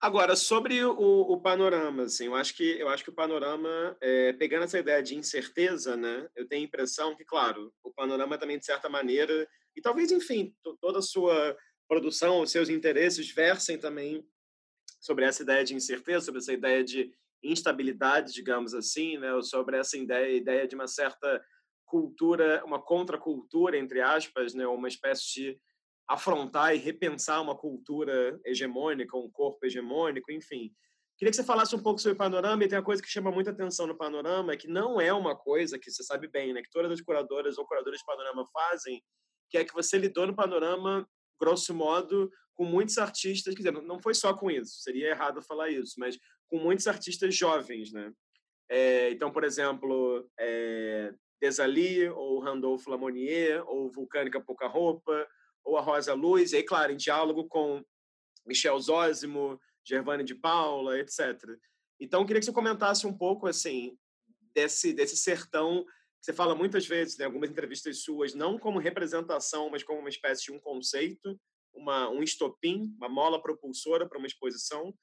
Agora, 0.00 0.34
sobre 0.34 0.82
o, 0.82 0.92
o, 0.96 1.40
panorama, 1.40 2.04
assim, 2.04 2.26
eu 2.26 2.34
acho 2.34 2.56
que 2.56 2.78
eu 2.78 2.88
acho 2.88 3.04
que 3.04 3.10
o 3.10 3.14
panorama, 3.14 3.96
é, 4.00 4.32
pegando 4.32 4.64
essa 4.64 4.78
ideia 4.78 5.02
de 5.02 5.14
incerteza, 5.14 5.94
né, 5.94 6.26
eu 6.34 6.48
tenho 6.48 6.62
a 6.62 6.64
impressão 6.64 7.14
que, 7.14 7.24
claro, 7.24 7.70
o 7.82 7.92
panorama 7.92 8.38
também 8.38 8.58
de 8.58 8.64
certa 8.64 8.88
maneira 8.88 9.46
e 9.76 9.80
talvez, 9.82 10.10
enfim, 10.10 10.54
toda 10.80 11.00
a 11.00 11.02
sua 11.02 11.56
produção, 11.90 12.40
os 12.40 12.52
seus 12.52 12.68
interesses 12.68 13.32
versem 13.32 13.76
também 13.76 14.24
sobre 15.00 15.24
essa 15.24 15.42
ideia 15.42 15.64
de 15.64 15.74
incerteza, 15.74 16.26
sobre 16.26 16.38
essa 16.38 16.52
ideia 16.52 16.84
de 16.84 17.12
instabilidade, 17.42 18.32
digamos 18.32 18.74
assim, 18.74 19.18
né? 19.18 19.42
sobre 19.42 19.76
essa 19.76 19.98
ideia, 19.98 20.36
ideia 20.36 20.68
de 20.68 20.76
uma 20.76 20.86
certa 20.86 21.44
cultura, 21.84 22.62
uma 22.64 22.80
contracultura, 22.80 23.76
entre 23.76 24.00
aspas, 24.00 24.54
né? 24.54 24.68
uma 24.68 24.86
espécie 24.86 25.32
de 25.34 25.60
afrontar 26.08 26.76
e 26.76 26.78
repensar 26.78 27.42
uma 27.42 27.56
cultura 27.56 28.38
hegemônica, 28.46 29.16
um 29.16 29.28
corpo 29.28 29.66
hegemônico, 29.66 30.30
enfim. 30.30 30.72
Queria 31.18 31.30
que 31.30 31.36
você 31.36 31.44
falasse 31.44 31.74
um 31.74 31.82
pouco 31.82 31.98
sobre 31.98 32.14
o 32.14 32.18
panorama, 32.18 32.62
e 32.62 32.68
tem 32.68 32.78
uma 32.78 32.84
coisa 32.84 33.02
que 33.02 33.08
chama 33.08 33.32
muita 33.32 33.50
atenção 33.50 33.88
no 33.88 33.96
panorama, 33.96 34.56
que 34.56 34.68
não 34.68 35.00
é 35.00 35.12
uma 35.12 35.34
coisa 35.34 35.76
que 35.76 35.90
você 35.90 36.04
sabe 36.04 36.28
bem, 36.28 36.52
né? 36.52 36.62
que 36.62 36.70
todas 36.70 36.92
as 36.92 37.00
curadoras 37.00 37.58
ou 37.58 37.66
curadores 37.66 37.98
de 37.98 38.06
panorama 38.06 38.46
fazem, 38.52 39.02
que 39.48 39.58
é 39.58 39.64
que 39.64 39.74
você 39.74 39.98
lidou 39.98 40.28
no 40.28 40.36
panorama 40.36 41.04
grosso 41.40 41.74
modo, 41.74 42.30
com 42.54 42.64
muitos 42.64 42.98
artistas, 42.98 43.54
quer 43.54 43.62
dizer, 43.62 43.82
não 43.82 43.98
foi 44.00 44.14
só 44.14 44.34
com 44.34 44.50
isso, 44.50 44.82
seria 44.82 45.08
errado 45.08 45.40
falar 45.40 45.70
isso, 45.70 45.94
mas 45.98 46.18
com 46.46 46.58
muitos 46.58 46.86
artistas 46.86 47.34
jovens, 47.34 47.92
né? 47.92 48.12
É, 48.68 49.10
então, 49.10 49.32
por 49.32 49.44
exemplo, 49.44 50.28
é, 50.38 51.12
Desali, 51.40 52.08
ou 52.08 52.38
Randolph 52.38 52.86
Lamonier, 52.86 53.68
ou 53.68 53.90
Vulcânica 53.90 54.40
Pouca 54.40 54.68
Roupa, 54.68 55.26
ou 55.64 55.76
a 55.76 55.80
Rosa 55.80 56.14
Luz, 56.14 56.52
e 56.52 56.56
aí, 56.56 56.62
claro, 56.62 56.92
em 56.92 56.96
diálogo 56.96 57.48
com 57.48 57.82
Michel 58.46 58.78
Zósimo, 58.78 59.60
Gervane 59.84 60.22
de 60.22 60.34
Paula, 60.34 60.98
etc. 60.98 61.36
Então, 61.98 62.24
queria 62.24 62.40
que 62.40 62.46
você 62.46 62.52
comentasse 62.52 63.06
um 63.06 63.16
pouco, 63.16 63.46
assim, 63.46 63.96
desse, 64.54 64.92
desse 64.92 65.16
sertão 65.16 65.84
você 66.20 66.32
fala 66.32 66.54
muitas 66.54 66.86
vezes, 66.86 67.16
em 67.16 67.20
né, 67.20 67.24
algumas 67.24 67.50
entrevistas 67.50 68.02
suas, 68.02 68.34
não 68.34 68.58
como 68.58 68.78
representação, 68.78 69.70
mas 69.70 69.82
como 69.82 70.00
uma 70.00 70.08
espécie 70.08 70.44
de 70.44 70.52
um 70.52 70.60
conceito, 70.60 71.38
uma, 71.72 72.10
um 72.10 72.22
estopim, 72.22 72.94
uma 72.98 73.08
mola 73.08 73.40
propulsora 73.40 74.06
para 74.06 74.18
uma 74.18 74.26
exposição. 74.26 74.94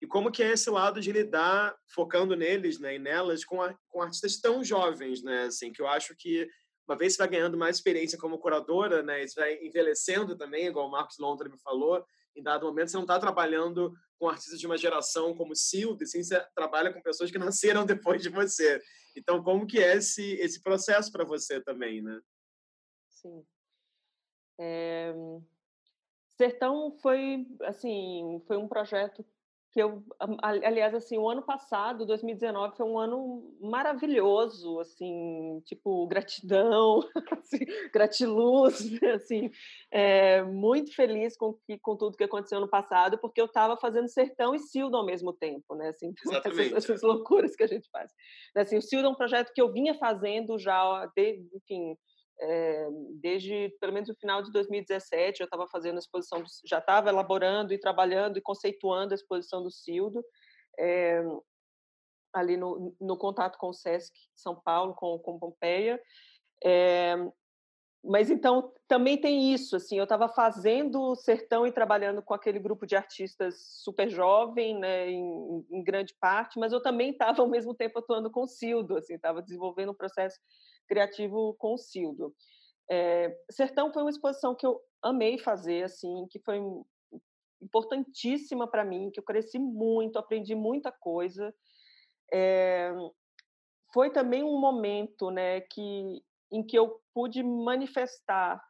E 0.00 0.06
como 0.06 0.32
que 0.32 0.42
é 0.42 0.52
esse 0.52 0.70
lado 0.70 1.00
de 1.00 1.12
lidar, 1.12 1.76
focando 1.94 2.34
neles 2.34 2.78
né, 2.78 2.96
e 2.96 2.98
nelas, 2.98 3.44
com, 3.44 3.60
a, 3.60 3.74
com 3.88 4.02
artistas 4.02 4.40
tão 4.40 4.64
jovens, 4.64 5.22
né? 5.22 5.44
Assim, 5.44 5.72
que 5.72 5.80
eu 5.80 5.86
acho 5.86 6.16
que 6.16 6.48
uma 6.88 6.96
vez 6.96 7.12
você 7.12 7.18
vai 7.18 7.28
ganhando 7.28 7.56
mais 7.56 7.76
experiência 7.76 8.18
como 8.18 8.38
curadora, 8.38 9.02
né, 9.02 9.24
você 9.24 9.38
vai 9.38 9.58
envelhecendo 9.62 10.36
também, 10.36 10.66
igual 10.66 10.88
o 10.88 10.90
Marcos 10.90 11.18
Londra 11.18 11.48
me 11.48 11.58
falou, 11.60 12.04
em 12.34 12.42
dado 12.42 12.66
momento 12.66 12.90
você 12.90 12.96
não 12.96 13.04
está 13.04 13.18
trabalhando 13.18 13.92
com 14.22 14.28
artistas 14.28 14.60
de 14.60 14.66
uma 14.68 14.78
geração 14.78 15.34
como 15.34 15.56
Silvio, 15.56 16.06
sim, 16.06 16.22
você 16.22 16.40
trabalha 16.54 16.92
com 16.92 17.02
pessoas 17.02 17.28
que 17.28 17.38
nasceram 17.42 17.84
depois 17.84 18.22
de 18.22 18.28
você. 18.28 18.80
Então, 19.16 19.42
como 19.42 19.66
que 19.66 19.80
é 19.80 19.96
esse, 19.96 20.34
esse 20.34 20.62
processo 20.62 21.10
para 21.10 21.24
você 21.24 21.60
também, 21.60 22.00
né? 22.00 22.20
Sim. 23.08 23.44
É... 24.60 25.12
Sertão 26.36 26.92
foi, 27.02 27.44
assim, 27.62 28.40
foi 28.46 28.56
um 28.56 28.68
projeto 28.68 29.26
que 29.72 29.82
eu, 29.82 30.04
aliás, 30.42 30.94
assim, 30.94 31.16
o 31.16 31.28
ano 31.28 31.42
passado, 31.42 32.04
2019, 32.04 32.76
foi 32.76 32.84
um 32.84 32.98
ano 32.98 33.56
maravilhoso, 33.58 34.78
assim, 34.80 35.62
tipo, 35.64 36.06
gratidão, 36.06 37.00
assim, 37.40 37.60
gratiluz, 37.90 38.78
assim, 39.14 39.50
é, 39.90 40.42
muito 40.42 40.94
feliz 40.94 41.38
com, 41.38 41.54
que, 41.66 41.78
com 41.78 41.96
tudo 41.96 42.18
que 42.18 42.24
aconteceu 42.24 42.60
no 42.60 42.68
passado, 42.68 43.16
porque 43.16 43.40
eu 43.40 43.46
estava 43.46 43.74
fazendo 43.78 44.08
Sertão 44.08 44.54
e 44.54 44.58
Sildo 44.58 44.98
ao 44.98 45.06
mesmo 45.06 45.32
tempo, 45.32 45.74
né, 45.74 45.88
assim, 45.88 46.12
essas, 46.44 46.72
essas, 46.72 47.02
loucuras 47.02 47.56
que 47.56 47.62
a 47.62 47.68
gente 47.68 47.88
faz. 47.90 48.12
Assim, 48.54 48.76
o 48.76 48.82
Sildo 48.82 49.08
é 49.08 49.10
um 49.10 49.14
projeto 49.14 49.54
que 49.54 49.62
eu 49.62 49.72
vinha 49.72 49.94
fazendo 49.94 50.58
já, 50.58 51.06
de, 51.16 51.42
enfim, 51.54 51.96
é, 52.40 52.88
desde 53.20 53.68
pelo 53.80 53.92
menos 53.92 54.08
o 54.08 54.14
final 54.14 54.42
de 54.42 54.50
2017 54.52 55.40
eu 55.40 55.44
estava 55.44 55.66
fazendo 55.68 55.96
a 55.96 55.98
exposição, 55.98 56.42
já 56.64 56.78
estava 56.78 57.08
elaborando 57.08 57.72
e 57.72 57.78
trabalhando 57.78 58.38
e 58.38 58.42
conceituando 58.42 59.12
a 59.12 59.14
exposição 59.14 59.62
do 59.62 59.70
Cildo, 59.70 60.24
é, 60.78 61.22
ali 62.34 62.56
no, 62.56 62.96
no, 63.00 63.16
contato 63.16 63.58
com 63.58 63.68
o 63.68 63.74
Sesc 63.74 64.12
São 64.34 64.54
Paulo, 64.54 64.94
com, 64.94 65.18
com 65.18 65.38
Pompeia. 65.38 66.00
É, 66.64 67.14
mas 68.04 68.30
então 68.30 68.72
também 68.88 69.16
tem 69.16 69.52
isso, 69.52 69.76
assim, 69.76 69.96
eu 69.96 70.04
estava 70.04 70.28
fazendo 70.28 71.14
Sertão 71.14 71.66
e 71.66 71.72
trabalhando 71.72 72.20
com 72.20 72.34
aquele 72.34 72.58
grupo 72.58 72.86
de 72.86 72.96
artistas 72.96 73.54
super 73.82 74.10
jovem, 74.10 74.78
né, 74.78 75.08
em, 75.08 75.66
em 75.70 75.84
grande 75.84 76.14
parte, 76.20 76.58
mas 76.58 76.72
eu 76.72 76.82
também 76.82 77.10
estava 77.10 77.40
ao 77.40 77.48
mesmo 77.48 77.74
tempo 77.74 78.00
atuando 78.00 78.30
com 78.30 78.42
o 78.42 78.48
Cildo, 78.48 78.96
assim, 78.96 79.14
estava 79.14 79.40
desenvolvendo 79.40 79.92
um 79.92 79.96
processo 79.96 80.38
criativo 80.88 81.54
com 81.58 81.74
o 81.74 81.78
Cildo. 81.78 82.34
É, 82.90 83.34
Sertão 83.50 83.92
foi 83.92 84.02
uma 84.02 84.10
exposição 84.10 84.54
que 84.54 84.66
eu 84.66 84.80
amei 85.00 85.38
fazer, 85.38 85.84
assim, 85.84 86.26
que 86.28 86.40
foi 86.40 86.60
importantíssima 87.62 88.68
para 88.68 88.84
mim, 88.84 89.10
que 89.12 89.20
eu 89.20 89.24
cresci 89.24 89.58
muito, 89.58 90.18
aprendi 90.18 90.54
muita 90.56 90.90
coisa. 90.90 91.54
É, 92.34 92.92
foi 93.94 94.10
também 94.10 94.42
um 94.42 94.58
momento, 94.58 95.30
né, 95.30 95.60
que 95.60 96.20
em 96.52 96.62
que 96.62 96.78
eu 96.78 97.00
pude 97.14 97.42
manifestar 97.42 98.62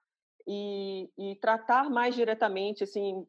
e, 0.47 1.11
e 1.19 1.37
tratar 1.37 1.91
mais 1.91 2.15
diretamente, 2.15 2.85
assim, 2.85 3.27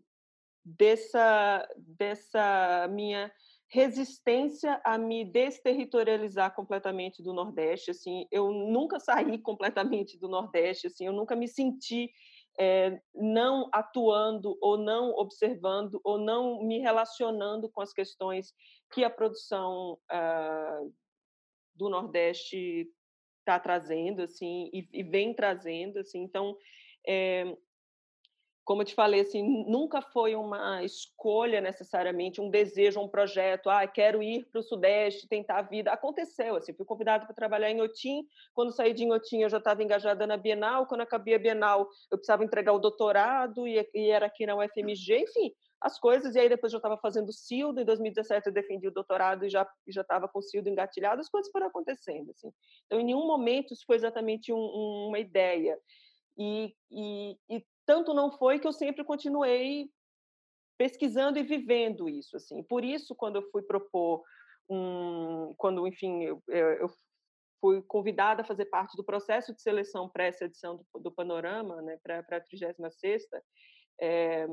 dessa 0.64 1.68
dessa 1.76 2.88
minha 2.90 3.32
resistência 3.68 4.80
a 4.86 5.00
me 5.00 5.26
desterritorializar 5.26 6.54
completamente 6.54 7.24
do 7.24 7.34
Nordeste, 7.34 7.90
assim, 7.90 8.28
eu 8.32 8.52
nunca 8.52 9.00
saí 9.00 9.38
completamente 9.42 10.18
do 10.18 10.28
Nordeste, 10.30 10.88
assim, 10.88 11.08
eu 11.08 11.14
nunca 11.14 11.36
me 11.36 11.48
senti 11.48 12.12
é, 12.60 13.02
não 13.16 13.68
atuando 13.74 14.56
ou 14.62 14.78
não 14.78 15.10
observando 15.16 16.00
ou 16.04 16.20
não 16.20 16.64
me 16.64 16.80
relacionando 16.80 17.68
com 17.68 17.82
as 17.82 17.92
questões 17.92 18.54
que 18.92 19.04
a 19.04 19.10
produção 19.10 19.98
uh, 20.12 20.94
do 21.76 21.90
Nordeste 21.90 22.88
está 23.44 23.60
trazendo, 23.60 24.24
assim, 24.24 24.70
e, 24.74 24.88
e, 24.92 25.04
vem 25.04 25.34
trazendo, 25.34 26.00
assim, 26.00 26.24
então 26.24 26.58
é, 27.08 27.56
como 28.66 28.82
eu 28.82 28.86
te 28.86 28.96
falei, 28.96 29.20
assim, 29.20 29.44
nunca 29.68 30.02
foi 30.02 30.36
uma 30.36 30.84
escolha 30.84 31.60
necessariamente, 31.60 32.40
um 32.40 32.50
desejo, 32.50 33.02
um 33.02 33.10
projeto, 33.10 33.70
ah, 33.70 33.86
quero 33.86 34.24
ir 34.24 34.46
para 34.46 34.60
o 34.60 34.64
Sudeste, 34.64 35.28
tentar 35.28 35.60
a 35.60 35.62
vida. 35.62 35.92
Aconteceu, 35.92 36.56
assim, 36.56 36.74
fui 36.74 36.86
convidada 36.86 37.26
para 37.26 37.36
trabalhar 37.36 37.70
em 37.70 37.82
Otim, 37.82 38.26
quando 38.54 38.72
saí 38.72 38.94
de 38.94 39.10
Otim 39.12 39.42
eu 39.42 39.50
já 39.50 39.58
estava 39.58 39.84
engajada 39.84 40.26
na 40.26 40.38
Bienal, 40.38 40.88
quando 40.88 41.02
acabei 41.02 41.36
a 41.36 41.40
Bienal 41.40 41.90
eu 42.10 42.18
precisava 42.18 42.44
entregar 42.46 42.72
o 42.72 42.80
doutorado 42.80 43.68
e, 43.68 43.86
e 43.94 44.10
era 44.10 44.28
aqui 44.28 44.46
na 44.46 44.56
UFMG, 44.56 45.24
enfim, 45.24 45.54
as 45.84 46.00
coisas, 46.00 46.34
e 46.34 46.40
aí 46.40 46.48
depois 46.48 46.72
eu 46.72 46.78
estava 46.78 46.98
fazendo 46.98 47.34
CILDO, 47.34 47.82
em 47.82 47.86
2017 47.86 48.48
eu 48.48 48.54
defendi 48.54 48.88
o 48.88 48.92
doutorado 48.92 49.46
e 49.46 49.50
já 49.50 49.68
estava 49.88 50.30
com 50.30 50.42
CILDO 50.42 50.70
engatilhado, 50.70 51.20
as 51.20 51.28
coisas 51.28 51.52
foram 51.52 51.68
acontecendo, 51.68 52.32
assim. 52.32 52.50
Então, 52.86 53.02
em 53.02 53.04
nenhum 53.04 53.28
momento 53.28 53.74
isso 53.74 53.84
foi 53.86 53.98
exatamente 53.98 54.54
um, 54.54 54.58
um, 54.58 55.08
uma 55.10 55.20
ideia. 55.20 55.78
E, 56.38 56.74
e, 56.90 57.38
e, 57.50 57.66
tanto 57.86 58.14
não 58.14 58.32
foi 58.32 58.60
que 58.60 58.66
eu 58.66 58.72
sempre 58.72 59.04
continuei 59.04 59.90
pesquisando 60.78 61.38
e 61.38 61.44
vivendo 61.44 62.10
isso 62.10 62.36
assim 62.36 62.64
por 62.64 62.84
isso 62.84 63.14
quando 63.14 63.36
eu 63.36 63.44
fui 63.52 63.62
propor 63.62 64.24
um 64.68 65.54
quando 65.56 65.88
enfim 65.88 66.24
eu, 66.24 66.42
eu 66.48 66.90
fui 67.62 67.84
convidada 67.84 68.42
a 68.42 68.46
fazer 68.46 68.66
parte 68.66 68.98
do 68.98 69.04
processo 69.04 69.54
de 69.54 69.62
seleção 69.62 70.10
pré 70.10 70.30
edição 70.42 70.78
do, 70.78 71.00
do 71.00 71.12
panorama 71.12 71.80
né 71.84 72.00
para 72.02 72.18
a 72.18 72.42
36 72.42 73.24
é, 74.02 74.48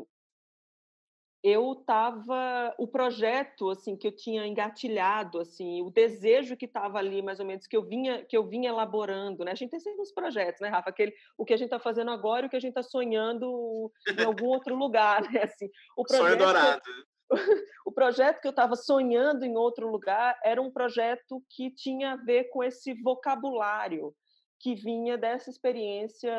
eu 1.43 1.73
estava 1.73 2.75
o 2.79 2.87
projeto 2.87 3.71
assim 3.71 3.97
que 3.97 4.07
eu 4.07 4.13
tinha 4.13 4.47
engatilhado 4.47 5.41
assim 5.41 5.81
o 5.81 5.91
desejo 5.91 6.57
que 6.57 6.67
estava 6.67 6.99
ali 6.99 7.23
mais 7.23 7.41
ou 7.41 7.47
menos 7.47 7.67
que 7.67 7.77
eu 7.77 7.83
vinha 7.83 8.25
que 8.25 8.37
eu 8.37 8.47
vinha 8.47 8.69
elaborando 8.69 9.45
né? 9.45 9.53
A 9.53 9.55
gente 9.55 9.71
tem 9.71 9.81
sempre 9.81 10.03
uns 10.03 10.13
projetos 10.13 10.61
né 10.61 10.69
Rafa? 10.69 10.91
Aquele 10.91 11.15
o 11.39 11.45
que 11.45 11.55
a 11.55 11.57
gente 11.57 11.69
está 11.69 11.79
fazendo 11.79 12.11
agora 12.11 12.45
e 12.45 12.47
o 12.47 12.51
que 12.51 12.57
a 12.57 12.61
gente 12.61 12.77
está 12.77 12.83
sonhando 12.83 13.91
em 14.19 14.23
algum 14.23 14.47
outro 14.47 14.75
lugar 14.77 15.23
né? 15.33 15.45
Assim 15.45 15.71
o 15.97 16.05
projeto 16.05 16.27
Sonho 16.27 16.39
dourado. 16.39 16.83
o 17.87 17.93
projeto 17.93 18.41
que 18.41 18.47
eu 18.47 18.51
estava 18.51 18.77
sonhando 18.77 19.45
em 19.45 19.57
outro 19.57 19.89
lugar 19.89 20.39
era 20.45 20.61
um 20.61 20.71
projeto 20.71 21.43
que 21.49 21.71
tinha 21.71 22.13
a 22.13 22.17
ver 22.17 22.51
com 22.51 22.63
esse 22.63 22.93
vocabulário 23.03 24.15
que 24.61 24.75
vinha 24.75 25.17
dessa 25.17 25.49
experiência 25.49 26.31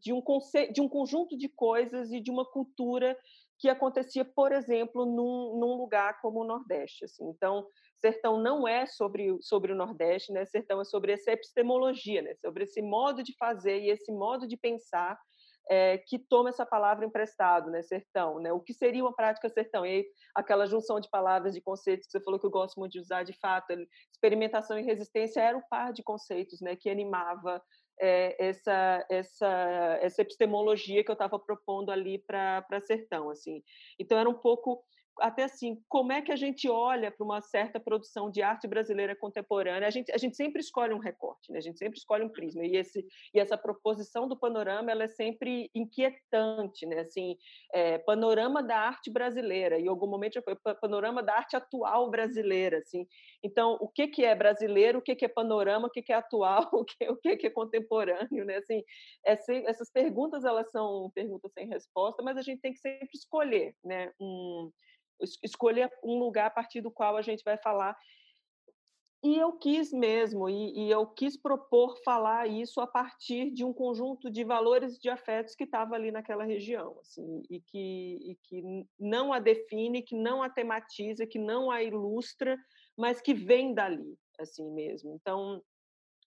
de 0.00 0.12
um 0.12 0.22
conce... 0.22 0.70
de 0.72 0.80
um 0.80 0.88
conjunto 0.88 1.36
de 1.36 1.48
coisas 1.48 2.12
e 2.12 2.20
de 2.20 2.30
uma 2.30 2.44
cultura 2.44 3.18
que 3.58 3.68
acontecia, 3.68 4.24
por 4.24 4.52
exemplo, 4.52 5.04
num, 5.04 5.58
num 5.58 5.76
lugar 5.76 6.20
como 6.20 6.40
o 6.40 6.44
Nordeste. 6.44 7.04
Assim. 7.04 7.28
Então, 7.28 7.66
Sertão 7.98 8.38
não 8.38 8.66
é 8.66 8.86
sobre, 8.86 9.36
sobre 9.40 9.72
o 9.72 9.76
Nordeste, 9.76 10.32
né? 10.32 10.44
Sertão 10.44 10.80
é 10.80 10.84
sobre 10.84 11.12
essa 11.12 11.32
epistemologia, 11.32 12.22
né? 12.22 12.34
sobre 12.34 12.64
esse 12.64 12.82
modo 12.82 13.22
de 13.22 13.34
fazer 13.36 13.80
e 13.80 13.90
esse 13.90 14.12
modo 14.12 14.46
de 14.46 14.56
pensar 14.56 15.18
é, 15.70 15.98
que 15.98 16.18
toma 16.18 16.50
essa 16.50 16.66
palavra 16.66 17.06
emprestado, 17.06 17.70
né, 17.70 17.82
sertão, 17.82 18.38
né? 18.38 18.52
O 18.52 18.60
que 18.60 18.74
seria 18.74 19.02
uma 19.02 19.14
prática 19.14 19.48
sertão? 19.48 19.86
E 19.86 19.90
aí, 19.90 20.06
aquela 20.34 20.66
junção 20.66 21.00
de 21.00 21.08
palavras, 21.08 21.54
de 21.54 21.60
conceitos 21.60 22.06
que 22.06 22.12
você 22.12 22.20
falou 22.20 22.38
que 22.38 22.46
eu 22.46 22.50
gosto 22.50 22.78
muito 22.78 22.92
de 22.92 23.00
usar, 23.00 23.22
de 23.22 23.32
fato, 23.32 23.72
experimentação 24.12 24.78
e 24.78 24.82
resistência 24.82 25.40
era 25.40 25.56
o 25.56 25.66
par 25.68 25.92
de 25.92 26.02
conceitos, 26.02 26.60
né, 26.60 26.76
que 26.76 26.90
animava 26.90 27.62
é, 28.00 28.48
essa, 28.48 29.06
essa, 29.10 29.98
essa 30.00 30.22
epistemologia 30.22 31.04
que 31.04 31.10
eu 31.10 31.14
estava 31.14 31.38
propondo 31.38 31.90
ali 31.90 32.18
para 32.18 32.80
Sertão. 32.80 33.30
assim. 33.30 33.62
Então, 33.98 34.18
era 34.18 34.28
um 34.28 34.34
pouco 34.34 34.84
até 35.20 35.44
assim, 35.44 35.82
como 35.88 36.12
é 36.12 36.22
que 36.22 36.32
a 36.32 36.36
gente 36.36 36.68
olha 36.68 37.10
para 37.10 37.24
uma 37.24 37.40
certa 37.40 37.78
produção 37.78 38.30
de 38.30 38.42
arte 38.42 38.66
brasileira 38.66 39.14
contemporânea? 39.14 39.86
A 39.86 39.90
gente, 39.90 40.12
a 40.12 40.18
gente 40.18 40.36
sempre 40.36 40.60
escolhe 40.60 40.92
um 40.92 40.98
recorte, 40.98 41.52
né? 41.52 41.58
a 41.58 41.62
gente 41.62 41.78
sempre 41.78 41.98
escolhe 41.98 42.24
um 42.24 42.28
prisma, 42.28 42.64
e, 42.64 42.76
esse, 42.76 43.06
e 43.32 43.38
essa 43.38 43.56
proposição 43.56 44.26
do 44.26 44.38
panorama 44.38 44.90
ela 44.90 45.04
é 45.04 45.08
sempre 45.08 45.70
inquietante, 45.74 46.86
né? 46.86 47.00
assim, 47.00 47.36
é, 47.72 47.98
panorama 47.98 48.62
da 48.62 48.76
arte 48.76 49.10
brasileira, 49.10 49.78
e 49.78 49.84
em 49.84 49.88
algum 49.88 50.06
momento 50.06 50.34
já 50.34 50.42
foi 50.42 50.56
panorama 50.80 51.22
da 51.22 51.34
arte 51.34 51.56
atual 51.56 52.10
brasileira. 52.10 52.78
Assim. 52.78 53.06
Então, 53.42 53.76
o 53.80 53.88
que, 53.88 54.08
que 54.08 54.24
é 54.24 54.34
brasileiro, 54.34 54.98
o 54.98 55.02
que, 55.02 55.14
que 55.14 55.24
é 55.24 55.28
panorama, 55.28 55.86
o 55.88 55.90
que, 55.90 56.02
que 56.02 56.12
é 56.12 56.16
atual, 56.16 56.68
o 56.72 56.84
que, 56.84 57.08
o 57.08 57.16
que, 57.16 57.36
que 57.36 57.46
é 57.46 57.50
contemporâneo? 57.50 58.44
Né? 58.44 58.56
Assim, 58.56 58.82
essas 59.24 59.90
perguntas 59.90 60.44
elas 60.44 60.70
são 60.70 61.10
perguntas 61.14 61.52
sem 61.52 61.68
resposta, 61.68 62.22
mas 62.22 62.36
a 62.36 62.42
gente 62.42 62.60
tem 62.60 62.72
que 62.72 62.78
sempre 62.78 63.08
escolher 63.14 63.74
né? 63.84 64.12
um 64.20 64.70
escolher 65.42 65.90
um 66.02 66.18
lugar 66.18 66.46
a 66.46 66.50
partir 66.50 66.80
do 66.80 66.90
qual 66.90 67.16
a 67.16 67.22
gente 67.22 67.42
vai 67.44 67.56
falar. 67.56 67.96
e 69.22 69.38
eu 69.38 69.52
quis 69.52 69.90
mesmo, 69.90 70.50
e, 70.50 70.86
e, 70.86 70.90
eu 70.90 71.06
quis 71.06 71.36
propor 71.36 71.96
falar 72.04 72.46
isso 72.46 72.80
a 72.80 72.86
partir 72.86 73.50
de 73.50 73.64
um 73.64 73.72
conjunto 73.72 74.30
de 74.30 74.44
valores 74.44 74.98
de 74.98 75.08
afetos 75.08 75.54
que 75.54 75.64
estava 75.64 75.94
ali 75.94 76.10
naquela 76.10 76.44
região, 76.44 76.98
assim, 77.00 77.42
e 77.48 77.60
que, 77.60 78.18
e 78.22 78.38
que 78.42 78.86
não 79.00 79.32
a 79.32 79.38
define, 79.38 80.02
que 80.02 80.14
não 80.14 80.42
a 80.42 80.50
tematiza, 80.50 81.26
que 81.26 81.38
não 81.38 81.70
a 81.70 81.82
ilustra, 81.82 82.58
mas 82.96 83.22
que 83.22 83.32
vem 83.32 83.72
dali, 83.72 84.18
assim 84.38 84.70
mesmo. 84.72 85.14
Então, 85.14 85.62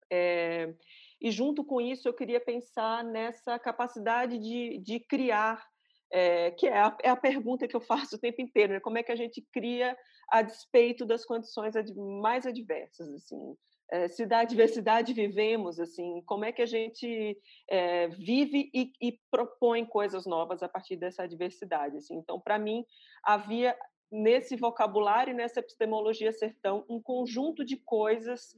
é, 0.10 0.74
e 1.20 1.32
junto 1.32 1.64
com 1.64 1.82
isso 1.82 2.08
eu 2.08 2.14
queria 2.14 2.40
pensar 2.40 3.04
nessa 3.04 3.58
capacidade 3.60 4.38
de, 4.38 4.78
de 4.80 5.00
criar 5.00 5.66
é, 6.12 6.52
que 6.52 6.68
é 6.68 6.78
a, 6.78 6.98
é 7.04 7.10
a, 7.10 7.16
pergunta 7.16 7.68
que 7.68 7.76
eu 7.76 7.82
faço 7.82 8.16
o 8.16 8.20
tempo 8.20 8.42
inteiro, 8.42 8.74
né? 8.74 8.80
como 8.80 8.98
é 8.98 9.04
que 9.04 9.12
a 9.12 9.16
gente 9.16 9.46
cria 9.52 9.98
a 10.30 10.42
despeito 10.42 11.06
das 11.06 11.26
condições 11.26 11.74
mais 12.22 12.46
adversas, 12.46 13.10
assim, 13.14 13.56
é, 13.90 14.08
se 14.10 14.26
da 14.26 14.44
diversidade 14.44 15.14
vivemos, 15.14 15.80
assim, 15.80 16.22
como 16.26 16.44
é 16.44 16.52
que 16.52 16.62
a 16.62 16.66
gente 16.66 17.38
é, 17.70 18.10
vive 18.10 18.70
e, 18.74 18.92
e, 19.02 19.20
propõe 19.32 19.86
coisas 19.86 20.26
novas 20.26 20.62
a 20.62 20.68
partir 20.68 20.98
dessa 20.98 21.24
adversidade, 21.24 21.96
assim. 21.96 22.16
Então, 22.16 22.40
para 22.40 22.60
mim, 22.60 22.86
havia 23.24 23.78
nesse 24.12 24.58
vocabulário, 24.58 25.34
nessa 25.34 25.62
epistemologia 25.62 26.34
sertão, 26.34 26.86
um 26.90 27.02
conjunto 27.02 27.64
de 27.64 27.78
coisas 27.78 28.54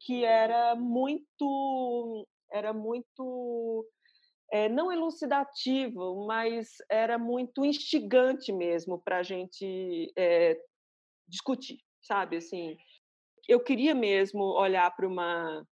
que 0.00 0.24
era 0.24 0.74
muito 0.74 2.26
era 2.50 2.72
muito 2.72 3.86
é, 4.52 4.68
não 4.68 4.92
elucidativo, 4.92 6.26
mas 6.26 6.76
era 6.90 7.16
muito 7.16 7.64
instigante 7.64 8.52
mesmo 8.52 9.00
para 9.02 9.16
a 9.18 9.22
gente 9.22 10.12
é, 10.14 10.60
discutir, 11.26 11.78
sabe? 12.02 12.36
Assim, 12.36 12.76
eu 13.48 13.58
queria 13.64 13.94
mesmo 13.94 14.44
olhar 14.44 14.94
para 14.94 15.08
uma 15.08 15.66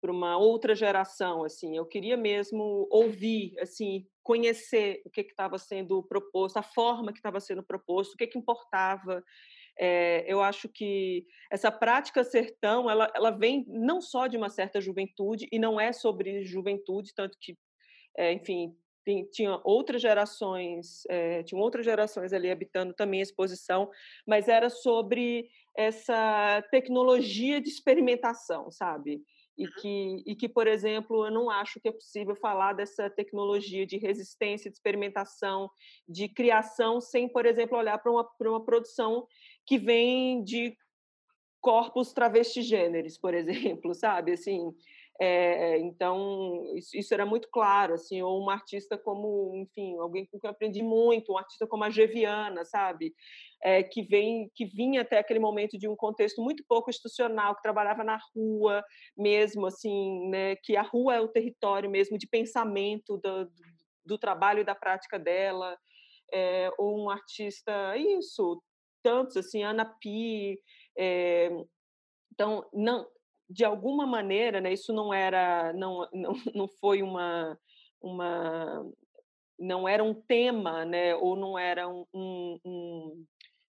para 0.00 0.10
uma 0.10 0.36
outra 0.36 0.74
geração, 0.74 1.44
assim, 1.44 1.76
eu 1.76 1.86
queria 1.86 2.16
mesmo 2.16 2.88
ouvir, 2.90 3.54
assim, 3.60 4.04
conhecer 4.20 5.00
o 5.04 5.10
que 5.10 5.20
estava 5.20 5.58
sendo 5.58 6.02
proposto, 6.02 6.56
a 6.56 6.62
forma 6.62 7.12
que 7.12 7.20
estava 7.20 7.38
sendo 7.38 7.62
proposto, 7.62 8.14
o 8.14 8.16
que, 8.16 8.26
que 8.26 8.36
importava. 8.36 9.22
É, 9.78 10.24
eu 10.26 10.42
acho 10.42 10.68
que 10.68 11.24
essa 11.52 11.70
prática 11.70 12.24
sertão, 12.24 12.90
ela, 12.90 13.12
ela 13.14 13.30
vem 13.30 13.64
não 13.68 14.00
só 14.00 14.26
de 14.26 14.36
uma 14.36 14.48
certa 14.48 14.80
juventude, 14.80 15.46
e 15.52 15.56
não 15.56 15.80
é 15.80 15.92
sobre 15.92 16.42
juventude, 16.42 17.14
tanto 17.14 17.38
que 17.40 17.56
é, 18.16 18.32
enfim, 18.32 18.76
tinha 19.32 19.60
outras 19.64 20.00
gerações, 20.00 21.04
é, 21.08 21.42
tinham 21.42 21.60
outras 21.60 21.84
gerações 21.84 22.32
ali 22.32 22.50
habitando 22.50 22.94
também 22.94 23.20
a 23.20 23.22
exposição, 23.22 23.90
mas 24.26 24.48
era 24.48 24.70
sobre 24.70 25.48
essa 25.76 26.62
tecnologia 26.70 27.60
de 27.60 27.68
experimentação, 27.68 28.70
sabe? 28.70 29.22
E 29.58 29.64
uhum. 29.64 29.72
que, 29.80 30.22
e 30.26 30.36
que, 30.36 30.48
por 30.48 30.66
exemplo, 30.66 31.26
eu 31.26 31.30
não 31.30 31.50
acho 31.50 31.80
que 31.80 31.88
é 31.88 31.92
possível 31.92 32.34
falar 32.36 32.72
dessa 32.72 33.10
tecnologia 33.10 33.84
de 33.86 33.98
resistência, 33.98 34.70
de 34.70 34.76
experimentação, 34.76 35.70
de 36.08 36.28
criação, 36.28 37.00
sem, 37.00 37.28
por 37.28 37.44
exemplo, 37.44 37.76
olhar 37.76 37.98
para 37.98 38.10
uma, 38.10 38.24
para 38.24 38.50
uma 38.50 38.64
produção 38.64 39.26
que 39.66 39.78
vem 39.78 40.42
de 40.42 40.76
corpos 41.60 42.12
travestigêneres, 42.12 43.18
por 43.18 43.34
exemplo, 43.34 43.94
sabe? 43.94 44.32
Assim, 44.32 44.72
é, 45.24 45.78
então, 45.78 46.64
isso, 46.74 46.96
isso, 46.96 47.14
era 47.14 47.24
muito 47.24 47.48
claro, 47.48 47.94
assim, 47.94 48.20
ou 48.22 48.42
uma 48.42 48.54
artista 48.54 48.98
como, 48.98 49.52
enfim, 49.54 49.96
alguém 49.98 50.26
com 50.26 50.36
quem 50.36 50.48
eu 50.48 50.52
aprendi 50.52 50.82
muito, 50.82 51.32
um 51.32 51.38
artista 51.38 51.64
como 51.64 51.84
a 51.84 51.90
Geviana, 51.90 52.64
sabe? 52.64 53.14
É, 53.62 53.84
que 53.84 54.02
vem, 54.02 54.50
que 54.52 54.64
vinha 54.64 55.02
até 55.02 55.18
aquele 55.18 55.38
momento 55.38 55.78
de 55.78 55.86
um 55.86 55.94
contexto 55.94 56.42
muito 56.42 56.64
pouco 56.68 56.90
institucional, 56.90 57.54
que 57.54 57.62
trabalhava 57.62 58.02
na 58.02 58.18
rua 58.34 58.82
mesmo, 59.16 59.64
assim, 59.66 60.28
né? 60.28 60.56
Que 60.56 60.76
a 60.76 60.82
rua 60.82 61.14
é 61.14 61.20
o 61.20 61.28
território 61.28 61.88
mesmo 61.88 62.18
de 62.18 62.26
pensamento 62.26 63.16
do, 63.18 63.48
do 64.04 64.18
trabalho 64.18 64.62
e 64.62 64.64
da 64.64 64.74
prática 64.74 65.20
dela, 65.20 65.78
é, 66.34 66.68
ou 66.76 66.98
um 66.98 67.08
artista, 67.08 67.96
isso, 67.96 68.60
tantos, 69.04 69.36
assim, 69.36 69.62
Ana 69.62 69.84
Pi, 69.84 70.58
é, 70.98 71.48
então, 72.32 72.68
não, 72.72 73.06
de 73.52 73.64
alguma 73.64 74.06
maneira, 74.06 74.60
né, 74.60 74.72
isso 74.72 74.92
não 74.92 75.12
era, 75.12 75.72
não, 75.72 76.08
não, 76.12 76.32
não 76.54 76.68
foi 76.68 77.02
uma, 77.02 77.58
uma, 78.00 78.90
não 79.58 79.88
era 79.88 80.02
um 80.02 80.14
tema, 80.14 80.84
né, 80.84 81.14
ou 81.14 81.36
não 81.36 81.58
era 81.58 81.88
um, 81.88 82.06
um, 82.14 82.58
um 82.64 83.26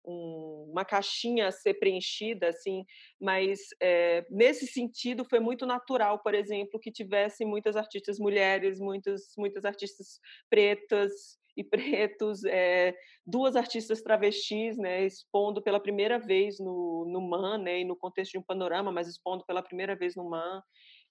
uma 0.07 0.85
caixinha 0.85 1.49
a 1.49 1.53
ser 1.53 1.75
preenchida, 1.75 2.49
assim, 2.49 2.85
mas 3.19 3.61
é, 3.81 4.27
nesse 4.29 4.67
sentido 4.67 5.25
foi 5.25 5.41
muito 5.41 5.65
natural, 5.65 6.19
por 6.23 6.35
exemplo, 6.35 6.79
que 6.79 6.93
tivesse 6.93 7.45
muitas 7.45 7.75
artistas 7.75 8.19
mulheres, 8.19 8.79
muitas, 8.79 9.33
muitas 9.39 9.65
artistas 9.65 10.21
pretas, 10.51 11.39
e 11.57 11.63
pretos, 11.65 12.45
é, 12.45 12.95
duas 13.27 13.57
artistas 13.57 14.03
travestis, 14.03 14.77
né, 14.77 15.05
expondo 15.05 15.63
pela 15.63 15.81
primeira 15.81 16.19
vez 16.19 16.59
no, 16.59 17.07
no 17.09 17.21
MAN, 17.21 17.59
né, 17.59 17.81
e 17.81 17.85
no 17.85 17.97
contexto 17.97 18.33
de 18.33 18.39
um 18.39 18.43
panorama, 18.43 18.91
mas 18.93 19.09
expondo 19.09 19.45
pela 19.47 19.63
primeira 19.63 19.97
vez 19.97 20.15
no 20.17 20.29
MAN. 20.29 20.63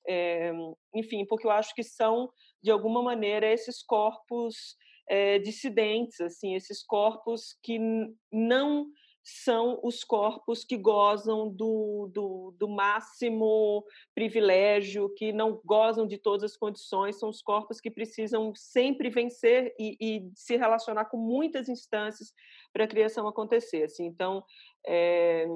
É, 0.07 0.52
enfim, 0.94 1.26
porque 1.26 1.48
eu 1.48 1.52
acho 1.52 1.74
que 1.74 1.84
são, 1.84 2.30
de 2.61 2.72
alguma 2.72 3.02
maneira, 3.02 3.49
esses 3.52 3.82
corpos 3.82 4.76
é, 5.10 5.40
dissidentes, 5.40 6.20
assim, 6.22 6.56
esses 6.56 6.84
corpos 6.86 7.57
que 7.64 7.80
não 8.32 8.86
são 9.23 9.79
os 9.81 10.03
corpos 10.03 10.65
que 10.65 10.77
gozam 10.77 11.49
do, 11.49 12.09
do, 12.13 12.53
do, 12.59 12.67
máximo 12.67 13.85
privilégio, 14.13 15.09
que 15.15 15.31
não 15.31 15.61
gozam 15.63 16.05
de 16.05 16.17
todas 16.17 16.43
as 16.43 16.57
condições, 16.57 17.17
são 17.17 17.29
os 17.29 17.41
corpos 17.41 17.79
que 17.79 17.89
precisam 17.89 18.53
sempre 18.53 19.09
vencer 19.09 19.73
e, 19.79 19.95
e 19.99 20.31
se 20.35 20.57
relacionar 20.57 21.05
com 21.05 21.17
muitas 21.17 21.69
instâncias 21.69 22.33
para 22.73 22.83
a 22.83 22.87
criação 22.87 23.27
acontecer. 23.27 23.83
Assim. 23.83 24.05
Então, 24.05 24.43
é, 24.85 25.47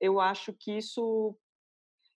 eu 0.00 0.20
acho 0.20 0.52
que 0.52 0.76
isso 0.76 1.36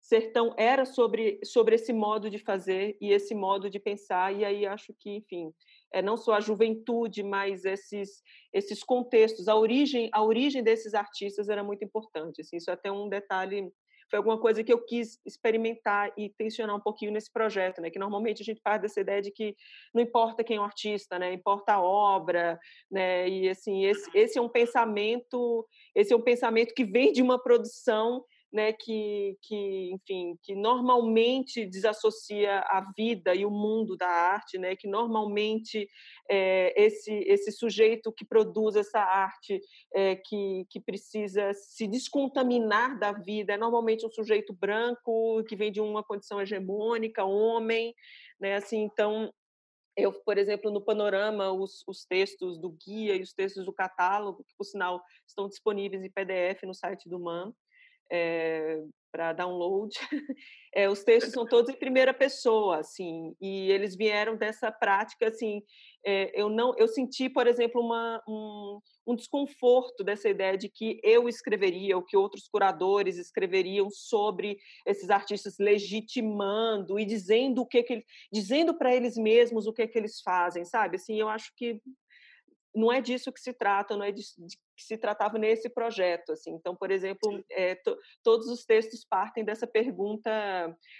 Sertão 0.02 0.54
era 0.56 0.84
sobre, 0.84 1.38
sobre 1.44 1.76
esse 1.76 1.92
modo 1.92 2.28
de 2.28 2.38
fazer 2.38 2.96
e 3.00 3.12
esse 3.12 3.34
modo 3.34 3.70
de 3.70 3.78
pensar, 3.78 4.34
e 4.34 4.44
aí 4.44 4.66
acho 4.66 4.94
que, 4.98 5.10
enfim, 5.10 5.52
é 5.92 6.00
não 6.00 6.16
só 6.16 6.34
a 6.34 6.40
juventude, 6.40 7.22
mas 7.22 7.64
esses, 7.64 8.22
esses 8.52 8.82
contextos, 8.82 9.48
a 9.48 9.56
origem, 9.56 10.08
a 10.12 10.22
origem 10.22 10.62
desses 10.62 10.94
artistas 10.94 11.48
era 11.48 11.64
muito 11.64 11.84
importante. 11.84 12.40
Assim, 12.40 12.56
isso 12.56 12.70
é 12.70 12.74
até 12.74 12.90
um 12.90 13.08
detalhe, 13.08 13.72
foi 14.10 14.16
alguma 14.18 14.38
coisa 14.38 14.64
que 14.64 14.72
eu 14.72 14.84
quis 14.84 15.20
experimentar 15.24 16.12
e 16.18 16.28
tensionar 16.28 16.74
um 16.74 16.80
pouquinho 16.80 17.12
nesse 17.12 17.32
projeto, 17.32 17.80
né? 17.80 17.90
Que 17.90 17.98
normalmente 17.98 18.42
a 18.42 18.44
gente 18.44 18.60
parte 18.60 18.82
dessa 18.82 19.00
ideia 19.00 19.22
de 19.22 19.30
que 19.30 19.54
não 19.94 20.02
importa 20.02 20.42
quem 20.42 20.56
é 20.56 20.60
o 20.60 20.64
artista, 20.64 21.18
né? 21.18 21.32
Importa 21.32 21.74
a 21.74 21.82
obra, 21.82 22.58
né? 22.90 23.28
E 23.28 23.48
assim, 23.48 23.84
esse, 23.84 24.10
esse 24.12 24.38
é 24.38 24.42
um 24.42 24.48
pensamento, 24.48 25.66
esse 25.94 26.12
é 26.12 26.16
um 26.16 26.22
pensamento 26.22 26.74
que 26.74 26.84
vem 26.84 27.12
de 27.12 27.22
uma 27.22 27.40
produção 27.40 28.24
né, 28.52 28.72
que, 28.72 29.36
que, 29.42 29.90
enfim, 29.92 30.36
que 30.42 30.54
normalmente 30.54 31.64
desassocia 31.64 32.58
a 32.60 32.84
vida 32.96 33.34
e 33.34 33.46
o 33.46 33.50
mundo 33.50 33.96
da 33.96 34.08
arte, 34.08 34.58
né, 34.58 34.74
que 34.74 34.88
normalmente 34.88 35.88
é, 36.28 36.74
esse, 36.82 37.12
esse 37.26 37.52
sujeito 37.52 38.12
que 38.12 38.24
produz 38.24 38.74
essa 38.74 39.00
arte, 39.00 39.60
é, 39.94 40.16
que, 40.16 40.66
que 40.68 40.80
precisa 40.80 41.52
se 41.54 41.86
descontaminar 41.86 42.98
da 42.98 43.12
vida, 43.12 43.52
é 43.52 43.56
normalmente 43.56 44.04
um 44.04 44.10
sujeito 44.10 44.52
branco, 44.52 45.44
que 45.44 45.54
vem 45.54 45.70
de 45.70 45.80
uma 45.80 46.02
condição 46.02 46.40
hegemônica, 46.40 47.24
homem, 47.24 47.94
né, 48.40 48.56
assim, 48.56 48.82
então 48.82 49.32
eu, 49.96 50.12
por 50.12 50.38
exemplo, 50.38 50.70
no 50.70 50.80
Panorama, 50.80 51.52
os, 51.52 51.84
os, 51.86 52.04
textos 52.04 52.58
do 52.58 52.70
guia 52.70 53.16
e 53.16 53.22
os 53.22 53.32
textos 53.32 53.64
do 53.64 53.72
catálogo, 53.72 54.44
que, 54.44 54.54
por 54.56 54.64
sinal, 54.64 55.02
estão 55.26 55.48
disponíveis 55.48 56.02
em 56.02 56.10
PDF 56.10 56.62
no 56.64 56.74
site 56.74 57.08
do 57.08 57.18
MAN, 57.18 57.52
é, 58.10 58.78
eh, 58.78 58.84
para 59.10 59.32
download. 59.32 59.94
É, 60.74 60.88
os 60.88 61.02
textos 61.02 61.32
são 61.32 61.44
todos 61.44 61.70
em 61.70 61.76
primeira 61.76 62.14
pessoa, 62.14 62.78
assim, 62.78 63.34
e 63.40 63.70
eles 63.70 63.96
vieram 63.96 64.36
dessa 64.36 64.70
prática, 64.70 65.28
assim, 65.28 65.62
é, 66.04 66.30
eu 66.40 66.48
não, 66.48 66.74
eu 66.78 66.88
senti, 66.88 67.28
por 67.28 67.46
exemplo, 67.46 67.80
uma, 67.80 68.22
um, 68.26 68.78
um, 69.06 69.14
desconforto 69.14 70.02
dessa 70.02 70.28
ideia 70.28 70.56
de 70.56 70.68
que 70.68 70.98
eu 71.02 71.28
escreveria, 71.28 71.96
ou 71.96 72.02
que 72.02 72.16
outros 72.16 72.48
curadores 72.48 73.18
escreveriam 73.18 73.90
sobre 73.90 74.56
esses 74.86 75.10
artistas 75.10 75.56
legitimando 75.58 76.98
e 76.98 77.04
dizendo 77.04 77.62
o 77.62 77.66
que, 77.66 77.82
que 77.82 78.04
dizendo 78.32 78.76
para 78.78 78.94
eles 78.94 79.16
mesmos 79.16 79.66
o 79.66 79.72
que 79.72 79.86
que 79.86 79.98
eles 79.98 80.20
fazem, 80.22 80.64
sabe? 80.64 80.96
Assim, 80.96 81.20
eu 81.20 81.28
acho 81.28 81.52
que 81.56 81.80
não 82.74 82.92
é 82.92 83.00
disso 83.00 83.32
que 83.32 83.40
se 83.40 83.52
trata, 83.52 83.96
não 83.96 84.04
é 84.04 84.12
disso 84.12 84.34
que 84.76 84.84
se 84.84 84.96
tratava 84.96 85.38
nesse 85.38 85.68
projeto. 85.68 86.32
Assim. 86.32 86.52
Então, 86.52 86.74
por 86.76 86.90
exemplo, 86.90 87.42
é, 87.50 87.74
to, 87.74 87.96
todos 88.22 88.46
os 88.48 88.64
textos 88.64 89.04
partem 89.04 89.44
dessa 89.44 89.66
pergunta. 89.66 90.30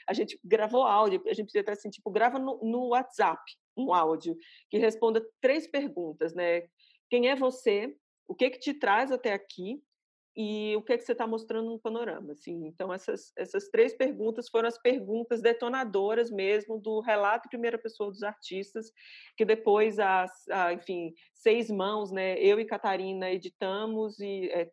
A 0.09 0.13
gente 0.13 0.39
gravou 0.45 0.83
áudio, 0.83 1.23
a 1.27 1.33
gente 1.33 1.45
precisa 1.45 1.61
estar 1.61 1.73
assim, 1.73 1.91
tipo, 1.91 2.11
grava 2.11 2.39
no, 2.39 2.61
no 2.63 2.89
WhatsApp 2.89 3.41
um 3.77 3.95
áudio 3.95 4.37
que 4.69 4.79
responda 4.79 5.25
três 5.41 5.67
perguntas, 5.67 6.35
né? 6.35 6.63
Quem 7.09 7.29
é 7.29 7.37
você? 7.37 7.95
O 8.29 8.35
que 8.35 8.51
que 8.51 8.59
te 8.59 8.75
traz 8.75 9.11
até 9.11 9.33
aqui? 9.33 9.83
E 10.36 10.77
o 10.77 10.82
que, 10.82 10.93
é 10.93 10.98
que 10.98 11.05
você 11.05 11.12
está 11.12 11.27
mostrando 11.27 11.70
no 11.70 11.78
panorama. 11.78 12.32
Assim. 12.32 12.66
Então, 12.66 12.93
essas, 12.93 13.32
essas 13.36 13.69
três 13.69 13.94
perguntas 13.94 14.48
foram 14.48 14.69
as 14.69 14.78
perguntas 14.78 15.43
detonadoras 15.43 16.31
mesmo 16.31 16.78
do 16.78 17.01
relato 17.01 17.47
em 17.47 17.51
primeira 17.51 17.78
pessoa 17.78 18.11
dos 18.11 18.23
artistas, 18.23 18.93
que 19.36 19.44
depois, 19.44 19.98
as, 19.98 20.31
a, 20.48 20.73
enfim, 20.73 21.12
seis 21.35 21.70
mãos, 21.70 22.12
né, 22.12 22.39
eu 22.39 22.61
e 22.61 22.65
Catarina 22.65 23.31
editamos 23.31 24.20
e 24.20 24.48
é, 24.51 24.70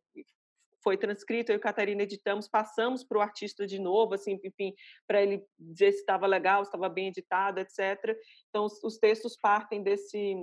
foi 0.84 0.96
transcrito, 0.96 1.52
eu 1.52 1.58
e 1.58 1.60
Catarina 1.60 2.04
editamos, 2.04 2.48
passamos 2.48 3.04
para 3.04 3.18
o 3.18 3.22
artista 3.22 3.66
de 3.66 3.80
novo, 3.80 4.14
assim, 4.14 4.40
enfim, 4.44 4.74
para 5.08 5.22
ele 5.22 5.44
dizer 5.60 5.92
se 5.92 6.00
estava 6.00 6.28
legal, 6.28 6.64
se 6.64 6.70
estava 6.70 6.88
bem 6.88 7.08
editado, 7.08 7.60
etc. 7.60 8.16
Então, 8.50 8.66
os 8.66 8.98
textos 8.98 9.36
partem 9.36 9.84
desse 9.84 10.36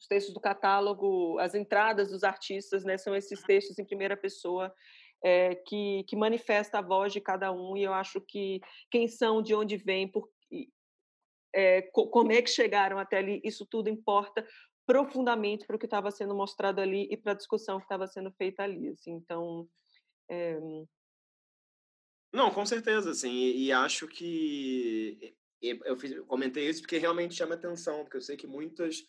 os 0.00 0.06
textos 0.06 0.32
do 0.32 0.40
catálogo, 0.40 1.38
as 1.38 1.54
entradas 1.54 2.10
dos 2.10 2.24
artistas, 2.24 2.84
né, 2.84 2.96
são 2.96 3.14
esses 3.14 3.42
textos 3.42 3.78
em 3.78 3.84
primeira 3.84 4.16
pessoa 4.16 4.72
é, 5.22 5.54
que, 5.54 6.04
que 6.08 6.16
manifesta 6.16 6.78
a 6.78 6.82
voz 6.82 7.12
de 7.12 7.20
cada 7.20 7.52
um, 7.52 7.76
e 7.76 7.82
eu 7.82 7.92
acho 7.92 8.20
que 8.20 8.60
quem 8.90 9.06
são, 9.06 9.42
de 9.42 9.54
onde 9.54 9.76
vêm, 9.76 10.08
por, 10.08 10.28
é, 11.54 11.82
como 11.92 12.32
é 12.32 12.40
que 12.40 12.50
chegaram 12.50 12.98
até 12.98 13.18
ali, 13.18 13.40
isso 13.44 13.66
tudo 13.66 13.88
importa 13.88 14.46
profundamente 14.86 15.66
para 15.66 15.76
o 15.76 15.78
que 15.78 15.86
estava 15.86 16.10
sendo 16.10 16.34
mostrado 16.34 16.80
ali 16.80 17.06
e 17.10 17.16
para 17.16 17.32
a 17.32 17.36
discussão 17.36 17.78
que 17.78 17.84
estava 17.84 18.08
sendo 18.08 18.32
feita 18.32 18.64
ali. 18.64 18.88
Assim, 18.88 19.12
então. 19.12 19.68
É... 20.28 20.58
Não, 22.32 22.50
com 22.50 22.64
certeza, 22.64 23.10
assim, 23.10 23.30
e, 23.30 23.66
e 23.66 23.72
acho 23.72 24.08
que 24.08 25.36
eu, 25.60 25.96
fiz, 25.96 26.12
eu 26.12 26.24
comentei 26.26 26.68
isso 26.68 26.80
porque 26.80 26.98
realmente 26.98 27.34
chama 27.34 27.54
atenção, 27.54 28.02
porque 28.02 28.16
eu 28.16 28.20
sei 28.20 28.36
que 28.36 28.46
muitas 28.46 29.04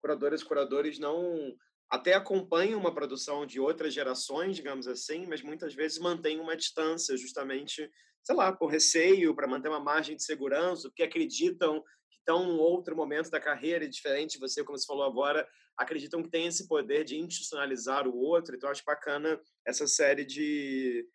curadoras 0.00 0.40
e 0.40 0.44
curadores 0.44 0.98
não 0.98 1.56
até 1.90 2.14
acompanham 2.14 2.80
uma 2.80 2.94
produção 2.94 3.46
de 3.46 3.60
outras 3.60 3.94
gerações, 3.94 4.56
digamos 4.56 4.88
assim, 4.88 5.26
mas 5.26 5.42
muitas 5.42 5.74
vezes 5.74 5.98
mantêm 5.98 6.40
uma 6.40 6.56
distância, 6.56 7.16
justamente, 7.16 7.88
sei 8.24 8.34
lá, 8.34 8.52
por 8.52 8.66
receio, 8.68 9.34
para 9.34 9.46
manter 9.46 9.68
uma 9.68 9.80
margem 9.80 10.16
de 10.16 10.24
segurança, 10.24 10.88
porque 10.88 11.04
acreditam 11.04 11.80
que 12.10 12.18
estão 12.18 12.44
em 12.44 12.58
outro 12.58 12.96
momento 12.96 13.30
da 13.30 13.40
carreira 13.40 13.88
diferente, 13.88 14.38
você, 14.38 14.64
como 14.64 14.76
você 14.76 14.86
falou 14.86 15.04
agora, 15.04 15.46
acreditam 15.76 16.22
que 16.22 16.30
tem 16.30 16.46
esse 16.46 16.66
poder 16.66 17.04
de 17.04 17.18
institucionalizar 17.18 18.08
o 18.08 18.16
outro, 18.16 18.56
então 18.56 18.70
acho 18.70 18.82
bacana 18.84 19.40
essa 19.64 19.86
série 19.86 20.24
de 20.24 21.06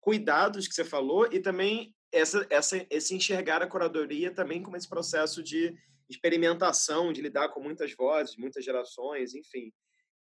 cuidados 0.00 0.68
que 0.68 0.74
você 0.74 0.84
falou 0.84 1.28
e 1.32 1.40
também 1.40 1.94
essa, 2.12 2.46
essa, 2.48 2.86
esse 2.90 3.14
enxergar 3.14 3.62
a 3.62 3.66
curadoria 3.66 4.32
também 4.32 4.62
como 4.62 4.76
esse 4.76 4.88
processo 4.88 5.42
de 5.42 5.74
experimentação, 6.08 7.12
de 7.12 7.20
lidar 7.20 7.48
com 7.48 7.60
muitas 7.60 7.94
vozes, 7.94 8.36
muitas 8.36 8.64
gerações, 8.64 9.34
enfim. 9.34 9.72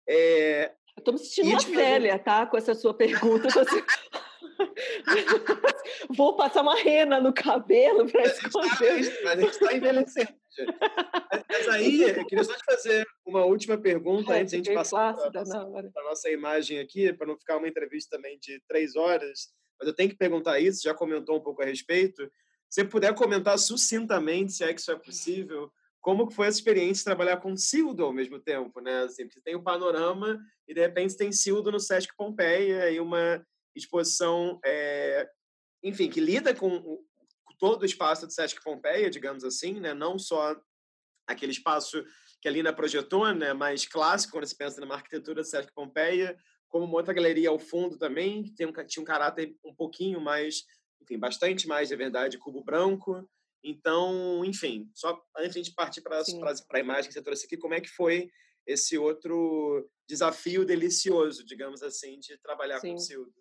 É... 0.08 0.72
Eu 0.96 1.00
estou 1.00 1.14
me 1.14 1.20
sentindo 1.20 1.48
uma 1.50 1.76
velha, 1.76 2.18
tá? 2.18 2.46
Com 2.46 2.56
essa 2.56 2.74
sua 2.74 2.94
pergunta. 2.94 3.48
Você... 3.48 3.84
Vou 6.14 6.36
passar 6.36 6.62
uma 6.62 6.76
rena 6.76 7.20
no 7.20 7.32
cabelo 7.32 8.10
para 8.10 8.22
esconder. 8.24 9.22
Mas 9.24 9.38
a 9.38 9.40
gente 9.40 9.52
está 9.52 9.74
envelhecendo. 9.74 10.34
Mas 11.48 11.68
aí, 11.68 12.02
eu 12.18 12.26
queria 12.26 12.44
só 12.44 12.54
te 12.54 12.64
fazer 12.64 13.06
uma 13.24 13.44
última 13.44 13.78
pergunta 13.78 14.36
é, 14.36 14.40
antes 14.40 14.50
de 14.50 14.56
a 14.56 14.58
gente 14.58 14.74
passar 14.74 15.14
para 15.14 15.40
a 15.40 16.04
nossa 16.04 16.30
imagem 16.30 16.78
aqui, 16.78 17.12
para 17.12 17.26
não 17.26 17.38
ficar 17.38 17.56
uma 17.56 17.68
entrevista 17.68 18.16
também 18.16 18.38
de 18.38 18.60
três 18.68 18.96
horas. 18.96 19.52
Mas 19.80 19.88
eu 19.88 19.94
tenho 19.94 20.10
que 20.10 20.16
perguntar 20.16 20.60
isso, 20.60 20.82
já 20.82 20.94
comentou 20.94 21.36
um 21.36 21.42
pouco 21.42 21.62
a 21.62 21.64
respeito 21.64 22.30
você 22.72 22.82
puder 22.82 23.14
comentar 23.14 23.58
sucintamente, 23.58 24.54
se 24.54 24.64
é 24.64 24.72
que 24.72 24.80
isso 24.80 24.90
é 24.90 24.96
possível, 24.96 25.70
como 26.00 26.30
foi 26.30 26.46
essa 26.46 26.56
experiência 26.56 27.00
de 27.00 27.04
trabalhar 27.04 27.36
com 27.36 27.54
Sildo 27.54 28.02
ao 28.02 28.14
mesmo 28.14 28.40
tempo, 28.40 28.80
né? 28.80 29.02
Assim, 29.02 29.28
você 29.28 29.42
tem 29.42 29.54
o 29.54 29.62
panorama 29.62 30.40
e 30.66 30.72
de 30.72 30.80
repente 30.80 31.14
tem 31.14 31.30
Sildo 31.30 31.70
no 31.70 31.78
Sesc 31.78 32.16
Pompeia 32.16 32.90
e 32.90 32.98
uma 32.98 33.46
exposição, 33.76 34.58
é, 34.64 35.28
enfim, 35.82 36.08
que 36.08 36.18
lida 36.18 36.54
com 36.54 36.98
todo 37.58 37.82
o 37.82 37.86
espaço 37.86 38.26
do 38.26 38.32
Sesc 38.32 38.62
Pompeia, 38.64 39.10
digamos 39.10 39.44
assim, 39.44 39.78
né? 39.78 39.92
Não 39.92 40.18
só 40.18 40.56
aquele 41.26 41.52
espaço 41.52 42.02
que 42.40 42.48
a 42.48 42.50
Lina 42.50 42.72
projetou, 42.72 43.30
né? 43.34 43.52
Mais 43.52 43.84
clássico 43.84 44.32
quando 44.32 44.46
se 44.46 44.56
pensa 44.56 44.80
na 44.80 44.94
arquitetura 44.94 45.42
do 45.42 45.46
Sesc 45.46 45.70
Pompeia, 45.74 46.34
como 46.70 46.86
uma 46.86 46.94
outra 46.94 47.12
galeria 47.12 47.50
ao 47.50 47.58
fundo 47.58 47.98
também, 47.98 48.42
que 48.42 48.52
tem 48.52 48.66
um, 48.66 48.72
tinha 48.72 49.02
um 49.02 49.06
caráter 49.06 49.54
um 49.62 49.74
pouquinho 49.74 50.22
mais 50.22 50.64
enfim, 51.02 51.18
bastante 51.18 51.66
mais, 51.66 51.88
de 51.88 51.96
verdade, 51.96 52.38
cubo 52.38 52.62
branco. 52.62 53.28
Então, 53.64 54.44
enfim, 54.44 54.90
só 54.94 55.20
antes 55.36 55.52
de 55.52 55.60
a 55.60 55.62
gente 55.62 55.74
partir 55.74 56.00
para 56.00 56.20
a 56.72 56.80
imagem 56.80 57.08
que 57.08 57.14
você 57.14 57.22
trouxe 57.22 57.46
aqui, 57.46 57.56
como 57.56 57.74
é 57.74 57.80
que 57.80 57.88
foi 57.88 58.30
esse 58.66 58.96
outro 58.96 59.88
desafio 60.08 60.64
delicioso, 60.64 61.44
digamos 61.44 61.82
assim, 61.82 62.18
de 62.18 62.36
trabalhar 62.38 62.78
Sim. 62.78 62.90
com 62.90 62.94
o 62.94 62.98
Sildo? 62.98 63.32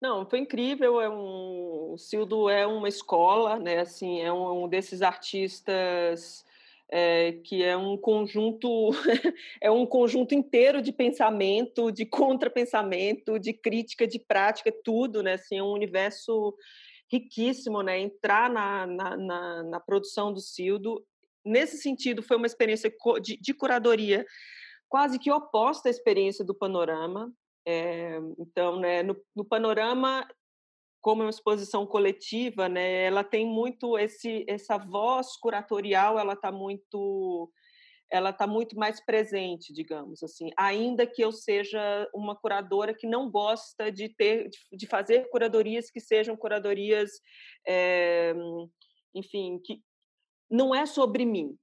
Não, 0.00 0.28
foi 0.28 0.38
incrível. 0.38 1.00
É 1.00 1.10
um, 1.10 1.92
o 1.92 1.98
Sildo 1.98 2.48
é 2.48 2.66
uma 2.66 2.88
escola, 2.88 3.58
né? 3.58 3.80
Assim, 3.80 4.20
é 4.20 4.32
um, 4.32 4.64
um 4.64 4.68
desses 4.68 5.02
artistas 5.02 6.44
é, 6.90 7.32
que 7.44 7.62
é 7.62 7.76
um 7.76 7.96
conjunto 7.96 8.90
é 9.62 9.70
um 9.70 9.86
conjunto 9.86 10.34
inteiro 10.34 10.82
de 10.82 10.92
pensamento, 10.92 11.90
de 11.90 12.04
contrapensamento, 12.04 13.38
de 13.38 13.52
crítica, 13.52 14.06
de 14.06 14.18
prática, 14.18 14.72
tudo, 14.84 15.22
né? 15.22 15.34
Assim, 15.34 15.58
é 15.58 15.62
um 15.62 15.72
universo 15.72 16.54
riquíssimo, 17.10 17.82
né? 17.82 17.98
Entrar 17.98 18.50
na, 18.50 18.86
na, 18.86 19.16
na, 19.16 19.62
na 19.62 19.80
produção 19.80 20.32
do 20.32 20.40
Sildo, 20.40 21.04
nesse 21.44 21.78
sentido, 21.78 22.22
foi 22.22 22.36
uma 22.36 22.46
experiência 22.46 22.92
de, 23.22 23.36
de 23.36 23.54
curadoria 23.54 24.26
quase 24.88 25.18
que 25.18 25.30
oposta 25.30 25.88
à 25.88 25.90
experiência 25.90 26.44
do 26.44 26.54
Panorama. 26.54 27.32
É, 27.66 28.18
então, 28.38 28.80
né, 28.80 29.02
no, 29.02 29.16
no 29.36 29.44
Panorama 29.44 30.26
como 31.00 31.22
é 31.22 31.24
uma 31.24 31.30
exposição 31.30 31.86
coletiva, 31.86 32.68
né, 32.68 33.04
ela 33.04 33.24
tem 33.24 33.46
muito 33.46 33.98
esse 33.98 34.44
essa 34.46 34.76
voz 34.76 35.36
curatorial, 35.36 36.18
ela 36.18 36.34
está 36.34 36.52
muito 36.52 37.50
ela 38.12 38.30
está 38.30 38.44
muito 38.44 38.76
mais 38.76 39.04
presente, 39.04 39.72
digamos 39.72 40.20
assim, 40.22 40.50
ainda 40.56 41.06
que 41.06 41.22
eu 41.22 41.30
seja 41.30 42.08
uma 42.12 42.34
curadora 42.34 42.92
que 42.92 43.06
não 43.06 43.30
gosta 43.30 43.90
de 43.90 44.08
ter 44.08 44.50
de 44.72 44.86
fazer 44.86 45.28
curadorias 45.30 45.90
que 45.90 46.00
sejam 46.00 46.36
curadorias, 46.36 47.10
é, 47.66 48.34
enfim, 49.14 49.60
que 49.64 49.80
não 50.50 50.74
é 50.74 50.84
sobre 50.86 51.24
mim. 51.24 51.56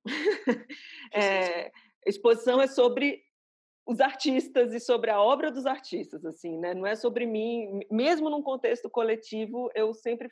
é, 1.13 1.69
exposição 2.05 2.61
é 2.61 2.67
sobre 2.67 3.21
os 3.87 4.01
artistas 4.01 4.73
e 4.73 4.79
sobre 4.81 5.09
a 5.09 5.21
obra 5.21 5.49
dos 5.49 5.65
artistas, 5.65 6.25
assim, 6.25 6.57
né? 6.57 6.73
Não 6.73 6.85
é 6.85 6.95
sobre 6.95 7.25
mim, 7.25 7.79
mesmo 7.89 8.29
num 8.29 8.41
contexto 8.41 8.89
coletivo, 8.89 9.69
eu 9.73 9.93
sempre 9.93 10.29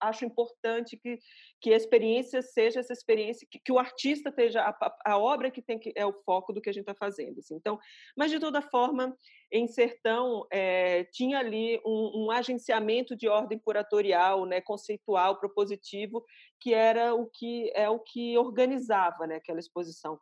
acho 0.00 0.24
importante 0.24 0.96
que, 0.96 1.18
que 1.60 1.72
a 1.72 1.76
experiência 1.76 2.42
seja 2.42 2.80
essa 2.80 2.92
experiência, 2.92 3.46
que, 3.50 3.58
que 3.58 3.72
o 3.72 3.78
artista 3.78 4.28
esteja, 4.28 4.60
a, 4.60 4.96
a, 5.06 5.18
obra 5.18 5.50
que 5.50 5.62
tem 5.62 5.78
que 5.78 5.92
é 5.96 6.06
o 6.06 6.12
foco 6.12 6.52
do 6.52 6.60
que 6.60 6.70
a 6.70 6.72
gente 6.72 6.82
está 6.82 6.94
fazendo. 6.94 7.38
Assim. 7.38 7.56
Então, 7.56 7.78
mas 8.16 8.30
de 8.30 8.38
toda 8.38 8.62
forma, 8.62 9.16
em 9.50 9.66
Sertão 9.66 10.46
é, 10.52 11.04
tinha 11.04 11.38
ali 11.38 11.80
um, 11.84 12.26
um, 12.26 12.30
agenciamento 12.30 13.16
de 13.16 13.28
ordem 13.28 13.58
curatorial, 13.58 14.44
né, 14.44 14.60
conceitual, 14.60 15.38
propositivo, 15.38 16.24
que 16.60 16.72
era 16.72 17.14
o 17.14 17.26
que 17.26 17.72
é 17.74 17.88
o 17.88 17.98
que 17.98 18.36
organizava 18.38 19.26
né, 19.26 19.36
aquela 19.36 19.60
exposição 19.60 20.18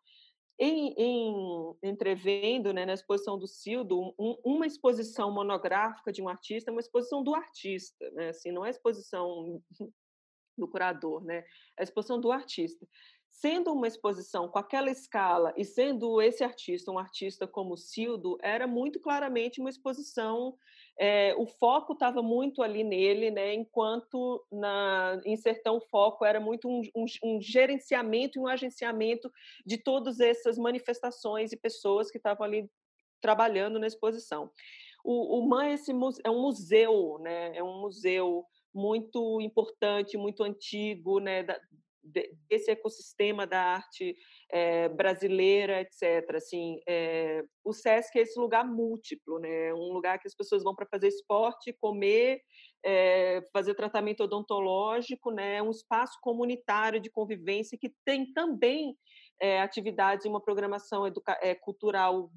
em, 0.64 0.94
em 0.96 1.76
entrevendo 1.82 2.72
né, 2.72 2.86
na 2.86 2.94
exposição 2.94 3.36
do 3.36 3.48
Cildo, 3.48 4.14
um, 4.16 4.36
uma 4.44 4.64
exposição 4.64 5.32
monográfica 5.32 6.12
de 6.12 6.22
um 6.22 6.28
artista 6.28 6.70
é 6.70 6.72
uma 6.72 6.80
exposição 6.80 7.20
do 7.24 7.34
artista, 7.34 8.08
né? 8.12 8.28
assim, 8.28 8.52
não 8.52 8.64
é 8.64 8.70
exposição 8.70 9.60
do 10.56 10.68
curador, 10.68 11.24
né? 11.24 11.38
é 11.38 11.80
a 11.80 11.82
exposição 11.82 12.20
do 12.20 12.30
artista. 12.30 12.86
Sendo 13.28 13.72
uma 13.72 13.88
exposição 13.88 14.46
com 14.46 14.58
aquela 14.58 14.88
escala 14.88 15.52
e 15.56 15.64
sendo 15.64 16.22
esse 16.22 16.44
artista 16.44 16.92
um 16.92 16.98
artista 16.98 17.44
como 17.44 17.76
Cildo, 17.76 18.38
era 18.40 18.68
muito 18.68 19.00
claramente 19.00 19.58
uma 19.58 19.70
exposição 19.70 20.56
é, 20.98 21.34
o 21.36 21.46
foco 21.46 21.94
estava 21.94 22.22
muito 22.22 22.62
ali 22.62 22.84
nele, 22.84 23.30
né, 23.30 23.54
enquanto 23.54 24.44
na, 24.50 25.20
em 25.24 25.36
Sertão 25.36 25.80
foco 25.80 26.24
era 26.24 26.38
muito 26.38 26.68
um, 26.68 26.82
um, 26.94 27.06
um 27.24 27.40
gerenciamento 27.40 28.38
e 28.38 28.42
um 28.42 28.46
agenciamento 28.46 29.32
de 29.64 29.78
todas 29.78 30.20
essas 30.20 30.58
manifestações 30.58 31.52
e 31.52 31.56
pessoas 31.56 32.10
que 32.10 32.18
estavam 32.18 32.44
ali 32.44 32.70
trabalhando 33.20 33.78
na 33.78 33.86
exposição. 33.86 34.50
O, 35.04 35.40
o 35.40 35.60
é, 35.60 35.74
é 36.24 36.30
um 36.30 36.42
museu, 36.42 37.18
né, 37.20 37.56
é 37.56 37.62
um 37.62 37.80
museu 37.80 38.44
muito 38.74 39.40
importante, 39.40 40.16
muito 40.16 40.42
antigo, 40.42 41.18
né, 41.18 41.42
da, 41.42 41.60
desse 42.02 42.70
ecossistema 42.70 43.46
da 43.46 43.60
arte 43.60 44.16
é, 44.50 44.88
brasileira, 44.88 45.80
etc. 45.80 46.34
Assim, 46.34 46.80
é, 46.86 47.44
o 47.64 47.72
SESC 47.72 48.18
é 48.18 48.22
esse 48.22 48.38
lugar 48.38 48.66
múltiplo, 48.66 49.38
né? 49.38 49.72
um 49.74 49.92
lugar 49.92 50.18
que 50.18 50.26
as 50.26 50.34
pessoas 50.34 50.62
vão 50.62 50.74
para 50.74 50.86
fazer 50.86 51.08
esporte, 51.08 51.72
comer, 51.80 52.40
é, 52.84 53.42
fazer 53.52 53.74
tratamento 53.74 54.24
odontológico, 54.24 55.30
né? 55.30 55.62
um 55.62 55.70
espaço 55.70 56.18
comunitário 56.20 57.00
de 57.00 57.10
convivência 57.10 57.78
que 57.78 57.92
tem 58.04 58.32
também 58.32 58.96
atividades 59.60 60.24
e 60.24 60.28
uma 60.28 60.40
programação 60.40 61.02
cultural 61.62 62.30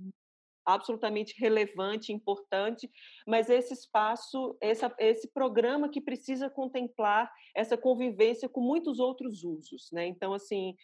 absolutamente 0.66 1.36
relevante, 1.40 2.12
importante, 2.12 2.90
mas 3.28 3.50
esse 3.50 3.74
espaço, 3.74 4.58
essa, 4.60 4.94
esse 5.00 5.28
programa 5.28 5.90
que 5.90 6.02
precisa 6.02 6.50
contemplar 6.50 7.32
essa 7.56 7.78
convivência 7.78 8.50
com 8.50 8.62
muitos 8.62 9.00
outros 9.00 9.44
usos, 9.44 9.90
né? 9.92 10.06
Então, 10.08 10.34
assim, 10.34 10.76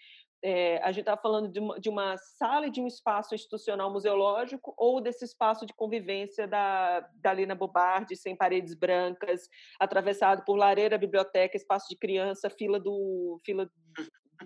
é, 0.43 0.77
a 0.81 0.91
gente 0.91 1.01
está 1.01 1.15
falando 1.15 1.51
de 1.51 1.59
uma, 1.59 1.79
de 1.79 1.89
uma, 1.89 2.17
sala 2.17 2.67
e 2.67 2.71
de 2.71 2.81
um 2.81 2.87
espaço 2.87 3.35
institucional 3.35 3.91
museológico 3.91 4.73
ou 4.75 4.99
desse 4.99 5.23
espaço 5.23 5.65
de 5.65 5.73
convivência 5.73 6.47
da, 6.47 7.07
da 7.15 7.33
Lina 7.33 7.53
Bobardi, 7.53 8.15
sem 8.15 8.35
paredes 8.35 8.73
brancas, 8.73 9.47
atravessado 9.79 10.43
por 10.43 10.55
lareira, 10.55 10.97
biblioteca, 10.97 11.55
espaço 11.55 11.87
de 11.89 11.95
criança, 11.95 12.49
fila 12.49 12.79
do 12.79 13.39
fila 13.45 13.69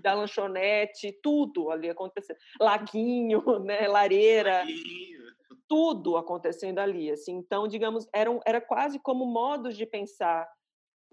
da 0.01 0.13
lanchonete, 0.13 1.17
tudo 1.23 1.71
ali 1.71 1.89
acontecendo, 1.89 2.37
laguinho, 2.59 3.41
né, 3.63 3.87
lareira, 3.87 4.59
Laguinho. 4.59 5.24
Tudo 5.67 6.17
acontecendo 6.17 6.79
ali, 6.79 7.11
assim. 7.11 7.33
Então, 7.35 7.67
digamos, 7.67 8.07
era, 8.13 8.29
era 8.45 8.61
quase 8.61 8.99
como 8.99 9.25
modos 9.25 9.75
de 9.75 9.85
pensar 9.85 10.47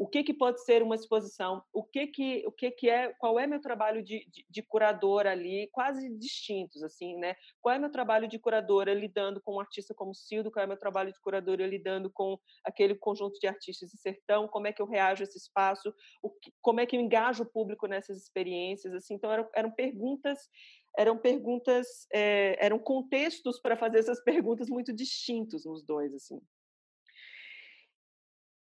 o 0.02 0.08
que, 0.08 0.24
que 0.24 0.34
pode 0.34 0.64
ser 0.64 0.82
uma 0.82 0.96
exposição, 0.96 1.62
o 1.72 1.84
que 1.84 2.08
que, 2.08 2.44
o 2.44 2.50
que, 2.50 2.70
que 2.72 2.90
é, 2.90 3.12
qual 3.18 3.38
é 3.38 3.46
meu 3.46 3.60
trabalho 3.60 4.02
de, 4.02 4.26
de, 4.28 4.44
de, 4.50 4.62
curador 4.62 5.28
ali, 5.28 5.68
quase 5.70 6.08
distintos, 6.18 6.82
assim, 6.82 7.16
né? 7.18 7.36
Qual 7.60 7.74
é 7.74 7.78
meu 7.78 7.90
trabalho 7.90 8.26
de 8.26 8.36
curadora 8.38 8.92
lidando 8.92 9.40
com 9.40 9.54
um 9.54 9.60
artista 9.60 9.94
como 9.94 10.12
Cildo, 10.12 10.50
qual 10.50 10.64
é 10.64 10.66
meu 10.66 10.76
trabalho 10.76 11.12
de 11.12 11.20
curadora 11.20 11.64
lidando 11.66 12.10
com 12.10 12.36
aquele 12.64 12.96
conjunto 12.96 13.38
de 13.38 13.46
artistas 13.46 13.90
de 13.90 13.98
sertão, 13.98 14.48
como 14.48 14.66
é 14.66 14.72
que 14.72 14.82
eu 14.82 14.86
reajo 14.86 15.22
a 15.22 15.24
esse 15.24 15.38
espaço, 15.38 15.94
que, 16.42 16.52
como 16.60 16.80
é 16.80 16.86
que 16.86 16.96
eu 16.96 17.00
engajo 17.00 17.44
o 17.44 17.50
público 17.50 17.86
nessas 17.86 18.16
experiências, 18.16 18.92
assim, 18.94 19.14
então 19.14 19.30
eram, 19.30 19.48
eram 19.54 19.70
perguntas 19.70 20.48
eram 20.96 21.18
perguntas, 21.18 22.06
é, 22.12 22.56
eram 22.64 22.78
contextos 22.78 23.60
para 23.60 23.76
fazer 23.76 23.98
essas 23.98 24.22
perguntas 24.22 24.68
muito 24.68 24.92
distintos 24.92 25.64
nos 25.64 25.82
dois, 25.84 26.12
assim. 26.14 26.40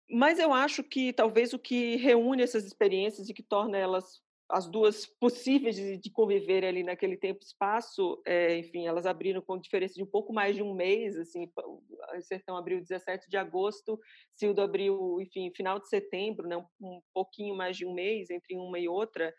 Mas 0.09 0.39
eu 0.39 0.53
acho 0.53 0.83
que 0.83 1.11
talvez 1.11 1.53
o 1.53 1.59
que 1.59 1.97
reúne 1.97 2.41
essas 2.41 2.65
experiências 2.65 3.27
e 3.27 3.33
que 3.33 3.43
torna 3.43 3.77
elas 3.77 4.21
as 4.49 4.65
duas 4.65 5.05
possíveis 5.05 5.75
de, 5.75 5.97
de 5.97 6.09
conviver 6.09 6.63
ali 6.63 6.81
naquele 6.81 7.17
tempo 7.17 7.43
espaço, 7.43 8.21
é, 8.25 8.57
enfim, 8.57 8.87
elas 8.87 9.05
abriram 9.05 9.41
com 9.41 9.57
diferença 9.57 9.95
de 9.95 10.03
um 10.03 10.07
pouco 10.07 10.31
mais 10.31 10.55
de 10.55 10.63
um 10.63 10.73
mês, 10.73 11.17
assim, 11.17 11.51
o 11.57 11.81
Sertão 12.21 12.55
abriu 12.55 12.79
17 12.79 13.29
de 13.29 13.35
agosto, 13.35 13.99
Cildo 14.33 14.61
abriu, 14.61 15.19
enfim, 15.19 15.51
final 15.53 15.79
de 15.79 15.89
setembro, 15.89 16.47
né, 16.47 16.55
um, 16.55 16.65
um 16.79 17.01
pouquinho 17.13 17.55
mais 17.55 17.75
de 17.75 17.85
um 17.85 17.93
mês 17.93 18.29
entre 18.29 18.55
uma 18.55 18.79
e 18.79 18.87
outra. 18.87 19.33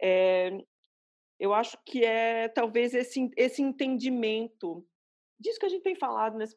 É, 0.00 0.50
eu 1.38 1.54
acho 1.54 1.78
que 1.84 2.04
é 2.04 2.48
talvez 2.48 2.94
esse, 2.94 3.30
esse 3.36 3.62
entendimento 3.62 4.84
disso 5.38 5.58
que 5.58 5.66
a 5.66 5.68
gente 5.68 5.82
tem 5.82 5.94
falado 5.94 6.36
nessa, 6.36 6.56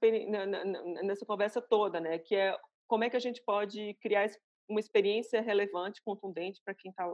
nessa 1.04 1.26
conversa 1.26 1.62
toda, 1.62 2.00
né, 2.00 2.18
que 2.18 2.36
é 2.36 2.58
como 2.88 3.04
é 3.04 3.10
que 3.10 3.16
a 3.16 3.22
gente 3.22 3.42
pode 3.46 3.94
criar 4.02 4.30
uma 4.68 4.80
experiência 4.80 5.42
relevante, 5.42 6.02
contundente 6.04 6.62
para 6.64 6.74
quem 6.74 6.92
está 6.92 7.10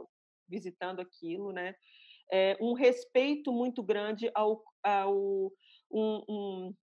visitando 0.48 1.00
aquilo, 1.00 1.52
né? 1.52 1.74
É, 2.32 2.56
um 2.60 2.72
respeito 2.72 3.52
muito 3.52 3.82
grande 3.82 4.30
ao, 4.34 4.62
ao 4.82 5.52
um, 5.90 6.24
um, 6.28 6.74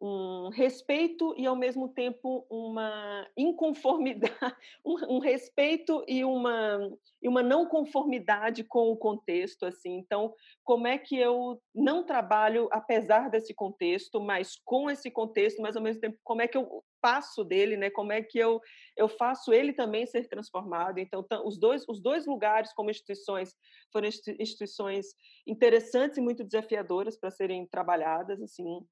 um 0.00 0.48
respeito 0.50 1.34
e 1.36 1.44
ao 1.44 1.56
mesmo 1.56 1.88
tempo 1.88 2.46
uma 2.48 3.26
inconformidade, 3.36 4.32
um, 4.84 5.18
respeito 5.18 6.04
e 6.06 6.24
uma 6.24 6.78
e 7.20 7.28
uma 7.28 7.42
não 7.42 7.66
conformidade 7.66 8.62
com 8.62 8.92
o 8.92 8.96
contexto 8.96 9.66
assim. 9.66 9.96
Então, 9.96 10.32
como 10.62 10.86
é 10.86 10.96
que 10.96 11.18
eu 11.18 11.60
não 11.74 12.04
trabalho 12.04 12.68
apesar 12.70 13.28
desse 13.28 13.52
contexto, 13.52 14.20
mas 14.20 14.56
com 14.64 14.88
esse 14.88 15.10
contexto, 15.10 15.60
mas 15.60 15.76
ao 15.76 15.82
mesmo 15.82 16.00
tempo 16.00 16.16
como 16.22 16.42
é 16.42 16.46
que 16.46 16.56
eu 16.56 16.84
passo 17.00 17.42
dele, 17.42 17.76
né? 17.76 17.90
Como 17.90 18.12
é 18.12 18.22
que 18.22 18.38
eu 18.38 18.60
eu 18.96 19.08
faço 19.08 19.52
ele 19.52 19.72
também 19.72 20.06
ser 20.06 20.28
transformado? 20.28 20.98
Então, 20.98 21.26
os 21.44 21.58
dois 21.58 21.84
os 21.88 22.00
dois 22.00 22.24
lugares 22.24 22.72
como 22.72 22.90
instituições 22.90 23.52
foram 23.92 24.06
instituições 24.06 25.06
interessantes 25.44 26.18
e 26.18 26.20
muito 26.20 26.44
desafiadoras 26.44 27.18
para 27.18 27.32
serem 27.32 27.66
trabalhadas 27.66 28.40
assim 28.40 28.86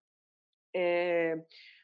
é, 0.74 1.36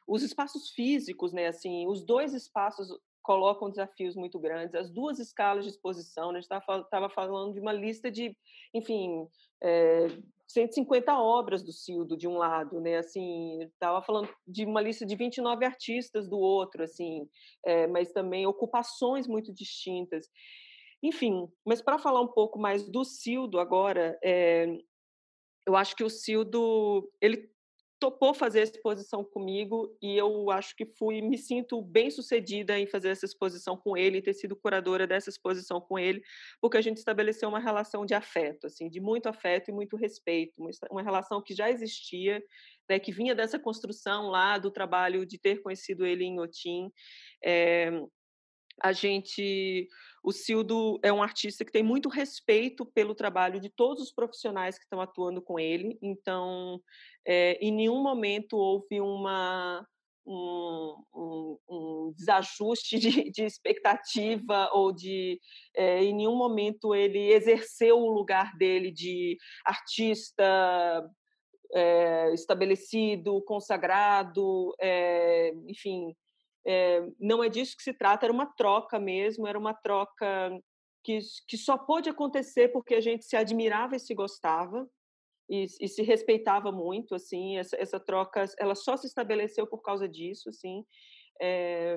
os 0.06 0.22
espaços 0.22 0.70
físicos, 0.70 1.32
né? 1.32 1.46
Assim, 1.46 1.86
os 1.86 2.04
dois 2.04 2.34
espaços 2.34 2.88
colocam 3.22 3.70
desafios 3.70 4.16
muito 4.16 4.38
grandes. 4.38 4.74
As 4.74 4.90
duas 4.90 5.18
escalas 5.18 5.64
de 5.64 5.70
exposição, 5.70 6.32
né? 6.32 6.38
a 6.38 6.40
gente 6.40 6.50
estava 6.84 7.08
falando 7.08 7.54
de 7.54 7.60
uma 7.60 7.72
lista 7.72 8.10
de, 8.10 8.36
enfim, 8.74 9.26
é, 9.62 10.08
150 10.48 11.18
obras 11.18 11.62
do 11.62 11.72
Cildo 11.72 12.16
de 12.16 12.28
um 12.28 12.36
lado, 12.36 12.80
né? 12.80 12.98
Assim, 12.98 13.62
estava 13.62 14.02
falando 14.02 14.28
de 14.46 14.64
uma 14.64 14.80
lista 14.80 15.06
de 15.06 15.16
29 15.16 15.64
artistas 15.64 16.28
do 16.28 16.38
outro, 16.38 16.82
assim, 16.82 17.28
é, 17.64 17.86
mas 17.86 18.12
também 18.12 18.46
ocupações 18.46 19.26
muito 19.26 19.52
distintas. 19.52 20.28
Enfim, 21.02 21.48
mas 21.64 21.80
para 21.80 21.98
falar 21.98 22.20
um 22.20 22.28
pouco 22.28 22.58
mais 22.58 22.88
do 22.88 23.04
Cildo 23.04 23.58
agora, 23.58 24.18
é, 24.22 24.66
eu 25.66 25.74
acho 25.74 25.96
que 25.96 26.04
o 26.04 26.10
Cildo 26.10 27.08
ele 27.20 27.51
topou 28.02 28.34
fazer 28.34 28.58
a 28.58 28.64
exposição 28.64 29.22
comigo 29.22 29.96
e 30.02 30.16
eu 30.16 30.50
acho 30.50 30.74
que 30.74 30.84
fui 30.84 31.22
me 31.22 31.38
sinto 31.38 31.80
bem 31.80 32.10
sucedida 32.10 32.76
em 32.76 32.84
fazer 32.84 33.10
essa 33.10 33.24
exposição 33.24 33.76
com 33.76 33.96
ele 33.96 34.20
ter 34.20 34.34
sido 34.34 34.56
curadora 34.56 35.06
dessa 35.06 35.30
exposição 35.30 35.80
com 35.80 35.96
ele 35.96 36.20
porque 36.60 36.76
a 36.76 36.80
gente 36.80 36.96
estabeleceu 36.96 37.48
uma 37.48 37.60
relação 37.60 38.04
de 38.04 38.12
afeto 38.12 38.66
assim 38.66 38.90
de 38.90 39.00
muito 39.00 39.28
afeto 39.28 39.70
e 39.70 39.72
muito 39.72 39.96
respeito 39.96 40.60
uma, 40.90 41.00
relação 41.00 41.40
que 41.40 41.54
já 41.54 41.70
existia 41.70 42.42
né, 42.90 42.98
que 42.98 43.12
vinha 43.12 43.36
dessa 43.36 43.56
construção 43.56 44.30
lá 44.30 44.58
do 44.58 44.72
trabalho 44.72 45.24
de 45.24 45.38
ter 45.38 45.62
conhecido 45.62 46.04
ele 46.04 46.24
em 46.24 46.40
Otim. 46.40 46.90
É, 47.44 47.88
a 48.82 48.90
gente 48.90 49.86
o 50.22 50.30
Cildo 50.30 51.00
é 51.02 51.12
um 51.12 51.22
artista 51.22 51.64
que 51.64 51.72
tem 51.72 51.82
muito 51.82 52.08
respeito 52.08 52.86
pelo 52.86 53.14
trabalho 53.14 53.60
de 53.60 53.68
todos 53.68 54.02
os 54.02 54.12
profissionais 54.12 54.78
que 54.78 54.84
estão 54.84 55.00
atuando 55.00 55.42
com 55.42 55.58
ele. 55.58 55.98
Então 56.00 56.80
é, 57.26 57.58
em 57.60 57.72
nenhum 57.72 58.00
momento 58.02 58.56
houve 58.56 59.00
uma, 59.00 59.84
um, 60.24 61.04
um, 61.14 61.58
um 61.68 62.14
desajuste 62.16 62.98
de, 62.98 63.30
de, 63.32 63.44
expectativa 63.44 64.70
ou 64.72 64.92
de 64.92 65.40
é, 65.74 66.04
em 66.04 66.14
nenhum 66.14 66.36
momento 66.36 66.94
ele 66.94 67.32
exerceu 67.32 67.98
o 67.98 68.12
lugar 68.12 68.56
dele 68.56 68.92
de 68.92 69.36
artista 69.64 70.44
é, 71.74 72.32
estabelecido, 72.34 73.42
consagrado, 73.42 74.74
é, 76.66 77.06
não 77.18 77.42
é 77.42 77.48
disso 77.48 77.76
que 77.76 77.82
se 77.82 77.92
trata, 77.92 78.26
era 78.26 78.32
uma 78.32 78.46
troca 78.46 78.98
mesmo, 78.98 79.46
era 79.46 79.58
uma 79.58 79.74
troca 79.74 80.60
que, 81.04 81.18
que 81.48 81.56
só 81.56 81.76
pôde 81.76 82.08
acontecer 82.08 82.68
porque 82.68 82.94
a 82.94 83.00
gente 83.00 83.24
se 83.24 83.36
admirava 83.36 83.96
e 83.96 84.00
se 84.00 84.14
gostava, 84.14 84.88
e, 85.50 85.66
e, 85.80 85.88
se 85.88 86.02
respeitava 86.02 86.70
muito, 86.72 87.14
assim, 87.14 87.58
essa, 87.58 87.76
essa, 87.76 88.00
troca, 88.00 88.44
ela 88.58 88.74
só 88.74 88.96
se 88.96 89.06
estabeleceu 89.06 89.66
por 89.66 89.82
causa 89.82 90.08
disso, 90.08 90.48
assim, 90.48 90.84
é, 91.40 91.96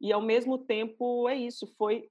e 0.00 0.12
ao 0.12 0.20
mesmo 0.20 0.58
tempo 0.58 1.28
é 1.28 1.34
isso, 1.34 1.66
foi 1.76 2.08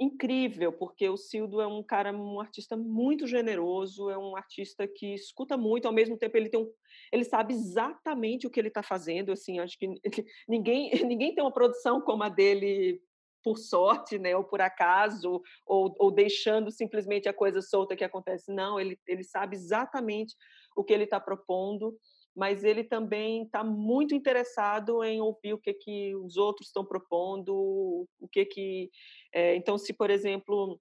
incrível, 0.00 0.72
porque 0.72 1.08
o 1.08 1.16
Cildo 1.16 1.60
é 1.60 1.66
um 1.66 1.82
cara, 1.82 2.12
um 2.12 2.40
artista 2.40 2.76
muito 2.76 3.26
generoso, 3.26 4.10
é 4.10 4.18
um 4.18 4.36
artista 4.36 4.86
que 4.86 5.14
escuta 5.14 5.56
muito, 5.56 5.86
ao 5.86 5.94
mesmo 5.94 6.16
tempo 6.16 6.36
ele 6.36 6.48
tem 6.48 6.60
um, 6.60 6.72
ele 7.12 7.24
sabe 7.24 7.54
exatamente 7.54 8.46
o 8.46 8.50
que 8.50 8.58
ele 8.58 8.68
está 8.68 8.82
fazendo, 8.82 9.32
assim, 9.32 9.58
acho 9.58 9.78
que 9.78 9.88
ninguém, 10.48 10.90
ninguém 11.04 11.34
tem 11.34 11.44
uma 11.44 11.52
produção 11.52 12.00
como 12.00 12.22
a 12.22 12.28
dele 12.28 13.00
por 13.44 13.58
sorte, 13.58 14.18
né, 14.18 14.36
ou 14.36 14.44
por 14.44 14.60
acaso, 14.60 15.42
ou, 15.66 15.94
ou 15.98 16.10
deixando 16.10 16.70
simplesmente 16.70 17.28
a 17.28 17.34
coisa 17.34 17.60
solta 17.60 17.96
que 17.96 18.04
acontece. 18.04 18.52
Não, 18.52 18.78
ele, 18.78 18.98
ele 19.06 19.24
sabe 19.24 19.56
exatamente 19.56 20.34
o 20.76 20.84
que 20.84 20.92
ele 20.92 21.04
está 21.04 21.18
propondo, 21.20 21.96
mas 22.34 22.64
ele 22.64 22.84
também 22.84 23.44
está 23.44 23.62
muito 23.62 24.14
interessado 24.14 25.04
em 25.04 25.20
ouvir 25.20 25.54
o 25.54 25.58
que 25.58 25.74
que 25.74 26.16
os 26.16 26.36
outros 26.36 26.68
estão 26.68 26.84
propondo, 26.84 27.54
o 27.54 28.28
que 28.30 28.44
que 28.44 28.90
é, 29.32 29.54
então 29.56 29.76
se 29.76 29.92
por 29.92 30.10
exemplo 30.10 30.80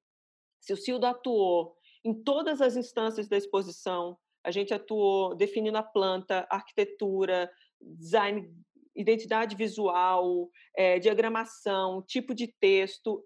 se 0.60 0.72
o 0.74 0.78
Cildo 0.78 1.06
atuou 1.06 1.76
em 2.04 2.14
todas 2.14 2.62
as 2.62 2.76
instâncias 2.76 3.28
da 3.28 3.38
exposição, 3.38 4.18
a 4.44 4.52
gente 4.52 4.74
atuou 4.74 5.36
definindo 5.36 5.78
a 5.78 5.84
planta, 5.84 6.48
arquitetura, 6.50 7.52
design 7.80 8.50
identidade 8.96 9.56
visual, 9.56 10.50
é, 10.76 11.00
diagramação, 11.00 12.04
tipo 12.06 12.34
de 12.34 12.48
texto, 12.48 13.24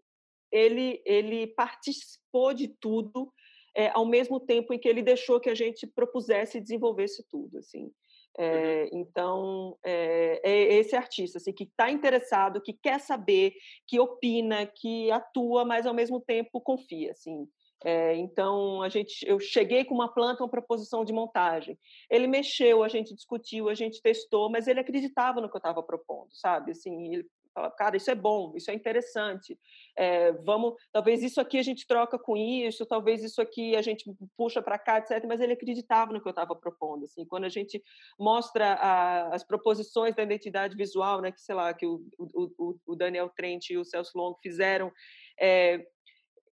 ele, 0.51 1.01
ele 1.05 1.47
participou 1.47 2.53
de 2.53 2.67
tudo 2.67 3.31
é, 3.75 3.89
ao 3.89 4.05
mesmo 4.05 4.39
tempo 4.39 4.73
em 4.73 4.79
que 4.79 4.87
ele 4.87 5.01
deixou 5.01 5.39
que 5.39 5.49
a 5.49 5.55
gente 5.55 5.85
propusesse 5.85 6.57
e 6.57 6.61
desenvolvesse 6.61 7.25
tudo, 7.29 7.57
assim. 7.57 7.91
É. 8.37 8.89
Então, 8.91 9.77
é, 9.83 10.41
é, 10.43 10.73
esse 10.75 10.95
artista 10.95 11.37
assim, 11.37 11.53
que 11.53 11.63
está 11.63 11.89
interessado, 11.89 12.61
que 12.61 12.73
quer 12.73 12.99
saber, 12.99 13.53
que 13.87 13.99
opina, 13.99 14.65
que 14.65 15.09
atua, 15.11 15.63
mas 15.63 15.85
ao 15.85 15.93
mesmo 15.93 16.19
tempo 16.19 16.59
confia. 16.59 17.11
Assim. 17.11 17.47
É, 17.83 18.15
então 18.15 18.81
a 18.81 18.89
gente, 18.89 19.25
eu 19.27 19.39
cheguei 19.39 19.85
com 19.85 19.93
uma 19.93 20.13
planta, 20.13 20.43
uma 20.43 20.49
proposição 20.49 21.05
de 21.05 21.13
montagem. 21.13 21.77
Ele 22.09 22.27
mexeu, 22.27 22.83
a 22.83 22.87
gente 22.87 23.13
discutiu, 23.13 23.69
a 23.69 23.73
gente 23.73 24.01
testou, 24.01 24.49
mas 24.49 24.67
ele 24.67 24.79
acreditava 24.79 25.39
no 25.39 25.49
que 25.49 25.55
eu 25.55 25.59
estava 25.59 25.83
propondo, 25.83 26.29
sabe? 26.31 26.71
Assim, 26.71 27.13
ele 27.13 27.25
falava, 27.55 27.73
cara, 27.73 27.95
isso 27.95 28.11
é 28.11 28.15
bom, 28.15 28.53
isso 28.55 28.69
é 28.69 28.73
interessante. 28.73 29.57
É, 29.97 30.33
vamos, 30.33 30.75
talvez 30.91 31.23
isso 31.23 31.39
aqui 31.39 31.57
a 31.57 31.63
gente 31.63 31.87
troca 31.87 32.19
com 32.19 32.35
isso, 32.35 32.85
talvez 32.85 33.23
isso 33.23 33.41
aqui 33.41 33.75
a 33.75 33.81
gente 33.81 34.03
puxa 34.37 34.61
para 34.61 34.77
cá, 34.77 34.99
etc. 34.99 35.23
Mas 35.25 35.39
ele 35.39 35.53
acreditava 35.53 36.11
no 36.11 36.21
que 36.21 36.27
eu 36.27 36.31
estava 36.31 36.53
propondo. 36.55 37.05
Assim, 37.05 37.25
quando 37.25 37.45
a 37.45 37.49
gente 37.49 37.81
mostra 38.19 38.73
a, 38.73 39.33
as 39.33 39.43
proposições 39.43 40.13
da 40.13 40.23
identidade 40.23 40.75
visual, 40.75 41.21
né, 41.21 41.31
que 41.31 41.41
sei 41.41 41.55
lá, 41.55 41.73
que 41.73 41.85
o, 41.85 42.05
o, 42.19 42.75
o 42.85 42.95
Daniel 42.95 43.29
Trent 43.29 43.69
e 43.69 43.77
o 43.77 43.85
Celso 43.85 44.17
Long 44.17 44.35
fizeram. 44.43 44.91
É, 45.39 45.85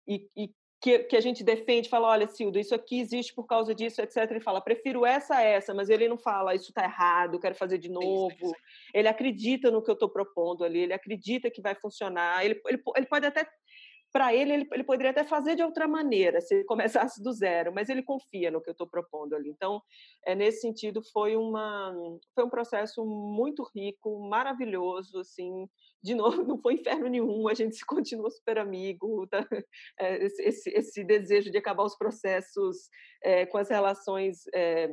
e, 0.07 0.30
e 0.38 0.49
que, 0.82 0.99
que, 0.99 1.16
a 1.16 1.22
gente 1.22 1.44
defende, 1.44 1.88
fala, 1.88 2.08
olha, 2.08 2.28
Sildo, 2.28 2.58
isso 2.58 2.74
aqui 2.74 2.99
existe 2.99 3.36
por 3.36 3.45
causa 3.45 3.74
disso, 3.76 4.02
etc. 4.02 4.18
Ele 4.32 4.40
fala, 4.40 4.60
prefiro 4.60 5.06
essa 5.06 5.36
a 5.36 5.41
essa, 5.41 5.76
mas 5.76 5.90
ele 5.90 6.10
não 6.10 6.18
fala, 6.18 6.56
isso 6.56 6.70
está 6.70 6.84
errado, 6.84 7.40
quero 7.40 7.53
fazer 7.53 7.78
de 7.78 7.88
novo. 7.88 8.52
Ele 8.91 9.08
acredita 9.08 9.70
no 9.70 9.84
que 9.84 9.91
eu 9.91 9.94
estou 9.94 10.10
propondo 10.10 10.64
ali, 10.64 10.80
ele 10.80 10.94
acredita 10.94 11.52
que 11.52 11.62
vai 11.62 11.76
funcionar. 11.76 12.44
Ele, 12.44 12.60
ele, 12.66 12.82
ele 12.95 13.06
pode 13.06 13.28
até 13.28 13.48
para 14.11 14.33
ele, 14.33 14.53
ele, 14.53 14.67
ele, 14.71 14.83
poderia 14.83 15.11
até 15.11 15.23
fazer 15.23 15.55
de 15.55 15.63
outra 15.63 15.88
maneira, 15.88 16.41
se 16.41 16.63
começasse 16.65 17.21
do 17.23 17.31
zero, 17.31 17.73
mas 17.73 17.89
ele 17.89 18.03
confia 18.03 18.51
no 18.51 18.61
que 18.61 18.69
eu 18.69 18.73
estou 18.73 18.88
propondo 18.88 19.35
ali. 19.35 19.49
Então, 19.49 19.81
é, 20.25 20.35
nesse 20.35 20.61
sentido, 20.61 21.01
foi, 21.13 21.35
uma, 21.35 21.93
foi 22.35 22.43
um 22.43 22.49
processo 22.49 23.05
muito 23.05 23.63
rico, 23.73 24.19
maravilhoso, 24.27 25.19
assim, 25.19 25.67
de 26.03 26.13
novo, 26.15 26.43
não 26.43 26.57
foi 26.57 26.75
inferno 26.75 27.07
nenhum, 27.07 27.47
a 27.47 27.53
gente 27.53 27.75
se 27.75 27.85
continua 27.85 28.29
super 28.29 28.57
amigo, 28.57 29.25
tá? 29.27 29.47
é, 29.99 30.23
esse, 30.23 30.43
esse, 30.43 30.69
esse, 30.71 31.03
desejo 31.03 31.51
de 31.51 31.57
acabar 31.57 31.83
os 31.83 31.97
processos 31.97 32.89
é, 33.23 33.45
com 33.45 33.57
as 33.57 33.69
relações 33.69 34.43
é, 34.53 34.89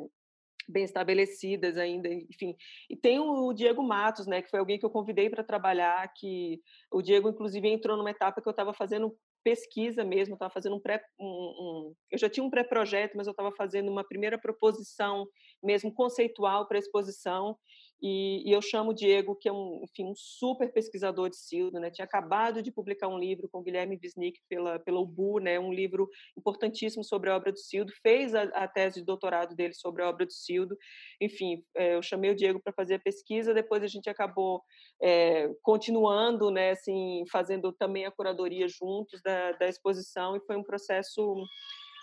bem 0.68 0.84
estabelecidas 0.84 1.76
ainda, 1.78 2.08
enfim. 2.08 2.54
E 2.90 2.96
tem 2.96 3.18
o 3.18 3.52
Diego 3.52 3.82
Matos, 3.82 4.26
né, 4.26 4.42
que 4.42 4.50
foi 4.50 4.60
alguém 4.60 4.78
que 4.78 4.84
eu 4.84 4.90
convidei 4.90 5.30
para 5.30 5.42
trabalhar, 5.42 6.12
que 6.14 6.60
o 6.92 7.00
Diego, 7.00 7.28
inclusive, 7.28 7.66
entrou 7.68 7.96
numa 7.96 8.10
etapa 8.10 8.42
que 8.42 8.48
eu 8.48 8.52
estava 8.52 8.74
fazendo 8.74 9.16
pesquisa 9.42 10.04
mesmo, 10.04 10.34
estava 10.34 10.52
fazendo 10.52 10.76
um 10.76 10.80
pré, 10.80 11.02
um, 11.18 11.24
um, 11.26 11.94
eu 12.10 12.18
já 12.18 12.28
tinha 12.28 12.44
um 12.44 12.50
pré-projeto, 12.50 13.16
mas 13.16 13.26
eu 13.26 13.30
estava 13.30 13.50
fazendo 13.52 13.90
uma 13.90 14.04
primeira 14.06 14.38
proposição 14.38 15.26
mesmo 15.62 15.92
conceitual 15.92 16.66
para 16.66 16.78
a 16.78 16.80
exposição, 16.80 17.56
e, 18.00 18.48
e, 18.48 18.52
eu 18.52 18.62
chamo 18.62 18.90
o 18.90 18.94
Diego, 18.94 19.34
que 19.34 19.48
é 19.48 19.52
um, 19.52 19.80
enfim, 19.82 20.04
um 20.04 20.14
super 20.14 20.72
pesquisador 20.72 21.28
de 21.30 21.36
Sildo, 21.36 21.80
né? 21.80 21.90
Tinha 21.90 22.04
acabado 22.04 22.62
de 22.62 22.70
publicar 22.70 23.08
um 23.08 23.18
livro 23.18 23.48
com 23.48 23.62
Guilherme 23.62 23.98
Wisnik 24.00 24.40
pela, 24.48 24.78
pela 24.78 25.00
UBU, 25.00 25.40
né? 25.40 25.58
Um 25.58 25.72
livro 25.72 26.08
importantíssimo 26.36 27.02
sobre 27.02 27.28
a 27.28 27.36
obra 27.36 27.50
do 27.50 27.58
Sildo. 27.58 27.92
Fez 28.00 28.36
a, 28.36 28.42
a 28.42 28.68
tese 28.68 29.00
de 29.00 29.04
doutorado 29.04 29.56
dele 29.56 29.74
sobre 29.74 30.02
a 30.02 30.08
obra 30.08 30.24
do 30.24 30.32
Sildo. 30.32 30.76
Enfim, 31.20 31.64
é, 31.76 31.96
eu 31.96 32.02
chamei 32.02 32.30
o 32.30 32.36
Diego 32.36 32.60
para 32.62 32.72
fazer 32.72 32.94
a 32.94 33.00
pesquisa. 33.00 33.52
Depois 33.52 33.82
a 33.82 33.88
gente 33.88 34.08
acabou 34.08 34.62
é, 35.02 35.50
continuando, 35.62 36.52
né? 36.52 36.70
Assim, 36.70 37.24
fazendo 37.32 37.72
também 37.72 38.06
a 38.06 38.12
curadoria 38.12 38.68
juntos 38.68 39.20
da, 39.22 39.52
da 39.52 39.68
exposição. 39.68 40.36
E 40.36 40.40
foi 40.46 40.56
um 40.56 40.62
processo 40.62 41.34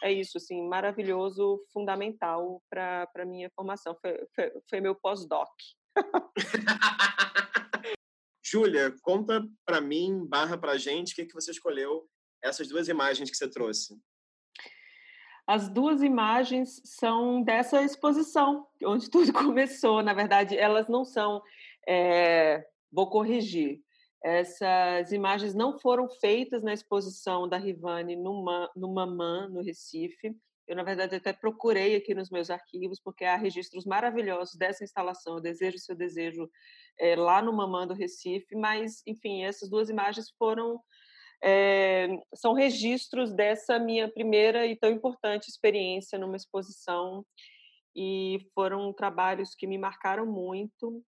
é 0.06 0.12
isso, 0.12 0.38
assim, 0.38 0.62
maravilhoso, 0.68 1.66
fundamental 1.74 2.62
para 2.70 3.10
a 3.16 3.26
minha 3.26 3.50
formação. 3.56 3.98
Foi, 4.00 4.16
foi, 4.36 4.52
foi 4.70 4.80
meu 4.80 4.94
pós-doc. 4.94 5.50
Júlia, 8.46 8.94
conta 9.02 9.44
para 9.66 9.82
mim, 9.82 10.24
barra 10.28 10.60
para 10.60 10.74
a 10.74 10.78
gente, 10.78 11.14
o 11.14 11.16
que, 11.16 11.26
que 11.26 11.34
você 11.34 11.50
escolheu 11.50 12.08
essas 12.44 12.68
duas 12.68 12.88
imagens 12.88 13.32
que 13.32 13.36
você 13.36 13.50
trouxe. 13.50 14.00
As 15.48 15.70
duas 15.70 16.04
imagens 16.04 16.80
são 16.86 17.42
dessa 17.42 17.82
exposição, 17.82 18.68
onde 18.84 19.10
tudo 19.10 19.34
começou. 19.52 20.04
Na 20.04 20.14
verdade, 20.14 20.56
elas 20.56 20.88
não 20.88 21.04
são. 21.04 21.42
É, 21.88 22.64
vou 22.92 23.10
corrigir. 23.10 23.82
Essas 24.26 25.12
imagens 25.12 25.54
não 25.54 25.78
foram 25.78 26.10
feitas 26.10 26.64
na 26.64 26.74
exposição 26.74 27.48
da 27.48 27.58
Rivane 27.58 28.16
no, 28.16 28.44
no 28.76 28.92
Mamã, 28.92 29.48
no 29.48 29.62
Recife. 29.62 30.36
Eu, 30.68 30.76
na 30.76 30.82
verdade, 30.82 31.16
até 31.16 31.32
procurei 31.32 31.96
aqui 31.96 32.16
nos 32.16 32.32
meus 32.32 32.50
arquivos, 32.50 33.00
porque 33.00 33.24
há 33.24 33.36
registros 33.36 33.86
maravilhosos 33.86 34.56
dessa 34.56 34.84
instalação, 34.84 35.40
Desejo 35.40 35.78
Seu 35.78 35.96
Desejo, 35.96 36.50
é, 37.00 37.16
lá 37.16 37.40
no 37.40 37.54
Mamã 37.54 37.86
do 37.86 37.94
Recife, 37.94 38.56
mas, 38.56 39.04
enfim, 39.06 39.44
essas 39.44 39.70
duas 39.70 39.92
imagens 39.92 40.32
foram. 40.40 40.82
É, 41.44 42.08
são 42.34 42.54
registros 42.54 43.32
dessa 43.32 43.78
minha 43.78 44.12
primeira 44.12 44.66
e 44.66 44.76
tão 44.76 44.90
importante 44.90 45.50
experiência 45.50 46.18
numa 46.18 46.36
exposição, 46.36 47.24
e 47.96 48.40
foram 48.56 48.92
trabalhos 48.92 49.54
que 49.54 49.68
me 49.68 49.78
marcaram 49.78 50.26
muito. 50.26 51.04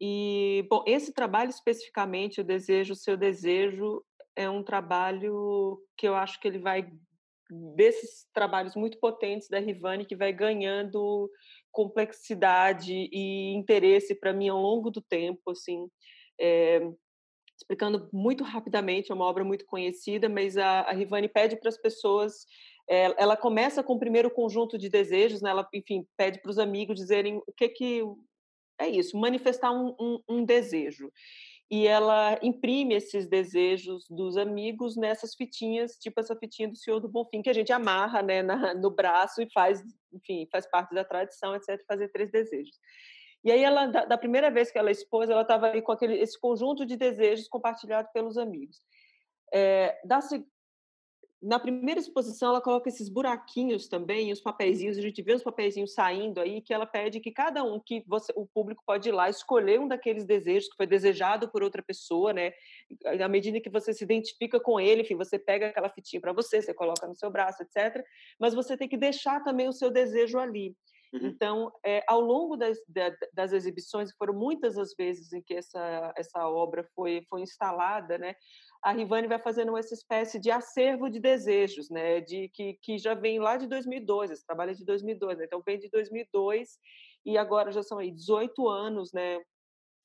E, 0.00 0.66
bom, 0.70 0.84
esse 0.86 1.12
trabalho 1.12 1.50
especificamente, 1.50 2.40
o 2.40 2.44
Desejo, 2.44 2.92
o 2.92 2.96
Seu 2.96 3.16
Desejo, 3.16 4.04
é 4.34 4.48
um 4.48 4.62
trabalho 4.62 5.80
que 5.96 6.06
eu 6.06 6.14
acho 6.14 6.38
que 6.40 6.46
ele 6.46 6.58
vai 6.58 6.90
desses 7.48 8.26
trabalhos 8.34 8.74
muito 8.74 8.98
potentes 8.98 9.48
da 9.48 9.58
Rivane 9.58 10.04
que 10.04 10.16
vai 10.16 10.32
ganhando 10.32 11.30
complexidade 11.70 12.92
e 12.92 13.54
interesse 13.54 14.14
para 14.14 14.32
mim 14.32 14.48
ao 14.48 14.60
longo 14.60 14.90
do 14.90 15.00
tempo, 15.00 15.50
assim, 15.50 15.88
é, 16.40 16.80
explicando 17.56 18.08
muito 18.12 18.44
rapidamente, 18.44 19.10
é 19.10 19.14
uma 19.14 19.24
obra 19.24 19.44
muito 19.44 19.64
conhecida, 19.64 20.28
mas 20.28 20.56
a, 20.56 20.80
a 20.80 20.92
Rivane 20.92 21.28
pede 21.28 21.56
para 21.56 21.68
as 21.68 21.78
pessoas, 21.78 22.46
é, 22.88 23.14
ela 23.22 23.36
começa 23.36 23.82
com 23.82 23.94
o 23.94 23.98
primeiro 23.98 24.30
conjunto 24.30 24.76
de 24.76 24.88
desejos, 24.88 25.40
né, 25.40 25.50
ela, 25.50 25.66
enfim, 25.72 26.06
pede 26.16 26.40
para 26.40 26.50
os 26.50 26.58
amigos 26.58 26.96
dizerem 26.96 27.36
o 27.46 27.52
que 27.56 27.68
que 27.68 28.02
é 28.78 28.88
isso, 28.88 29.16
manifestar 29.16 29.72
um, 29.72 29.94
um, 30.00 30.22
um 30.28 30.44
desejo 30.44 31.10
e 31.70 31.86
ela 31.86 32.38
imprime 32.42 32.94
esses 32.94 33.26
desejos 33.26 34.06
dos 34.08 34.36
amigos 34.36 34.96
nessas 34.96 35.34
fitinhas, 35.34 35.96
tipo 35.96 36.20
essa 36.20 36.36
fitinha 36.36 36.68
do 36.68 36.76
Senhor 36.76 37.00
do 37.00 37.08
Bonfim, 37.08 37.42
que 37.42 37.50
a 37.50 37.52
gente 37.52 37.72
amarra 37.72 38.22
né, 38.22 38.40
na, 38.40 38.72
no 38.74 38.90
braço 38.90 39.42
e 39.42 39.50
faz, 39.52 39.82
enfim, 40.12 40.46
faz 40.50 40.68
parte 40.70 40.94
da 40.94 41.04
tradição, 41.04 41.56
etc., 41.56 41.82
fazer 41.86 42.08
três 42.10 42.30
desejos. 42.30 42.78
E 43.42 43.50
aí, 43.50 43.62
ela, 43.62 43.86
da, 43.86 44.04
da 44.04 44.18
primeira 44.18 44.50
vez 44.50 44.70
que 44.70 44.78
ela 44.78 44.90
expôs, 44.90 45.28
ela 45.28 45.42
estava 45.42 45.66
ali 45.66 45.82
com 45.82 45.92
aquele, 45.92 46.18
esse 46.18 46.38
conjunto 46.40 46.86
de 46.86 46.96
desejos 46.96 47.48
compartilhado 47.48 48.08
pelos 48.12 48.38
amigos. 48.38 48.80
É, 49.52 50.00
da, 50.04 50.20
na 51.42 51.58
primeira 51.58 52.00
exposição, 52.00 52.50
ela 52.50 52.60
coloca 52.60 52.88
esses 52.88 53.08
buraquinhos 53.08 53.88
também, 53.88 54.32
os 54.32 54.40
papeizinhos, 54.40 54.96
a 54.96 55.02
gente 55.02 55.20
vê 55.22 55.34
os 55.34 55.42
papeizinhos 55.42 55.92
saindo 55.92 56.40
aí, 56.40 56.62
que 56.62 56.72
ela 56.72 56.86
pede 56.86 57.20
que 57.20 57.30
cada 57.30 57.62
um, 57.62 57.78
que 57.78 58.02
você, 58.06 58.32
o 58.34 58.46
público 58.46 58.82
pode 58.86 59.08
ir 59.08 59.12
lá 59.12 59.28
escolher 59.28 59.78
um 59.78 59.86
daqueles 59.86 60.24
desejos 60.24 60.68
que 60.68 60.76
foi 60.76 60.86
desejado 60.86 61.50
por 61.50 61.62
outra 61.62 61.82
pessoa, 61.82 62.32
né? 62.32 62.52
À 63.20 63.28
medida 63.28 63.60
que 63.60 63.68
você 63.68 63.92
se 63.92 64.04
identifica 64.04 64.58
com 64.58 64.80
ele, 64.80 65.02
enfim, 65.02 65.14
você 65.14 65.38
pega 65.38 65.68
aquela 65.68 65.90
fitinha 65.90 66.20
para 66.20 66.32
você, 66.32 66.62
você 66.62 66.72
coloca 66.72 67.06
no 67.06 67.14
seu 67.14 67.30
braço, 67.30 67.62
etc. 67.62 68.02
Mas 68.40 68.54
você 68.54 68.76
tem 68.76 68.88
que 68.88 68.96
deixar 68.96 69.44
também 69.44 69.68
o 69.68 69.72
seu 69.72 69.90
desejo 69.90 70.38
ali. 70.38 70.74
Uhum. 71.12 71.26
Então, 71.28 71.72
é, 71.84 72.02
ao 72.06 72.20
longo 72.20 72.56
das, 72.56 72.78
das 73.32 73.52
exibições, 73.52 74.12
foram 74.16 74.34
muitas 74.34 74.76
as 74.76 74.94
vezes 74.94 75.32
em 75.32 75.40
que 75.40 75.54
essa, 75.54 76.12
essa 76.16 76.48
obra 76.48 76.84
foi, 76.94 77.24
foi 77.28 77.42
instalada, 77.42 78.18
né? 78.18 78.34
A 78.86 78.92
Rivane 78.92 79.26
vai 79.26 79.40
fazendo 79.40 79.76
essa 79.76 79.94
espécie 79.94 80.38
de 80.38 80.48
acervo 80.48 81.10
de 81.10 81.18
desejos, 81.18 81.90
né, 81.90 82.20
de 82.20 82.48
que, 82.50 82.74
que 82.80 82.98
já 82.98 83.14
vem 83.14 83.40
lá 83.40 83.56
de 83.56 83.66
2002, 83.66 84.30
esse 84.30 84.46
trabalho 84.46 84.70
é 84.70 84.74
de 84.74 84.84
2002, 84.84 85.38
né, 85.38 85.44
então 85.44 85.60
vem 85.66 85.76
de 85.76 85.90
2002 85.90 86.78
e 87.24 87.36
agora 87.36 87.72
já 87.72 87.82
são 87.82 87.98
aí 87.98 88.12
18 88.12 88.68
anos, 88.68 89.12
né, 89.12 89.40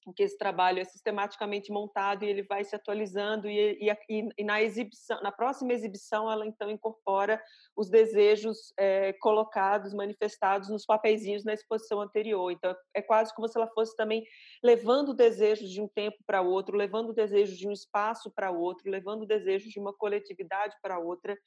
em 0.08 0.14
que 0.14 0.24
esse 0.24 0.38
trabalho 0.38 0.80
é 0.80 0.84
sistematicamente 0.84 1.72
montado 1.72 2.24
e 2.24 2.28
ele 2.28 2.44
vai 2.44 2.64
se 2.64 2.76
atualizando 2.76 3.48
e, 3.48 3.78
e, 4.10 4.30
e 4.38 4.44
na 4.44 4.62
exibição, 4.62 5.22
na 5.22 5.32
próxima 5.32 5.74
exibição, 5.74 6.32
ela 6.32 6.46
então 6.46 6.70
incorpora 6.70 7.42
os 7.76 7.90
desejos 7.90 8.74
é, 8.78 9.14
colocados, 9.14 9.94
manifestados 9.94 10.70
nos 10.70 10.86
papeizinhos 10.86 11.44
na 11.44 11.54
exposição 11.54 12.02
anterior. 12.02 12.52
Então 12.52 12.76
é 12.94 13.02
quase 13.02 13.34
como 13.36 13.48
se 13.48 13.58
ela 13.58 13.68
fosse 13.68 13.96
também 13.96 14.26
levando 14.64 15.14
desejos 15.14 15.70
de 15.70 15.82
um 15.82 15.88
tempo 15.88 16.18
para 16.26 16.42
outro, 16.42 16.76
levando 16.76 17.14
desejos 17.14 17.58
de 17.58 17.68
um 17.68 17.72
espaço 17.72 18.32
para 18.32 18.52
outro, 18.52 18.90
levando 18.90 19.26
desejos 19.26 19.72
de 19.72 19.80
uma 19.80 19.94
coletividade 19.94 20.76
para 20.82 21.00
outra. 21.00 21.38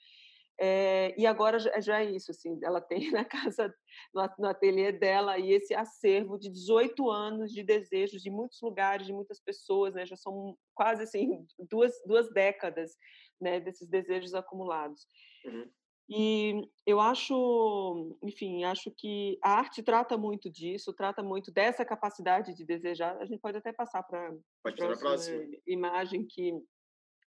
É, 0.58 1.14
e 1.18 1.26
agora 1.26 1.58
já, 1.58 1.80
já, 1.80 2.00
é 2.00 2.10
isso, 2.10 2.30
assim, 2.30 2.58
ela 2.62 2.80
tem 2.80 3.10
na 3.12 3.24
casa, 3.24 3.74
no, 4.14 4.28
no 4.38 4.48
ateliê 4.48 4.92
dela, 4.92 5.32
aí 5.32 5.52
esse 5.52 5.74
acervo 5.74 6.38
de 6.38 6.48
18 6.48 7.10
anos 7.10 7.52
de 7.52 7.62
desejos 7.62 8.22
de 8.22 8.30
muitos 8.30 8.60
lugares, 8.62 9.06
de 9.06 9.12
muitas 9.12 9.40
pessoas, 9.40 9.94
né? 9.94 10.06
Já 10.06 10.16
são 10.16 10.56
quase 10.74 11.02
assim 11.02 11.44
duas, 11.70 11.92
duas 12.06 12.32
décadas, 12.32 12.92
né? 13.40 13.58
Desses 13.58 13.88
desejos 13.88 14.34
acumulados. 14.34 15.06
Uhum. 15.44 15.68
E 16.08 16.68
eu 16.86 17.00
acho, 17.00 18.18
enfim, 18.22 18.62
acho 18.64 18.90
que 18.90 19.38
a 19.42 19.52
arte 19.52 19.82
trata 19.82 20.18
muito 20.18 20.50
disso, 20.50 20.92
trata 20.92 21.22
muito 21.22 21.50
dessa 21.50 21.82
capacidade 21.84 22.54
de 22.54 22.64
desejar. 22.64 23.16
A 23.16 23.24
gente 23.24 23.40
pode 23.40 23.56
até 23.56 23.72
passar 23.72 24.02
para 24.02 24.28
a 24.28 24.96
próxima, 24.98 25.42
imagem 25.66 26.26
que 26.26 26.52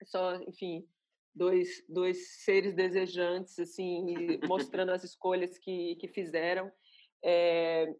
só, 0.04 0.36
enfim, 0.48 0.88
dois, 1.34 1.84
dois 1.88 2.42
seres 2.44 2.74
desejantes, 2.74 3.58
assim, 3.58 4.38
mostrando 4.46 4.92
as 4.92 5.04
escolhas 5.04 5.58
que, 5.58 5.96
que 5.96 6.08
fizeram. 6.08 6.70
É, 7.24 7.94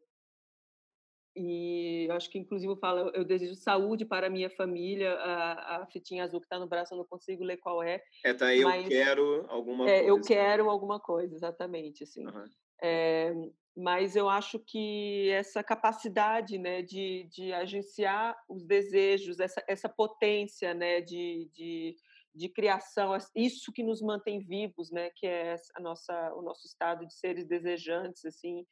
e 1.35 2.09
acho 2.11 2.31
que, 2.31 2.39
inclusive, 2.39 2.77
fala, 2.77 3.11
eu 3.15 3.25
desejo 3.25 3.55
saúde 3.55 4.05
para 4.05 4.27
a 4.27 4.31
minha 4.31 4.51
família. 4.51 5.15
A, 5.15 5.83
a 5.83 5.87
fitinha 5.87 6.25
azul 6.25 6.41
que 6.41 6.47
está 6.47 6.59
no 6.59 6.69
braço, 6.69 6.93
eu 6.93 6.99
não 6.99 7.07
consigo 7.07 7.43
ler 7.43 7.57
qual 7.57 7.83
é. 7.83 8.03
É, 8.25 8.35
tá, 8.35 8.55
eu 8.55 8.69
mas, 8.69 8.87
quero 8.87 9.47
alguma 9.49 9.89
é, 9.89 10.01
coisa. 10.01 10.09
Eu 10.09 10.21
quero 10.21 10.71
alguma 10.71 11.01
coisa, 11.01 11.35
exatamente, 11.35 12.05
assim. 12.05 12.27
Uhum. 12.27 12.45
É, 12.83 13.33
mas 13.75 14.15
eu 14.15 14.29
acho 14.29 14.59
que 14.59 15.31
essa 15.31 15.63
capacidade 15.63 16.59
né, 16.59 16.83
de, 16.83 17.27
de 17.31 17.53
agenciar 17.53 18.37
os 18.49 18.65
desejos, 18.65 19.41
essa, 19.41 19.65
essa 19.67 19.89
potência 19.89 20.75
né, 20.75 21.01
de, 21.01 21.49
de, 21.55 21.97
de 22.35 22.49
criação, 22.49 23.17
isso 23.35 23.73
que 23.73 23.83
nos 23.83 24.01
mantém 24.01 24.41
vivos, 24.41 24.91
né, 24.91 25.11
que 25.17 25.27
é 25.27 25.57
a 25.75 25.81
nossa, 25.81 26.35
o 26.35 26.43
nosso 26.43 26.67
estado 26.67 27.07
de 27.07 27.15
seres 27.15 27.47
desejantes, 27.47 28.25
assim, 28.25 28.65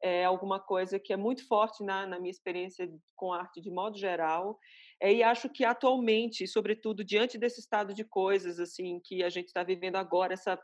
é 0.00 0.24
alguma 0.24 0.60
coisa 0.60 0.98
que 0.98 1.12
é 1.12 1.16
muito 1.16 1.46
forte 1.46 1.82
na, 1.82 2.06
na 2.06 2.20
minha 2.20 2.30
experiência 2.30 2.88
com 3.16 3.32
arte 3.32 3.60
de 3.60 3.70
modo 3.70 3.98
geral. 3.98 4.56
É, 5.00 5.12
e 5.12 5.22
acho 5.24 5.48
que 5.48 5.64
atualmente, 5.64 6.46
sobretudo 6.46 7.04
diante 7.04 7.36
desse 7.36 7.60
estado 7.60 7.92
de 7.92 8.04
coisas 8.04 8.60
assim 8.60 9.00
que 9.04 9.24
a 9.24 9.28
gente 9.28 9.46
está 9.46 9.64
vivendo 9.64 9.96
agora, 9.96 10.34
essa 10.34 10.56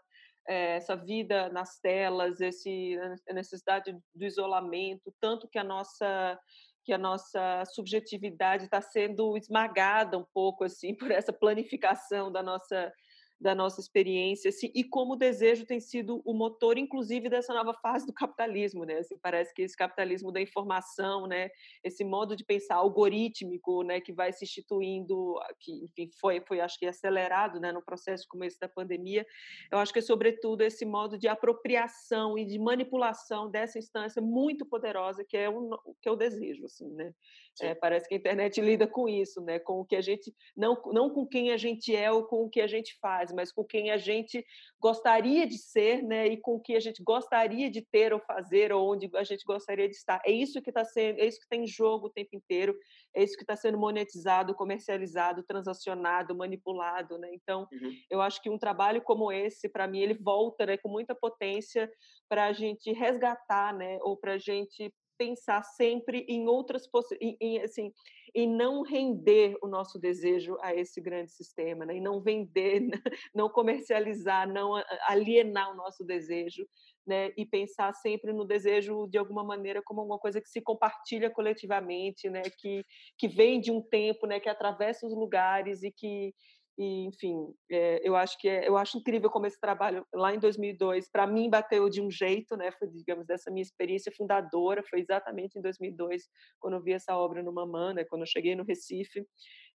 é, 0.47 0.77
essa 0.77 0.95
vida 0.95 1.49
nas 1.51 1.79
telas, 1.81 2.41
esse, 2.41 2.99
a 3.29 3.33
necessidade 3.33 3.97
do 4.15 4.25
isolamento, 4.25 5.13
tanto 5.21 5.49
que 5.49 5.59
a 5.59 5.65
nossa 5.65 6.39
que 6.85 6.93
a 6.93 6.99
nossa 6.99 7.65
subjetividade 7.67 8.65
está 8.65 8.81
sendo 8.81 9.37
esmagada 9.37 10.19
um 10.19 10.25
pouco 10.35 10.65
assim 10.65 10.95
por 10.95 11.11
essa 11.11 11.33
planificação 11.33 12.31
da 12.31 12.43
nossa 12.43 12.93
da 13.41 13.55
nossa 13.55 13.81
experiência 13.81 14.49
assim, 14.49 14.71
e 14.75 14.85
como 14.85 15.15
o 15.15 15.17
desejo 15.17 15.67
tem 15.67 15.81
sido 15.81 16.23
o 16.25 16.33
motor, 16.33 16.79
inclusive, 16.79 17.29
dessa 17.29 17.53
nova 17.53 17.75
fase 17.75 18.07
do 18.07 18.13
capitalismo, 18.13 18.85
né? 18.85 18.99
Assim, 18.99 19.19
parece 19.19 19.53
que 19.53 19.63
esse 19.63 19.77
capitalismo 19.77 20.33
da 20.33 20.41
informação, 20.41 21.27
né? 21.27 21.51
Esse 21.83 22.05
modo 22.05 22.37
de 22.37 22.45
pensar 22.45 22.77
algorítmico, 22.77 23.83
né? 23.83 24.01
Que 24.01 24.13
vai 24.13 24.33
se 24.33 24.45
instituindo, 24.45 25.39
que, 25.61 25.85
enfim, 25.85 26.11
foi, 26.21 26.41
foi 26.47 26.61
acho 26.61 26.79
que 26.79 26.87
acelerado, 26.87 27.61
né? 27.61 27.73
No 27.73 27.83
processo 27.83 28.27
começo 28.29 28.59
da 28.59 28.69
pandemia. 28.69 29.27
Eu 29.71 29.79
acho 29.79 29.93
que 29.93 29.99
é 29.99 30.03
sobretudo 30.03 30.63
esse 30.63 30.85
modo 30.87 31.19
de 31.19 31.29
apropriação 31.29 32.39
e 32.39 32.45
de 32.45 32.59
manipulação 32.59 33.51
dessa 33.51 33.79
instância 33.79 34.23
muito 34.23 34.65
poderosa 34.65 35.25
que 35.25 35.37
é 35.37 35.49
o 35.49 35.95
que 36.01 36.09
é 36.09 36.13
o 36.13 36.17
desejo, 36.17 36.65
assim, 36.65 36.89
né? 36.95 37.13
É, 37.61 37.75
parece 37.75 38.09
que 38.09 38.15
a 38.15 38.19
internet 38.19 38.61
lida 38.61 38.87
com 38.87 39.09
isso, 39.09 39.41
né? 39.41 39.61
Com 39.61 39.81
o 39.81 39.85
que 39.85 39.95
a 39.95 40.01
gente 40.01 40.35
não 40.57 40.81
não 40.93 41.09
com 41.09 41.25
quem 41.25 41.53
a 41.53 41.57
gente 41.57 41.95
é 41.95 42.11
ou 42.11 42.25
com 42.25 42.45
o 42.45 42.51
que 42.51 42.61
a 42.61 42.67
gente 42.67 42.99
faz, 43.01 43.33
mas 43.33 43.53
com 43.53 43.65
quem 43.65 43.91
a 43.91 43.97
gente 43.97 44.45
gostaria 44.81 45.47
de 45.47 45.57
ser, 45.57 46.03
né? 46.03 46.27
E 46.27 46.37
com 46.37 46.57
o 46.57 46.61
que 46.61 46.75
a 46.75 46.81
gente 46.81 47.03
gostaria 47.03 47.71
de 47.71 47.81
ter 47.81 48.13
ou 48.13 48.19
fazer, 48.21 48.73
ou 48.73 48.93
onde 48.93 49.09
a 49.15 49.23
gente 49.23 49.45
gostaria 49.45 49.89
de 49.89 49.95
estar. 49.95 50.21
É 50.27 50.33
isso 50.33 50.61
que 50.61 50.71
está 50.71 50.85
sendo, 50.85 51.21
é 51.21 51.27
isso 51.27 51.39
que 51.39 51.45
está 51.45 51.57
em 51.57 51.67
jogo 51.67 52.07
o 52.07 52.11
tempo 52.11 52.35
inteiro, 52.35 52.77
é 53.15 53.23
isso 53.23 53.37
que 53.37 53.45
está 53.45 53.55
sendo 53.55 53.79
monetizado, 53.79 54.55
comercializado, 54.55 55.45
transacionado, 55.45 56.35
manipulado, 56.35 57.19
né? 57.19 57.31
Então, 57.33 57.69
uhum. 57.73 57.93
eu 58.11 58.21
acho 58.21 58.43
que 58.43 58.51
um 58.51 58.59
trabalho 58.59 59.01
como 59.01 59.31
esse, 59.31 59.69
para 59.69 59.87
mim, 59.87 60.01
ele 60.01 60.15
volta, 60.15 60.67
né? 60.67 60.77
Com 60.77 60.89
muita 60.89 61.15
potência 61.15 61.89
para 62.29 62.47
a 62.47 62.53
gente 62.53 62.93
resgatar, 62.93 63.73
né? 63.73 63.99
Ou 64.03 64.17
para 64.17 64.33
a 64.33 64.39
gente 64.39 64.93
pensar 65.17 65.63
sempre 65.63 66.25
em 66.29 66.47
outras 66.49 66.89
em, 67.21 67.61
assim 67.61 67.93
em 68.35 68.49
não 68.49 68.83
render 68.83 69.57
o 69.63 69.69
nosso 69.69 69.99
desejo 69.99 70.57
a 70.61 70.75
esse 70.75 71.01
grande 71.01 71.31
sistema 71.31 71.87
né? 71.87 71.97
e 71.97 72.01
não 72.01 72.21
vender 72.21 72.83
não 73.35 73.49
comercializar 73.49 74.49
não 74.49 74.75
alienar 75.07 75.73
o 75.73 75.77
nosso 75.77 76.05
desejo 76.05 76.67
né 77.07 77.33
e 77.37 77.47
pensar 77.47 77.93
sempre 77.95 78.33
no 78.33 78.45
desejo 78.45 79.07
de 79.07 79.19
alguma 79.19 79.45
maneira 79.45 79.83
como 79.83 80.01
alguma 80.01 80.19
coisa 80.19 80.41
que 80.41 80.49
se 80.49 80.61
compartilha 80.61 81.31
coletivamente 81.31 82.29
né 82.29 82.43
que 82.59 82.83
que 83.17 83.29
vem 83.29 83.61
de 83.61 83.71
um 83.71 83.81
tempo 83.81 84.27
né 84.27 84.41
que 84.41 84.49
atravessa 84.49 85.07
os 85.07 85.15
lugares 85.15 85.83
e 85.83 85.91
que 85.91 86.35
e 86.77 87.07
enfim 87.07 87.55
é, 87.71 88.01
eu 88.07 88.17
acho 88.17 88.37
que 88.39 88.49
é, 88.49 88.69
eu 88.69 88.77
acho 88.77 88.99
incrível 88.99 89.31
como 89.31 89.47
esse 89.47 89.61
trabalho 89.61 90.05
lá 90.13 90.35
em 90.35 90.39
2002 90.39 91.09
para 91.11 91.27
mim 91.27 91.49
bateu 91.49 91.89
de 91.89 92.01
um 92.01 92.11
jeito 92.11 92.57
né 92.57 92.73
foi 92.73 92.89
digamos 92.89 93.27
dessa 93.27 93.51
minha 93.51 93.63
experiência 93.63 94.13
fundadora 94.17 94.83
foi 94.83 95.01
exatamente 95.01 95.57
em 95.57 95.63
2002 95.63 96.25
quando 96.59 96.75
eu 96.75 96.83
vi 96.83 96.93
essa 96.93 97.17
obra 97.17 97.43
no 97.43 97.53
Mamã 97.53 97.95
né 97.95 98.05
quando 98.05 98.23
eu 98.23 98.27
cheguei 98.27 98.57
no 98.57 98.65
Recife 98.65 99.25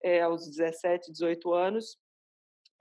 é, 0.03 0.22
aos 0.22 0.49
17 0.49 1.11
18 1.11 1.53
anos 1.53 1.98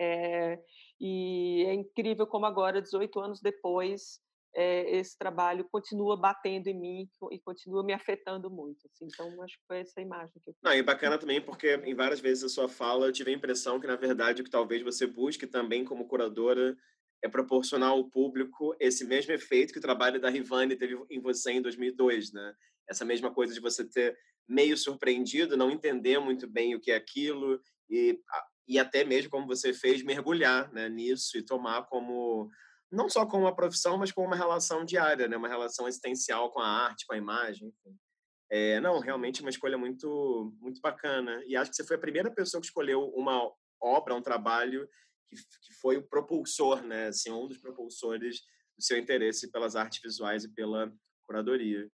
é, 0.00 0.58
e 1.00 1.64
é 1.66 1.74
incrível 1.74 2.26
como 2.26 2.46
agora 2.46 2.80
18 2.80 3.20
anos 3.20 3.40
depois 3.40 4.20
é, 4.56 4.96
esse 4.96 5.16
trabalho 5.18 5.68
continua 5.70 6.16
batendo 6.16 6.68
em 6.68 6.80
mim 6.80 7.08
e 7.30 7.38
continua 7.38 7.84
me 7.84 7.92
afetando 7.92 8.50
muito. 8.50 8.86
Assim. 8.86 9.06
Então, 9.12 9.42
acho 9.42 9.58
que 9.58 9.66
foi 9.68 9.80
essa 9.80 10.00
imagem 10.00 10.32
que 10.42 10.48
eu 10.48 10.54
Não, 10.62 10.72
e 10.72 10.82
bacana 10.82 11.18
também 11.18 11.42
porque 11.42 11.74
em 11.84 11.94
várias 11.94 12.20
vezes 12.20 12.44
a 12.44 12.48
sua 12.48 12.66
fala 12.66 13.06
eu 13.06 13.12
tive 13.12 13.30
a 13.30 13.34
impressão 13.34 13.78
que, 13.78 13.86
na 13.86 13.96
verdade, 13.96 14.40
o 14.40 14.44
que 14.44 14.50
talvez 14.50 14.82
você 14.82 15.06
busque 15.06 15.46
também 15.46 15.84
como 15.84 16.08
curadora 16.08 16.74
é 17.22 17.28
proporcionar 17.28 17.90
ao 17.90 18.08
público 18.08 18.74
esse 18.80 19.04
mesmo 19.04 19.32
efeito 19.32 19.74
que 19.74 19.78
o 19.78 19.82
trabalho 19.82 20.18
da 20.18 20.30
Rivane 20.30 20.74
teve 20.74 20.96
em 21.10 21.20
você 21.20 21.52
em 21.52 21.60
2002, 21.60 22.32
né? 22.32 22.54
Essa 22.88 23.04
mesma 23.04 23.32
coisa 23.32 23.52
de 23.52 23.60
você 23.60 23.84
ter 23.86 24.16
meio 24.48 24.76
surpreendido, 24.76 25.56
não 25.56 25.70
entender 25.70 26.18
muito 26.18 26.48
bem 26.48 26.74
o 26.74 26.80
que 26.80 26.92
é 26.92 26.96
aquilo 26.96 27.60
e, 27.90 28.18
e 28.66 28.78
até 28.78 29.04
mesmo 29.04 29.30
como 29.30 29.46
você 29.46 29.74
fez, 29.74 30.02
mergulhar 30.02 30.72
né, 30.72 30.88
nisso 30.88 31.36
e 31.36 31.44
tomar 31.44 31.82
como 31.86 32.48
não 32.90 33.08
só 33.08 33.26
como 33.26 33.44
uma 33.44 33.54
profissão, 33.54 33.98
mas 33.98 34.12
como 34.12 34.26
uma 34.26 34.36
relação 34.36 34.84
diária, 34.84 35.28
né? 35.28 35.36
uma 35.36 35.48
relação 35.48 35.88
existencial 35.88 36.50
com 36.50 36.60
a 36.60 36.66
arte, 36.66 37.06
com 37.06 37.14
a 37.14 37.18
imagem. 37.18 37.72
É, 38.50 38.80
não, 38.80 39.00
realmente 39.00 39.40
uma 39.40 39.50
escolha 39.50 39.76
muito, 39.76 40.54
muito 40.60 40.80
bacana. 40.80 41.42
E 41.46 41.56
acho 41.56 41.70
que 41.70 41.76
você 41.76 41.84
foi 41.84 41.96
a 41.96 42.00
primeira 42.00 42.30
pessoa 42.30 42.60
que 42.60 42.66
escolheu 42.66 43.08
uma 43.08 43.50
obra, 43.80 44.14
um 44.14 44.22
trabalho 44.22 44.88
que, 45.28 45.36
que 45.36 45.74
foi 45.80 45.96
o 45.96 46.06
propulsor, 46.06 46.82
né? 46.82 47.08
assim, 47.08 47.30
um 47.32 47.48
dos 47.48 47.58
propulsores 47.58 48.40
do 48.76 48.84
seu 48.84 48.96
interesse 48.98 49.50
pelas 49.50 49.74
artes 49.74 50.00
visuais 50.00 50.44
e 50.44 50.48
pela 50.48 50.92
curadoria. 51.26 51.90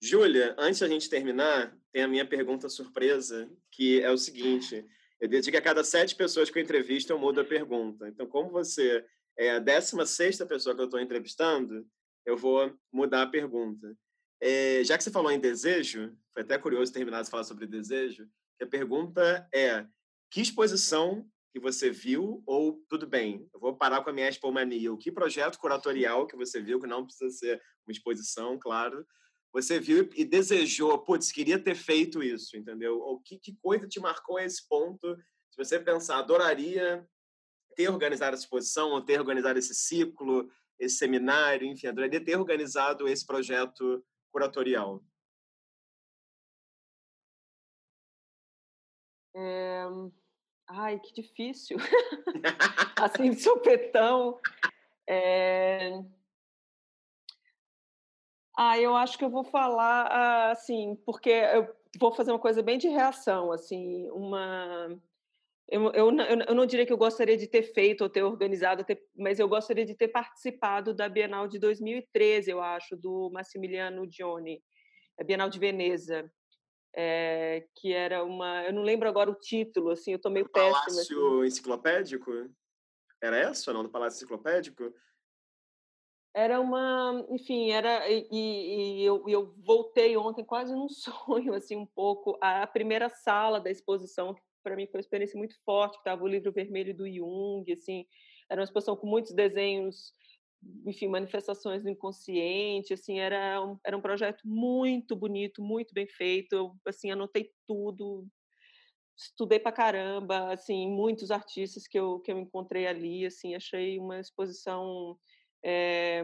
Júlia, 0.00 0.56
antes 0.58 0.80
da 0.80 0.88
gente 0.88 1.08
terminar, 1.08 1.76
tem 1.92 2.02
a 2.02 2.08
minha 2.08 2.26
pergunta 2.26 2.68
surpresa, 2.68 3.48
que 3.70 4.00
é 4.00 4.10
o 4.10 4.18
seguinte: 4.18 4.84
eu 5.20 5.28
que 5.28 5.56
a 5.56 5.62
cada 5.62 5.84
sete 5.84 6.16
pessoas 6.16 6.50
que 6.50 6.58
eu 6.58 6.62
entrevisto, 6.62 7.12
eu 7.12 7.18
mudo 7.18 7.40
a 7.40 7.44
pergunta. 7.44 8.08
Então, 8.08 8.26
como 8.26 8.50
você 8.50 9.06
é 9.38 9.52
a 9.52 9.58
16 9.58 10.38
pessoa 10.44 10.74
que 10.74 10.80
eu 10.80 10.86
estou 10.86 11.00
entrevistando, 11.00 11.86
eu 12.24 12.36
vou 12.36 12.72
mudar 12.92 13.22
a 13.22 13.26
pergunta. 13.26 13.96
É, 14.40 14.82
já 14.84 14.96
que 14.96 15.04
você 15.04 15.10
falou 15.10 15.30
em 15.30 15.40
desejo, 15.40 16.16
foi 16.32 16.42
até 16.42 16.58
curioso 16.58 16.92
terminar 16.92 17.22
de 17.22 17.30
falar 17.30 17.44
sobre 17.44 17.66
desejo, 17.66 18.28
a 18.62 18.66
pergunta 18.66 19.48
é: 19.52 19.86
que 20.30 20.40
exposição 20.40 21.28
que 21.52 21.60
você 21.60 21.90
viu, 21.90 22.42
ou 22.46 22.82
tudo 22.88 23.06
bem, 23.06 23.46
eu 23.52 23.60
vou 23.60 23.76
parar 23.76 24.02
com 24.02 24.10
a 24.10 24.12
minha 24.12 24.28
expomania, 24.28 24.92
o 24.92 24.96
que 24.96 25.12
projeto 25.12 25.58
curatorial 25.58 26.26
que 26.26 26.36
você 26.36 26.62
viu, 26.62 26.80
que 26.80 26.86
não 26.86 27.04
precisa 27.04 27.30
ser 27.30 27.62
uma 27.86 27.92
exposição, 27.92 28.58
claro, 28.58 29.06
você 29.52 29.78
viu 29.78 30.08
e 30.14 30.24
desejou, 30.24 30.98
putz, 31.04 31.30
queria 31.30 31.58
ter 31.58 31.74
feito 31.74 32.22
isso, 32.22 32.56
entendeu? 32.56 32.98
Ou 33.00 33.20
que, 33.20 33.38
que 33.38 33.54
coisa 33.60 33.86
te 33.86 34.00
marcou 34.00 34.38
a 34.38 34.44
esse 34.44 34.66
ponto? 34.66 35.14
Se 35.50 35.62
você 35.62 35.78
pensar, 35.78 36.18
adoraria 36.18 37.06
ter 37.74 37.88
organizado 37.88 38.34
essa 38.34 38.44
exposição, 38.44 38.90
ou 38.90 39.00
ter 39.00 39.18
organizado 39.18 39.58
esse 39.58 39.74
ciclo, 39.74 40.50
esse 40.78 40.96
seminário, 40.96 41.66
enfim, 41.66 41.86
adoraria 41.86 42.24
ter 42.24 42.36
organizado 42.36 43.08
esse 43.08 43.24
projeto 43.26 44.04
curatorial? 44.30 45.02
É... 49.34 49.84
Ai, 50.68 50.98
que 50.98 51.12
difícil. 51.12 51.76
assim, 53.00 53.30
de 53.30 53.40
sopetão. 53.40 54.40
É... 55.08 56.02
Ah, 58.56 58.78
eu 58.78 58.94
acho 58.94 59.16
que 59.16 59.24
eu 59.24 59.30
vou 59.30 59.44
falar 59.44 60.50
assim, 60.50 60.96
porque 61.06 61.30
eu 61.30 61.74
vou 61.98 62.12
fazer 62.12 62.32
uma 62.32 62.38
coisa 62.38 62.62
bem 62.62 62.78
de 62.78 62.88
reação, 62.88 63.50
assim, 63.50 64.08
uma 64.10 65.00
eu, 65.72 65.90
eu, 65.92 66.10
eu, 66.48 66.54
não 66.54 66.66
diria 66.66 66.84
que 66.84 66.92
eu 66.92 66.98
gostaria 66.98 67.34
de 67.34 67.46
ter 67.46 67.62
feito 67.62 68.02
ou 68.02 68.10
ter 68.10 68.22
organizado, 68.22 68.84
ter, 68.84 69.02
mas 69.16 69.38
eu 69.38 69.48
gostaria 69.48 69.86
de 69.86 69.94
ter 69.94 70.08
participado 70.08 70.92
da 70.92 71.08
Bienal 71.08 71.48
de 71.48 71.58
2013, 71.58 72.50
eu 72.50 72.60
acho, 72.60 72.94
do 72.94 73.30
Massimiliano 73.32 74.06
Gioni, 74.06 74.62
a 75.18 75.24
Bienal 75.24 75.48
de 75.48 75.58
Veneza, 75.58 76.30
é, 76.94 77.66
que 77.74 77.90
era 77.90 78.22
uma... 78.22 78.62
Eu 78.64 78.74
não 78.74 78.82
lembro 78.82 79.08
agora 79.08 79.30
o 79.30 79.34
título, 79.34 79.88
assim, 79.88 80.12
eu 80.12 80.18
tô 80.18 80.28
meio 80.28 80.46
péssima. 80.46 80.78
Palácio 80.78 81.38
assim. 81.38 81.46
Enciclopédico? 81.46 82.30
Era 83.22 83.38
essa, 83.38 83.72
não? 83.72 83.82
Do 83.82 83.88
Palácio 83.88 84.18
Enciclopédico? 84.18 84.92
Era 86.34 86.60
uma, 86.60 87.24
enfim, 87.30 87.70
era 87.70 88.10
e, 88.10 88.28
e 88.30 89.04
eu, 89.04 89.24
eu 89.26 89.54
voltei 89.64 90.18
ontem 90.18 90.44
quase 90.44 90.74
num 90.74 90.88
sonho 90.92 91.54
assim 91.54 91.76
um 91.76 91.86
pouco 91.86 92.38
a 92.42 92.66
primeira 92.66 93.08
sala 93.08 93.58
da 93.58 93.70
exposição 93.70 94.34
para 94.62 94.76
mim 94.76 94.86
foi 94.86 94.98
uma 94.98 95.02
experiência 95.02 95.38
muito 95.38 95.56
forte, 95.64 95.96
estava 95.98 96.22
o 96.22 96.28
livro 96.28 96.52
vermelho 96.52 96.94
do 96.96 97.08
Jung, 97.10 97.70
assim, 97.72 98.06
era 98.50 98.60
uma 98.60 98.64
exposição 98.64 98.96
com 98.96 99.06
muitos 99.06 99.32
desenhos, 99.34 100.12
enfim, 100.86 101.08
manifestações 101.08 101.82
do 101.82 101.90
inconsciente, 101.90 102.94
assim, 102.94 103.18
era 103.18 103.62
um, 103.64 103.78
era 103.84 103.96
um 103.96 104.00
projeto 104.00 104.42
muito 104.44 105.16
bonito, 105.16 105.62
muito 105.62 105.92
bem 105.92 106.06
feito, 106.06 106.52
eu, 106.54 106.74
assim, 106.86 107.10
anotei 107.10 107.50
tudo, 107.66 108.26
estudei 109.16 109.58
para 109.58 109.72
caramba, 109.72 110.52
assim, 110.52 110.88
muitos 110.88 111.30
artistas 111.30 111.86
que 111.86 111.98
eu, 111.98 112.20
que 112.20 112.32
eu 112.32 112.38
encontrei 112.38 112.86
ali, 112.86 113.26
assim, 113.26 113.54
achei 113.54 113.98
uma 113.98 114.20
exposição 114.20 115.18
é, 115.64 116.22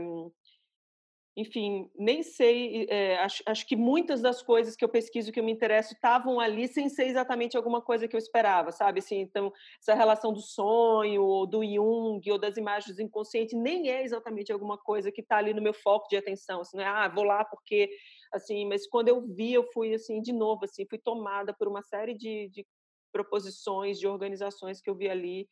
enfim, 1.39 1.89
nem 1.97 2.21
sei, 2.21 2.85
é, 2.91 3.17
acho, 3.19 3.45
acho, 3.47 3.65
que 3.65 3.77
muitas 3.77 4.21
das 4.21 4.43
coisas 4.43 4.75
que 4.75 4.85
eu 4.85 4.89
pesquiso, 4.89 5.31
que 5.31 5.39
eu 5.39 5.45
me 5.45 5.53
interesso, 5.53 5.95
estavam 5.95 6.41
ali 6.41 6.67
sem 6.67 6.89
ser 6.89 7.05
exatamente 7.05 7.57
alguma 7.57 7.81
coisa 7.81 8.09
que 8.09 8.17
eu 8.17 8.19
esperava, 8.19 8.73
sabe? 8.73 8.99
Assim, 8.99 9.21
então, 9.21 9.53
essa 9.81 9.95
relação 9.95 10.33
do 10.33 10.41
sonho, 10.41 11.23
ou 11.23 11.47
do 11.47 11.65
Jung, 11.65 12.21
ou 12.29 12.39
das 12.39 12.57
imagens 12.57 12.97
do 12.97 13.03
inconsciente, 13.03 13.55
nem 13.55 13.89
é 13.89 14.03
exatamente 14.03 14.53
alguma 14.53 14.77
coisa 14.77 15.13
que 15.13 15.21
está 15.21 15.37
ali 15.37 15.55
no 15.55 15.63
meu 15.63 15.73
foco 15.73 16.09
de 16.09 16.17
atenção, 16.17 16.63
assim, 16.63 16.77
não 16.77 16.83
é, 16.83 16.89
ah, 16.89 17.07
vou 17.07 17.23
lá 17.23 17.45
porque, 17.45 17.89
assim, 18.33 18.67
mas 18.67 18.89
quando 18.89 19.07
eu 19.07 19.21
vi, 19.21 19.53
eu 19.53 19.63
fui, 19.73 19.95
assim, 19.95 20.21
de 20.21 20.33
novo, 20.33 20.65
assim, 20.65 20.85
fui 20.91 20.99
tomada 20.99 21.55
por 21.55 21.69
uma 21.69 21.83
série 21.83 22.15
de, 22.15 22.49
de 22.49 22.67
proposições, 23.13 24.01
de 24.01 24.09
organizações 24.09 24.81
que 24.81 24.91
eu 24.91 24.97
vi 24.97 25.09
ali, 25.09 25.49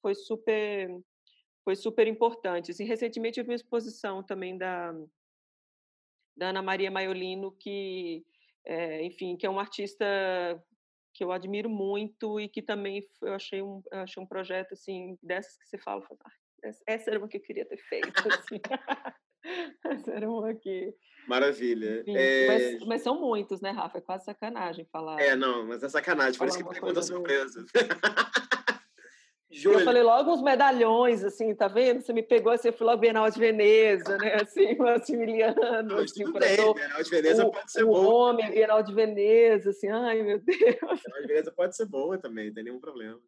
foi 0.00 0.14
super 0.14 0.88
foi 1.66 1.74
super 1.74 2.06
importante. 2.06 2.70
Assim, 2.70 2.84
recentemente 2.84 3.40
eu 3.40 3.44
vi 3.44 3.50
uma 3.50 3.56
exposição 3.56 4.22
também 4.22 4.56
da 4.56 4.94
da 6.36 6.50
Ana 6.50 6.62
Maria 6.62 6.90
Maiolino, 6.90 7.52
que, 7.52 8.24
é, 8.64 9.04
enfim, 9.04 9.36
que 9.36 9.46
é 9.46 9.50
uma 9.50 9.62
artista 9.62 10.04
que 11.14 11.24
eu 11.24 11.32
admiro 11.32 11.70
muito 11.70 12.38
e 12.38 12.48
que 12.48 12.60
também 12.60 13.02
eu 13.22 13.32
achei 13.32 13.62
um, 13.62 13.82
eu 13.90 14.00
achei 14.00 14.22
um 14.22 14.26
projeto 14.26 14.72
assim 14.72 15.16
dessas 15.22 15.56
que 15.56 15.66
você 15.66 15.78
fala, 15.78 16.04
ah, 16.24 16.70
essa 16.86 17.10
era 17.10 17.18
uma 17.18 17.28
que 17.28 17.38
eu 17.38 17.42
queria 17.42 17.64
ter 17.64 17.78
feito. 17.78 18.12
Assim. 18.28 18.60
essa 19.84 20.12
era 20.12 20.28
uma 20.28 20.54
que 20.54 20.94
Maravilha. 21.26 22.02
Enfim, 22.02 22.16
é... 22.16 22.46
mas, 22.46 22.86
mas, 22.86 23.02
são 23.02 23.20
muitos, 23.20 23.60
né, 23.60 23.70
Rafa? 23.70 23.98
É 23.98 24.00
quase 24.00 24.24
sacanagem 24.24 24.84
falar. 24.92 25.20
É, 25.20 25.34
não, 25.34 25.66
mas 25.66 25.82
é 25.82 25.88
sacanagem, 25.88 26.38
por 26.38 26.46
isso 26.46 26.58
que 26.58 26.64
pergunta 26.64 27.02
surpresa. 27.02 27.64
Júlio. 29.50 29.78
Eu 29.78 29.84
falei 29.84 30.02
logo 30.02 30.32
uns 30.32 30.42
medalhões, 30.42 31.22
assim, 31.22 31.54
tá 31.54 31.68
vendo? 31.68 32.00
Você 32.00 32.12
me 32.12 32.22
pegou 32.22 32.52
assim, 32.52 32.68
eu 32.68 32.72
fui 32.72 32.84
logo 32.84 33.00
Bienal 33.00 33.30
de 33.30 33.38
Veneza, 33.38 34.18
né? 34.18 34.34
Assim, 34.42 34.74
Maximiliano. 34.76 35.82
Não, 35.84 35.98
assim, 35.98 36.24
bem, 36.32 36.74
Bienal 36.74 37.02
de 37.02 37.10
Veneza 37.10 37.46
o, 37.46 37.50
pode 37.52 37.72
ser 37.72 37.84
o 37.84 37.86
boa. 37.86 38.00
O 38.00 38.12
homem, 38.12 38.50
Bienal 38.50 38.82
de 38.82 38.92
Veneza, 38.92 39.70
assim, 39.70 39.88
ai 39.88 40.22
meu 40.22 40.40
Deus. 40.40 40.58
Bienal 40.58 41.20
de 41.20 41.26
Veneza 41.28 41.52
pode 41.52 41.76
ser 41.76 41.86
boa 41.86 42.18
também, 42.18 42.48
não 42.48 42.54
tem 42.54 42.64
nenhum 42.64 42.80
problema. 42.80 43.20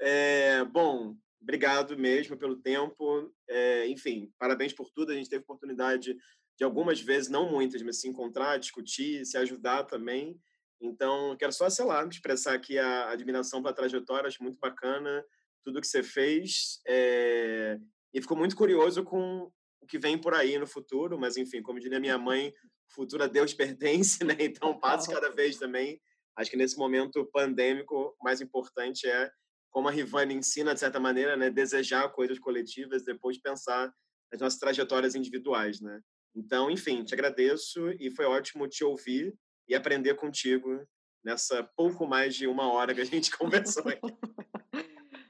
É, 0.00 0.64
bom, 0.64 1.16
obrigado 1.42 1.98
mesmo 1.98 2.36
pelo 2.36 2.56
tempo. 2.56 3.32
É, 3.48 3.88
enfim, 3.88 4.32
parabéns 4.38 4.72
por 4.72 4.88
tudo. 4.90 5.10
A 5.10 5.14
gente 5.14 5.28
teve 5.28 5.42
oportunidade 5.42 6.16
de 6.56 6.64
algumas 6.64 7.00
vezes, 7.00 7.28
não 7.28 7.50
muitas, 7.50 7.82
mas 7.82 8.00
se 8.00 8.08
encontrar, 8.08 8.58
discutir, 8.58 9.26
se 9.26 9.36
ajudar 9.36 9.82
também. 9.84 10.38
Então, 10.80 11.36
quero 11.36 11.52
só, 11.52 11.68
sei 11.68 11.84
lá, 11.84 12.04
expressar 12.04 12.54
aqui 12.54 12.78
a 12.78 13.10
admiração 13.10 13.62
pela 13.62 13.74
trajetória, 13.74 14.28
acho 14.28 14.42
muito 14.42 14.58
bacana 14.60 15.24
tudo 15.66 15.80
que 15.80 15.86
você 15.88 16.02
fez. 16.02 16.80
É... 16.86 17.76
E 18.14 18.22
ficou 18.22 18.36
muito 18.36 18.54
curioso 18.54 19.02
com 19.02 19.50
o 19.80 19.86
que 19.86 19.98
vem 19.98 20.16
por 20.16 20.32
aí 20.32 20.56
no 20.58 20.66
futuro, 20.66 21.18
mas 21.18 21.36
enfim, 21.36 21.60
como 21.60 21.80
diria 21.80 21.98
minha 21.98 22.16
mãe, 22.16 22.52
o 22.88 22.94
futuro 22.94 23.24
a 23.24 23.26
Deus 23.26 23.52
pertence, 23.52 24.22
né? 24.24 24.36
Então, 24.38 24.78
passe 24.78 25.12
cada 25.12 25.28
vez 25.30 25.58
também. 25.58 26.00
Acho 26.36 26.50
que 26.50 26.56
nesse 26.56 26.78
momento 26.78 27.28
pandêmico, 27.32 28.14
o 28.20 28.24
mais 28.24 28.40
importante 28.40 29.08
é, 29.08 29.28
como 29.70 29.88
a 29.88 29.90
Rivane 29.90 30.34
ensina, 30.34 30.72
de 30.72 30.80
certa 30.80 31.00
maneira, 31.00 31.36
né? 31.36 31.50
desejar 31.50 32.08
coisas 32.10 32.38
coletivas, 32.38 33.04
depois 33.04 33.40
pensar 33.40 33.92
nas 34.30 34.40
nossas 34.40 34.58
trajetórias 34.60 35.14
individuais, 35.14 35.80
né? 35.80 36.00
Então, 36.34 36.70
enfim, 36.70 37.02
te 37.02 37.12
agradeço 37.12 37.90
e 37.98 38.10
foi 38.10 38.26
ótimo 38.26 38.68
te 38.68 38.84
ouvir 38.84 39.34
e 39.68 39.74
aprender 39.74 40.14
contigo 40.14 40.86
nessa 41.24 41.64
pouco 41.76 42.06
mais 42.06 42.36
de 42.36 42.46
uma 42.46 42.72
hora 42.72 42.94
que 42.94 43.00
a 43.00 43.04
gente 43.04 43.30
conversou. 43.36 43.84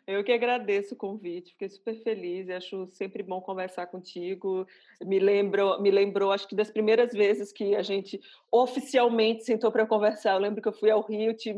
Eu 0.06 0.22
que 0.22 0.30
agradeço 0.30 0.94
o 0.94 0.96
convite, 0.96 1.50
fiquei 1.50 1.68
super 1.68 1.96
feliz, 1.96 2.48
acho 2.48 2.86
sempre 2.92 3.24
bom 3.24 3.40
conversar 3.40 3.88
contigo. 3.88 4.64
Me 5.02 5.18
lembrou, 5.18 5.82
me 5.82 5.90
lembrou, 5.90 6.30
acho 6.30 6.46
que 6.46 6.54
das 6.54 6.70
primeiras 6.70 7.12
vezes 7.12 7.52
que 7.52 7.74
a 7.74 7.82
gente 7.82 8.20
oficialmente 8.48 9.42
sentou 9.42 9.72
para 9.72 9.84
conversar. 9.84 10.34
Eu 10.34 10.38
lembro 10.38 10.62
que 10.62 10.68
eu 10.68 10.72
fui 10.72 10.92
ao 10.92 11.02
Rio, 11.02 11.34
te, 11.34 11.52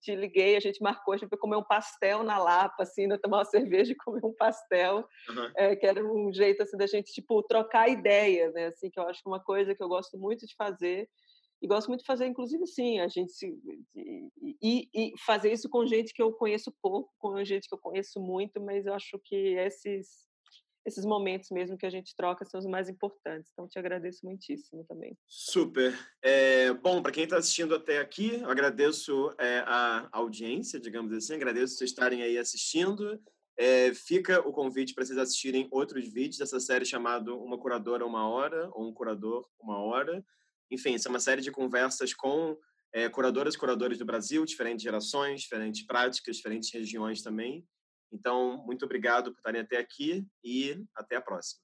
te 0.00 0.14
liguei, 0.14 0.54
a 0.54 0.60
gente 0.60 0.80
marcou, 0.80 1.12
a 1.12 1.16
gente 1.16 1.28
foi 1.28 1.38
comer 1.38 1.56
um 1.56 1.64
pastel 1.64 2.22
na 2.22 2.38
Lapa, 2.38 2.84
assim, 2.84 3.08
né, 3.08 3.18
tomar 3.18 3.38
uma 3.38 3.44
cerveja 3.46 3.90
e 3.90 3.96
comer 3.96 4.24
um 4.24 4.32
pastel, 4.32 4.98
uhum. 5.28 5.50
é, 5.56 5.74
que 5.74 5.84
era 5.84 6.00
um 6.04 6.32
jeito 6.32 6.62
assim 6.62 6.76
da 6.76 6.86
gente 6.86 7.12
tipo 7.12 7.42
trocar 7.42 7.88
ideia, 7.88 8.52
né? 8.52 8.66
Assim, 8.66 8.90
que 8.90 9.00
eu 9.00 9.08
acho 9.08 9.20
que 9.20 9.28
é 9.28 9.32
uma 9.32 9.40
coisa 9.42 9.74
que 9.74 9.82
eu 9.82 9.88
gosto 9.88 10.16
muito 10.16 10.46
de 10.46 10.54
fazer 10.54 11.08
e 11.60 11.66
gosto 11.66 11.88
muito 11.88 12.00
de 12.00 12.06
fazer, 12.06 12.26
inclusive, 12.26 12.66
sim, 12.66 13.00
a 13.00 13.08
gente 13.08 13.32
se, 13.32 13.52
e, 14.62 14.88
e, 14.94 15.12
fazer 15.24 15.52
isso 15.52 15.68
com 15.68 15.86
gente 15.86 16.12
que 16.12 16.22
eu 16.22 16.32
conheço 16.32 16.72
pouco, 16.80 17.12
com 17.18 17.44
gente 17.44 17.68
que 17.68 17.74
eu 17.74 17.80
conheço 17.80 18.20
muito, 18.20 18.60
mas 18.60 18.86
eu 18.86 18.94
acho 18.94 19.18
que 19.24 19.56
esses 19.56 20.28
esses 20.88 21.04
momentos 21.04 21.50
mesmo 21.50 21.76
que 21.76 21.84
a 21.84 21.90
gente 21.90 22.16
troca 22.16 22.44
são 22.44 22.58
os 22.58 22.66
mais 22.66 22.88
importantes. 22.88 23.50
Então, 23.52 23.68
te 23.68 23.78
agradeço 23.78 24.24
muitíssimo 24.24 24.84
também. 24.88 25.16
Super. 25.26 25.94
É, 26.22 26.72
bom, 26.72 27.02
para 27.02 27.12
quem 27.12 27.24
está 27.24 27.36
assistindo 27.36 27.74
até 27.74 27.98
aqui, 27.98 28.42
agradeço 28.44 29.30
é, 29.38 29.58
a 29.66 30.08
audiência, 30.12 30.80
digamos 30.80 31.12
assim, 31.12 31.34
agradeço 31.34 31.76
vocês 31.76 31.90
estarem 31.90 32.22
aí 32.22 32.38
assistindo. 32.38 33.20
É, 33.56 33.92
fica 33.92 34.40
o 34.48 34.52
convite 34.52 34.94
para 34.94 35.04
vocês 35.04 35.18
assistirem 35.18 35.68
outros 35.70 36.08
vídeos 36.08 36.38
dessa 36.38 36.60
série 36.60 36.84
chamado 36.84 37.38
Uma 37.38 37.58
Curadora 37.58 38.06
Uma 38.06 38.28
Hora, 38.28 38.70
ou 38.72 38.88
Um 38.88 38.94
Curador 38.94 39.46
Uma 39.60 39.78
Hora. 39.78 40.24
Enfim, 40.70 40.94
é 40.94 41.08
uma 41.08 41.20
série 41.20 41.40
de 41.40 41.50
conversas 41.50 42.12
com 42.12 42.56
é, 42.92 43.08
curadoras 43.08 43.54
e 43.54 43.58
curadores 43.58 43.98
do 43.98 44.04
Brasil, 44.04 44.44
diferentes 44.44 44.82
gerações, 44.82 45.42
diferentes 45.42 45.86
práticas, 45.86 46.36
diferentes 46.36 46.72
regiões 46.72 47.22
também. 47.22 47.66
Então, 48.12 48.64
muito 48.64 48.84
obrigado 48.84 49.32
por 49.32 49.38
estarem 49.38 49.60
até 49.60 49.76
aqui 49.76 50.26
e 50.42 50.82
até 50.96 51.16
a 51.16 51.20
próxima. 51.20 51.62